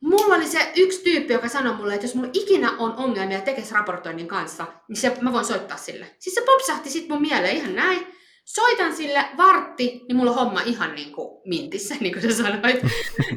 Mulla 0.00 0.34
oli 0.34 0.46
se 0.46 0.72
yksi 0.76 1.02
tyyppi, 1.02 1.32
joka 1.32 1.48
sanoi 1.48 1.74
mulle, 1.74 1.94
että 1.94 2.06
jos 2.06 2.14
mulla 2.14 2.30
ikinä 2.32 2.70
on 2.78 2.96
ongelmia 2.96 3.40
tekes-raportoinnin 3.40 4.26
kanssa, 4.26 4.66
niin 4.88 4.96
se, 4.96 5.16
mä 5.20 5.32
voin 5.32 5.44
soittaa 5.44 5.76
sille. 5.76 6.06
Siis 6.18 6.34
se 6.34 6.40
popsahti 6.40 6.90
sitten 6.90 7.12
mun 7.12 7.22
mieleen 7.22 7.56
ihan 7.56 7.74
näin 7.74 8.06
soitan 8.44 8.96
sille 8.96 9.24
vartti, 9.36 10.00
niin 10.08 10.16
mulla 10.16 10.30
on 10.30 10.36
homma 10.36 10.60
ihan 10.60 10.94
niin 10.94 11.12
kuin 11.12 11.40
mintissä, 11.44 11.94
niin 12.00 12.12
kuin 12.12 12.22
sä 12.22 12.42
sanoit. 12.42 12.82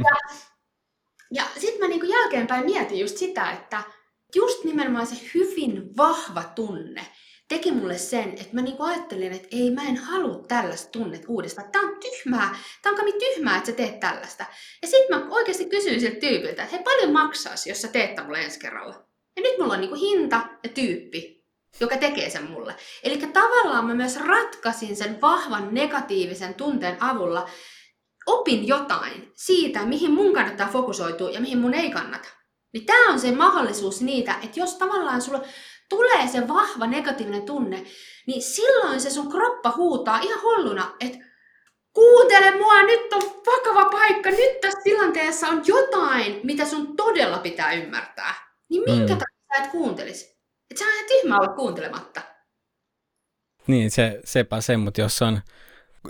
Ja, 0.05 0.15
ja 1.31 1.43
sitten 1.57 1.79
mä 1.79 1.87
niin 1.87 1.99
kuin 1.99 2.11
jälkeenpäin 2.11 2.65
mietin 2.65 2.99
just 2.99 3.17
sitä, 3.17 3.51
että 3.51 3.83
just 4.35 4.63
nimenomaan 4.63 5.07
se 5.07 5.15
hyvin 5.33 5.97
vahva 5.97 6.43
tunne 6.43 7.05
teki 7.47 7.71
mulle 7.71 7.97
sen, 7.97 8.29
että 8.29 8.49
mä 8.51 8.61
niinku 8.61 8.83
ajattelin, 8.83 9.31
että 9.31 9.47
ei 9.51 9.71
mä 9.71 9.83
en 9.83 9.97
halua 9.97 10.43
tällaista 10.47 10.91
tunnet 10.91 11.25
uudestaan. 11.27 11.71
Tää 11.71 11.81
on 11.81 11.97
tyhmää, 11.99 12.55
tää 12.81 12.91
on 12.91 12.97
kami 12.97 13.13
tyhmää, 13.13 13.57
että 13.57 13.71
sä 13.71 13.77
teet 13.77 13.99
tällaista. 13.99 14.45
Ja 14.81 14.87
sitten 14.87 15.19
mä 15.19 15.27
oikeasti 15.29 15.65
kysyin 15.65 15.99
siltä 15.99 16.19
tyypiltä, 16.19 16.63
että 16.63 16.75
hei 16.75 16.83
paljon 16.83 17.13
maksaisi, 17.13 17.69
jos 17.69 17.81
sä 17.81 17.87
teet 17.87 18.25
mulle 18.25 18.41
ensi 18.41 18.59
kerralla. 18.59 19.07
Ja 19.35 19.41
nyt 19.41 19.57
mulla 19.59 19.73
on 19.73 19.81
niinku 19.81 19.95
hinta 19.95 20.47
ja 20.63 20.69
tyyppi, 20.69 21.34
joka 21.79 21.97
tekee 21.97 22.29
sen 22.29 22.51
mulle. 22.51 22.75
Eli 23.03 23.17
tavallaan 23.17 23.85
mä 23.85 23.93
myös 23.93 24.19
ratkaisin 24.19 24.95
sen 24.95 25.21
vahvan 25.21 25.67
negatiivisen 25.71 26.53
tunteen 26.53 27.03
avulla, 27.03 27.49
opin 28.25 28.67
jotain 28.67 29.31
siitä, 29.35 29.85
mihin 29.85 30.11
mun 30.11 30.33
kannattaa 30.33 30.67
fokusoitua 30.67 31.29
ja 31.29 31.41
mihin 31.41 31.57
mun 31.57 31.73
ei 31.73 31.89
kannata. 31.91 32.29
Niin 32.73 32.85
tämä 32.85 33.11
on 33.11 33.19
se 33.19 33.31
mahdollisuus 33.31 34.01
niitä, 34.01 34.35
että 34.43 34.59
jos 34.59 34.75
tavallaan 34.75 35.21
sulla 35.21 35.43
tulee 35.89 36.27
se 36.27 36.47
vahva 36.47 36.87
negatiivinen 36.87 37.43
tunne, 37.43 37.85
niin 38.27 38.41
silloin 38.41 39.01
se 39.01 39.09
sun 39.09 39.31
kroppa 39.31 39.73
huutaa 39.77 40.19
ihan 40.19 40.41
hulluna, 40.41 40.95
että 40.99 41.17
kuuntele 41.93 42.51
mua, 42.57 42.81
nyt 42.81 43.13
on 43.13 43.21
vakava 43.45 43.89
paikka, 43.89 44.29
nyt 44.29 44.61
tässä 44.61 44.79
tilanteessa 44.83 45.47
on 45.47 45.63
jotain, 45.67 46.39
mitä 46.43 46.65
sun 46.65 46.95
todella 46.95 47.37
pitää 47.37 47.73
ymmärtää. 47.73 48.35
Niin 48.69 48.83
minkä 48.83 49.13
mm. 49.13 49.19
takia 49.19 49.57
sä 49.57 49.63
et 49.63 49.71
kuuntelisi? 49.71 50.34
Et 50.71 50.77
se 50.77 50.85
on 50.85 50.93
ihan 50.93 51.05
tyhmä 51.07 51.37
olla 51.37 51.53
kuuntelematta. 51.53 52.21
Niin, 53.67 53.91
se, 53.91 54.19
sepä 54.23 54.61
se, 54.61 54.77
mutta 54.77 55.01
jos 55.01 55.21
on 55.21 55.41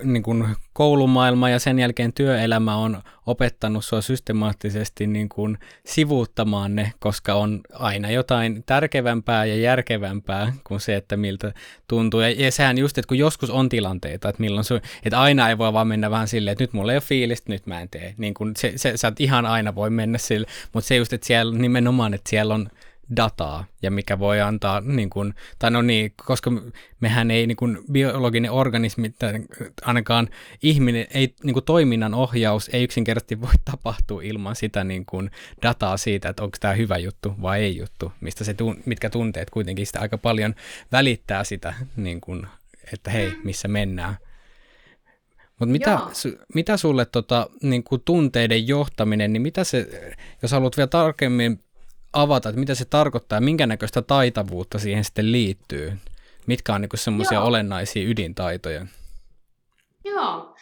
niin 0.04 0.24
kuin 0.24 0.48
koulumaailma 0.74 1.50
ja 1.50 1.60
sen 1.60 1.80
jälkeen 1.80 2.14
työelämä 2.14 2.76
on 2.76 3.02
opettanut 3.26 3.86
sua 3.86 4.02
systemaattisesti 4.02 5.08
niin 5.08 5.30
kuin 5.30 5.58
sivuuttamaan 5.86 6.76
ne, 6.76 6.94
koska 7.00 7.34
on 7.34 7.62
aina 7.74 8.12
jotain 8.12 8.64
tärkevämpää 8.66 9.46
ja 9.46 9.56
järkevämpää 9.56 10.54
kuin 10.64 10.80
se, 10.80 10.96
että 10.96 11.18
miltä 11.18 11.54
tuntuu. 11.88 12.20
Ja, 12.20 12.30
ja 12.30 12.52
sehän 12.52 12.78
just, 12.78 12.98
että 12.98 13.08
kun 13.08 13.18
joskus 13.18 13.50
on 13.50 13.70
tilanteita, 13.70 14.30
että, 14.30 14.42
milloin 14.42 14.64
sun, 14.64 14.82
että 15.06 15.22
aina 15.22 15.50
ei 15.50 15.58
voi 15.58 15.74
vaan 15.74 15.88
mennä 15.88 16.12
vähän 16.12 16.28
silleen, 16.28 16.52
että 16.52 16.64
nyt 16.64 16.74
mulla 16.74 16.92
ei 16.92 16.96
ole 16.96 17.02
fiilistä, 17.02 17.52
nyt 17.52 17.66
mä 17.66 17.82
en 17.82 17.90
tee. 17.90 18.14
Niin 18.18 18.34
kuin 18.34 18.54
se, 18.58 18.74
se, 18.76 18.98
sä 18.98 19.12
ihan 19.20 19.46
aina 19.46 19.76
voi 19.76 19.90
mennä 19.90 20.18
sille, 20.18 20.48
mutta 20.74 20.88
se 20.88 20.96
just, 20.96 21.14
että 21.14 21.28
siellä 21.28 21.58
nimenomaan, 21.58 22.14
että 22.14 22.30
siellä 22.30 22.54
on 22.54 22.70
dataa 23.16 23.66
ja 23.82 23.92
mikä 23.92 24.20
voi 24.20 24.42
antaa, 24.42 24.82
niin 24.82 25.10
kuin, 25.10 25.34
tai 25.60 25.72
no 25.72 25.82
niin, 25.82 26.14
koska 26.26 26.52
mehän 27.00 27.32
ei 27.32 27.48
niin 27.48 27.58
kuin, 27.58 27.78
biologinen 27.92 28.52
organismi, 28.52 29.10
tai 29.10 29.34
ainakaan 29.82 30.30
ihminen, 30.64 31.08
ei, 31.14 31.36
niin 31.44 31.54
kuin, 31.54 31.66
toiminnan 31.66 32.14
ohjaus 32.14 32.70
ei 32.74 32.84
yksinkertaisesti 32.84 33.42
voi 33.42 33.54
tapahtua 33.72 34.22
ilman 34.22 34.56
sitä 34.56 34.84
niin 34.84 35.06
kuin, 35.06 35.32
dataa 35.62 35.98
siitä, 35.98 36.30
että 36.30 36.44
onko 36.44 36.58
tämä 36.60 36.74
hyvä 36.74 36.98
juttu 36.98 37.34
vai 37.42 37.62
ei 37.62 37.78
juttu, 37.78 38.12
mistä 38.22 38.44
se, 38.44 38.56
mitkä 38.86 39.10
tunteet 39.10 39.50
kuitenkin 39.50 39.86
sitä 39.86 40.00
aika 40.00 40.18
paljon 40.18 40.56
välittää 40.92 41.44
sitä, 41.44 41.74
niin 41.96 42.22
kuin, 42.22 42.48
että 42.94 43.12
hei, 43.12 43.32
missä 43.44 43.68
mennään. 43.68 44.18
Mutta 45.60 45.72
mitä, 45.72 46.00
su, 46.14 46.30
mitä 46.56 46.78
sulle 46.78 47.06
tota, 47.06 47.50
niin 47.62 47.84
kuin 47.84 48.02
tunteiden 48.06 48.68
johtaminen, 48.68 49.34
niin 49.34 49.42
mitä 49.42 49.64
se, 49.64 49.88
jos 50.42 50.52
haluat 50.52 50.78
vielä 50.78 50.88
tarkemmin 50.88 51.65
avata, 52.16 52.50
että 52.50 52.60
mitä 52.60 52.76
se 52.76 52.86
tarkoittaa 52.86 53.38
ja 53.38 53.42
minkä 53.42 53.68
näköistä 53.68 54.02
taitavuutta 54.02 54.80
siihen 54.80 55.04
sitten 55.04 55.32
liittyy? 55.32 55.94
Mitkä 56.48 56.74
on 56.74 56.82
niin 56.82 56.90
semmoisia 56.96 57.42
olennaisia 57.42 58.10
ydintaitoja? 58.10 58.86
Joo. 60.06 60.56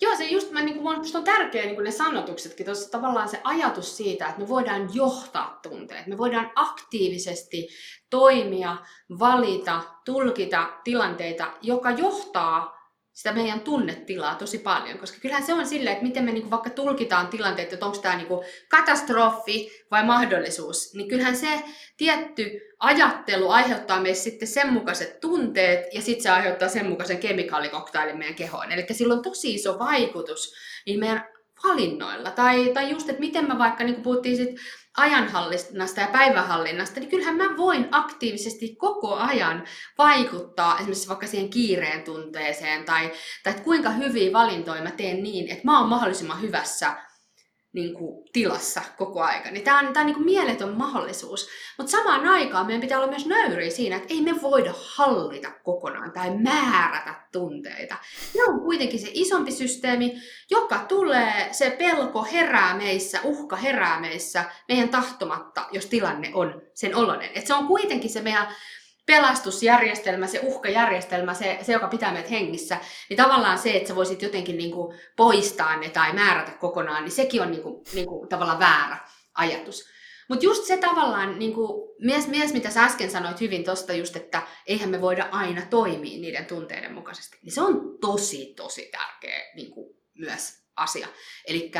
Joo, 0.00 0.16
se 0.16 0.24
just, 0.24 0.52
mä, 0.52 0.62
niin 0.62 0.78
kuin, 0.78 1.00
on 1.14 1.24
tärkeä 1.24 1.66
niin 1.66 1.84
ne 1.84 1.90
sanotuksetkin, 1.90 2.66
tuossa 2.66 2.90
tavallaan 2.90 3.28
se 3.28 3.40
ajatus 3.44 3.96
siitä, 3.96 4.26
että 4.26 4.40
me 4.40 4.48
voidaan 4.48 4.94
johtaa 4.94 5.58
tunteet, 5.62 6.06
me 6.06 6.18
voidaan 6.18 6.50
aktiivisesti 6.54 7.68
toimia, 8.10 8.76
valita, 9.18 9.82
tulkita 10.04 10.68
tilanteita, 10.84 11.52
joka 11.62 11.90
johtaa 11.90 12.75
sitä 13.16 13.32
meidän 13.32 13.60
tunnetilaa 13.60 14.34
tosi 14.34 14.58
paljon, 14.58 14.98
koska 14.98 15.18
kyllähän 15.20 15.46
se 15.46 15.54
on 15.54 15.66
silleen, 15.66 15.92
että 15.92 16.06
miten 16.06 16.24
me 16.24 16.32
niinku 16.32 16.50
vaikka 16.50 16.70
tulkitaan 16.70 17.28
tilanteet, 17.28 17.72
että 17.72 17.86
onko 17.86 17.98
tämä 17.98 18.16
niinku 18.16 18.44
katastrofi 18.68 19.84
vai 19.90 20.04
mahdollisuus, 20.04 20.94
niin 20.94 21.08
kyllähän 21.08 21.36
se 21.36 21.62
tietty 21.96 22.60
ajattelu 22.78 23.50
aiheuttaa 23.50 24.00
meissä 24.00 24.24
sitten 24.24 24.48
sen 24.48 24.72
mukaiset 24.72 25.20
tunteet 25.20 25.94
ja 25.94 26.02
sitten 26.02 26.22
se 26.22 26.30
aiheuttaa 26.30 26.68
sen 26.68 26.86
mukaisen 26.86 27.18
kemikaalikoktailin 27.18 28.18
meidän 28.18 28.34
kehoon. 28.34 28.72
Eli 28.72 28.86
sillä 28.92 29.14
on 29.14 29.22
tosi 29.22 29.54
iso 29.54 29.78
vaikutus 29.78 30.54
niin 30.86 31.00
meidän 31.00 31.35
valinnoilla. 31.64 32.30
Tai, 32.30 32.70
tai 32.74 32.90
just, 32.90 33.08
että 33.08 33.20
miten 33.20 33.48
mä 33.48 33.58
vaikka, 33.58 33.84
niin 33.84 33.94
kuin 33.94 34.04
puhuttiin 34.04 34.36
sit 34.36 34.56
ajanhallinnasta 34.96 36.00
ja 36.00 36.06
päivähallinnasta, 36.06 37.00
niin 37.00 37.10
kyllähän 37.10 37.36
mä 37.36 37.56
voin 37.56 37.88
aktiivisesti 37.90 38.76
koko 38.76 39.14
ajan 39.14 39.64
vaikuttaa 39.98 40.76
esimerkiksi 40.76 41.08
vaikka 41.08 41.26
siihen 41.26 41.50
kiireen 41.50 42.02
tunteeseen 42.02 42.84
tai, 42.84 43.12
tai 43.42 43.50
että 43.50 43.64
kuinka 43.64 43.90
hyviä 43.90 44.32
valintoja 44.32 44.82
mä 44.82 44.90
teen 44.90 45.22
niin, 45.22 45.48
että 45.48 45.64
mä 45.64 45.80
oon 45.80 45.88
mahdollisimman 45.88 46.40
hyvässä 46.40 46.96
niin 47.76 47.94
kuin, 47.94 48.24
tilassa 48.32 48.82
koko 48.96 49.22
aika. 49.22 49.50
Niin 49.50 49.64
tämä 49.64 49.78
on, 49.78 49.92
tää 49.92 50.00
on 50.00 50.06
niin 50.06 50.14
kuin 50.14 50.24
mieletön 50.24 50.76
mahdollisuus. 50.76 51.48
Mutta 51.78 51.90
samaan 51.90 52.28
aikaan 52.28 52.66
meidän 52.66 52.80
pitää 52.80 52.98
olla 52.98 53.10
myös 53.10 53.26
nöyriä 53.26 53.70
siinä, 53.70 53.96
että 53.96 54.14
ei 54.14 54.20
me 54.20 54.42
voida 54.42 54.74
hallita 54.76 55.50
kokonaan 55.64 56.12
tai 56.12 56.36
määrätä 56.36 57.14
tunteita. 57.32 57.96
Ne 58.34 58.44
on 58.44 58.60
kuitenkin 58.60 59.00
se 59.00 59.08
isompi 59.12 59.52
systeemi, 59.52 60.22
joka 60.50 60.78
tulee, 60.78 61.48
se 61.52 61.70
pelko 61.70 62.24
herää 62.24 62.76
meissä, 62.76 63.20
uhka 63.24 63.56
herää 63.56 64.00
meissä 64.00 64.44
meidän 64.68 64.88
tahtomatta, 64.88 65.66
jos 65.72 65.86
tilanne 65.86 66.30
on 66.34 66.62
sen 66.74 66.96
oloinen. 66.96 67.30
Et 67.34 67.46
se 67.46 67.54
on 67.54 67.66
kuitenkin 67.66 68.10
se 68.10 68.20
meidän 68.20 68.48
pelastusjärjestelmä, 69.06 70.26
se 70.26 70.40
uhkajärjestelmä, 70.42 71.34
se, 71.34 71.58
se 71.62 71.72
joka 71.72 71.88
pitää 71.88 72.12
meidät 72.12 72.30
hengissä, 72.30 72.78
niin 73.08 73.16
tavallaan 73.16 73.58
se, 73.58 73.76
että 73.76 73.88
sä 73.88 73.96
voisit 73.96 74.22
jotenkin 74.22 74.56
niin 74.56 74.72
kuin 74.72 74.98
poistaa 75.16 75.76
ne 75.76 75.88
tai 75.88 76.12
määrätä 76.12 76.52
kokonaan, 76.52 77.04
niin 77.04 77.12
sekin 77.12 77.42
on 77.42 77.50
niin 77.50 77.62
kuin, 77.62 77.82
niin 77.94 78.06
kuin 78.06 78.28
tavallaan 78.28 78.58
väärä 78.58 78.96
ajatus. 79.34 79.88
Mutta 80.28 80.44
just 80.44 80.64
se 80.64 80.76
tavallaan, 80.76 81.38
niin 81.38 81.54
kuin, 81.54 81.94
mies, 82.00 82.28
mies, 82.28 82.52
mitä 82.52 82.70
sä 82.70 82.84
äsken 82.84 83.10
sanoit 83.10 83.40
hyvin 83.40 83.64
tuosta 83.64 83.92
just, 83.92 84.16
että 84.16 84.42
eihän 84.66 84.90
me 84.90 85.00
voida 85.00 85.28
aina 85.30 85.62
toimia 85.70 86.20
niiden 86.20 86.46
tunteiden 86.46 86.94
mukaisesti, 86.94 87.38
niin 87.42 87.52
se 87.52 87.60
on 87.60 87.98
tosi, 88.00 88.54
tosi 88.56 88.88
tärkeä 88.92 89.52
niin 89.54 89.70
kuin, 89.70 89.96
myös 90.14 90.66
asia. 90.76 91.08
Eli 91.46 91.70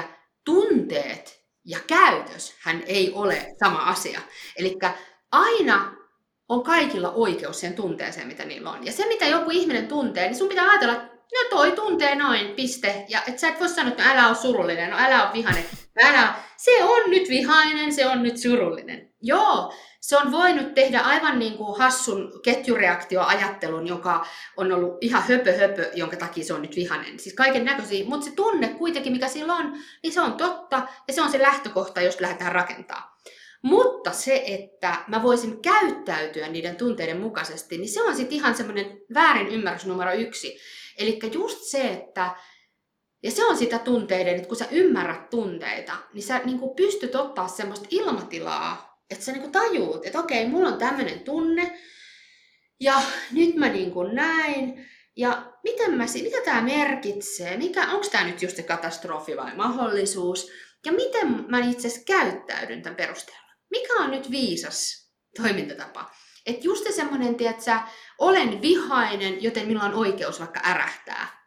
tunteet 0.45 1.43
ja 1.65 1.79
käytös 1.87 2.55
hän 2.61 2.83
ei 2.87 3.13
ole 3.15 3.47
sama 3.59 3.79
asia. 3.79 4.21
Eli 4.57 4.75
aina 5.33 5.96
on 6.49 6.63
kaikilla 6.63 7.11
oikeus 7.11 7.61
siihen 7.61 7.77
tunteeseen, 7.77 8.27
mitä 8.27 8.45
niillä 8.45 8.71
on. 8.71 8.87
Ja 8.87 8.93
se, 8.93 9.09
mitä 9.09 9.27
joku 9.27 9.51
ihminen 9.51 9.89
tuntee, 9.89 10.27
niin 10.27 10.37
sun 10.37 10.49
pitää 10.49 10.69
ajatella, 10.69 10.93
että 10.93 11.09
no 11.33 11.49
toi 11.51 11.73
tuntee 11.73 12.15
noin, 12.15 12.49
piste. 12.49 13.05
Ja 13.09 13.23
et 13.29 13.39
sä 13.39 13.49
et 13.49 13.61
voi 13.61 13.69
sanoa, 13.69 13.91
että 13.91 14.05
no 14.05 14.11
älä 14.11 14.29
ole 14.29 14.37
surullinen, 14.37 14.91
no 14.91 14.97
älä 14.99 15.25
ole 15.25 15.33
vihainen. 15.33 15.65
Älä, 16.05 16.35
se 16.57 16.85
on 16.85 17.11
nyt 17.11 17.29
vihainen, 17.29 17.93
se 17.93 18.07
on 18.07 18.23
nyt 18.23 18.39
surullinen. 18.39 19.11
Joo, 19.23 19.73
se 20.01 20.17
on 20.17 20.33
voinut 20.33 20.75
tehdä 20.75 21.01
aivan 21.01 21.39
niin 21.39 21.57
kuin 21.57 21.79
hassun 21.79 22.41
ketjureaktioajattelun, 22.43 23.87
joka 23.87 24.27
on 24.57 24.73
ollut 24.73 24.99
ihan 25.01 25.23
höpö 25.23 25.59
höpö, 25.59 25.91
jonka 25.95 26.17
takia 26.17 26.45
se 26.45 26.55
on 26.55 26.63
nyt 26.63 26.77
vihainen. 26.77 27.19
Siis 27.19 27.35
kaiken 27.35 27.65
näköisiä, 27.65 28.05
mutta 28.05 28.27
se 28.27 28.33
tunne 28.33 28.69
kuitenkin, 28.69 29.13
mikä 29.13 29.29
sillä 29.29 29.55
on, 29.55 29.73
niin 30.03 30.13
se 30.13 30.21
on 30.21 30.33
totta 30.33 30.83
ja 31.09 31.15
se 31.15 31.23
on 31.23 31.31
se 31.31 31.43
lähtökohta, 31.43 32.01
jos 32.01 32.21
lähdetään 32.21 32.53
rakentamaan. 32.53 33.17
Mutta 33.67 34.13
se, 34.13 34.43
että 34.47 35.05
mä 35.09 35.23
voisin 35.23 35.63
käyttäytyä 35.63 36.49
niiden 36.49 36.77
tunteiden 36.77 37.21
mukaisesti, 37.21 37.79
niin 37.79 37.89
se 37.89 38.03
on 38.03 38.17
sitten 38.17 38.37
ihan 38.37 38.55
semmoinen 38.55 39.01
väärin 39.15 39.49
ymmärrys 39.49 39.87
numero 39.87 40.13
yksi. 40.13 40.59
Eli 40.99 41.19
just 41.33 41.59
se, 41.59 41.89
että 41.89 42.37
ja 43.23 43.31
se 43.31 43.45
on 43.45 43.57
sitä 43.57 43.79
tunteiden, 43.79 44.37
että 44.37 44.49
kun 44.49 44.57
sä 44.57 44.67
ymmärrät 44.71 45.31
tunteita, 45.31 45.97
niin 46.13 46.23
sä 46.23 46.39
niin 46.45 46.59
kuin 46.59 46.77
pystyt 46.77 47.15
ottaa 47.15 47.49
semmoista 47.49 47.87
ilmatilaa, 47.91 49.03
että 49.11 49.25
sä 49.25 49.33
niin 49.33 49.43
kuin 49.43 49.53
tajuut, 49.53 50.07
että 50.07 50.21
okei, 50.21 50.49
mulla 50.49 50.69
on 50.69 50.79
tämmöinen 50.79 51.21
tunne, 51.21 51.79
ja 52.81 53.03
nyt 53.33 53.55
mä 53.55 53.69
niin 53.69 53.91
kuin 53.91 54.15
näin, 54.15 54.87
ja 55.17 55.53
miten 55.65 55.95
mä, 55.95 56.05
mitä 56.23 56.41
tämä 56.45 56.63
merkitsee, 56.63 57.57
mikä, 57.57 57.91
onko 57.91 58.07
tämä 58.13 58.27
nyt 58.27 58.43
just 58.43 58.57
se 58.57 58.63
katastrofi 58.63 59.37
vai 59.37 59.57
mahdollisuus, 59.57 60.51
ja 60.85 60.93
miten 60.93 61.45
mä 61.49 61.59
itse 61.59 61.89
asiassa 61.89 62.05
käyttäydyn 62.07 62.83
tämän 62.83 62.97
perusteella 62.97 63.46
mikä 63.71 63.95
on 63.95 64.11
nyt 64.11 64.31
viisas 64.31 65.11
toimintatapa? 65.37 66.11
Että 66.47 66.65
just 66.65 66.95
semmoinen, 66.95 67.37
että 67.41 67.83
olen 68.19 68.63
vihainen, 68.63 69.43
joten 69.43 69.67
minulla 69.67 69.87
on 69.87 69.95
oikeus 69.95 70.41
vaikka 70.41 70.61
ärähtää. 70.65 71.47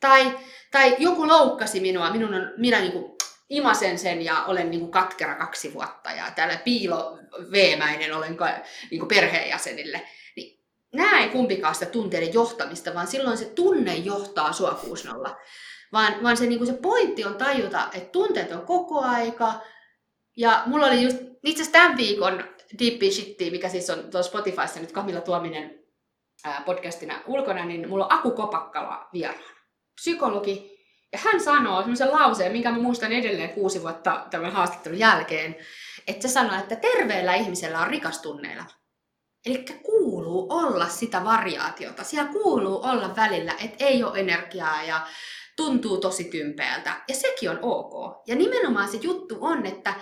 Tai, 0.00 0.38
tai 0.70 0.96
joku 0.98 1.28
loukkasi 1.28 1.80
minua, 1.80 2.10
minun 2.10 2.34
on, 2.34 2.52
minä 2.56 2.80
niin 2.80 2.92
kuin 2.92 3.12
imasen 3.50 3.98
sen 3.98 4.22
ja 4.22 4.44
olen 4.44 4.70
niin 4.70 4.80
kuin 4.80 4.92
katkera 4.92 5.34
kaksi 5.34 5.74
vuotta 5.74 6.10
ja 6.10 6.30
täällä 6.30 6.56
piiloveemäinen 6.56 8.16
olen 8.16 8.36
niin 8.90 9.00
kuin 9.00 9.08
perheenjäsenille. 9.08 10.02
Niin, 10.36 10.64
nämä 10.92 11.20
ei 11.20 11.28
kumpikaan 11.28 11.74
sitä 11.74 11.86
tunteiden 11.86 12.34
johtamista, 12.34 12.94
vaan 12.94 13.06
silloin 13.06 13.38
se 13.38 13.44
tunne 13.44 13.94
johtaa 13.94 14.52
sua 14.52 14.80
6-0. 15.28 15.30
Vaan, 15.92 16.22
vaan 16.22 16.36
se, 16.36 16.46
niin 16.46 16.58
kuin 16.58 16.68
se 16.68 16.78
pointti 16.82 17.24
on 17.24 17.34
tajuta, 17.34 17.88
että 17.92 18.10
tunteet 18.12 18.52
on 18.52 18.66
koko 18.66 19.00
aika, 19.00 19.60
ja 20.36 20.62
mulla 20.66 20.86
oli 20.86 21.02
just 21.02 21.16
itse 21.44 21.62
asiassa 21.62 21.78
tämän 21.78 21.96
viikon 21.96 22.44
Deep 22.78 23.12
Shittia, 23.12 23.50
mikä 23.50 23.68
siis 23.68 23.90
on 23.90 24.10
tuossa 24.10 24.30
Spotifyssa 24.30 24.80
nyt 24.80 24.92
Kamilla 24.92 25.20
Tuominen 25.20 25.78
ää, 26.44 26.62
podcastina 26.66 27.14
ulkona, 27.26 27.64
niin 27.64 27.88
mulla 27.88 28.04
on 28.04 28.12
Aku 28.12 28.30
Kopakkala 28.30 29.08
vieraana. 29.12 29.56
Psykologi. 29.94 30.72
Ja 31.12 31.18
hän 31.18 31.40
sanoo 31.40 31.80
semmoisen 31.80 32.12
lauseen, 32.12 32.52
minkä 32.52 32.70
mä 32.70 32.78
muistan 32.78 33.12
edelleen 33.12 33.50
kuusi 33.50 33.82
vuotta 33.82 34.26
tämän 34.30 34.52
haastattelun 34.52 34.98
jälkeen, 34.98 35.56
että 36.06 36.28
se 36.28 36.32
sanoo, 36.32 36.58
että 36.58 36.76
terveellä 36.76 37.34
ihmisellä 37.34 37.80
on 37.80 37.88
rikas 37.88 38.18
tunneilla. 38.18 38.64
Eli 39.46 39.64
kuuluu 39.82 40.46
olla 40.50 40.88
sitä 40.88 41.24
variaatiota. 41.24 42.04
Siellä 42.04 42.32
kuuluu 42.32 42.84
olla 42.84 43.16
välillä, 43.16 43.52
että 43.64 43.84
ei 43.84 44.04
ole 44.04 44.20
energiaa 44.20 44.82
ja 44.82 45.06
tuntuu 45.62 45.96
tosi 45.96 46.24
tympeältä. 46.24 47.00
Ja 47.08 47.14
sekin 47.14 47.50
on 47.50 47.58
ok. 47.62 48.22
Ja 48.26 48.36
nimenomaan 48.36 48.88
se 48.88 48.98
juttu 49.02 49.38
on, 49.40 49.66
että 49.66 49.94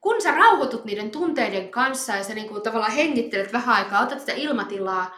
kun 0.00 0.22
sä 0.22 0.30
rauhoitut 0.30 0.84
niiden 0.84 1.10
tunteiden 1.10 1.70
kanssa 1.70 2.16
ja 2.16 2.24
sä 2.24 2.34
niin 2.34 2.48
kuin 2.48 2.62
tavallaan 2.62 2.92
hengittelet 2.92 3.52
vähän 3.52 3.76
aikaa, 3.76 4.02
otat 4.02 4.20
sitä 4.20 4.32
ilmatilaa, 4.32 5.16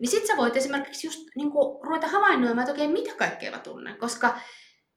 niin 0.00 0.10
sit 0.10 0.26
sä 0.26 0.36
voit 0.36 0.56
esimerkiksi 0.56 1.06
just 1.06 1.20
niin 1.36 1.50
kuin 1.50 1.84
ruveta 1.86 2.06
havainnoimaan, 2.06 2.58
että 2.58 2.72
okei, 2.72 2.88
mitä 2.88 3.14
kaikkea 3.14 3.50
mä 3.50 3.58
tunnen. 3.58 3.98
Koska 3.98 4.38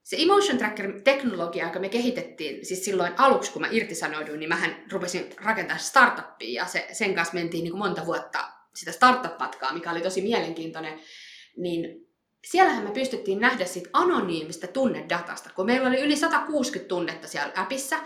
se 0.03 0.15
Emotion 0.19 0.57
Tracker-teknologia, 0.57 1.65
joka 1.65 1.79
me 1.79 1.89
kehitettiin, 1.89 2.65
siis 2.65 2.85
silloin 2.85 3.13
aluksi, 3.17 3.51
kun 3.51 3.61
mä 3.61 3.67
irtisanouduin, 3.71 4.39
niin 4.39 4.49
mähän 4.49 4.83
rupesin 4.91 5.29
rakentaa 5.43 5.77
startuppia 5.77 6.61
ja 6.61 6.67
se, 6.67 6.87
sen 6.91 7.15
kanssa 7.15 7.33
mentiin 7.33 7.63
niin 7.63 7.71
kuin 7.71 7.79
monta 7.79 8.05
vuotta 8.05 8.39
sitä 8.75 8.91
startup-matkaa, 8.91 9.73
mikä 9.73 9.91
oli 9.91 10.01
tosi 10.01 10.21
mielenkiintoinen. 10.21 10.99
Niin 11.57 12.10
siellähän 12.45 12.83
me 12.83 12.91
pystyttiin 12.91 13.39
nähdä 13.39 13.65
siitä 13.65 13.89
anonyymistä 13.93 14.67
tunnedatasta, 14.67 15.49
kun 15.55 15.65
meillä 15.65 15.87
oli 15.87 16.01
yli 16.01 16.15
160 16.15 16.89
tunnetta 16.89 17.27
siellä 17.27 17.53
appissa, 17.55 17.99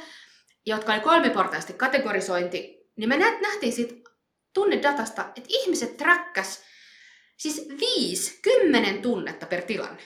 jotka 0.66 0.94
oli 0.94 1.02
kolmiportaisesti 1.02 1.74
kategorisointi, 1.74 2.90
niin 2.95 3.10
me 3.10 3.18
nähtiin 3.18 3.74
siitä 3.74 4.10
tunnedatasta, 4.53 5.22
että 5.22 5.49
ihmiset 5.49 5.98
träkkäs 5.98 6.64
siis 7.38 7.68
5-10 8.98 9.02
tunnetta 9.02 9.45
per 9.45 9.62
tilanne. 9.62 10.02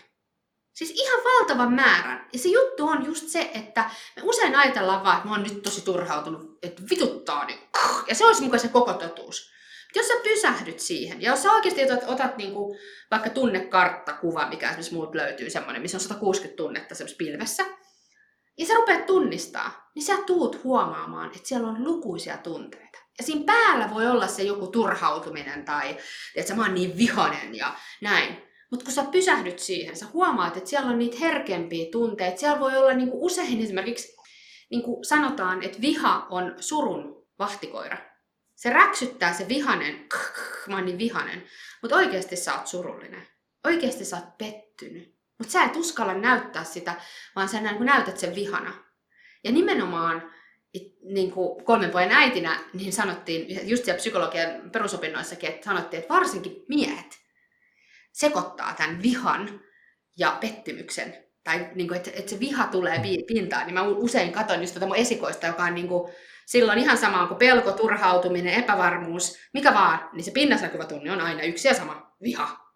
Siis 0.74 0.92
ihan 0.92 1.24
valtavan 1.24 1.74
määrän. 1.74 2.28
Ja 2.34 2.40
se 2.40 2.50
juttu 2.50 2.88
on 2.88 3.06
just 3.06 3.28
se, 3.28 3.52
että 3.54 3.90
me 4.16 4.22
usein 4.26 4.56
ajatellaan 4.56 5.04
vaan, 5.04 5.18
että 5.18 5.30
mä 5.30 5.36
oon 5.36 5.44
nyt 5.44 5.64
tosi 5.64 5.82
turhautunut, 5.82 6.60
että 6.64 6.82
vituttaa 6.90 7.46
niin. 7.46 7.60
Ja 8.08 8.16
se 8.16 8.26
olisi 8.26 8.42
mukaan 8.42 8.60
se 8.60 8.68
koko 8.68 8.94
totuus. 8.94 9.52
Jos 9.96 10.08
sä 10.08 10.14
pysähdyt 10.24 10.80
siihen, 10.80 11.22
ja 11.22 11.32
jos 11.32 11.44
sä 11.44 11.52
oikeasti 11.52 11.84
otat, 11.84 12.04
otat 12.08 12.38
niinku, 12.38 12.78
vaikka 13.12 13.30
tunnekarttakuva, 13.30 14.50
mikä 14.50 14.66
esimerkiksi 14.66 14.94
muut 14.94 15.16
löytyy 15.16 15.50
semmoinen, 15.50 15.82
missä 15.82 15.98
on 15.98 16.02
160 16.02 16.58
tunnetta 16.58 16.96
semmoisessa 16.96 17.18
pilvessä, 17.18 17.66
ja 18.58 18.66
sä 18.66 18.74
rupeat 18.74 19.06
tunnistaa, 19.06 19.92
niin 19.96 20.06
sä 20.06 20.18
tuut 20.26 20.64
huomaamaan, 20.64 21.32
että 21.36 21.48
siellä 21.48 21.68
on 21.68 21.84
lukuisia 21.84 22.38
tunteita. 22.38 23.00
Ja 23.18 23.24
siinä 23.24 23.44
päällä 23.46 23.90
voi 23.94 24.08
olla 24.08 24.28
se 24.28 24.44
joku 24.44 24.68
turhautuminen 24.68 25.66
tai, 25.66 25.98
että 26.36 26.56
mä 26.56 26.62
oon 26.62 26.76
niin 26.76 26.98
vihanen 26.98 27.56
ja 27.56 27.76
näin. 28.02 28.38
Mutta 28.72 28.86
kun 28.86 28.94
sä 28.94 29.04
pysähdyt 29.04 29.60
siihen, 29.60 29.96
sä 29.96 30.06
huomaat, 30.14 30.58
että 30.58 30.70
siellä 30.70 30.90
on 30.90 31.00
niitä 31.00 31.18
herkempiä 31.20 31.86
tunteita. 31.92 32.40
Siellä 32.40 32.60
voi 32.60 32.78
olla 32.78 32.94
niinku 32.94 33.26
usein 33.26 33.64
esimerkiksi, 33.64 34.16
niinku 34.72 35.00
sanotaan, 35.04 35.64
että 35.64 35.82
viha 35.82 36.28
on 36.30 36.56
surun 36.60 37.26
vahtikoira. 37.40 37.98
Se 38.60 38.70
räksyttää 38.70 39.34
se 39.34 39.48
vihanen, 39.48 40.08
mä 40.68 40.76
oon 40.76 40.86
niin 40.86 40.98
vihanen, 40.98 41.44
mutta 41.82 41.96
oikeasti 41.96 42.36
sä 42.36 42.56
oot 42.56 42.68
surullinen. 42.68 43.28
Oikeasti 43.66 44.06
sä 44.06 44.16
oot 44.16 44.38
pettynyt. 44.38 45.20
Mutta 45.38 45.52
sä 45.52 45.64
et 45.64 45.76
uskalla 45.76 46.14
näyttää 46.14 46.64
sitä, 46.64 46.96
vaan 47.36 47.50
sä 47.50 47.62
näytät 47.62 48.18
sen 48.18 48.36
vihana. 48.36 48.74
Ja 49.44 49.52
nimenomaan 49.52 50.34
niin 51.04 51.32
kuin 51.32 51.66
kolmen 51.66 51.90
pojan 51.90 52.12
äitinä, 52.12 52.60
niin 52.74 52.94
sanottiin, 52.94 53.70
just 53.70 53.86
siellä 53.86 53.98
psykologian 53.98 54.72
perusopinnoissakin, 54.72 55.50
että 55.50 55.66
sanottiin, 55.66 56.02
että 56.02 56.14
varsinkin 56.14 56.66
miehet 56.68 57.20
sekoittaa 58.12 58.74
tämän 58.74 59.02
vihan 59.04 59.62
ja 60.18 60.38
pettymyksen. 60.42 61.29
Tai 61.44 61.70
niin 61.76 61.88
kuin, 61.88 61.98
että, 61.98 62.12
että 62.14 62.30
se 62.30 62.40
viha 62.40 62.68
tulee 62.68 63.02
pintaan. 63.28 63.66
Niin 63.66 63.74
mä 63.74 63.84
usein 63.84 64.32
katson 64.32 64.62
just 64.62 64.74
tätä 64.74 64.86
mun 64.86 64.96
esikoista, 64.96 65.48
joka 65.48 65.64
on 65.64 65.76
niin 65.76 65.88
kuin, 65.88 66.12
silloin 66.46 66.80
ihan 66.80 66.98
sama 66.98 67.28
kuin 67.28 67.38
pelko, 67.38 67.72
turhautuminen, 67.72 68.54
epävarmuus, 68.54 69.38
mikä 69.54 69.74
vaan, 69.74 70.10
niin 70.14 70.24
se 70.24 70.32
pinnassa 70.32 70.66
näkyvä 70.66 70.86
tunne 70.86 71.12
on 71.12 71.22
aina 71.22 71.44
yksi 71.44 71.68
ja 71.68 71.74
sama, 71.74 72.16
viha. 72.24 72.58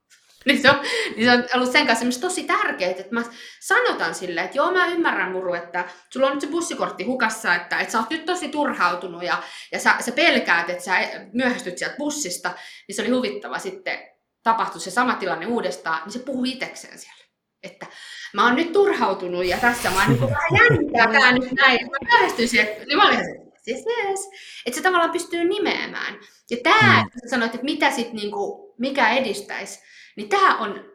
Niin 0.46 0.62
se, 0.62 0.70
on, 0.70 0.80
niin 1.16 1.26
se 1.26 1.32
on 1.32 1.44
ollut 1.56 1.72
sen 1.72 1.88
kanssa 1.88 2.22
tosi 2.22 2.44
tärkeää, 2.44 2.92
että 2.92 3.06
mä 3.12 3.24
sanotan 3.62 4.16
silleen, 4.16 4.46
että 4.46 4.58
joo 4.58 4.72
mä 4.72 4.86
ymmärrän 4.88 5.32
Muru, 5.32 5.54
että 5.54 5.86
sulla 6.10 6.28
on 6.28 6.34
nyt 6.34 6.42
se 6.42 6.48
bussikortti 6.48 7.04
hukassa, 7.04 7.56
että, 7.56 7.80
että 7.80 7.92
sä 7.92 8.00
oot 8.00 8.10
nyt 8.10 8.26
tosi 8.26 8.50
turhautunut 8.50 9.24
ja, 9.24 9.44
ja 9.72 9.80
sä, 9.80 9.96
sä 10.00 10.12
pelkäät, 10.12 10.70
että 10.70 10.84
sä 10.84 10.98
myöhästyt 11.34 11.78
sieltä 11.78 11.96
bussista, 11.98 12.52
niin 12.88 12.96
se 12.96 13.02
oli 13.02 13.12
huvittava 13.12 13.60
sitten 13.60 14.00
tapahtui 14.44 14.82
se 14.82 14.92
sama 14.92 15.16
tilanne 15.16 15.46
uudestaan, 15.46 16.02
niin 16.04 16.14
se 16.14 16.20
puhui 16.20 16.50
itsekseen 16.50 17.00
siellä. 17.00 17.23
Että 17.64 17.86
mä 18.34 18.46
oon 18.46 18.56
nyt 18.56 18.72
turhautunut 18.72 19.46
ja 19.46 19.58
tässä 19.58 19.90
mä 19.90 20.00
oon 20.00 20.10
niin 20.10 20.22
vähän 20.22 20.56
jännittää 20.62 21.08
tää 21.08 21.32
nyt 21.32 21.52
näin. 21.52 21.92
Mä 21.92 21.98
myöhästyin 22.12 22.50
siihen, 22.50 22.68
niin 22.88 22.98
mä 22.98 23.08
olin 23.08 23.20
yes, 23.68 23.86
yes. 23.88 24.30
Että 24.66 24.78
se 24.78 24.84
tavallaan 24.84 25.12
pystyy 25.12 25.44
nimeämään. 25.44 26.20
Ja 26.52 26.58
tämä, 26.64 26.94
mm. 26.94 27.08
että 27.08 27.30
sanoit, 27.30 27.56
että 27.56 27.66
mitä 27.66 27.92
sit 27.92 28.14
niinku, 28.14 28.74
mikä 28.78 29.10
edistäisi, 29.10 29.80
niin 30.16 30.30
tämä 30.30 30.58
on, 30.58 30.86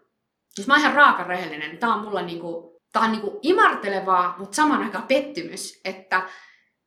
jos 0.59 0.67
mä 0.67 0.75
oon 0.75 0.81
ihan 0.81 0.95
raaka 0.95 1.25
rehellinen, 1.25 1.69
niin 1.69 1.79
tämä 1.79 1.95
on 1.95 2.05
mulla 2.05 2.23
niinku, 2.23 2.81
tää 2.93 3.03
on 3.03 3.13
niinku 3.13 3.39
imartelevaa, 3.43 4.35
mutta 4.39 4.57
saman 4.57 4.83
aikaan 4.83 5.07
pettymys, 5.07 5.81
että 5.85 6.23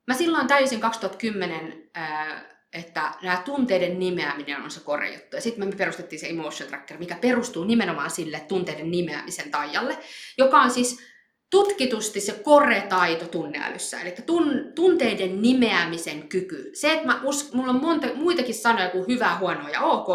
mä 0.07 0.13
silloin 0.13 0.47
täysin 0.47 0.79
2010 0.79 1.89
ää, 1.93 2.50
että 2.73 3.13
nämä 3.21 3.41
tunteiden 3.45 3.99
nimeäminen 3.99 4.61
on 4.61 4.71
se 4.71 4.79
kore 4.79 5.13
juttu. 5.13 5.35
Ja 5.35 5.41
sitten 5.41 5.67
me 5.67 5.75
perustettiin 5.75 6.19
se 6.19 6.27
Emotion 6.27 6.69
Tracker, 6.69 6.97
mikä 6.97 7.15
perustuu 7.21 7.63
nimenomaan 7.63 8.11
sille 8.11 8.39
tunteiden 8.39 8.91
nimeämisen 8.91 9.51
taijalle, 9.51 9.97
joka 10.37 10.61
on 10.61 10.71
siis 10.71 11.11
tutkitusti 11.51 12.21
se 12.21 12.33
kore-taito 12.33 13.25
tunneälyssä, 13.25 14.01
eli 14.01 14.13
tun, 14.25 14.71
tunteiden 14.75 15.41
nimeämisen 15.41 16.27
kyky. 16.27 16.71
Se, 16.73 16.93
että 16.93 17.05
mä 17.05 17.21
us, 17.23 17.53
mulla 17.53 17.69
on 17.69 17.81
monta, 17.81 18.07
muitakin 18.15 18.55
sanoja 18.55 18.89
kuin 18.89 19.07
hyvä, 19.07 19.37
huono 19.37 19.69
ja 19.69 19.81
ok, 19.81 20.07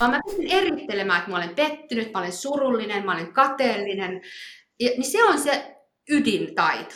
vaan 0.00 0.10
mä 0.10 0.20
pystyn 0.26 0.50
erittelemään, 0.50 1.18
että 1.18 1.30
mä 1.30 1.36
olen 1.36 1.54
pettynyt, 1.54 2.12
mä 2.12 2.18
olen 2.18 2.32
surullinen, 2.32 3.04
mä 3.04 3.12
olen 3.12 3.32
kateellinen, 3.32 4.20
ja, 4.80 4.90
niin 4.90 5.10
se 5.10 5.24
on 5.24 5.38
se 5.38 5.76
ydintaito. 6.10 6.94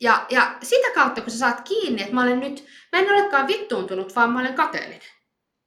Ja, 0.00 0.26
ja 0.30 0.56
sitä 0.62 0.90
kautta, 0.94 1.20
kun 1.20 1.30
sä 1.30 1.38
saat 1.38 1.60
kiinni, 1.60 2.02
että 2.02 2.14
mä 2.14 2.22
olen 2.22 2.40
nyt, 2.40 2.66
mä 2.92 2.98
en 2.98 3.10
olekaan 3.10 3.46
vittuuntunut, 3.46 4.16
vaan 4.16 4.30
mä 4.30 4.40
olen 4.40 4.54
kateellinen. 4.54 5.08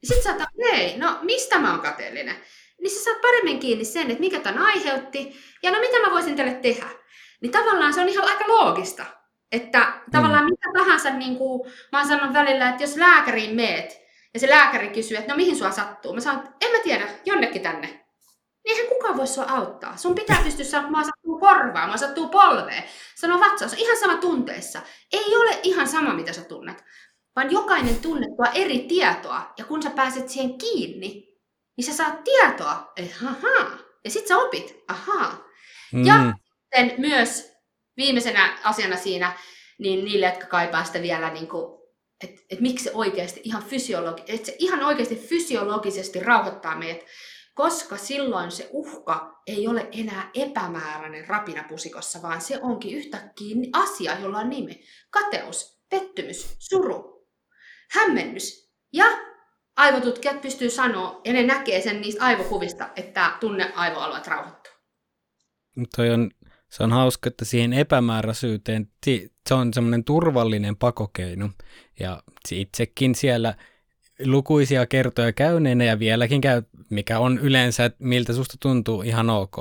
Ja 0.02 0.08
sit 0.08 0.24
sä 0.24 0.30
oot, 0.30 0.72
hei, 0.72 0.98
no 0.98 1.20
mistä 1.22 1.60
mä 1.60 1.72
oon 1.72 1.80
kateellinen? 1.80 2.36
Niin 2.82 2.92
sä 2.92 3.04
saat 3.04 3.22
paremmin 3.22 3.60
kiinni 3.60 3.86
sen, 3.86 4.12
että 4.12 4.20
mikä 4.20 4.40
tämän 4.40 4.66
aiheutti, 4.66 5.36
ja 5.64 5.72
no 5.72 5.80
mitä 5.80 6.00
mä 6.00 6.14
voisin 6.14 6.36
teille 6.36 6.54
tehdä. 6.54 6.90
Niin 7.42 7.52
tavallaan 7.52 7.94
se 7.94 8.02
on 8.02 8.10
ihan 8.10 8.28
aika 8.28 8.48
loogista. 8.48 9.06
Että 9.52 9.94
tavallaan 10.12 10.44
mm. 10.44 10.50
mitä 10.50 10.80
tahansa, 10.80 11.10
niin 11.10 11.38
kuin 11.38 11.72
mä 11.92 12.00
oon 12.00 12.08
sanonut 12.08 12.34
välillä, 12.34 12.70
että 12.70 12.84
jos 12.84 12.96
lääkäriin 12.96 13.56
meet, 13.56 14.02
ja 14.34 14.40
se 14.40 14.50
lääkäri 14.50 14.90
kysyy, 14.90 15.18
että 15.18 15.32
no 15.34 15.38
mihin 15.38 15.56
sua 15.56 15.72
sattuu? 15.72 16.14
Mä 16.14 16.20
sanon, 16.20 16.40
että 16.40 16.56
en 16.62 16.72
mä 16.72 16.80
tiedä, 16.84 17.08
jonnekin 17.26 17.62
tänne 17.62 18.00
niin 18.70 18.78
eihän 18.78 18.96
kukaan 18.96 19.18
voi 19.18 19.28
sua 19.28 19.46
auttaa. 19.48 19.98
Sun 19.98 20.16
pitää 20.16 20.42
pystyä 20.44 20.66
sattuu 20.66 20.92
korvaa, 21.40 21.88
mä 21.88 21.98
sattuu 21.98 22.28
polveen. 22.28 22.84
Sano 23.16 23.40
vatsaus, 23.40 23.74
ihan 23.74 23.98
sama 23.98 24.16
tunteissa. 24.16 24.82
Ei 25.14 25.36
ole 25.36 25.60
ihan 25.64 25.88
sama, 25.88 26.14
mitä 26.14 26.34
sä 26.34 26.44
tunnet, 26.44 26.84
vaan 27.36 27.52
jokainen 27.52 28.00
tunne 28.00 28.28
tuo 28.36 28.46
eri 28.54 28.80
tietoa. 28.80 29.54
Ja 29.58 29.66
kun 29.66 29.84
sä 29.84 29.90
pääset 29.90 30.30
siihen 30.30 30.58
kiinni, 30.58 31.40
niin 31.78 31.86
sä 31.86 31.94
saat 31.94 32.24
tietoa, 32.24 32.94
ahaa, 33.26 33.78
ja 34.04 34.12
sit 34.12 34.28
sä 34.28 34.38
opit, 34.38 34.84
ahaa. 34.88 35.46
Mm. 35.94 36.06
Ja 36.06 36.34
sitten 36.76 36.94
myös 36.98 37.52
viimeisenä 37.98 38.58
asiana 38.64 38.98
siinä, 38.98 39.34
niin 39.80 40.06
niille, 40.06 40.26
jotka 40.26 40.46
kaipaa 40.46 40.84
sitä 40.84 41.02
vielä 41.02 41.30
niin 41.30 41.48
kuin 41.48 41.80
että 42.24 42.42
et 42.50 42.60
miksi 42.60 42.84
se 42.84 42.92
oikeasti 42.94 43.42
ihan, 43.44 43.64
fysiologi- 43.64 44.24
että 44.28 44.46
se 44.46 44.56
ihan 44.60 44.84
oikeasti 44.84 45.16
fysiologisesti 45.16 46.20
rauhoittaa 46.20 46.76
meidät, 46.76 47.06
koska 47.60 47.98
silloin 47.98 48.52
se 48.52 48.70
uhka 48.72 49.42
ei 49.48 49.68
ole 49.68 49.88
enää 49.92 50.30
epämääräinen 50.34 51.28
rapinapusikossa, 51.28 52.22
vaan 52.22 52.42
se 52.42 52.60
onkin 52.62 52.98
yhtäkkiä 52.98 53.56
asia, 53.74 54.20
jolla 54.20 54.38
on 54.38 54.50
nimi. 54.50 54.84
Kateus, 55.10 55.82
pettymys, 55.90 56.56
suru, 56.60 57.28
hämmennys. 57.92 58.72
Ja 58.94 59.06
aivotutkijat 59.78 60.42
pystyy 60.42 60.70
sanoa, 60.70 61.22
ja 61.26 61.34
ne 61.34 61.44
näkee 61.44 61.82
sen 61.82 62.02
niistä 62.02 62.26
aivokuvista, 62.26 62.90
että 62.96 63.32
tunne 63.40 63.72
aivoalueet 63.76 64.28
rauhoittuu. 64.28 64.74
Toi 65.96 66.10
on, 66.10 66.32
se 66.70 66.84
on 66.84 66.92
hauska, 66.92 67.28
että 67.28 67.46
siihen 67.46 67.74
epämääräisyyteen, 67.74 68.92
se 69.50 69.54
on 69.54 69.74
semmoinen 69.74 70.04
turvallinen 70.04 70.78
pakokeino. 70.78 71.50
Ja 72.00 72.24
itsekin 72.52 73.16
siellä 73.16 73.56
lukuisia 74.26 74.86
kertoja 74.86 75.34
käyneenä 75.34 75.84
ja 75.84 76.00
vieläkin 76.00 76.42
käy, 76.42 76.62
mikä 76.90 77.20
on 77.20 77.40
yleensä, 77.40 77.92
miltä 78.00 78.34
susta 78.34 78.58
tuntuu 78.60 79.02
ihan 79.02 79.30
ok. 79.30 79.58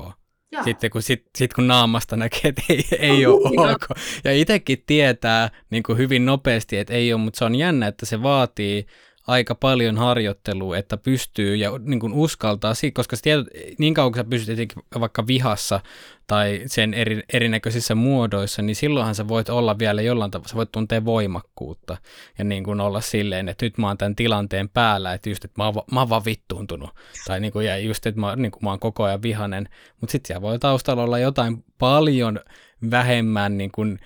Ja. 0.53 0.63
Sitten 0.63 0.91
kun, 0.91 1.03
sit, 1.03 1.27
sit 1.37 1.53
kun 1.53 1.67
naamasta 1.67 2.17
näkee, 2.17 2.41
että 2.45 2.63
ei, 2.69 2.85
ei 2.99 3.27
oh, 3.27 3.35
ole 3.35 3.73
ok. 3.73 3.87
Ja 4.25 4.33
itsekin 4.33 4.83
tietää 4.87 5.51
niin 5.71 5.83
kuin 5.83 5.99
hyvin 5.99 6.27
nopeasti, 6.27 6.79
että 6.79 6.95
ei 6.95 7.13
ole, 7.13 7.21
mutta 7.21 7.39
se 7.39 7.45
on 7.45 7.55
jännä, 7.55 7.87
että 7.87 8.07
se 8.07 8.23
vaatii 8.23 8.87
aika 9.29 9.55
paljon 9.55 9.99
harjoittelua, 9.99 10.77
että 10.77 10.97
pystyy 10.97 11.57
ja 11.57 11.71
niin 11.79 12.01
kuin 12.01 12.13
uskaltaa, 12.13 12.73
koska 12.95 13.17
tiedät, 13.23 13.47
niin 13.79 13.95
kauan 13.95 14.13
kun 14.13 14.19
sä 14.19 14.25
pystyt 14.25 14.75
vaikka 15.01 15.27
vihassa 15.27 15.81
tai 16.27 16.63
sen 16.67 16.95
eri, 16.95 17.23
erinäköisissä 17.33 17.95
muodoissa, 17.95 18.63
niin 18.63 18.77
silloinhan 18.77 19.15
sä 19.15 19.29
voit 19.29 19.49
olla 19.49 19.79
vielä 19.79 20.03
jollain 20.03 20.31
tavalla, 20.31 20.49
sä 20.49 20.57
voit 20.57 20.73
tuntea 20.73 21.05
voimakkuutta 21.05 21.97
ja 22.39 22.45
niin 22.45 22.65
kuin 22.65 22.81
olla 22.81 23.01
silleen, 23.01 23.49
että 23.49 23.67
nyt 23.67 23.79
mä 23.79 23.87
oon 23.87 23.99
tämän 23.99 24.17
tilanteen 24.17 24.69
päällä, 24.69 25.15
että 25.15 25.29
just, 25.29 25.45
että 25.45 25.63
mä 25.63 25.65
oon, 25.65 25.75
mä 25.93 26.01
oon 26.01 26.09
vaan 26.09 26.25
vittuuntunut. 26.25 26.91
Tai 27.27 27.41
niin 27.41 27.53
kuin, 27.53 27.67
ja 27.67 27.79
just, 27.79 28.07
että 28.07 28.21
mä, 28.21 28.37
niin 28.37 28.53
kuin 28.53 28.65
mä 28.65 28.71
oon 28.71 28.81
koko 28.81 29.05
ajan 29.05 29.23
vihanen, 29.23 29.69
mutta 30.01 30.13
sitten 30.13 30.27
siellä 30.27 30.43
voi 30.43 30.59
taustalla 30.59 31.03
olla 31.03 31.19
jotain 31.19 31.65
paljon 31.79 32.41
vähemmän 32.91 33.59
niin 33.59 33.73
kuin, 33.73 33.99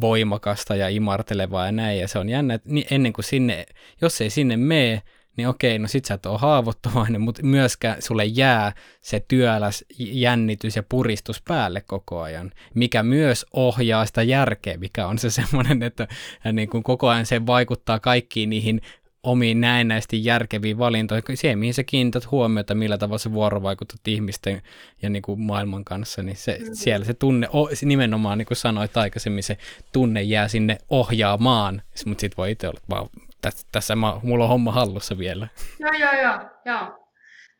voimakasta 0.00 0.76
ja 0.76 0.88
imartelevaa 0.88 1.66
ja 1.66 1.72
näin, 1.72 2.00
ja 2.00 2.08
se 2.08 2.18
on 2.18 2.28
jännä, 2.28 2.54
että 2.54 2.70
ennen 2.90 3.12
kuin 3.12 3.24
sinne, 3.24 3.66
jos 4.00 4.20
ei 4.20 4.30
sinne 4.30 4.56
mene, 4.56 5.02
niin 5.36 5.48
okei, 5.48 5.78
no 5.78 5.88
sit 5.88 6.04
sä 6.04 6.14
et 6.14 6.26
ole 6.26 6.38
haavoittuvainen, 6.38 7.20
mutta 7.20 7.42
myöskään 7.42 8.02
sulle 8.02 8.24
jää 8.24 8.72
se 9.00 9.24
työläs 9.28 9.84
jännitys 9.98 10.76
ja 10.76 10.82
puristus 10.82 11.42
päälle 11.48 11.80
koko 11.80 12.20
ajan, 12.20 12.50
mikä 12.74 13.02
myös 13.02 13.46
ohjaa 13.52 14.06
sitä 14.06 14.22
järkeä, 14.22 14.76
mikä 14.76 15.06
on 15.06 15.18
se 15.18 15.30
semmoinen, 15.40 15.82
että 15.82 16.08
niin 16.52 16.70
kuin 16.70 16.82
koko 16.82 17.08
ajan 17.08 17.26
se 17.26 17.46
vaikuttaa 17.46 18.00
kaikkiin 18.00 18.50
niihin 18.50 18.80
omiin 19.22 19.60
näennäisesti 19.60 20.24
järkeviin 20.24 20.78
valintoihin, 20.78 21.36
siihen 21.36 21.58
mihin 21.58 21.74
sä 21.74 21.84
kiinnität 21.84 22.30
huomiota, 22.30 22.74
millä 22.74 22.98
tavalla 22.98 23.18
sä 23.18 23.32
vuorovaikutat 23.32 24.08
ihmisten 24.08 24.62
ja 25.02 25.10
niin 25.10 25.22
kuin 25.22 25.40
maailman 25.40 25.84
kanssa, 25.84 26.22
niin 26.22 26.36
se, 26.36 26.56
mm-hmm. 26.60 26.74
siellä 26.74 27.06
se 27.06 27.14
tunne, 27.14 27.48
nimenomaan 27.82 28.38
niin 28.38 28.46
kuin 28.46 28.56
sanoit 28.56 28.96
aikaisemmin, 28.96 29.42
se 29.42 29.58
tunne 29.92 30.22
jää 30.22 30.48
sinne 30.48 30.78
ohjaamaan, 30.90 31.82
mutta 32.06 32.20
sitten 32.20 32.36
voi 32.36 32.50
itse 32.50 32.68
olla, 32.68 32.80
vaan 32.90 33.08
tässä, 33.40 33.66
tässä 33.72 33.96
mä, 33.96 34.20
mulla 34.22 34.44
on 34.44 34.50
homma 34.50 34.72
hallussa 34.72 35.18
vielä. 35.18 35.48
Joo, 35.78 35.92
joo, 35.92 36.22
joo, 36.22 36.38
joo. 36.64 36.98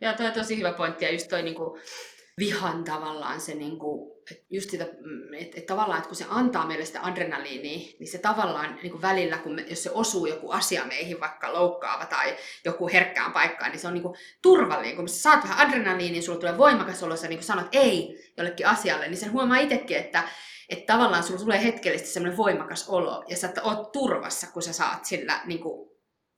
Ja 0.01 0.15
toi 0.15 0.27
on 0.27 0.33
tosi 0.33 0.59
hyvä 0.59 0.73
pointti, 0.73 1.05
ja 1.05 1.13
just 1.13 1.29
toi 1.29 1.43
niin 1.43 1.55
kuin, 1.55 1.81
vihan 2.43 2.85
tavallaan 2.85 3.41
se, 3.41 3.55
niin 3.55 3.79
kuin, 3.79 4.13
just 4.51 4.71
sitä, 4.71 4.85
mm, 4.85 5.35
että, 5.35 5.59
että 5.59 5.75
tavallaan, 5.75 5.99
että 5.99 6.09
kun 6.09 6.17
se 6.17 6.25
antaa 6.29 6.67
meille 6.67 6.85
sitä 6.85 7.01
adrenaliinia, 7.03 7.97
niin 7.99 8.09
se 8.09 8.19
tavallaan 8.19 8.79
niin 8.83 8.91
kuin 8.91 9.03
välillä, 9.03 9.39
kun 9.39 9.55
me, 9.55 9.65
jos 9.71 9.83
se 9.83 9.91
osuu 9.91 10.27
joku 10.27 10.51
asia 10.51 10.85
meihin, 10.85 11.21
vaikka 11.21 11.53
loukkaava 11.53 12.07
tai 12.07 12.37
joku 12.65 12.89
herkkään 12.89 13.33
paikkaan, 13.33 13.71
niin 13.71 13.81
se 13.81 13.87
on 13.87 13.95
niin 13.95 14.03
kuin 14.03 14.15
turvallinen. 14.43 14.97
Kun 14.97 15.09
sä 15.09 15.23
saat 15.23 15.45
vähän 15.45 15.69
adrenaliinia, 15.69 16.13
niin 16.13 16.23
sulla 16.23 16.39
tulee 16.39 16.59
voimakas 16.59 17.03
olo, 17.03 17.17
sä 17.17 17.29
niin 17.29 17.43
sanot 17.43 17.69
ei 17.73 18.19
jollekin 18.37 18.67
asialle, 18.67 19.09
niin 19.09 19.17
sen 19.17 19.33
huomaa 19.33 19.59
itsekin, 19.59 19.97
että, 19.97 20.29
että 20.69 20.93
tavallaan 20.93 21.23
sulla 21.23 21.41
tulee 21.41 21.65
hetkellisesti 21.65 22.13
semmoinen 22.13 22.37
voimakas 22.37 22.89
olo, 22.89 23.25
ja 23.29 23.37
sä 23.37 23.53
oot 23.63 23.93
turvassa, 23.93 24.47
kun 24.47 24.63
sä 24.63 24.73
saat 24.73 25.05
sillä, 25.05 25.41
niin 25.45 25.61
kuin, 25.61 25.91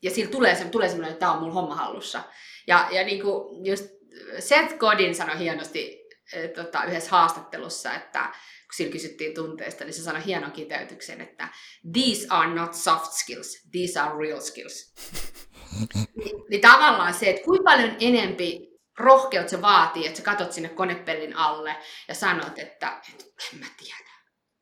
ja 0.03 0.11
sillä 0.11 0.31
tulee, 0.31 0.55
se, 0.55 0.65
tulee 0.65 0.89
semmoinen, 0.89 1.13
että 1.13 1.21
tämä 1.21 1.33
on 1.33 1.43
mun 1.43 1.53
homma 1.53 1.75
hallussa. 1.75 2.23
Ja, 2.67 2.89
ja 2.91 3.05
niin 3.05 3.23
kuin 3.23 3.67
just 3.67 3.94
Seth 4.39 4.77
Godin 4.79 5.15
sanoi 5.15 5.39
hienosti 5.39 6.09
e, 6.33 6.49
tota, 6.49 6.85
yhdessä 6.85 7.11
haastattelussa, 7.11 7.95
että 7.95 8.23
kun 8.23 8.75
sillä 8.77 8.93
kysyttiin 8.93 9.35
tunteista, 9.35 9.85
niin 9.85 9.95
se 9.95 10.03
sanoi 10.03 10.25
hienon 10.25 10.53
kiteytyksen, 10.53 11.21
että 11.21 11.49
these 11.93 12.27
are 12.31 12.55
not 12.55 12.75
soft 12.75 13.13
skills, 13.13 13.69
these 13.73 14.01
are 14.01 14.19
real 14.19 14.41
skills. 14.41 14.95
niin, 16.17 16.37
niin 16.51 16.61
tavallaan 16.61 17.15
se, 17.15 17.31
että 17.31 17.45
kuinka 17.45 17.65
paljon 17.65 17.97
enempi 18.01 18.75
rohkeut 18.99 19.49
se 19.49 19.63
vaatii, 19.63 20.07
että 20.07 20.17
sä 20.17 20.23
katot 20.23 20.53
sinne 20.53 20.69
konepellin 20.69 21.37
alle 21.37 21.77
ja 22.09 22.15
sanot, 22.15 22.59
että, 22.59 23.01
että 23.13 23.25
en 23.53 23.59
mä 23.59 23.67
tiedä. 23.77 24.11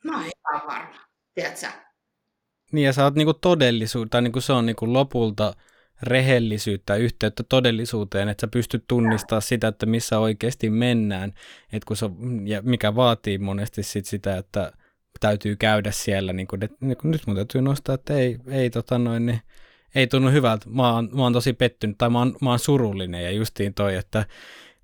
Mä 0.05 0.17
oon 0.17 0.27
ihan 0.27 0.67
varma. 0.67 1.01
Tiedätkö 1.35 1.67
Niin 2.73 2.87
ja 2.87 2.93
sä 2.93 3.05
oot 3.05 3.15
niinku 3.15 3.35
todellisuus, 3.35 4.07
tai 4.11 4.23
niinku 4.23 4.41
se 4.41 4.53
on 4.53 4.67
niinku 4.67 4.93
lopulta 4.93 5.55
rehellisyyttä, 6.03 6.97
yhteyttä 6.97 7.43
todellisuuteen, 7.43 8.29
että 8.29 8.41
sä 8.41 8.49
pystyt 8.49 8.85
tunnistamaan 8.89 9.43
sitä, 9.43 9.69
että 9.69 9.87
missä 9.87 10.19
oikeasti 10.19 10.71
mennään, 10.71 11.33
että 11.73 11.87
kun 11.87 11.97
se, 11.97 12.07
ja 12.45 12.63
mikä 12.63 12.95
vaatii 12.95 13.39
monesti 13.39 13.83
sit 13.83 14.07
sitä, 14.07 14.37
että 14.37 14.73
täytyy 15.21 15.57
käydä 15.57 15.91
siellä, 15.91 16.33
niin 16.33 16.49
että, 16.63 16.77
niin 16.81 16.97
kuin 16.97 17.11
nyt 17.11 17.23
mun 17.27 17.37
täytyy 17.37 17.63
nostaa, 17.63 17.95
että 17.95 18.15
ei, 18.15 18.39
ei, 18.49 18.71
tota 18.71 18.99
noin, 18.99 19.27
niin, 19.27 19.41
ei 19.95 20.07
tunnu 20.07 20.31
hyvältä, 20.31 20.67
mä 20.69 20.93
oon, 20.95 21.11
mä 21.15 21.23
oon 21.23 21.33
tosi 21.33 21.53
pettynyt 21.53 21.99
tai 21.99 22.11
mä 22.11 22.19
oon, 22.19 22.37
mä 22.41 22.51
oon 22.51 22.59
surullinen 22.59 23.25
ja 23.25 23.31
justiin 23.31 23.75
toi, 23.75 23.97
että 23.97 24.27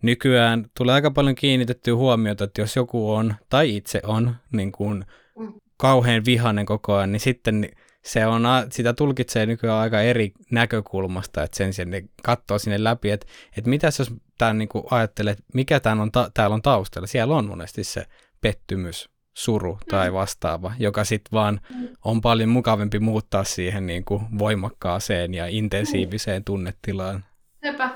nykyään 0.03 0.66
tulee 0.77 0.95
aika 0.95 1.11
paljon 1.11 1.35
kiinnitettyä 1.35 1.95
huomiota, 1.95 2.45
että 2.45 2.61
jos 2.61 2.77
joku 2.77 3.12
on 3.12 3.35
tai 3.49 3.77
itse 3.77 4.01
on 4.05 4.36
niin 4.53 4.73
kuin, 4.73 5.05
mm. 5.39 5.53
kauhean 5.77 6.24
vihainen 6.24 6.66
koko 6.66 6.95
ajan, 6.95 7.12
niin 7.12 7.20
sitten 7.20 7.69
se 8.09 8.26
on, 8.26 8.43
sitä 8.70 8.93
tulkitsee 8.93 9.47
nykyään 9.47 9.78
aika 9.78 10.01
eri 10.01 10.32
näkökulmasta, 10.51 11.43
että 11.43 11.56
sen 11.56 11.72
sijaan 11.72 11.90
ne 11.90 12.05
katsoo 12.22 12.59
sinne 12.59 12.85
läpi, 12.85 13.10
että, 13.10 13.26
että 13.56 13.70
mitäs 13.70 13.98
jos 13.98 14.12
tämän 14.39 14.59
niin 14.59 14.68
ajattelee, 14.90 15.30
että 15.30 15.44
mikä 15.55 15.80
tämän 15.80 16.01
on 16.01 16.12
ta- 16.12 16.30
täällä 16.35 16.55
on 16.55 16.62
taustalla. 16.62 17.06
Siellä 17.06 17.36
on 17.36 17.47
monesti 17.47 17.85
se 17.85 18.06
pettymys, 18.40 19.10
suru 19.35 19.78
tai 19.90 20.10
mm. 20.10 20.14
vastaava, 20.14 20.72
joka 20.78 21.05
sitten 21.05 21.32
vaan 21.32 21.60
on 22.05 22.20
paljon 22.20 22.48
mukavampi 22.48 22.98
muuttaa 22.98 23.44
siihen 23.44 23.86
niin 23.86 24.05
kuin 24.05 24.22
voimakkaaseen 24.39 25.35
ja 25.35 25.47
intensiiviseen 25.47 26.44
tunnetilaan. 26.44 27.24
Sepä. 27.64 27.90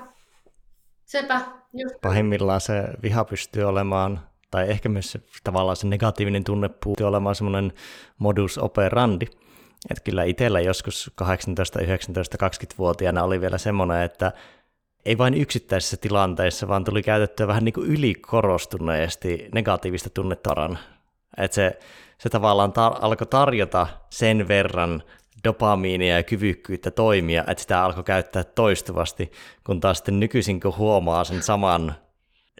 Sepä. 1.04 1.40
Just. 1.72 1.94
Pahimmillaan 2.02 2.60
se 2.60 2.84
viha 3.02 3.24
pystyy 3.24 3.64
olemaan 3.64 4.20
tai 4.50 4.70
ehkä 4.70 4.88
myös 4.88 5.12
se, 5.12 5.20
tavallaan 5.44 5.76
se 5.76 5.86
negatiivinen 5.86 6.44
tunne 6.44 6.68
pystyy 6.68 7.06
olemaan 7.06 7.34
semmoinen 7.34 7.72
modus 8.18 8.58
operandi, 8.58 9.26
että 9.90 10.04
kyllä 10.04 10.24
itsellä 10.24 10.60
joskus 10.60 11.10
18, 11.14 11.80
19, 11.80 12.46
20-vuotiaana 12.46 13.22
oli 13.22 13.40
vielä 13.40 13.58
semmoinen, 13.58 14.02
että 14.02 14.32
ei 15.04 15.18
vain 15.18 15.34
yksittäisissä 15.34 15.96
tilanteissa, 15.96 16.68
vaan 16.68 16.84
tuli 16.84 17.02
käytettyä 17.02 17.46
vähän 17.46 17.64
niin 17.64 17.72
kuin 17.72 17.90
ylikorostuneesti 17.90 19.48
negatiivista 19.54 20.10
tunnetaran. 20.10 20.78
Että 21.36 21.54
se, 21.54 21.78
se 22.18 22.28
tavallaan 22.28 22.70
tar- 22.70 22.98
alkoi 23.00 23.26
tarjota 23.26 23.86
sen 24.10 24.48
verran 24.48 25.02
dopamiinia 25.44 26.16
ja 26.16 26.22
kyvykkyyttä 26.22 26.90
toimia, 26.90 27.44
että 27.46 27.62
sitä 27.62 27.84
alkoi 27.84 28.04
käyttää 28.04 28.44
toistuvasti, 28.44 29.32
kun 29.66 29.80
taas 29.80 29.96
sitten 29.98 30.20
nykyisin 30.20 30.60
kun 30.60 30.76
huomaa 30.76 31.24
sen 31.24 31.42
saman 31.42 31.94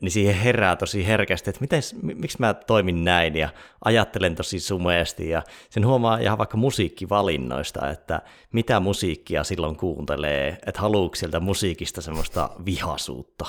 niin 0.02 0.10
siihen 0.10 0.34
herää 0.34 0.76
tosi 0.76 1.06
herkästi, 1.06 1.50
että 1.50 1.60
miten, 1.60 1.82
miksi 2.02 2.38
mä 2.40 2.54
toimin 2.54 3.04
näin 3.04 3.36
ja 3.36 3.48
ajattelen 3.84 4.34
tosi 4.34 4.60
sumeesti 4.60 5.28
ja 5.28 5.42
sen 5.70 5.86
huomaa 5.86 6.18
ihan 6.18 6.38
vaikka 6.38 6.56
musiikkivalinnoista, 6.56 7.90
että 7.90 8.22
mitä 8.52 8.80
musiikkia 8.80 9.44
silloin 9.44 9.76
kuuntelee, 9.76 10.58
että 10.66 10.80
haluuko 10.80 11.14
sieltä 11.14 11.40
musiikista 11.40 12.02
semmoista 12.02 12.50
vihasuutta. 12.64 13.46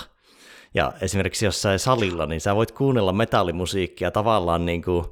Ja 0.74 0.94
esimerkiksi 1.02 1.46
jossain 1.46 1.80
salilla, 1.80 2.26
niin 2.26 2.42
sä 2.42 2.56
voit 2.56 2.72
kuunnella 2.72 3.14
metallimusiikkia 3.14 4.12
tavallaan 4.12 4.66
niin 4.66 4.82
kuin 4.82 5.06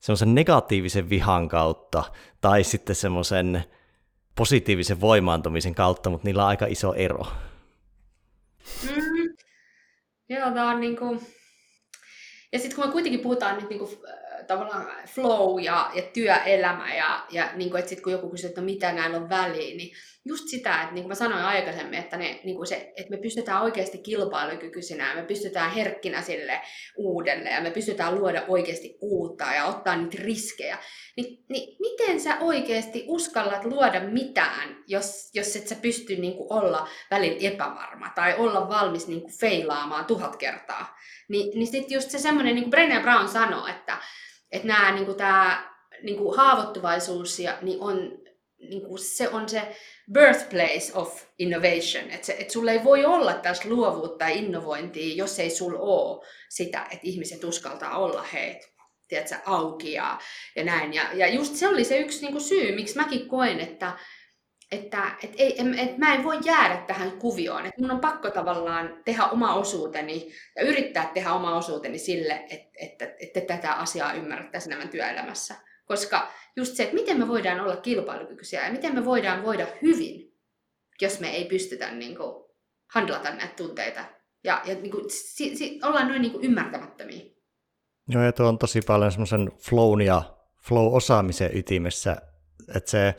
semmoisen 0.00 0.34
negatiivisen 0.34 1.10
vihan 1.10 1.48
kautta 1.48 2.04
tai 2.40 2.64
sitten 2.64 2.96
semmoisen 2.96 3.64
positiivisen 4.34 5.00
voimaantumisen 5.00 5.74
kautta, 5.74 6.10
mutta 6.10 6.28
niillä 6.28 6.42
on 6.42 6.48
aika 6.48 6.66
iso 6.66 6.94
ero. 6.94 7.26
Mm, 8.84 9.21
Joo, 10.32 10.50
tämä 10.50 10.70
on 10.70 10.80
niin 10.80 10.96
kuin... 10.96 11.20
Ja 12.52 12.58
sitten 12.58 12.76
kun 12.76 12.86
me 12.86 12.92
kuitenkin 12.92 13.20
puhutaan 13.20 13.56
nyt 13.56 13.68
niin 13.68 13.78
kuin, 13.78 13.90
äh, 13.90 14.46
tavallaan 14.46 14.86
flow 15.06 15.60
ja, 15.60 15.90
ja 15.94 16.02
työelämä 16.02 16.94
ja, 16.94 17.26
ja 17.30 17.50
niin 17.54 17.70
kuin, 17.70 17.78
että 17.78 17.88
sit 17.88 18.00
kun 18.00 18.12
joku 18.12 18.30
kysyy, 18.30 18.48
että 18.48 18.60
no 18.60 18.64
mitä 18.64 18.92
näillä 18.92 19.16
on 19.16 19.28
väliin, 19.28 19.76
niin 19.76 19.96
just 20.24 20.48
sitä, 20.48 20.82
että 20.82 20.94
niin 20.94 21.02
kuin 21.02 21.08
mä 21.08 21.14
sanoin 21.14 21.44
aikaisemmin, 21.44 21.98
että, 21.98 22.16
ne, 22.16 22.40
niin 22.44 22.56
kuin 22.56 22.66
se, 22.66 22.92
että 22.96 23.10
me 23.10 23.16
pystytään 23.16 23.62
oikeasti 23.62 23.98
kilpailukykyisinä 23.98 25.14
me 25.14 25.22
pystytään 25.22 25.70
herkkinä 25.70 26.22
sille 26.22 26.60
uudelle 26.96 27.50
ja 27.50 27.60
me 27.60 27.70
pystytään 27.70 28.14
luoda 28.14 28.44
oikeasti 28.48 28.98
uutta 29.00 29.44
ja 29.44 29.64
ottaa 29.64 29.96
niitä 29.96 30.16
riskejä. 30.20 30.78
Niin, 31.16 31.44
niin 31.48 31.76
miten 31.80 32.20
sä 32.20 32.38
oikeasti 32.40 33.04
uskallat 33.06 33.64
luoda 33.64 34.00
mitään, 34.00 34.84
jos, 34.86 35.30
jos 35.34 35.56
et 35.56 35.68
sä 35.68 35.76
pysty 35.82 36.16
niin 36.16 36.36
kuin 36.36 36.52
olla 36.52 36.88
välillä 37.10 37.38
epävarma 37.40 38.08
tai 38.14 38.34
olla 38.38 38.68
valmis 38.68 39.08
niin 39.08 39.20
kuin 39.20 39.38
feilaamaan 39.40 40.04
tuhat 40.04 40.36
kertaa? 40.36 40.96
Ni, 41.28 41.50
niin 41.54 41.66
sitten 41.66 41.94
just 41.94 42.10
se 42.10 42.18
semmoinen, 42.18 42.54
niin 42.54 42.70
kuin 42.70 42.74
Brené 42.74 43.02
Brown 43.02 43.28
sanoo, 43.28 43.66
että, 43.66 43.98
että 44.52 44.68
nämä, 44.68 44.92
niin 44.92 45.06
kuin 45.06 45.18
tämä 45.18 45.72
niin 46.02 46.18
kuin 46.18 46.36
haavoittuvaisuus 46.36 47.38
ja, 47.38 47.58
niin 47.62 47.80
on, 47.80 47.96
niin 48.58 48.82
kuin 48.82 48.98
se 48.98 49.28
on 49.28 49.48
se 49.48 49.76
birthplace 50.12 50.92
of 50.94 51.22
innovation. 51.38 52.10
Että 52.10 52.32
et 52.38 52.50
sulla 52.50 52.70
ei 52.70 52.84
voi 52.84 53.04
olla 53.04 53.34
tässä 53.34 53.68
luovuutta 53.68 54.24
ja 54.24 54.30
innovointia, 54.30 55.14
jos 55.14 55.38
ei 55.38 55.50
sulla 55.50 55.78
ole 55.78 56.26
sitä, 56.48 56.82
että 56.82 57.02
ihmiset 57.02 57.44
uskaltaa 57.44 57.98
olla 57.98 58.22
heitä 58.22 58.72
tiedätkö, 59.12 59.36
auki 59.46 59.92
ja, 59.92 60.18
ja 60.56 60.64
näin. 60.64 60.94
Ja, 60.94 61.02
ja 61.14 61.28
just 61.28 61.54
se 61.54 61.68
oli 61.68 61.84
se 61.84 61.98
yksi 61.98 62.20
niin 62.20 62.32
kuin 62.32 62.42
syy, 62.42 62.74
miksi 62.74 62.96
mäkin 62.96 63.28
koen, 63.28 63.60
että, 63.60 63.92
että 64.72 65.02
et 65.24 65.32
ei, 65.36 65.60
et, 65.60 65.88
et 65.88 65.98
mä 65.98 66.14
en 66.14 66.24
voi 66.24 66.38
jäädä 66.44 66.76
tähän 66.76 67.12
kuvioon. 67.12 67.66
Että 67.66 67.80
mun 67.80 67.90
on 67.90 68.00
pakko 68.00 68.30
tavallaan 68.30 69.02
tehdä 69.04 69.24
oma 69.24 69.54
osuuteni 69.54 70.32
ja 70.56 70.62
yrittää 70.62 71.10
tehdä 71.14 71.32
oma 71.32 71.56
osuuteni 71.56 71.98
sille, 71.98 72.44
että, 72.50 72.70
että, 72.80 73.14
että 73.20 73.40
tätä 73.40 73.72
asiaa 73.72 74.12
ymmärrettäisiin 74.12 74.72
enemmän 74.72 74.88
työelämässä. 74.88 75.54
Koska 75.84 76.32
just 76.56 76.74
se, 76.74 76.82
että 76.82 76.94
miten 76.94 77.18
me 77.18 77.28
voidaan 77.28 77.60
olla 77.60 77.76
kilpailukykyisiä 77.76 78.66
ja 78.66 78.72
miten 78.72 78.94
me 78.94 79.04
voidaan 79.04 79.42
voida 79.42 79.66
hyvin, 79.82 80.38
jos 81.00 81.20
me 81.20 81.30
ei 81.30 81.44
pystytä 81.44 81.90
niin 81.90 82.16
kuin, 82.16 82.44
handlata 82.94 83.30
näitä 83.30 83.54
tunteita. 83.56 84.04
Ja, 84.44 84.62
ja 84.64 84.74
niin 84.74 84.90
kuin, 84.90 85.04
si, 85.08 85.56
si, 85.56 85.80
ollaan 85.84 86.08
noin 86.08 86.22
niin 86.22 86.32
kuin 86.32 86.44
ymmärtämättömiä. 86.44 87.24
Joo, 88.08 88.22
ja 88.22 88.32
tuo 88.32 88.48
on 88.48 88.58
tosi 88.58 88.80
paljon 88.86 89.12
semmoisen 89.12 89.50
flown 89.58 90.02
ja 90.02 90.22
flow-osaamisen 90.68 91.56
ytimessä, 91.56 92.16
että 92.76 92.90
se, 92.90 93.14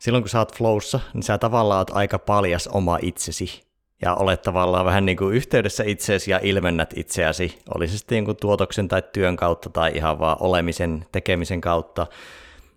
silloin 0.00 0.24
kun 0.24 0.28
sä 0.28 0.38
oot 0.38 0.56
flowssa, 0.56 1.00
niin 1.14 1.22
sä 1.22 1.38
tavallaan 1.38 1.78
oot 1.78 1.90
aika 1.90 2.18
paljas 2.18 2.66
oma 2.66 2.98
itsesi, 3.02 3.62
ja 4.04 4.14
olet 4.14 4.42
tavallaan 4.42 4.84
vähän 4.84 5.06
niin 5.06 5.16
kuin 5.16 5.34
yhteydessä 5.34 5.84
itseesi 5.86 6.30
ja 6.30 6.40
ilmennät 6.42 6.92
itseäsi, 6.96 7.58
oli 7.74 7.88
se 7.88 7.98
sitten 7.98 8.24
niin 8.24 8.36
tuotoksen 8.36 8.88
tai 8.88 9.02
työn 9.12 9.36
kautta 9.36 9.70
tai 9.70 9.92
ihan 9.94 10.18
vaan 10.18 10.36
olemisen, 10.40 11.04
tekemisen 11.12 11.60
kautta, 11.60 12.06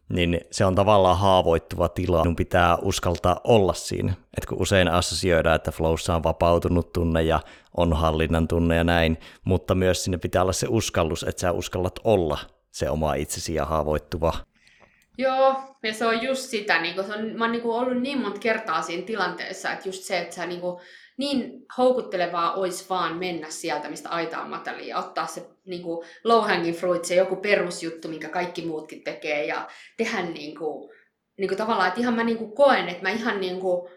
niin 0.10 0.42
se 0.52 0.66
on 0.66 0.76
tavallaan 0.76 1.18
haavoittuva 1.18 1.90
tila. 1.90 2.22
Sinun 2.22 2.36
pitää 2.36 2.78
uskaltaa 2.82 3.42
olla 3.44 3.74
siinä. 3.74 4.14
Et 4.38 4.46
kun 4.46 4.62
usein 4.62 4.88
assosioidaan, 4.88 5.56
että 5.56 5.72
flowssa 5.72 6.16
on 6.16 6.24
vapautunut 6.24 6.94
tunne 6.94 7.24
ja 7.24 7.40
on 7.78 7.94
hallinnan 7.94 8.48
tunne 8.48 8.76
ja 8.76 8.84
näin, 8.84 9.18
mutta 9.44 9.76
myös 9.76 10.04
sinne 10.04 10.18
pitää 10.18 10.42
olla 10.42 10.54
se 10.54 10.68
uskallus, 10.70 11.24
että 11.24 11.40
sä 11.40 11.52
uskallat 11.52 12.00
olla 12.04 12.38
se 12.72 12.90
oma 12.90 13.14
itsesi 13.14 13.54
ja 13.54 13.66
haavoittuva. 13.66 14.34
Joo, 15.18 15.56
ja 15.84 15.94
se 15.94 16.06
on 16.06 16.24
just 16.24 16.50
sitä, 16.50 16.82
niin 16.82 16.96
se 16.96 17.14
on, 17.14 17.26
mä 17.38 17.44
oon 17.44 17.52
niin 17.52 17.66
ollut 17.66 18.02
niin 18.02 18.22
monta 18.22 18.40
kertaa 18.40 18.82
siinä 18.82 19.04
tilanteessa, 19.04 19.72
että 19.72 19.90
just 19.90 20.04
se, 20.04 20.20
että 20.20 20.36
sä 20.36 20.46
niin, 20.46 20.62
kuin, 20.62 20.80
niin 21.18 21.66
houkuttelevaa 21.78 22.54
olisi 22.54 22.86
vaan 22.90 23.18
mennä 23.18 23.50
sieltä, 23.50 23.90
mistä 23.90 24.10
aita 24.10 24.42
on 24.42 24.50
matali, 24.50 24.88
ja 24.88 24.98
ottaa 24.98 25.28
se 25.28 25.46
niin 25.66 25.84
kuin 25.84 26.08
low 26.24 26.44
hanging 26.44 26.76
fruit, 26.76 27.06
se 27.06 27.16
joku 27.16 27.36
perusjuttu, 27.36 28.08
minkä 28.08 28.30
kaikki 28.30 28.66
muutkin 28.66 29.04
tekee, 29.04 29.46
ja 29.46 29.68
tehdä 29.98 30.22
niin 30.22 30.58
kuin, 30.58 30.90
niin 31.38 31.48
kuin 31.48 31.58
tavallaan, 31.58 31.88
että 31.88 32.00
ihan 32.00 32.14
mä 32.14 32.24
niin 32.24 32.38
kuin 32.38 32.52
koen, 32.52 32.90
että 32.90 33.04
mä 33.04 33.10
ihan 33.10 33.42
niin 33.42 33.60
kuin, 33.60 33.90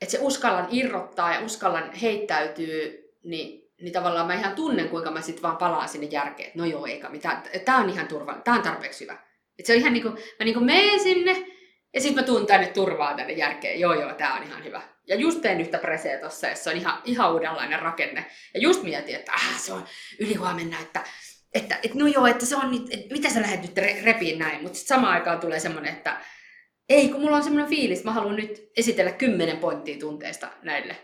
että 0.00 0.12
se 0.12 0.18
uskallan 0.20 0.68
irrottaa 0.70 1.34
ja 1.34 1.40
uskallan 1.40 1.92
heittäytyy, 1.92 3.08
niin, 3.24 3.70
niin 3.80 3.92
tavallaan 3.92 4.26
mä 4.26 4.34
ihan 4.34 4.54
tunnen, 4.54 4.88
kuinka 4.88 5.10
mä 5.10 5.20
sitten 5.20 5.42
vaan 5.42 5.56
palaan 5.56 5.88
sinne 5.88 6.06
järkeen, 6.06 6.52
no 6.54 6.64
joo, 6.64 6.86
eikä 6.86 7.08
mitään, 7.08 7.42
tämä 7.64 7.78
on 7.78 7.90
ihan 7.90 8.08
turvallinen, 8.08 8.44
tämä 8.44 8.56
on 8.56 8.62
tarpeeksi 8.62 9.04
hyvä. 9.04 9.18
Et 9.58 9.66
se 9.66 9.72
on 9.72 9.78
ihan 9.78 9.92
niin 9.92 10.02
kuin, 10.02 10.14
mä 10.14 10.44
niin 10.44 10.54
kuin 10.54 10.66
menen 10.66 11.00
sinne, 11.00 11.46
ja 11.94 12.00
sitten 12.00 12.22
mä 12.22 12.26
tuun 12.26 12.46
tänne 12.46 12.66
turvaan 12.66 13.16
tänne 13.16 13.32
järkeen, 13.32 13.80
joo 13.80 13.94
joo, 13.94 14.14
tämä 14.14 14.36
on 14.36 14.42
ihan 14.42 14.64
hyvä. 14.64 14.82
Ja 15.08 15.16
just 15.16 15.40
tein 15.42 15.60
yhtä 15.60 15.78
preseä 15.78 16.18
tossa, 16.18 16.54
se 16.54 16.70
on 16.70 16.76
ihan, 16.76 17.02
ihan 17.04 17.32
uudenlainen 17.32 17.82
rakenne. 17.82 18.26
Ja 18.54 18.60
just 18.60 18.82
mietin, 18.82 19.14
että 19.14 19.32
äh, 19.32 19.60
se 19.60 19.72
on 19.72 19.84
ylihuomenna, 20.18 20.80
että, 20.80 21.04
että, 21.54 21.78
että 21.82 21.98
no 21.98 22.06
joo, 22.06 22.26
että 22.26 22.46
se 22.46 22.56
on 22.56 22.70
nyt, 22.70 22.86
että 22.90 23.14
mitä 23.14 23.30
sä 23.30 23.42
lähdet 23.42 23.62
nyt 23.62 23.78
re- 23.78 24.04
repiin 24.04 24.38
näin. 24.38 24.62
Mutta 24.62 24.78
sitten 24.78 24.96
samaan 24.96 25.14
aikaan 25.14 25.40
tulee 25.40 25.60
semmoinen, 25.60 25.94
että 25.94 26.20
ei, 26.88 27.08
kun 27.08 27.20
mulla 27.20 27.36
on 27.36 27.42
semmoinen 27.42 27.70
fiilis, 27.70 28.04
mä 28.04 28.12
haluan 28.12 28.36
nyt 28.36 28.70
esitellä 28.76 29.12
kymmenen 29.12 29.56
pointtia 29.56 29.98
tunteesta 29.98 30.50
näille. 30.62 30.96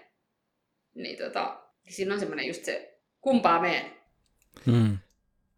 Niin 0.94 1.18
tota, 1.18 1.60
siinä 1.88 2.14
on 2.14 2.20
semmoinen 2.20 2.46
just 2.46 2.64
se, 2.64 3.00
kumpaa 3.20 3.60
meen. 3.60 3.84
Hmm. 4.66 4.98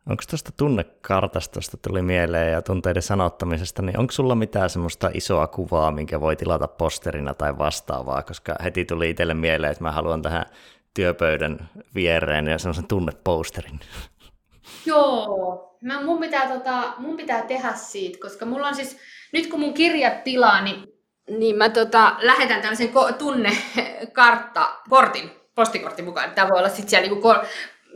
Onko 0.08 0.22
tuosta 0.30 0.50
tunnekartasta, 0.56 1.60
tuli 1.88 2.02
mieleen 2.02 2.52
ja 2.52 2.62
tunteiden 2.62 3.02
sanottamisesta, 3.02 3.82
niin 3.82 3.98
onko 3.98 4.12
sulla 4.12 4.34
mitään 4.34 4.70
semmoista 4.70 5.10
isoa 5.14 5.46
kuvaa, 5.46 5.90
minkä 5.90 6.20
voi 6.20 6.36
tilata 6.36 6.68
posterina 6.68 7.34
tai 7.34 7.58
vastaavaa, 7.58 8.22
koska 8.22 8.54
heti 8.64 8.84
tuli 8.84 9.10
itselle 9.10 9.34
mieleen, 9.34 9.72
että 9.72 9.84
mä 9.84 9.92
haluan 9.92 10.22
tähän 10.22 10.46
työpöydän 10.94 11.70
viereen 11.94 12.46
ja 12.46 12.58
semmoisen 12.58 12.86
tunneposterin. 12.86 13.80
Joo, 14.86 15.78
mä, 15.82 16.02
mun, 16.02 16.20
pitää, 16.20 16.48
tota, 16.48 16.92
mun 16.98 17.16
pitää 17.16 17.42
tehdä 17.42 17.72
siitä, 17.72 18.18
koska 18.20 18.46
mulla 18.46 18.68
on 18.68 18.74
siis, 18.74 18.96
nyt 19.32 19.46
kun 19.46 19.60
mun 19.60 19.74
kirjat 19.74 20.24
tilaa, 20.24 20.60
niin, 20.60 20.84
niin 21.38 21.56
mä 21.56 21.68
tota, 21.68 22.16
lähetän 22.20 22.60
tällaisen 22.60 22.88
ko- 22.88 23.12
tunnekartta, 23.12 24.76
kortin, 24.88 25.30
postikortin 25.54 26.04
mukaan. 26.04 26.30
Tämä 26.30 26.48
voi 26.48 26.58
olla 26.58 26.68
sitten 26.68 26.88
siellä 26.88 27.08
niinku 27.08 27.28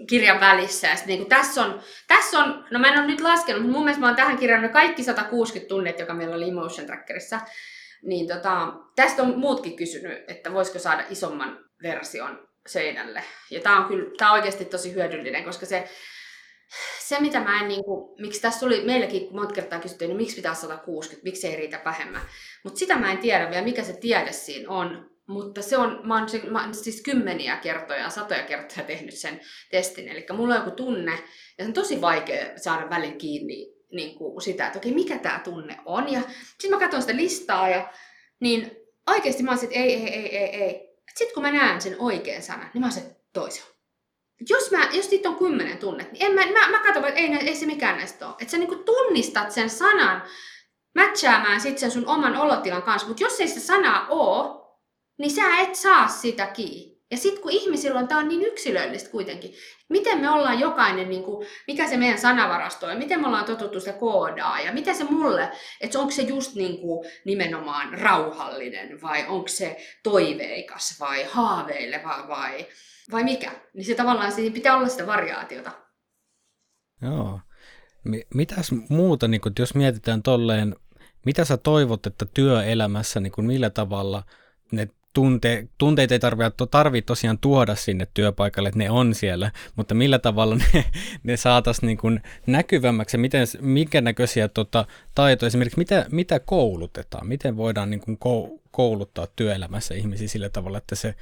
kirjan 0.06 0.40
välissä. 0.40 0.88
Ja 0.88 0.96
sit 0.96 1.06
niinku, 1.06 1.28
tässä, 1.28 1.64
on, 1.64 1.80
tässä 2.08 2.38
on, 2.38 2.64
no 2.70 2.78
mä 2.78 2.88
en 2.88 2.98
ole 2.98 3.06
nyt 3.06 3.20
laskenut, 3.20 3.62
mutta 3.62 3.76
mun 3.76 3.84
mielestä 3.84 4.00
mä 4.00 4.06
oon 4.06 4.16
tähän 4.16 4.38
kirjannut 4.38 4.72
kaikki 4.72 5.04
160 5.04 5.68
tunnet, 5.68 5.98
joka 5.98 6.14
meillä 6.14 6.36
oli 6.36 6.48
Emotion 6.48 6.86
Trackerissa. 6.86 7.40
Niin 8.02 8.28
tota, 8.28 8.72
tästä 8.96 9.22
on 9.22 9.38
muutkin 9.38 9.76
kysynyt, 9.76 10.24
että 10.28 10.52
voisiko 10.52 10.78
saada 10.78 11.04
isomman 11.10 11.58
version 11.82 12.48
seinälle. 12.66 13.24
Ja 13.50 13.60
tämä 13.60 13.80
on 13.80 13.84
kyllä, 13.84 14.10
tää 14.18 14.30
on 14.30 14.34
oikeasti 14.34 14.64
tosi 14.64 14.94
hyödyllinen, 14.94 15.44
koska 15.44 15.66
se, 15.66 15.88
se 17.00 17.20
mitä 17.20 17.40
mä 17.40 17.60
en, 17.60 17.68
niin 17.68 17.84
kuin, 17.84 18.20
miksi 18.20 18.42
tässä 18.42 18.60
tuli 18.60 18.84
meillekin 18.84 19.28
monta 19.32 19.54
kertaa 19.54 19.80
kysytty, 19.80 20.06
niin 20.06 20.16
miksi 20.16 20.36
pitää 20.36 20.54
160, 20.54 21.24
miksi 21.24 21.46
ei 21.46 21.56
riitä 21.56 21.80
vähemmän. 21.84 22.22
Mutta 22.64 22.78
sitä 22.78 22.96
mä 22.96 23.12
en 23.12 23.18
tiedä 23.18 23.50
vielä, 23.50 23.64
mikä 23.64 23.84
se 23.84 23.92
tiede 23.92 24.32
siinä 24.32 24.70
on. 24.70 25.10
Mutta 25.30 25.62
se 25.62 25.76
on, 25.76 26.00
mä 26.04 26.14
oon, 26.14 26.26
mä 26.50 26.64
oon 26.64 26.74
siis 26.74 27.02
kymmeniä 27.02 27.56
kertoja, 27.56 28.10
satoja 28.10 28.42
kertoja 28.42 28.86
tehnyt 28.86 29.14
sen 29.14 29.40
testin. 29.70 30.08
Eli 30.08 30.26
mulla 30.32 30.54
on 30.54 30.60
joku 30.60 30.70
tunne, 30.70 31.12
ja 31.58 31.64
se 31.64 31.68
on 31.68 31.72
tosi 31.72 32.00
vaikea 32.00 32.46
saada 32.56 32.90
välin 32.90 33.18
kiinni 33.18 33.72
niin 33.92 34.18
kuin 34.18 34.42
sitä, 34.42 34.66
että 34.66 34.78
okei, 34.78 34.94
mikä 34.94 35.18
tämä 35.18 35.40
tunne 35.44 35.78
on. 35.84 36.12
Ja 36.12 36.20
sitten 36.48 36.70
mä 36.70 36.78
katson 36.78 37.00
sitä 37.00 37.16
listaa, 37.16 37.68
ja 37.68 37.92
niin 38.40 38.70
oikeasti 39.06 39.42
mä 39.42 39.50
oon 39.50 39.64
että 39.64 39.76
ei, 39.76 39.94
ei, 39.94 40.08
ei, 40.08 40.36
ei, 40.36 40.62
ei. 40.62 40.90
Sitten 41.14 41.34
kun 41.34 41.42
mä 41.42 41.52
näen 41.52 41.80
sen 41.80 41.96
oikean 41.98 42.42
sanan, 42.42 42.70
niin 42.74 42.80
mä 42.80 42.86
oon 42.86 42.98
että 42.98 43.20
toisen. 43.32 43.64
Jos, 44.48 44.70
mä, 44.70 44.88
jos 44.92 45.10
niitä 45.10 45.28
on 45.28 45.36
kymmenen 45.36 45.78
tunnet, 45.78 46.12
niin 46.12 46.26
en 46.26 46.32
mä, 46.32 46.60
mä, 46.60 46.70
mä 46.70 46.84
katson, 46.84 47.04
että 47.04 47.20
ei, 47.20 47.34
ei 47.34 47.56
se 47.56 47.66
mikään 47.66 47.96
näistä 47.96 48.26
ole. 48.26 48.36
Että 48.40 48.50
sä 48.50 48.58
niin 48.58 48.84
tunnistat 48.84 49.50
sen 49.50 49.70
sanan 49.70 50.22
matchaamaan 50.94 51.60
sitten 51.60 51.80
sen 51.80 51.90
sun 51.90 52.06
oman 52.06 52.36
olotilan 52.36 52.82
kanssa, 52.82 53.08
mutta 53.08 53.22
jos 53.22 53.40
ei 53.40 53.48
sitä 53.48 53.60
sanaa 53.60 54.06
ole, 54.08 54.59
niin 55.20 55.30
sä 55.30 55.58
et 55.58 55.74
saa 55.74 56.08
sitä 56.08 56.46
kiinni. 56.46 57.00
Ja 57.10 57.16
sitten 57.16 57.42
kun 57.42 57.52
ihmisillä 57.52 57.98
on, 57.98 58.08
tämä 58.08 58.20
on 58.20 58.28
niin 58.28 58.42
yksilöllistä 58.42 59.10
kuitenkin, 59.10 59.54
miten 59.88 60.20
me 60.20 60.30
ollaan 60.30 60.60
jokainen, 60.60 61.10
niin 61.10 61.22
kuin, 61.22 61.46
mikä 61.66 61.88
se 61.88 61.96
meidän 61.96 62.18
sanavarasto 62.18 62.86
on, 62.86 62.98
miten 62.98 63.20
me 63.20 63.26
ollaan 63.26 63.44
totuttu 63.44 63.80
sitä 63.80 63.92
koodaa 63.92 64.60
ja 64.60 64.72
mitä 64.72 64.94
se 64.94 65.04
mulle, 65.04 65.52
että 65.80 65.98
onko 65.98 66.10
se 66.10 66.22
just 66.22 66.54
niin 66.54 66.80
kuin 66.80 67.10
nimenomaan 67.24 67.98
rauhallinen 67.98 69.02
vai 69.02 69.26
onko 69.28 69.48
se 69.48 69.76
toiveikas 70.02 71.00
vai 71.00 71.24
haaveille 71.24 72.00
vai, 72.04 72.28
vai, 72.28 72.66
vai 73.12 73.24
mikä. 73.24 73.52
Niin 73.74 73.84
se 73.84 73.94
tavallaan 73.94 74.32
siinä 74.32 74.54
pitää 74.54 74.76
olla 74.76 74.88
sitä 74.88 75.06
variaatiota. 75.06 75.70
Joo. 77.02 77.40
Mitäs 78.34 78.70
muuta, 78.88 79.28
niin 79.28 79.40
kun, 79.40 79.52
jos 79.58 79.74
mietitään 79.74 80.22
tolleen, 80.22 80.76
mitä 81.26 81.44
sä 81.44 81.56
toivot, 81.56 82.06
että 82.06 82.26
työelämässä, 82.34 83.20
niin 83.20 83.32
kun 83.32 83.46
millä 83.46 83.70
tavalla 83.70 84.22
ne 84.72 84.88
tunte, 85.12 85.68
tunteet 85.78 86.12
ei 86.12 86.18
tarvitse 86.18 86.66
tarvitse 86.70 87.06
tosiaan 87.06 87.38
tuoda 87.38 87.74
sinne 87.74 88.08
työpaikalle, 88.14 88.68
että 88.68 88.78
ne 88.78 88.90
on 88.90 89.14
siellä, 89.14 89.50
mutta 89.76 89.94
millä 89.94 90.18
tavalla 90.18 90.56
ne, 90.56 90.84
ne 91.22 91.36
saataisiin 91.36 91.86
niin 91.86 91.98
kuin 91.98 92.20
näkyvämmäksi 92.46 93.16
ja 93.16 93.20
miten, 93.20 93.46
minkä 93.60 94.00
näköisiä 94.00 94.48
tota, 94.48 94.84
taitoja, 95.14 95.46
esimerkiksi 95.46 95.78
mitä, 95.78 96.06
mitä 96.10 96.40
koulutetaan, 96.40 97.26
miten 97.26 97.56
voidaan 97.56 97.90
niin 97.90 98.00
kuin 98.00 98.18
kouluttaa 98.70 99.26
työelämässä 99.36 99.94
ihmisiä 99.94 100.28
sillä 100.28 100.48
tavalla, 100.48 100.78
että 100.78 100.94
se 100.94 101.14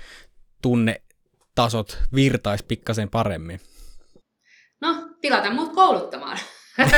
tunnetasot 0.62 1.98
virtaisi 2.14 2.64
pikkasen 2.68 3.10
paremmin? 3.10 3.60
No, 4.80 5.08
tilata 5.20 5.50
muut 5.50 5.72
kouluttamaan. 5.74 6.38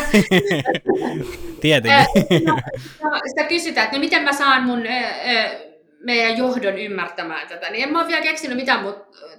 Tietenkin. 1.60 2.06
no, 2.46 2.54
no, 3.10 3.20
sitä 3.28 3.44
kysytään, 3.48 3.84
että 3.84 3.96
no 3.96 4.00
miten 4.00 4.22
mä 4.22 4.32
saan 4.32 4.62
mun 4.62 4.82
meidän 6.00 6.38
johdon 6.38 6.78
ymmärtämään 6.78 7.48
tätä, 7.48 7.70
niin 7.70 7.84
en 7.84 7.92
mä 7.92 7.98
ole 8.00 8.08
vielä 8.08 8.22
keksinyt 8.22 8.56
mitään 8.56 8.82
mut, 8.82 8.96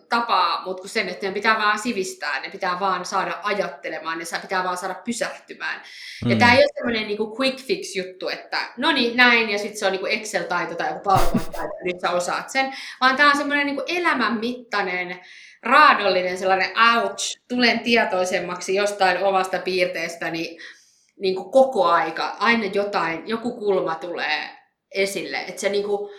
tapaa, 0.09 0.65
mutta 0.65 0.81
kuin 0.81 0.89
sen, 0.89 1.09
että 1.09 1.27
ne 1.27 1.33
pitää 1.33 1.57
vaan 1.57 1.79
sivistää, 1.79 2.39
ne 2.39 2.49
pitää 2.49 2.79
vaan 2.79 3.05
saada 3.05 3.39
ajattelemaan, 3.43 4.19
ne 4.19 4.25
pitää 4.41 4.63
vaan 4.63 4.77
saada 4.77 4.95
pysähtymään. 5.05 5.81
Mm. 6.25 6.31
Ja 6.31 6.37
tämä 6.37 6.53
ei 6.53 6.57
ole 6.57 6.67
semmoinen 6.73 7.07
niinku 7.07 7.37
quick 7.39 7.59
fix 7.59 7.95
juttu, 7.95 8.29
että 8.29 8.57
no 8.77 8.91
niin, 8.91 9.17
näin, 9.17 9.49
ja 9.49 9.57
sitten 9.57 9.77
se 9.77 9.85
on 9.85 9.91
niinku 9.91 10.07
Excel-taito 10.07 10.75
tai 10.75 10.87
joku 10.87 10.99
PowerPoint-taito, 10.99 11.83
nyt 11.83 11.99
sä 11.99 12.09
osaat 12.09 12.49
sen, 12.49 12.73
vaan 13.01 13.15
tämä 13.15 13.29
on 13.29 13.37
semmoinen 13.37 13.65
niinku 13.65 13.83
elämänmittainen, 13.87 15.19
raadollinen 15.63 16.37
sellainen 16.37 16.71
ouch, 16.95 17.39
tulen 17.49 17.79
tietoisemmaksi 17.79 18.75
jostain 18.75 19.23
omasta 19.23 19.59
piirteestäni 19.59 20.57
niin 21.19 21.35
kuin 21.35 21.51
koko 21.51 21.85
aika, 21.85 22.35
aina 22.39 22.65
jotain, 22.65 23.27
joku 23.27 23.59
kulma 23.59 23.95
tulee 23.95 24.49
esille, 24.91 25.37
että 25.37 25.61
se 25.61 25.69
niin 25.69 25.83
kuin, 25.83 26.11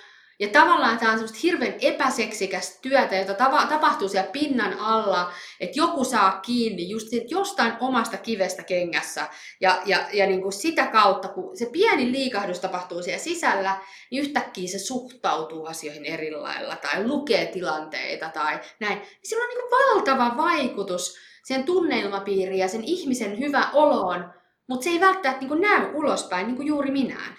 ja 0.43 0.49
tavallaan 0.49 0.99
tämä 0.99 1.13
on 1.13 1.19
semmoista 1.19 1.39
hirveän 1.43 1.75
epäseksikästä 1.81 2.79
työtä, 2.83 3.17
jota 3.17 3.35
tava, 3.35 3.67
tapahtuu 3.67 4.09
siellä 4.09 4.31
pinnan 4.31 4.79
alla, 4.79 5.33
että 5.61 5.79
joku 5.79 6.05
saa 6.05 6.41
kiinni 6.41 6.89
just 6.89 7.09
jostain 7.29 7.73
omasta 7.81 8.17
kivestä 8.17 8.63
kengässä. 8.63 9.27
Ja, 9.61 9.83
ja, 9.87 9.99
ja 10.13 10.27
niin 10.27 10.43
kuin 10.43 10.53
sitä 10.53 10.87
kautta, 10.87 11.29
kun 11.29 11.57
se 11.57 11.67
pieni 11.73 12.13
liikahdus 12.13 12.59
tapahtuu 12.61 13.03
siellä 13.03 13.23
sisällä, 13.23 13.77
niin 14.11 14.25
yhtäkkiä 14.25 14.69
se 14.69 14.79
suhtautuu 14.79 15.67
asioihin 15.67 16.05
eri 16.05 16.31
lailla 16.31 16.77
tai 16.77 17.07
lukee 17.07 17.47
tilanteita 17.47 18.29
tai 18.29 18.61
näin. 18.81 19.03
Sillä 19.23 19.45
on 19.45 19.49
niin 19.49 19.61
kuin 19.61 19.71
valtava 19.71 20.37
vaikutus 20.37 21.17
sen 21.45 21.65
tunneilmapiiriin 21.65 22.59
ja 22.59 22.69
sen 22.69 22.85
ihmisen 22.85 23.39
hyvä 23.39 23.69
oloon, 23.73 24.35
mutta 24.69 24.85
se 24.85 24.91
ei 24.91 25.01
välttämättä 25.01 25.41
niin 25.41 25.49
kuin 25.49 25.61
näy 25.61 25.91
ulospäin 25.95 26.47
niin 26.47 26.57
kuin 26.57 26.69
juuri 26.69 26.91
minään. 26.91 27.37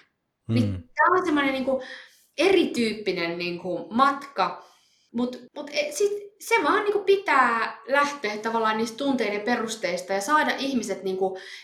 Mm. 0.48 0.54
Niin 0.54 0.72
tämä 0.72 1.18
on 1.18 1.24
semmoinen 1.24 1.52
niin 1.52 1.64
kuin, 1.64 1.82
erityyppinen 2.38 3.38
niin 3.38 3.58
kuin, 3.58 3.84
matka, 3.90 4.64
mutta 5.12 5.38
mut, 5.56 5.70
e, 5.72 5.92
se 6.40 6.54
vaan 6.64 6.84
niin 6.84 6.92
kuin, 6.92 7.04
pitää 7.04 7.82
lähteä 7.88 8.36
tavallaan 8.36 8.78
niistä 8.78 8.96
tunteiden 8.96 9.40
perusteista 9.40 10.12
ja 10.12 10.20
saada 10.20 10.54
ihmiset 10.58 11.02
niin 11.02 11.18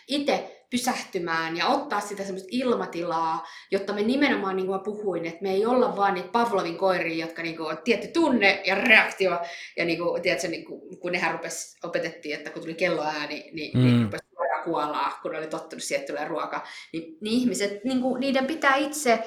itse 0.08 0.56
pysähtymään 0.70 1.56
ja 1.56 1.66
ottaa 1.66 2.00
sitä 2.00 2.22
semmoista 2.22 2.48
ilmatilaa, 2.52 3.46
jotta 3.70 3.92
me 3.92 4.02
nimenomaan, 4.02 4.56
niin 4.56 4.66
kuin 4.66 4.78
mä 4.78 4.84
puhuin, 4.84 5.26
että 5.26 5.42
me 5.42 5.50
ei 5.50 5.66
olla 5.66 5.96
vaan 5.96 6.14
niitä 6.14 6.28
Pavlovin 6.28 6.78
koiria, 6.78 7.26
jotka 7.26 7.42
niin 7.42 7.56
kuin, 7.56 7.68
on 7.68 7.78
tietty 7.84 8.08
tunne 8.08 8.62
ja 8.66 8.74
reaktio, 8.74 9.40
ja 9.76 9.84
niin 9.84 9.98
kuin, 9.98 10.22
tiedätkö, 10.22 10.48
niin 10.48 10.64
kuin, 10.64 10.98
kun 11.00 11.12
nehän 11.12 11.32
rupes, 11.32 11.76
opetettiin, 11.82 12.34
että 12.34 12.50
kun 12.50 12.62
tuli 12.62 12.74
kelloääni, 12.74 13.34
niin, 13.34 13.52
niin 13.52 13.78
mm. 13.78 13.82
niin 13.82 14.02
rupesi 14.02 14.30
kuolaa, 14.64 15.18
kun 15.22 15.36
oli 15.36 15.46
tottunut 15.46 15.82
siihen, 15.82 16.00
että 16.00 16.12
tulee 16.12 16.28
ruoka, 16.28 16.66
niin, 16.92 17.18
niin 17.20 17.40
ihmiset, 17.40 17.84
niin 17.84 18.00
kuin, 18.00 18.20
niiden 18.20 18.46
pitää 18.46 18.76
itse 18.76 19.24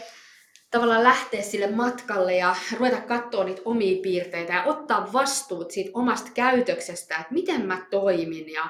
tavallaan 0.73 1.03
lähteä 1.03 1.41
sille 1.41 1.67
matkalle 1.67 2.35
ja 2.35 2.55
ruveta 2.77 3.01
katsoa 3.01 3.43
niitä 3.43 3.61
omia 3.65 4.01
piirteitä 4.01 4.53
ja 4.53 4.63
ottaa 4.63 5.13
vastuut 5.13 5.71
siitä 5.71 5.91
omasta 5.93 6.31
käytöksestä, 6.33 7.15
että 7.15 7.33
miten 7.33 7.65
mä 7.65 7.85
toimin 7.89 8.49
ja 8.53 8.69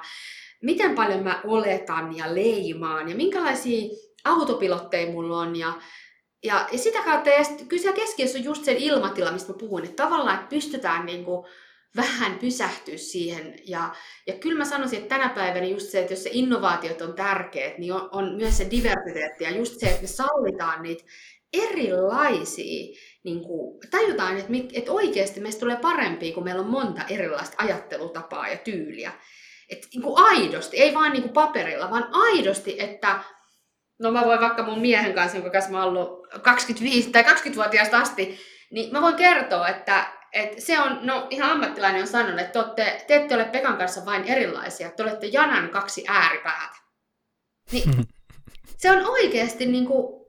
miten 0.61 0.95
paljon 0.95 1.23
mä 1.23 1.41
oletan 1.43 2.17
ja 2.17 2.35
leimaan 2.35 3.09
ja 3.09 3.15
minkälaisia 3.15 3.89
autopilotteja 4.25 5.11
mulla 5.11 5.37
on 5.37 5.55
ja, 5.55 5.73
ja, 6.43 6.67
ja 6.71 6.77
sitä 6.77 7.03
kautta, 7.03 7.29
ja 7.29 7.45
kyllä 7.67 7.81
siellä 7.81 7.99
keskiössä 7.99 8.37
on 8.37 8.43
just 8.43 8.63
sen 8.63 8.77
ilmatila, 8.77 9.31
mistä 9.31 9.51
mä 9.53 9.57
puhun, 9.59 9.83
että 9.83 10.03
tavallaan, 10.03 10.35
että 10.35 10.49
pystytään 10.49 11.05
niin 11.05 11.25
kuin, 11.25 11.45
vähän 11.95 12.39
pysähtyä 12.39 12.97
siihen. 12.97 13.55
Ja, 13.67 13.95
ja 14.27 14.33
kyllä 14.33 14.57
mä 14.57 14.65
sanoisin, 14.65 15.01
että 15.01 15.15
tänä 15.15 15.29
päivänä 15.29 15.65
just 15.65 15.89
se, 15.89 15.99
että 15.99 16.13
jos 16.13 16.23
se 16.23 16.29
innovaatiot 16.33 17.01
on 17.01 17.13
tärkeät, 17.13 17.77
niin 17.77 17.93
on, 17.93 18.09
on 18.11 18.35
myös 18.35 18.57
se 18.57 18.67
diversiteetti 18.71 19.43
ja 19.43 19.51
just 19.51 19.79
se, 19.79 19.89
että 19.89 20.01
me 20.01 20.07
sallitaan 20.07 20.83
niitä 20.83 21.03
erilaisia, 21.53 22.95
niin 23.23 23.43
kuin, 23.43 23.79
tajutaan, 23.91 24.37
että, 24.37 24.53
että 24.73 24.91
oikeasti 24.91 25.39
meistä 25.39 25.59
tulee 25.59 25.75
parempia, 25.75 26.33
kun 26.33 26.43
meillä 26.43 26.61
on 26.61 26.69
monta 26.69 27.01
erilaista 27.09 27.55
ajattelutapaa 27.57 28.47
ja 28.47 28.57
tyyliä. 28.57 29.11
Että 29.69 29.87
niin 29.93 30.01
kuin 30.01 30.15
aidosti, 30.17 30.77
ei 30.77 30.93
vaan 30.93 31.11
niin 31.11 31.21
kuin 31.21 31.33
paperilla, 31.33 31.89
vaan 31.89 32.07
aidosti, 32.11 32.75
että 32.79 33.19
no 33.99 34.11
mä 34.11 34.25
voin 34.25 34.41
vaikka 34.41 34.63
mun 34.63 34.79
miehen 34.79 35.13
kanssa, 35.13 35.37
jonka 35.37 35.49
kanssa 35.49 35.71
mä 35.71 35.83
oon 35.83 35.97
ollut 35.97 36.27
25 36.41 37.11
tai 37.11 37.23
20-vuotiaasta 37.23 37.97
asti, 37.97 38.39
niin 38.71 38.91
mä 38.91 39.01
voin 39.01 39.15
kertoa, 39.15 39.67
että, 39.67 40.05
että 40.31 40.61
se 40.61 40.79
on, 40.79 40.99
no 41.01 41.27
ihan 41.29 41.51
ammattilainen 41.51 42.01
on 42.01 42.07
sanonut, 42.07 42.39
että 42.39 42.53
te, 42.53 42.59
olette, 42.59 43.05
te 43.07 43.15
ette 43.15 43.35
ole 43.35 43.45
Pekan 43.45 43.77
kanssa 43.77 44.05
vain 44.05 44.23
erilaisia, 44.23 44.91
te 44.91 45.03
olette 45.03 45.27
Janan 45.27 45.69
kaksi 45.69 46.03
ääripäätä. 46.07 46.75
Niin, 47.71 48.07
se 48.81 48.91
on 48.91 49.05
oikeasti 49.05 49.65
niin 49.65 49.85
kuin, 49.85 50.22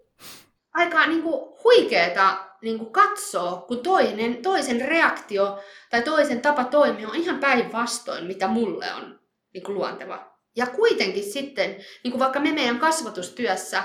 aika 0.75 1.07
niin 1.07 1.23
kuin, 1.23 1.55
huikeeta 1.65 2.47
niin 2.63 2.79
kuin 2.79 2.93
katsoa, 2.93 3.65
kun 3.69 3.83
toinen, 3.83 4.43
toisen 4.43 4.81
reaktio 4.81 5.61
tai 5.91 6.03
toisen 6.03 6.41
tapa 6.41 6.65
toimia 6.65 7.09
on 7.09 7.17
ihan 7.17 7.39
päinvastoin, 7.39 8.25
mitä 8.25 8.49
mulle 8.49 8.95
on 8.95 9.21
niin 9.55 9.65
kuin 9.65 9.75
luonteva. 9.75 10.35
Ja 10.57 10.67
kuitenkin 10.67 11.25
sitten, 11.25 11.71
niin 12.05 12.11
kuin 12.11 12.21
vaikka 12.21 12.41
me 12.41 12.53
meidän 12.53 12.79
kasvatustyössä, 12.79 13.83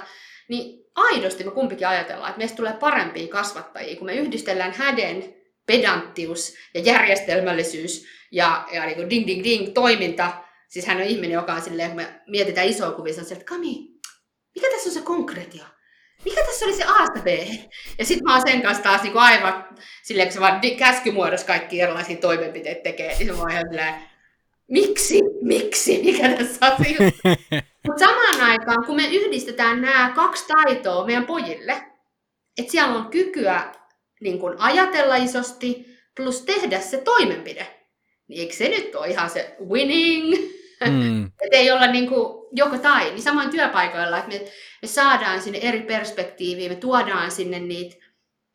niin 0.47 0.85
aidosti 0.95 1.43
me 1.43 1.51
kumpikin 1.51 1.87
ajatellaan, 1.87 2.29
että 2.29 2.37
meistä 2.37 2.57
tulee 2.57 2.73
parempia 2.73 3.27
kasvattajia, 3.27 3.95
kun 3.95 4.05
me 4.05 4.15
yhdistellään 4.15 4.73
häden, 4.73 5.35
pedanttius 5.65 6.53
ja 6.73 6.81
järjestelmällisyys 6.81 8.05
ja, 8.31 8.67
ja 8.71 8.85
niin 8.85 8.95
kuin 8.95 9.09
ding 9.09 9.27
ding 9.27 9.43
ding 9.43 9.73
toiminta. 9.73 10.31
Siis 10.67 10.85
hän 10.85 10.97
on 10.97 11.03
ihminen, 11.03 11.31
joka 11.31 11.53
on 11.53 11.61
silleen, 11.61 11.89
kun 11.89 11.95
me 11.95 12.21
mietitään 12.27 12.67
isoa 12.67 12.91
kuvia, 12.91 13.13
että 13.31 13.45
Kami, 13.45 13.99
mikä 14.55 14.67
tässä 14.71 14.89
on 14.89 14.93
se 14.93 15.01
konkretia? 15.01 15.65
Mikä 16.25 16.43
tässä 16.45 16.65
oli 16.65 16.73
se 16.73 16.83
A 16.83 17.05
B? 17.23 17.27
Ja 17.99 18.05
sitten 18.05 18.23
mä 18.23 18.33
oon 18.33 18.47
sen 18.47 18.61
kanssa 18.61 18.83
taas 18.83 19.03
niin 19.03 19.17
aivan 19.17 19.65
silleen, 20.03 20.27
kun 20.27 20.33
se 20.33 20.39
vaan 20.39 20.61
käskymuodossa 20.77 21.47
kaikki 21.47 21.81
erilaisia 21.81 22.17
toimenpiteitä 22.17 22.81
tekee, 22.81 23.17
niin 23.17 23.27
se 23.27 23.41
on 23.41 23.51
ihan 23.51 23.65
silleen, 23.69 23.95
miksi, 24.67 25.21
miksi, 25.41 26.01
mikä 26.03 26.29
tässä 26.29 26.65
on 26.65 26.77
Mutta 27.87 28.05
samaan 28.05 28.41
aikaan, 28.41 28.85
kun 28.85 28.95
me 28.95 29.07
yhdistetään 29.07 29.81
nämä 29.81 30.11
kaksi 30.15 30.47
taitoa 30.47 31.05
meidän 31.05 31.25
pojille, 31.25 31.83
että 32.57 32.71
siellä 32.71 32.95
on 32.95 33.09
kykyä 33.09 33.71
niin 34.21 34.39
kun 34.39 34.55
ajatella 34.59 35.15
isosti 35.15 35.85
plus 36.15 36.41
tehdä 36.41 36.79
se 36.79 36.97
toimenpide, 36.97 37.67
niin 38.27 38.41
eikö 38.41 38.53
se 38.53 38.69
nyt 38.69 38.95
ole 38.95 39.07
ihan 39.07 39.29
se 39.29 39.55
winning? 39.69 40.33
Mm. 40.89 41.25
että 41.41 41.57
ei 41.57 41.71
olla 41.71 41.87
niin 41.87 42.09
kuin 42.09 42.38
joko 42.51 42.77
tai, 42.77 43.09
niin 43.09 43.21
samoin 43.21 43.49
työpaikoilla, 43.49 44.17
että 44.17 44.29
me, 44.29 44.51
me 44.81 44.87
saadaan 44.87 45.41
sinne 45.41 45.59
eri 45.61 45.81
perspektiiviä, 45.81 46.69
me 46.69 46.75
tuodaan 46.75 47.31
sinne 47.31 47.59
niitä, 47.59 47.95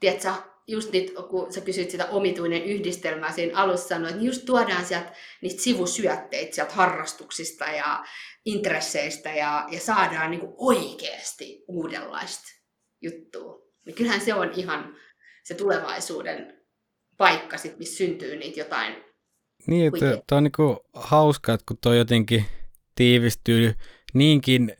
tiedätkö, 0.00 0.32
just 0.66 0.92
niitä, 0.92 1.22
kun 1.22 1.52
sä 1.52 1.60
kysyt 1.60 1.90
sitä 1.90 2.06
omituinen 2.06 2.64
yhdistelmää 2.64 3.32
siinä 3.32 3.58
alussa 3.58 3.88
sanoit, 3.88 4.14
niin 4.14 4.26
just 4.26 4.44
tuodaan 4.44 4.84
sieltä 4.84 5.12
niitä 5.42 5.62
sivusyötteitä 5.62 6.54
sieltä 6.54 6.74
harrastuksista 6.74 7.64
ja 7.64 8.04
intresseistä 8.44 9.30
ja, 9.30 9.66
ja 9.70 9.80
saadaan 9.80 10.30
niin 10.30 10.54
oikeasti 10.56 11.64
uudenlaista 11.68 12.48
juttua. 13.02 13.64
Niin 13.86 13.94
kyllähän 13.94 14.20
se 14.20 14.34
on 14.34 14.50
ihan 14.56 14.96
se 15.44 15.54
tulevaisuuden 15.54 16.60
paikka, 17.16 17.58
sit, 17.58 17.78
missä 17.78 17.96
syntyy 17.96 18.36
niitä 18.36 18.60
jotain. 18.60 19.04
Niin, 19.66 19.92
tämä 20.26 20.36
on 20.36 20.44
niin 20.44 20.78
hauska, 20.94 21.54
että 21.54 21.64
kun 21.68 21.78
tuo 21.80 21.94
jotenkin 21.94 22.44
tiivistyy 22.94 23.74
niinkin 24.14 24.72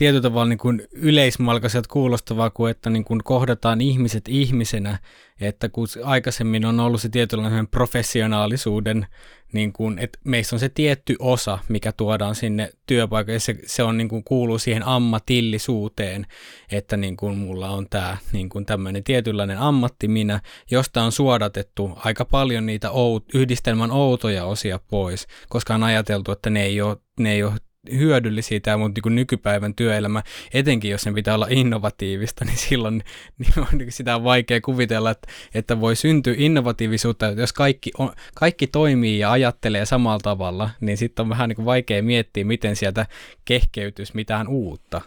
tietyllä 0.00 0.22
tavalla 0.22 0.48
niin 0.48 0.58
kuin 0.58 0.82
yleismalkaiselta 0.92 1.88
kuulostavaa 1.92 2.50
kuin, 2.50 2.70
että 2.70 2.90
niin 2.90 3.04
kuin 3.04 3.20
kohdataan 3.24 3.80
ihmiset 3.80 4.28
ihmisenä, 4.28 4.98
että 5.40 5.68
kun 5.68 5.86
aikaisemmin 6.04 6.64
on 6.64 6.80
ollut 6.80 7.00
se 7.00 7.08
tietynlainen 7.08 7.68
professionaalisuuden, 7.68 9.06
niin 9.52 9.72
kuin, 9.72 9.98
että 9.98 10.18
meissä 10.24 10.56
on 10.56 10.60
se 10.60 10.68
tietty 10.68 11.16
osa, 11.18 11.58
mikä 11.68 11.92
tuodaan 11.92 12.34
sinne 12.34 12.72
työpaikalle, 12.86 13.38
se, 13.38 13.56
se 13.66 13.82
on, 13.82 13.98
niin 13.98 14.08
kuin, 14.08 14.24
kuuluu 14.24 14.58
siihen 14.58 14.86
ammatillisuuteen, 14.86 16.26
että 16.72 16.96
niin 16.96 17.16
kuin, 17.16 17.38
mulla 17.38 17.70
on 17.70 17.86
tämä 17.90 18.16
niin 18.32 18.48
kuin 18.48 18.66
tämmöinen 18.66 19.04
tietynlainen 19.04 19.58
ammatti 19.58 20.08
minä, 20.08 20.40
josta 20.70 21.02
on 21.02 21.12
suodatettu 21.12 21.92
aika 21.96 22.24
paljon 22.24 22.66
niitä 22.66 22.90
out, 22.90 23.24
yhdistelmän 23.34 23.90
outoja 23.90 24.44
osia 24.44 24.80
pois, 24.90 25.26
koska 25.48 25.74
on 25.74 25.82
ajateltu, 25.82 26.32
että 26.32 26.50
ne 26.50 26.62
ei 26.62 26.82
ole, 26.82 26.96
ne 27.18 27.32
ei 27.32 27.42
ole 27.42 27.52
hyödyllisiä 27.98 28.60
tämä 28.60 28.76
mun 28.76 28.92
niin 29.04 29.14
nykypäivän 29.14 29.74
työelämä, 29.74 30.22
etenkin 30.54 30.90
jos 30.90 31.02
sen 31.02 31.14
pitää 31.14 31.34
olla 31.34 31.46
innovatiivista, 31.50 32.44
niin 32.44 32.56
silloin 32.56 33.04
niin 33.38 33.52
on, 33.58 33.78
niin 33.78 33.92
sitä 33.92 34.16
on 34.16 34.24
vaikea 34.24 34.60
kuvitella, 34.60 35.10
että, 35.10 35.28
että 35.54 35.80
voi 35.80 35.96
syntyä 35.96 36.34
innovatiivisuutta, 36.36 37.26
jos 37.26 37.52
kaikki, 37.52 37.90
on, 37.98 38.12
kaikki 38.34 38.66
toimii 38.66 39.18
ja 39.18 39.30
ajattelee 39.30 39.84
samalla 39.84 40.20
tavalla, 40.22 40.70
niin 40.80 40.96
sitten 40.96 41.22
on 41.22 41.28
vähän 41.28 41.48
niin 41.48 41.64
vaikea 41.64 42.02
miettiä, 42.02 42.44
miten 42.44 42.76
sieltä 42.76 43.06
kehkeytyisi 43.44 44.12
mitään 44.14 44.48
uutta. 44.48 45.00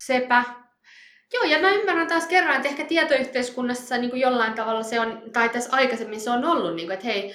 Sepä. 0.00 0.44
Joo, 1.32 1.44
ja 1.44 1.60
mä 1.60 1.70
ymmärrän 1.70 2.08
taas 2.08 2.26
kerran, 2.26 2.56
että 2.56 2.68
ehkä 2.68 2.84
tietoyhteiskunnassa 2.84 3.96
niin 3.96 4.10
kuin 4.10 4.20
jollain 4.20 4.52
tavalla 4.52 4.82
se 4.82 5.00
on, 5.00 5.22
tai 5.32 5.48
tässä 5.48 5.76
aikaisemmin 5.76 6.20
se 6.20 6.30
on 6.30 6.44
ollut, 6.44 6.74
niin 6.74 6.86
kuin, 6.86 6.94
että 6.94 7.06
hei, 7.06 7.34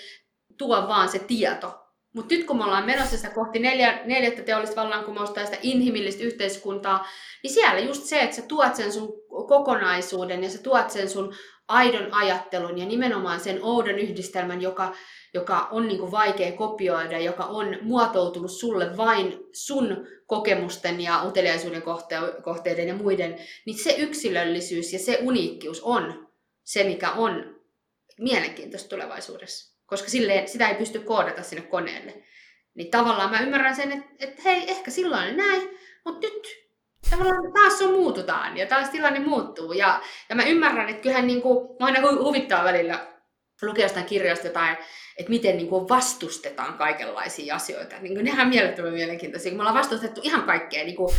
tuo 0.57 0.88
vaan 0.88 1.10
se 1.10 1.19
tieto, 1.19 1.85
mutta 2.15 2.35
nyt 2.35 2.45
kun 2.45 2.57
me 2.57 2.63
ollaan 2.63 2.85
menossa 2.85 3.17
sitä 3.17 3.29
kohti 3.29 3.59
neljä, 3.59 4.01
neljättä 4.05 4.41
teollista 4.41 4.81
vallankumousta 4.81 5.39
ja 5.39 5.45
sitä 5.45 5.57
inhimillistä 5.61 6.23
yhteiskuntaa, 6.23 7.07
niin 7.43 7.53
siellä 7.53 7.79
just 7.79 8.03
se, 8.03 8.19
että 8.19 8.35
sä 8.35 8.41
tuot 8.41 8.75
sen 8.75 8.93
sun 8.93 9.13
kokonaisuuden 9.27 10.43
ja 10.43 10.49
sä 10.49 10.61
tuot 10.61 10.89
sen 10.89 11.09
sun 11.09 11.35
aidon 11.67 12.13
ajattelun 12.13 12.77
ja 12.77 12.85
nimenomaan 12.85 13.39
sen 13.39 13.59
oudon 13.61 13.99
yhdistelmän, 13.99 14.61
joka, 14.61 14.95
joka 15.33 15.67
on 15.71 15.87
niin 15.87 15.99
kuin 15.99 16.11
vaikea 16.11 16.51
kopioida, 16.51 17.19
joka 17.19 17.43
on 17.43 17.77
muotoutunut 17.81 18.51
sulle 18.51 18.97
vain 18.97 19.39
sun 19.53 20.07
kokemusten 20.27 21.01
ja 21.01 21.23
uteliaisuuden 21.23 21.83
kohteiden 22.43 22.87
ja 22.87 22.95
muiden, 22.95 23.39
niin 23.65 23.83
se 23.83 23.95
yksilöllisyys 23.97 24.93
ja 24.93 24.99
se 24.99 25.19
uniikkius 25.21 25.81
on 25.81 26.27
se, 26.63 26.83
mikä 26.83 27.11
on 27.11 27.55
mielenkiintoista 28.19 28.89
tulevaisuudessa 28.89 29.74
koska 29.86 30.10
sille, 30.10 30.44
sitä 30.45 30.70
ei 30.70 30.76
pysty 30.76 30.99
koodata 30.99 31.44
sinne 31.44 31.62
koneelle. 31.62 32.14
Niin 32.76 32.91
tavallaan 32.91 33.32
mä 33.32 33.40
ymmärrän 33.40 33.76
sen, 33.76 33.91
että, 33.91 34.10
että 34.20 34.41
hei, 34.45 34.72
ehkä 34.72 34.91
silloin 34.91 35.38
näin, 35.38 35.80
mutta 36.06 36.28
nyt 36.28 36.66
tavallaan 37.10 37.53
taas 37.53 37.82
on 37.82 37.91
muututaan 37.91 38.57
ja 38.57 38.68
taas 38.68 38.90
tilanne 38.90 39.20
muuttuu. 39.20 39.74
Ja, 39.74 40.02
ja 40.30 40.36
mä 40.36 40.44
ymmärrän, 40.44 40.90
että 40.90 41.02
kyllähän 41.02 41.28
niin 41.28 41.41
kuin, 41.41 41.68
mä 41.80 41.86
aina 41.86 42.02
huvittaa 42.02 42.64
välillä 42.64 43.07
lukea 43.62 43.86
jostain 43.86 44.06
kirjasta 44.06 44.48
jotain, 44.48 44.78
että 45.18 45.30
miten 45.30 45.57
niin 45.57 45.70
kuin 45.70 45.90
vastustetaan 45.90 46.74
kaikenlaisia 46.74 47.56
asioita. 47.56 47.95
Niin 47.99 48.14
kuin, 48.14 48.26
nehän 48.26 48.45
on 48.45 48.49
mielettömän 48.49 48.94
mielenkiintoisia, 48.94 49.52
kun 49.52 49.57
me 49.57 49.62
ollaan 49.62 49.78
vastustettu 49.78 50.22
ihan 50.24 50.44
kaikkea. 50.44 50.84
Niin 50.84 50.95
kuin, 50.95 51.16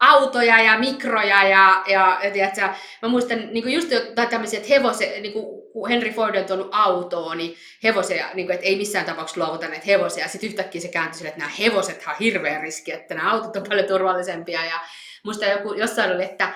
autoja 0.00 0.62
ja 0.62 0.78
mikroja 0.78 1.48
ja, 1.48 1.82
ja, 1.86 2.18
ja 2.22 2.30
tiedätkö, 2.30 2.68
mä 3.02 3.08
muistan 3.08 3.38
niin 3.38 3.62
kuin 3.62 3.74
just 3.74 3.90
jotain 3.90 4.28
tämmöisiä, 4.28 4.60
että 4.60 4.74
hevoset, 4.74 5.22
niin 5.22 5.32
kuin, 5.32 5.57
kun 5.72 5.88
Henry 5.88 6.10
Ford 6.10 6.36
on 6.36 6.44
tuonut 6.44 6.68
autoon, 6.72 7.38
niin 7.38 7.56
hevosia, 7.82 8.28
niin 8.34 8.46
kuin, 8.46 8.54
että 8.54 8.66
ei 8.66 8.76
missään 8.76 9.06
tapauksessa 9.06 9.44
luovuta 9.44 9.68
näitä 9.68 9.86
hevosia. 9.86 10.28
Sitten 10.28 10.48
yhtäkkiä 10.48 10.80
se 10.80 10.88
kääntyi 10.88 11.18
sille, 11.18 11.28
että 11.28 11.40
nämä 11.40 11.52
hevoset 11.58 12.04
on 12.08 12.14
hirveä 12.20 12.60
riski, 12.60 12.92
että 12.92 13.14
nämä 13.14 13.32
autot 13.32 13.56
on 13.56 13.64
paljon 13.68 13.88
turvallisempia. 13.88 14.64
Ja 14.64 14.80
muista 15.24 15.46
joku, 15.46 15.72
jossain 15.72 16.12
oli, 16.12 16.24
että 16.24 16.54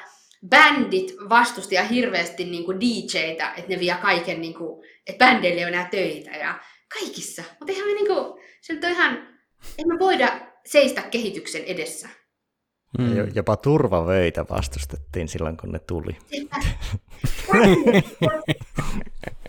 bändit 0.48 1.14
vastusti 1.28 1.74
ja 1.74 1.82
hirveästi 1.82 2.44
niin 2.44 2.64
kuin 2.64 2.80
DJtä, 2.80 3.52
että 3.56 3.70
ne 3.70 3.80
vie 3.80 3.96
kaiken, 4.02 4.40
niin 4.40 4.54
kuin, 4.54 4.88
että 5.06 5.24
bändeille 5.24 5.60
ei 5.60 5.64
ole 5.64 5.72
enää 5.72 5.88
töitä 5.90 6.30
ja 6.30 6.54
kaikissa. 6.98 7.42
Mutta 7.60 7.72
me 7.72 7.94
niin 7.94 8.06
kuin, 8.06 8.42
se 8.60 8.72
on 8.72 8.90
ihan, 8.90 9.28
ei 9.78 9.84
me 9.84 9.98
voida 9.98 10.40
seistä 10.66 11.02
kehityksen 11.02 11.64
edessä. 11.64 12.08
Mm. 12.98 13.34
Jopa 13.34 13.56
turvavöitä 13.56 14.44
vastustettiin 14.50 15.28
silloin, 15.28 15.56
kun 15.56 15.72
ne 15.72 15.78
tuli. 15.78 16.16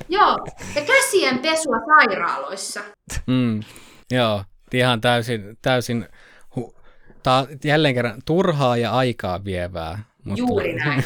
Joo, 0.09 0.37
ja 0.75 0.81
käsien 0.81 1.39
pesua 1.39 1.75
sairaaloissa. 1.85 2.81
Mm. 3.27 3.59
Joo, 4.11 4.43
ihan 4.73 5.01
täysin, 5.01 5.57
täysin 5.61 6.05
hu- 6.59 6.75
ta- 7.23 7.47
jälleen 7.63 7.95
kerran 7.95 8.21
turhaa 8.25 8.77
ja 8.77 8.91
aikaa 8.91 9.45
vievää. 9.45 10.03
Mutta... 10.23 10.39
Juuri 10.39 10.75
näin. 10.85 11.03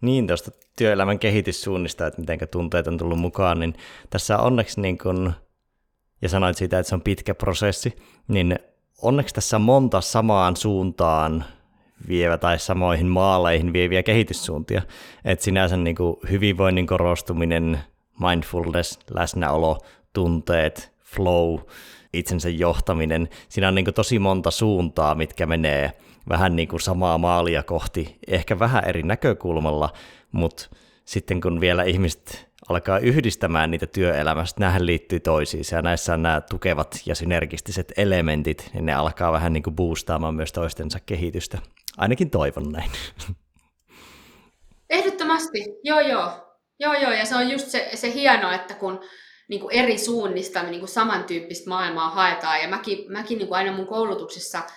niin, 0.00 0.26
tuosta 0.26 0.50
työelämän 0.78 1.18
kehityssuunnista, 1.18 2.06
että 2.06 2.20
miten 2.20 2.38
tunteet 2.50 2.86
on 2.86 2.98
tullut 2.98 3.18
mukaan, 3.18 3.60
niin 3.60 3.74
tässä 4.10 4.38
onneksi, 4.38 4.80
niin 4.80 4.98
kun, 4.98 5.32
ja 6.22 6.28
sanoit 6.28 6.56
siitä, 6.56 6.78
että 6.78 6.88
se 6.88 6.94
on 6.94 7.02
pitkä 7.02 7.34
prosessi, 7.34 7.96
niin 8.28 8.58
onneksi 9.04 9.34
tässä 9.34 9.56
on 9.56 9.62
monta 9.62 10.00
samaan 10.00 10.56
suuntaan 10.56 11.44
vievä 12.08 12.38
tai 12.38 12.58
samoihin 12.58 13.06
maaleihin 13.06 13.72
vieviä 13.72 14.02
kehityssuuntia. 14.02 14.82
että 15.24 15.44
sinänsä 15.44 15.76
niin 15.76 15.96
kuin 15.96 16.16
hyvinvoinnin 16.30 16.86
korostuminen, 16.86 17.80
mindfulness, 18.20 18.98
läsnäolo, 19.10 19.78
tunteet, 20.12 20.92
flow, 21.04 21.58
itsensä 22.12 22.48
johtaminen, 22.48 23.28
siinä 23.48 23.68
on 23.68 23.74
niin 23.74 23.84
kuin 23.84 23.94
tosi 23.94 24.18
monta 24.18 24.50
suuntaa, 24.50 25.14
mitkä 25.14 25.46
menee 25.46 25.92
vähän 26.28 26.56
niin 26.56 26.68
kuin 26.68 26.80
samaa 26.80 27.18
maalia 27.18 27.62
kohti, 27.62 28.18
ehkä 28.26 28.58
vähän 28.58 28.84
eri 28.84 29.02
näkökulmalla, 29.02 29.90
mutta 30.32 30.68
sitten 31.04 31.40
kun 31.40 31.60
vielä 31.60 31.82
ihmiset 31.82 32.48
alkaa 32.68 32.98
yhdistämään 32.98 33.70
niitä 33.70 33.86
työelämästä, 33.86 34.60
nämähän 34.60 34.86
liittyy 34.86 35.20
toisiinsa 35.20 35.76
ja 35.76 35.82
näissä 35.82 36.14
on 36.14 36.22
nämä 36.22 36.40
tukevat 36.40 37.00
ja 37.06 37.14
synergistiset 37.14 37.92
elementit, 37.96 38.70
niin 38.74 38.86
ne 38.86 38.94
alkaa 38.94 39.32
vähän 39.32 39.52
niin 39.52 39.62
kuin 39.62 39.76
boostaamaan 39.76 40.34
myös 40.34 40.52
toistensa 40.52 40.98
kehitystä. 41.06 41.58
Ainakin 41.98 42.30
toivon 42.30 42.72
näin. 42.72 42.90
Ehdottomasti, 44.90 45.58
joo 45.84 46.00
joo. 46.00 46.40
Joo 46.78 46.94
joo, 46.94 47.12
ja 47.12 47.24
se 47.24 47.36
on 47.36 47.50
just 47.50 47.68
se, 47.68 47.90
se 47.94 48.12
hieno, 48.14 48.50
että 48.50 48.74
kun 48.74 49.00
niin 49.48 49.60
kuin 49.60 49.74
eri 49.74 49.98
suunnista 49.98 50.62
niin 50.62 50.78
kuin 50.78 50.88
samantyyppistä 50.88 51.70
maailmaa 51.70 52.10
haetaan, 52.10 52.60
ja 52.60 52.68
mäkin, 52.68 53.12
mäkin 53.12 53.38
niin 53.38 53.48
kuin 53.48 53.58
aina 53.58 53.72
mun 53.72 53.86
koulutuksessa– 53.86 54.62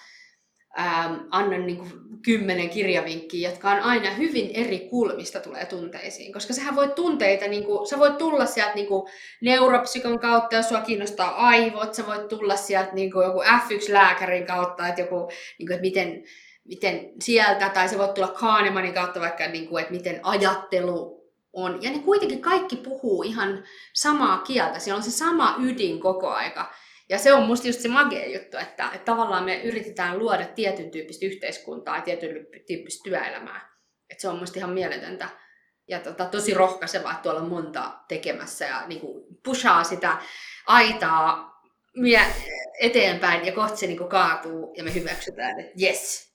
ähm, 0.79 1.15
annan 1.31 1.65
niin 1.65 1.77
kuin 1.77 1.91
kymmenen 2.21 2.69
kirjavinkkiä, 2.69 3.49
jotka 3.49 3.69
on 3.71 3.79
aina 3.79 4.09
hyvin 4.09 4.51
eri 4.53 4.79
kulmista 4.79 5.39
tulee 5.39 5.65
tunteisiin. 5.65 6.33
Koska 6.33 6.53
sähän 6.53 6.75
voit 6.75 6.95
tunteita, 6.95 7.47
niin 7.47 7.63
kuin, 7.63 7.87
sä 7.87 7.99
voit 7.99 8.17
tulla 8.17 8.45
sieltä 8.45 8.75
niin 8.75 8.87
kuin 8.87 9.11
neuropsykon 9.41 10.19
kautta, 10.19 10.55
jos 10.55 10.69
sua 10.69 10.81
kiinnostaa 10.81 11.47
aivot, 11.47 11.93
sä 11.93 12.07
voit 12.07 12.27
tulla 12.27 12.55
sieltä 12.55 12.93
niin 12.93 13.11
kuin 13.11 13.25
joku 13.25 13.41
F1-lääkärin 13.41 14.45
kautta, 14.45 14.87
että, 14.87 15.01
joku, 15.01 15.31
niin 15.59 15.67
kuin, 15.67 15.75
että 15.75 15.81
miten, 15.81 16.23
miten 16.65 17.09
sieltä, 17.21 17.69
tai 17.69 17.89
se 17.89 17.97
voit 17.97 18.13
tulla 18.13 18.27
Kahnemanin 18.27 18.93
kautta 18.93 19.19
vaikka, 19.19 19.47
niin 19.47 19.67
kuin, 19.67 19.81
että 19.81 19.93
miten 19.93 20.19
ajattelu 20.23 21.17
on. 21.53 21.83
Ja 21.83 21.91
ne 21.91 21.99
kuitenkin 21.99 22.41
kaikki 22.41 22.75
puhuu 22.75 23.23
ihan 23.23 23.63
samaa 23.93 24.37
kieltä, 24.37 24.79
siellä 24.79 24.97
on 24.97 25.03
se 25.03 25.11
sama 25.11 25.55
ydin 25.63 25.99
koko 25.99 26.29
aika. 26.29 26.73
Ja 27.09 27.17
se 27.17 27.33
on 27.33 27.43
musta 27.43 27.67
just 27.67 27.79
se 27.79 27.87
magia 27.87 28.33
juttu, 28.33 28.57
että, 28.57 28.91
että 28.93 29.05
tavallaan 29.05 29.43
me 29.43 29.61
yritetään 29.61 30.19
luoda 30.19 30.45
tietyn 30.45 30.91
tyyppistä 30.91 31.25
yhteiskuntaa 31.25 31.95
ja 31.95 32.01
tietyn 32.01 32.47
tyyppistä 32.67 33.03
työelämää. 33.03 33.77
Että 34.09 34.21
se 34.21 34.29
on 34.29 34.39
musta 34.39 34.59
ihan 34.59 34.71
mieletöntä 34.71 35.29
ja 35.87 35.99
tota, 35.99 36.25
tosi 36.25 36.53
rohkaisevaa, 36.53 37.11
että 37.11 37.23
tuolla 37.23 37.39
on 37.39 37.49
monta 37.49 37.99
tekemässä 38.07 38.65
ja 38.65 38.87
niin 38.87 39.01
kuin 39.01 39.23
pushaa 39.43 39.83
sitä 39.83 40.17
aitaa 40.67 41.53
eteenpäin 42.79 43.45
ja 43.45 43.51
kohta 43.51 43.77
se 43.77 43.87
niin 43.87 43.97
kuin 43.97 44.09
kaatuu 44.09 44.73
ja 44.77 44.83
me 44.83 44.93
hyväksytään, 44.93 45.59
että 45.59 45.73
yes. 45.81 46.33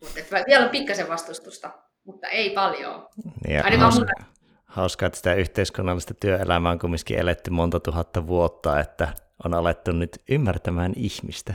Mutta 0.00 0.20
vielä 0.46 0.64
on 0.64 0.70
pikkasen 0.70 1.08
vastustusta, 1.08 1.70
mutta 2.04 2.28
ei 2.28 2.50
paljon. 2.50 3.08
Ja 3.48 3.78
hauska, 3.78 4.12
hauska, 4.66 5.06
että 5.06 5.16
sitä 5.16 5.34
yhteiskunnallista 5.34 6.14
työelämää 6.14 6.72
on 6.72 6.78
kumminkin 6.78 7.18
eletty 7.18 7.50
monta 7.50 7.80
tuhatta 7.80 8.26
vuotta, 8.26 8.80
että 8.80 9.08
on 9.44 9.54
alettu 9.54 9.92
nyt 9.92 10.22
ymmärtämään 10.28 10.92
ihmistä. 10.96 11.54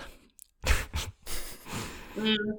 Mm. 2.16 2.58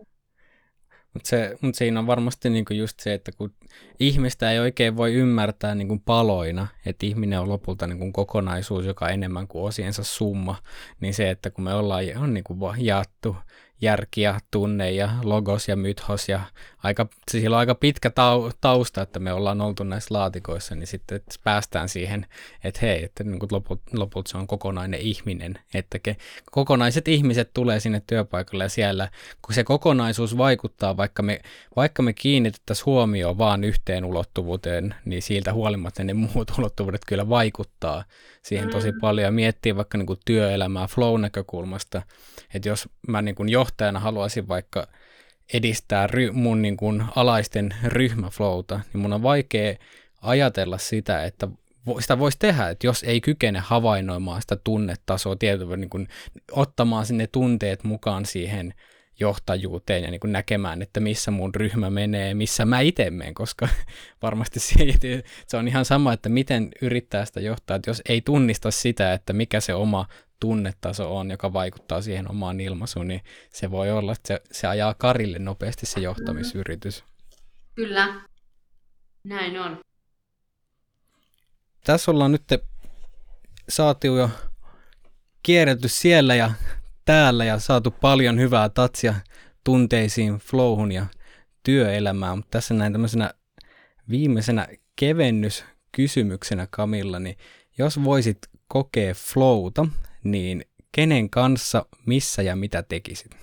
Mutta 1.14 1.36
mut 1.60 1.74
siinä 1.74 2.00
on 2.00 2.06
varmasti 2.06 2.50
niinku 2.50 2.74
just 2.74 3.00
se, 3.00 3.14
että 3.14 3.32
kun 3.32 3.54
ihmistä 4.00 4.50
ei 4.52 4.58
oikein 4.58 4.96
voi 4.96 5.14
ymmärtää 5.14 5.74
niinku 5.74 5.98
paloina, 6.04 6.66
että 6.86 7.06
ihminen 7.06 7.40
on 7.40 7.48
lopulta 7.48 7.86
niinku 7.86 8.12
kokonaisuus, 8.12 8.86
joka 8.86 9.04
on 9.04 9.10
enemmän 9.10 9.48
kuin 9.48 9.64
osiensa 9.64 10.04
summa, 10.04 10.56
niin 11.00 11.14
se, 11.14 11.30
että 11.30 11.50
kun 11.50 11.64
me 11.64 11.74
ollaan 11.74 12.04
on 12.16 12.34
niinku 12.34 12.56
jaettu 12.78 13.36
järki 13.82 14.20
ja 14.20 14.40
tunne 14.50 14.90
ja 14.90 15.10
logos 15.22 15.68
ja 15.68 15.76
mythos 15.76 16.28
ja 16.28 16.40
aika, 16.82 17.06
sillä 17.30 17.56
on 17.56 17.60
aika 17.60 17.74
pitkä 17.74 18.10
tausta, 18.60 19.02
että 19.02 19.18
me 19.18 19.32
ollaan 19.32 19.60
oltu 19.60 19.84
näissä 19.84 20.14
laatikoissa, 20.14 20.74
niin 20.74 20.86
sitten 20.86 21.16
että 21.16 21.34
päästään 21.44 21.88
siihen, 21.88 22.26
että 22.64 22.80
hei, 22.82 23.04
että 23.04 23.24
niin 23.24 23.38
loput, 23.50 23.80
loput 23.92 24.26
se 24.26 24.38
on 24.38 24.46
kokonainen 24.46 25.00
ihminen, 25.00 25.58
että 25.74 25.98
ke, 25.98 26.16
kokonaiset 26.50 27.08
ihmiset 27.08 27.50
tulee 27.54 27.80
sinne 27.80 28.02
työpaikalle 28.06 28.64
ja 28.64 28.68
siellä, 28.68 29.08
kun 29.42 29.54
se 29.54 29.64
kokonaisuus 29.64 30.38
vaikuttaa, 30.38 30.96
vaikka 30.96 31.22
me, 31.22 31.40
vaikka 31.76 32.02
me 32.02 32.12
kiinnitettäisiin 32.12 32.86
huomioon 32.86 33.38
vaan 33.38 33.64
yhteen 33.64 34.04
ulottuvuuteen, 34.04 34.94
niin 35.04 35.22
siitä 35.22 35.52
huolimatta 35.52 36.04
ne 36.04 36.14
muut 36.14 36.52
ulottuvuudet 36.58 37.02
kyllä 37.06 37.28
vaikuttaa 37.28 38.04
siihen 38.42 38.70
tosi 38.70 38.92
mm. 38.92 39.00
paljon 39.00 39.24
ja 39.24 39.30
miettii 39.30 39.76
vaikka 39.76 39.98
niin 39.98 40.06
kuin 40.06 40.18
työelämää 40.24 40.86
flow-näkökulmasta, 40.86 42.02
että 42.54 42.68
jos 42.68 42.88
mä 43.08 43.22
niin 43.22 43.34
kuin 43.34 43.48
johtajana 43.72 44.00
haluaisin 44.00 44.48
vaikka 44.48 44.86
edistää 45.54 46.06
ry- 46.06 46.32
mun 46.32 46.62
niin 46.62 46.76
kuin 46.76 47.04
alaisten 47.16 47.74
ryhmäflowta, 47.84 48.80
niin 48.92 49.00
mun 49.00 49.12
on 49.12 49.22
vaikea 49.22 49.76
ajatella 50.22 50.78
sitä, 50.78 51.24
että 51.24 51.48
sitä 52.00 52.18
voisi 52.18 52.38
tehdä, 52.38 52.68
että 52.68 52.86
jos 52.86 53.02
ei 53.02 53.20
kykene 53.20 53.58
havainnoimaan 53.58 54.42
sitä 54.42 54.56
tunnetasoa, 54.56 55.36
tietysti 55.36 55.76
niin 55.76 55.90
kuin 55.90 56.08
ottamaan 56.50 57.06
sinne 57.06 57.26
tunteet 57.26 57.84
mukaan 57.84 58.26
siihen 58.26 58.74
johtajuuteen 59.20 60.04
ja 60.04 60.10
niin 60.10 60.20
kuin 60.20 60.32
näkemään, 60.32 60.82
että 60.82 61.00
missä 61.00 61.30
mun 61.30 61.54
ryhmä 61.54 61.90
menee, 61.90 62.34
missä 62.34 62.64
mä 62.64 62.80
itse 62.80 63.10
menen, 63.10 63.34
koska 63.34 63.68
varmasti 64.22 64.60
se 65.46 65.56
on 65.56 65.68
ihan 65.68 65.84
sama, 65.84 66.12
että 66.12 66.28
miten 66.28 66.68
yrittää 66.82 67.24
sitä 67.24 67.40
johtaa, 67.40 67.76
että 67.76 67.90
jos 67.90 68.02
ei 68.08 68.20
tunnista 68.20 68.70
sitä, 68.70 69.12
että 69.12 69.32
mikä 69.32 69.60
se 69.60 69.74
oma 69.74 70.06
tunnetaso 70.42 71.16
on, 71.16 71.30
joka 71.30 71.52
vaikuttaa 71.52 72.02
siihen 72.02 72.30
omaan 72.30 72.60
ilmaisuun, 72.60 73.08
niin 73.08 73.20
se 73.50 73.70
voi 73.70 73.90
olla, 73.90 74.12
että 74.12 74.28
se, 74.28 74.42
se 74.52 74.66
ajaa 74.66 74.94
karille 74.94 75.38
nopeasti 75.38 75.86
se 75.86 76.00
johtamisyritys. 76.00 77.04
Kyllä, 77.74 78.20
näin 79.24 79.60
on. 79.60 79.80
Tässä 81.84 82.10
ollaan 82.10 82.32
nyt 82.32 82.42
saatu 83.68 84.06
jo 84.06 84.30
kierretty 85.42 85.88
siellä 85.88 86.34
ja 86.34 86.50
täällä 87.04 87.44
ja 87.44 87.58
saatu 87.58 87.90
paljon 87.90 88.38
hyvää 88.38 88.68
tatsia 88.68 89.14
tunteisiin, 89.64 90.34
flowhun 90.38 90.92
ja 90.92 91.06
työelämään, 91.62 92.38
mutta 92.38 92.50
tässä 92.50 92.74
näin 92.74 92.92
tämmöisenä 92.92 93.30
viimeisenä 94.10 94.68
kevennyskysymyksenä 94.96 96.68
Kamilla, 96.70 97.18
niin 97.18 97.36
jos 97.78 98.04
voisit 98.04 98.38
kokea 98.68 99.14
flowta, 99.14 99.86
niin 100.24 100.64
kenen 100.92 101.30
kanssa, 101.30 101.86
missä 102.06 102.42
ja 102.42 102.56
mitä 102.56 102.82
tekisit? 102.82 103.36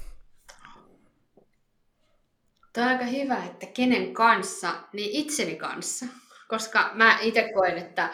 Tämä 2.74 2.88
on 2.88 2.94
aika 2.94 3.06
hyvä, 3.06 3.46
että 3.46 3.66
kenen 3.66 4.14
kanssa, 4.14 4.76
niin 4.94 5.12
itseni 5.12 5.56
kanssa. 5.56 6.06
Koska 6.48 6.92
mä 6.94 7.20
itse 7.22 7.52
koen, 7.54 7.78
että 7.78 8.10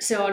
se 0.00 0.18
on, 0.18 0.32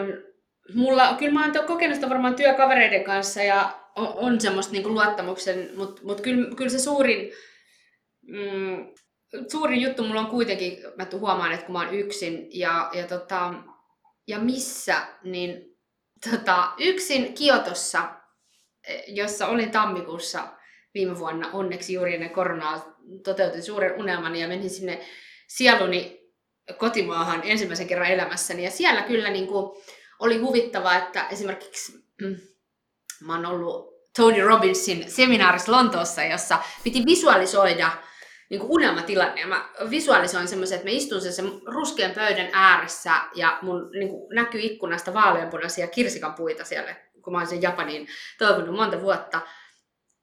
mulla, 0.74 1.14
kyllä 1.18 1.32
mä 1.32 1.44
oon 1.44 1.66
kokenut 1.66 1.94
sitä 1.94 2.08
varmaan 2.08 2.34
työkavereiden 2.34 3.04
kanssa 3.04 3.42
ja 3.42 3.78
on, 3.96 4.12
on 4.16 4.40
semmoista 4.40 4.72
niin 4.72 4.94
luottamuksen, 4.94 5.70
mutta 5.76 6.02
mut 6.04 6.20
kyllä, 6.20 6.54
kyllä 6.56 6.70
se 6.70 6.78
suurin, 6.78 7.32
mm, 8.22 8.86
suurin 9.48 9.80
juttu 9.80 10.04
mulla 10.04 10.20
on 10.20 10.30
kuitenkin, 10.30 10.78
mä 10.96 11.06
huomaan, 11.12 11.52
että 11.52 11.66
kun 11.66 11.72
mä 11.72 11.84
oon 11.84 11.94
yksin 11.94 12.58
ja, 12.58 12.90
ja, 12.92 13.06
tota, 13.06 13.54
ja 14.26 14.38
missä, 14.38 15.06
niin 15.24 15.71
tota, 16.30 16.72
yksin 16.78 17.34
Kiotossa, 17.34 18.08
eh, 18.88 19.04
jossa 19.06 19.46
olin 19.46 19.70
tammikuussa 19.70 20.48
viime 20.94 21.18
vuonna, 21.18 21.50
onneksi 21.52 21.92
juuri 21.92 22.14
ennen 22.14 22.30
koronaa 22.30 22.96
toteutin 23.24 23.62
suuren 23.62 24.00
unelmani 24.00 24.40
ja 24.40 24.48
menin 24.48 24.70
sinne 24.70 25.06
sieluni 25.46 26.22
kotimaahan 26.78 27.40
ensimmäisen 27.44 27.86
kerran 27.86 28.10
elämässäni. 28.10 28.64
Ja 28.64 28.70
siellä 28.70 29.02
kyllä 29.02 29.30
niin 29.30 29.46
kuin, 29.46 29.82
oli 30.18 30.38
huvittavaa, 30.38 30.96
että 30.96 31.28
esimerkiksi 31.28 31.92
mm, 32.20 32.36
mä 33.20 33.34
oon 33.34 33.46
ollut 33.46 33.92
Tony 34.16 34.42
Robbinsin 34.42 35.10
seminaarissa 35.10 35.72
Lontoossa, 35.72 36.22
jossa 36.22 36.58
piti 36.84 37.06
visualisoida 37.06 37.90
niin 38.52 38.60
kuin 38.60 38.70
unelmatilanne. 38.70 39.40
Ja 39.40 39.46
mä 39.46 39.68
visualisoin 39.90 40.48
semmoisen, 40.48 40.76
että 40.76 40.88
mä 40.88 40.96
istun 40.96 41.20
sen 41.20 41.52
ruskean 41.66 42.14
pöydän 42.14 42.48
ääressä 42.52 43.14
ja 43.34 43.58
mun 43.62 43.90
niin 43.90 44.08
kuin 44.08 44.34
näkyy 44.34 44.60
ikkunasta 44.60 45.14
vaaleanpunaisia 45.14 45.86
kirsikan 45.86 46.34
puita 46.34 46.64
siellä, 46.64 46.94
kun 47.22 47.32
mä 47.32 47.38
oon 47.38 47.46
sen 47.46 47.62
Japaniin 47.62 48.08
toivonut 48.38 48.76
monta 48.76 49.00
vuotta. 49.00 49.40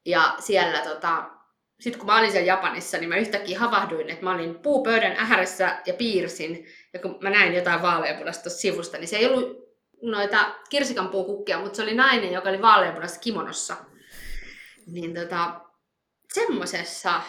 Ja 0.06 0.34
siellä 0.38 0.78
tota, 0.78 1.30
sitten 1.80 1.98
kun 1.98 2.06
mä 2.06 2.18
olin 2.18 2.30
siellä 2.30 2.46
Japanissa, 2.46 2.98
niin 2.98 3.08
mä 3.08 3.16
yhtäkkiä 3.16 3.58
havahduin, 3.58 4.10
että 4.10 4.24
mä 4.24 4.34
olin 4.34 4.58
puupöydän 4.58 5.16
ääressä 5.18 5.78
ja 5.86 5.94
piirsin. 5.94 6.66
Ja 6.92 7.00
kun 7.00 7.18
mä 7.20 7.30
näin 7.30 7.54
jotain 7.54 7.82
vaaleanpunasta 7.82 8.42
tuossa 8.42 8.60
sivusta, 8.60 8.98
niin 8.98 9.08
se 9.08 9.16
ei 9.16 9.26
ollut 9.26 9.56
noita 10.02 10.54
kirsikanpuukukkia, 10.68 11.60
mutta 11.60 11.76
se 11.76 11.82
oli 11.82 11.94
nainen, 11.94 12.32
joka 12.32 12.48
oli 12.48 12.62
vaaleanpunassa 12.62 13.20
kimonossa. 13.20 13.76
Niin 14.86 15.14
tota, 15.14 15.60
semmoisessa 16.32 17.22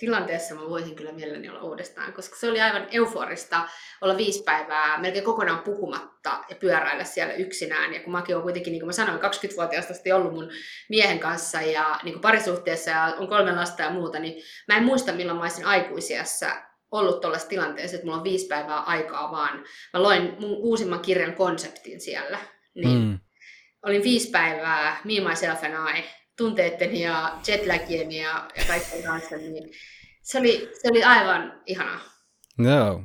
tilanteessa 0.00 0.54
mä 0.54 0.60
voisin 0.60 0.96
kyllä 0.96 1.12
mielelläni 1.12 1.48
olla 1.48 1.62
uudestaan, 1.62 2.12
koska 2.12 2.36
se 2.36 2.50
oli 2.50 2.60
aivan 2.60 2.86
euforista 2.90 3.68
olla 4.00 4.16
viisi 4.16 4.42
päivää 4.42 5.00
melkein 5.00 5.24
kokonaan 5.24 5.62
puhumatta 5.62 6.44
ja 6.48 6.56
pyöräillä 6.56 7.04
siellä 7.04 7.34
yksinään. 7.34 7.94
Ja 7.94 8.00
kun 8.00 8.12
mäkin 8.12 8.34
olen 8.34 8.42
kuitenkin, 8.42 8.70
niin 8.70 8.80
kuin 8.80 8.88
mä 8.88 8.92
sanoin, 8.92 9.20
20-vuotiaasta 9.20 9.92
asti 9.92 10.12
ollut 10.12 10.32
mun 10.32 10.50
miehen 10.88 11.18
kanssa 11.18 11.60
ja 11.60 12.00
niin 12.02 12.12
kuin 12.12 12.22
parisuhteessa 12.22 12.90
ja 12.90 13.14
on 13.18 13.28
kolme 13.28 13.52
lasta 13.52 13.82
ja 13.82 13.90
muuta, 13.90 14.18
niin 14.18 14.42
mä 14.68 14.76
en 14.76 14.84
muista 14.84 15.12
milloin 15.12 15.38
mä 15.38 15.44
olisin 15.44 15.66
aikuisiassa 15.66 16.46
ollut 16.90 17.20
tuollaisessa 17.20 17.50
tilanteessa, 17.50 17.94
että 17.94 18.06
mulla 18.06 18.18
on 18.18 18.24
viisi 18.24 18.46
päivää 18.46 18.80
aikaa 18.80 19.30
vaan. 19.30 19.64
Mä 19.92 20.02
loin 20.02 20.36
mun 20.38 20.56
uusimman 20.56 21.00
kirjan 21.00 21.34
konseptin 21.34 22.00
siellä. 22.00 22.38
Niin 22.74 22.98
mm. 22.98 23.18
Olin 23.86 24.02
viisi 24.02 24.30
päivää, 24.30 25.00
me, 25.04 25.20
myself 25.28 25.64
and 25.64 25.98
I, 25.98 26.04
tunteiden 26.40 26.96
ja 26.96 27.38
jetlagien 27.48 28.12
ja, 28.12 28.48
ja 28.56 28.64
kaikkien 28.66 29.02
kanssa, 29.02 29.36
niin 29.36 29.70
se 30.22 30.38
oli, 30.38 30.70
se 30.82 30.88
oli 30.90 31.04
aivan 31.04 31.60
ihanaa. 31.66 32.00
Joo. 32.58 33.04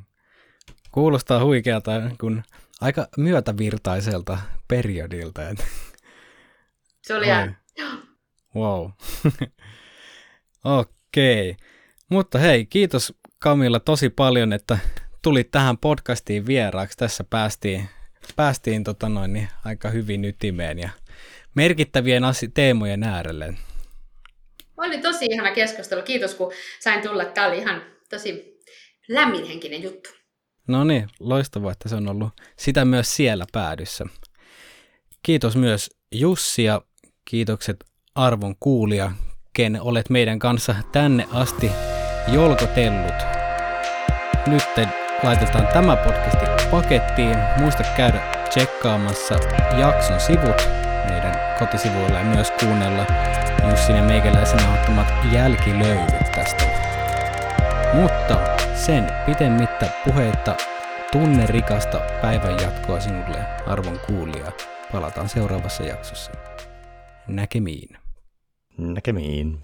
Kuulostaa 0.91 1.43
huikealta, 1.43 1.91
kun 2.19 2.43
aika 2.81 3.07
myötävirtaiselta 3.17 4.37
periodilta. 4.67 5.41
Se 7.01 7.15
oli 7.15 7.25
ihan... 7.25 7.57
Wow. 8.55 8.89
Okei. 10.79 11.49
Okay. 11.49 11.65
Mutta 12.09 12.39
hei, 12.39 12.65
kiitos 12.65 13.13
Kamilla 13.39 13.79
tosi 13.79 14.09
paljon, 14.09 14.53
että 14.53 14.77
tulit 15.21 15.51
tähän 15.51 15.77
podcastiin 15.77 16.45
vieraaksi. 16.45 16.97
Tässä 16.97 17.23
päästiin, 17.23 17.89
päästiin 18.35 18.83
tota 18.83 19.09
noin, 19.09 19.33
niin 19.33 19.49
aika 19.65 19.89
hyvin 19.89 20.25
ytimeen 20.25 20.79
ja 20.79 20.89
merkittävien 21.55 22.23
asi- 22.23 22.47
teemojen 22.47 23.03
äärelle. 23.03 23.53
Oli 24.77 24.97
tosi 24.97 25.25
ihana 25.25 25.51
keskustelu. 25.51 26.01
Kiitos, 26.01 26.35
kun 26.35 26.51
sain 26.79 27.01
tulla. 27.01 27.25
Tämä 27.25 27.47
oli 27.47 27.57
ihan 27.57 27.81
tosi 28.09 28.59
lämminhenkinen 29.07 29.83
juttu. 29.83 30.09
No 30.67 30.83
niin, 30.83 31.07
loistavaa, 31.19 31.71
että 31.71 31.89
se 31.89 31.95
on 31.95 32.07
ollut 32.07 32.29
sitä 32.57 32.85
myös 32.85 33.15
siellä 33.15 33.45
päädyssä. 33.51 34.05
Kiitos 35.23 35.55
myös 35.55 35.89
Jussi 36.11 36.63
ja 36.63 36.81
kiitokset 37.25 37.85
arvon 38.15 38.55
kuulija, 38.59 39.11
ken 39.53 39.81
olet 39.81 40.09
meidän 40.09 40.39
kanssa 40.39 40.75
tänne 40.91 41.27
asti 41.31 41.71
jolkotellut. 42.33 43.15
Nyt 44.47 44.63
laitetaan 45.23 45.67
tämä 45.73 45.95
podcasti 45.95 46.45
pakettiin. 46.71 47.37
Muista 47.59 47.83
käydä 47.97 48.47
tsekkaamassa 48.49 49.35
jakson 49.79 50.19
sivut 50.19 50.84
kotisivuilla 51.59 52.19
ja 52.19 52.25
myös 52.25 52.51
kuunnella 52.51 53.05
Jussin 53.69 53.95
ja 53.95 54.03
meikäläisen 54.03 54.69
ottamat 54.73 55.07
jälkilöydyt 55.31 56.31
tästä. 56.35 56.63
Mutta 57.93 58.57
sen 58.73 59.07
pitemmittä 59.25 59.89
puheitta 60.05 60.55
tunne 61.11 61.45
rikasta 61.45 62.01
päivän 62.21 62.59
jatkoa 62.61 62.99
sinulle 62.99 63.45
arvon 63.67 63.99
kuulija. 64.07 64.51
Palataan 64.91 65.29
seuraavassa 65.29 65.83
jaksossa. 65.83 66.31
Näkemiin. 67.27 67.97
Näkemiin. 68.77 69.61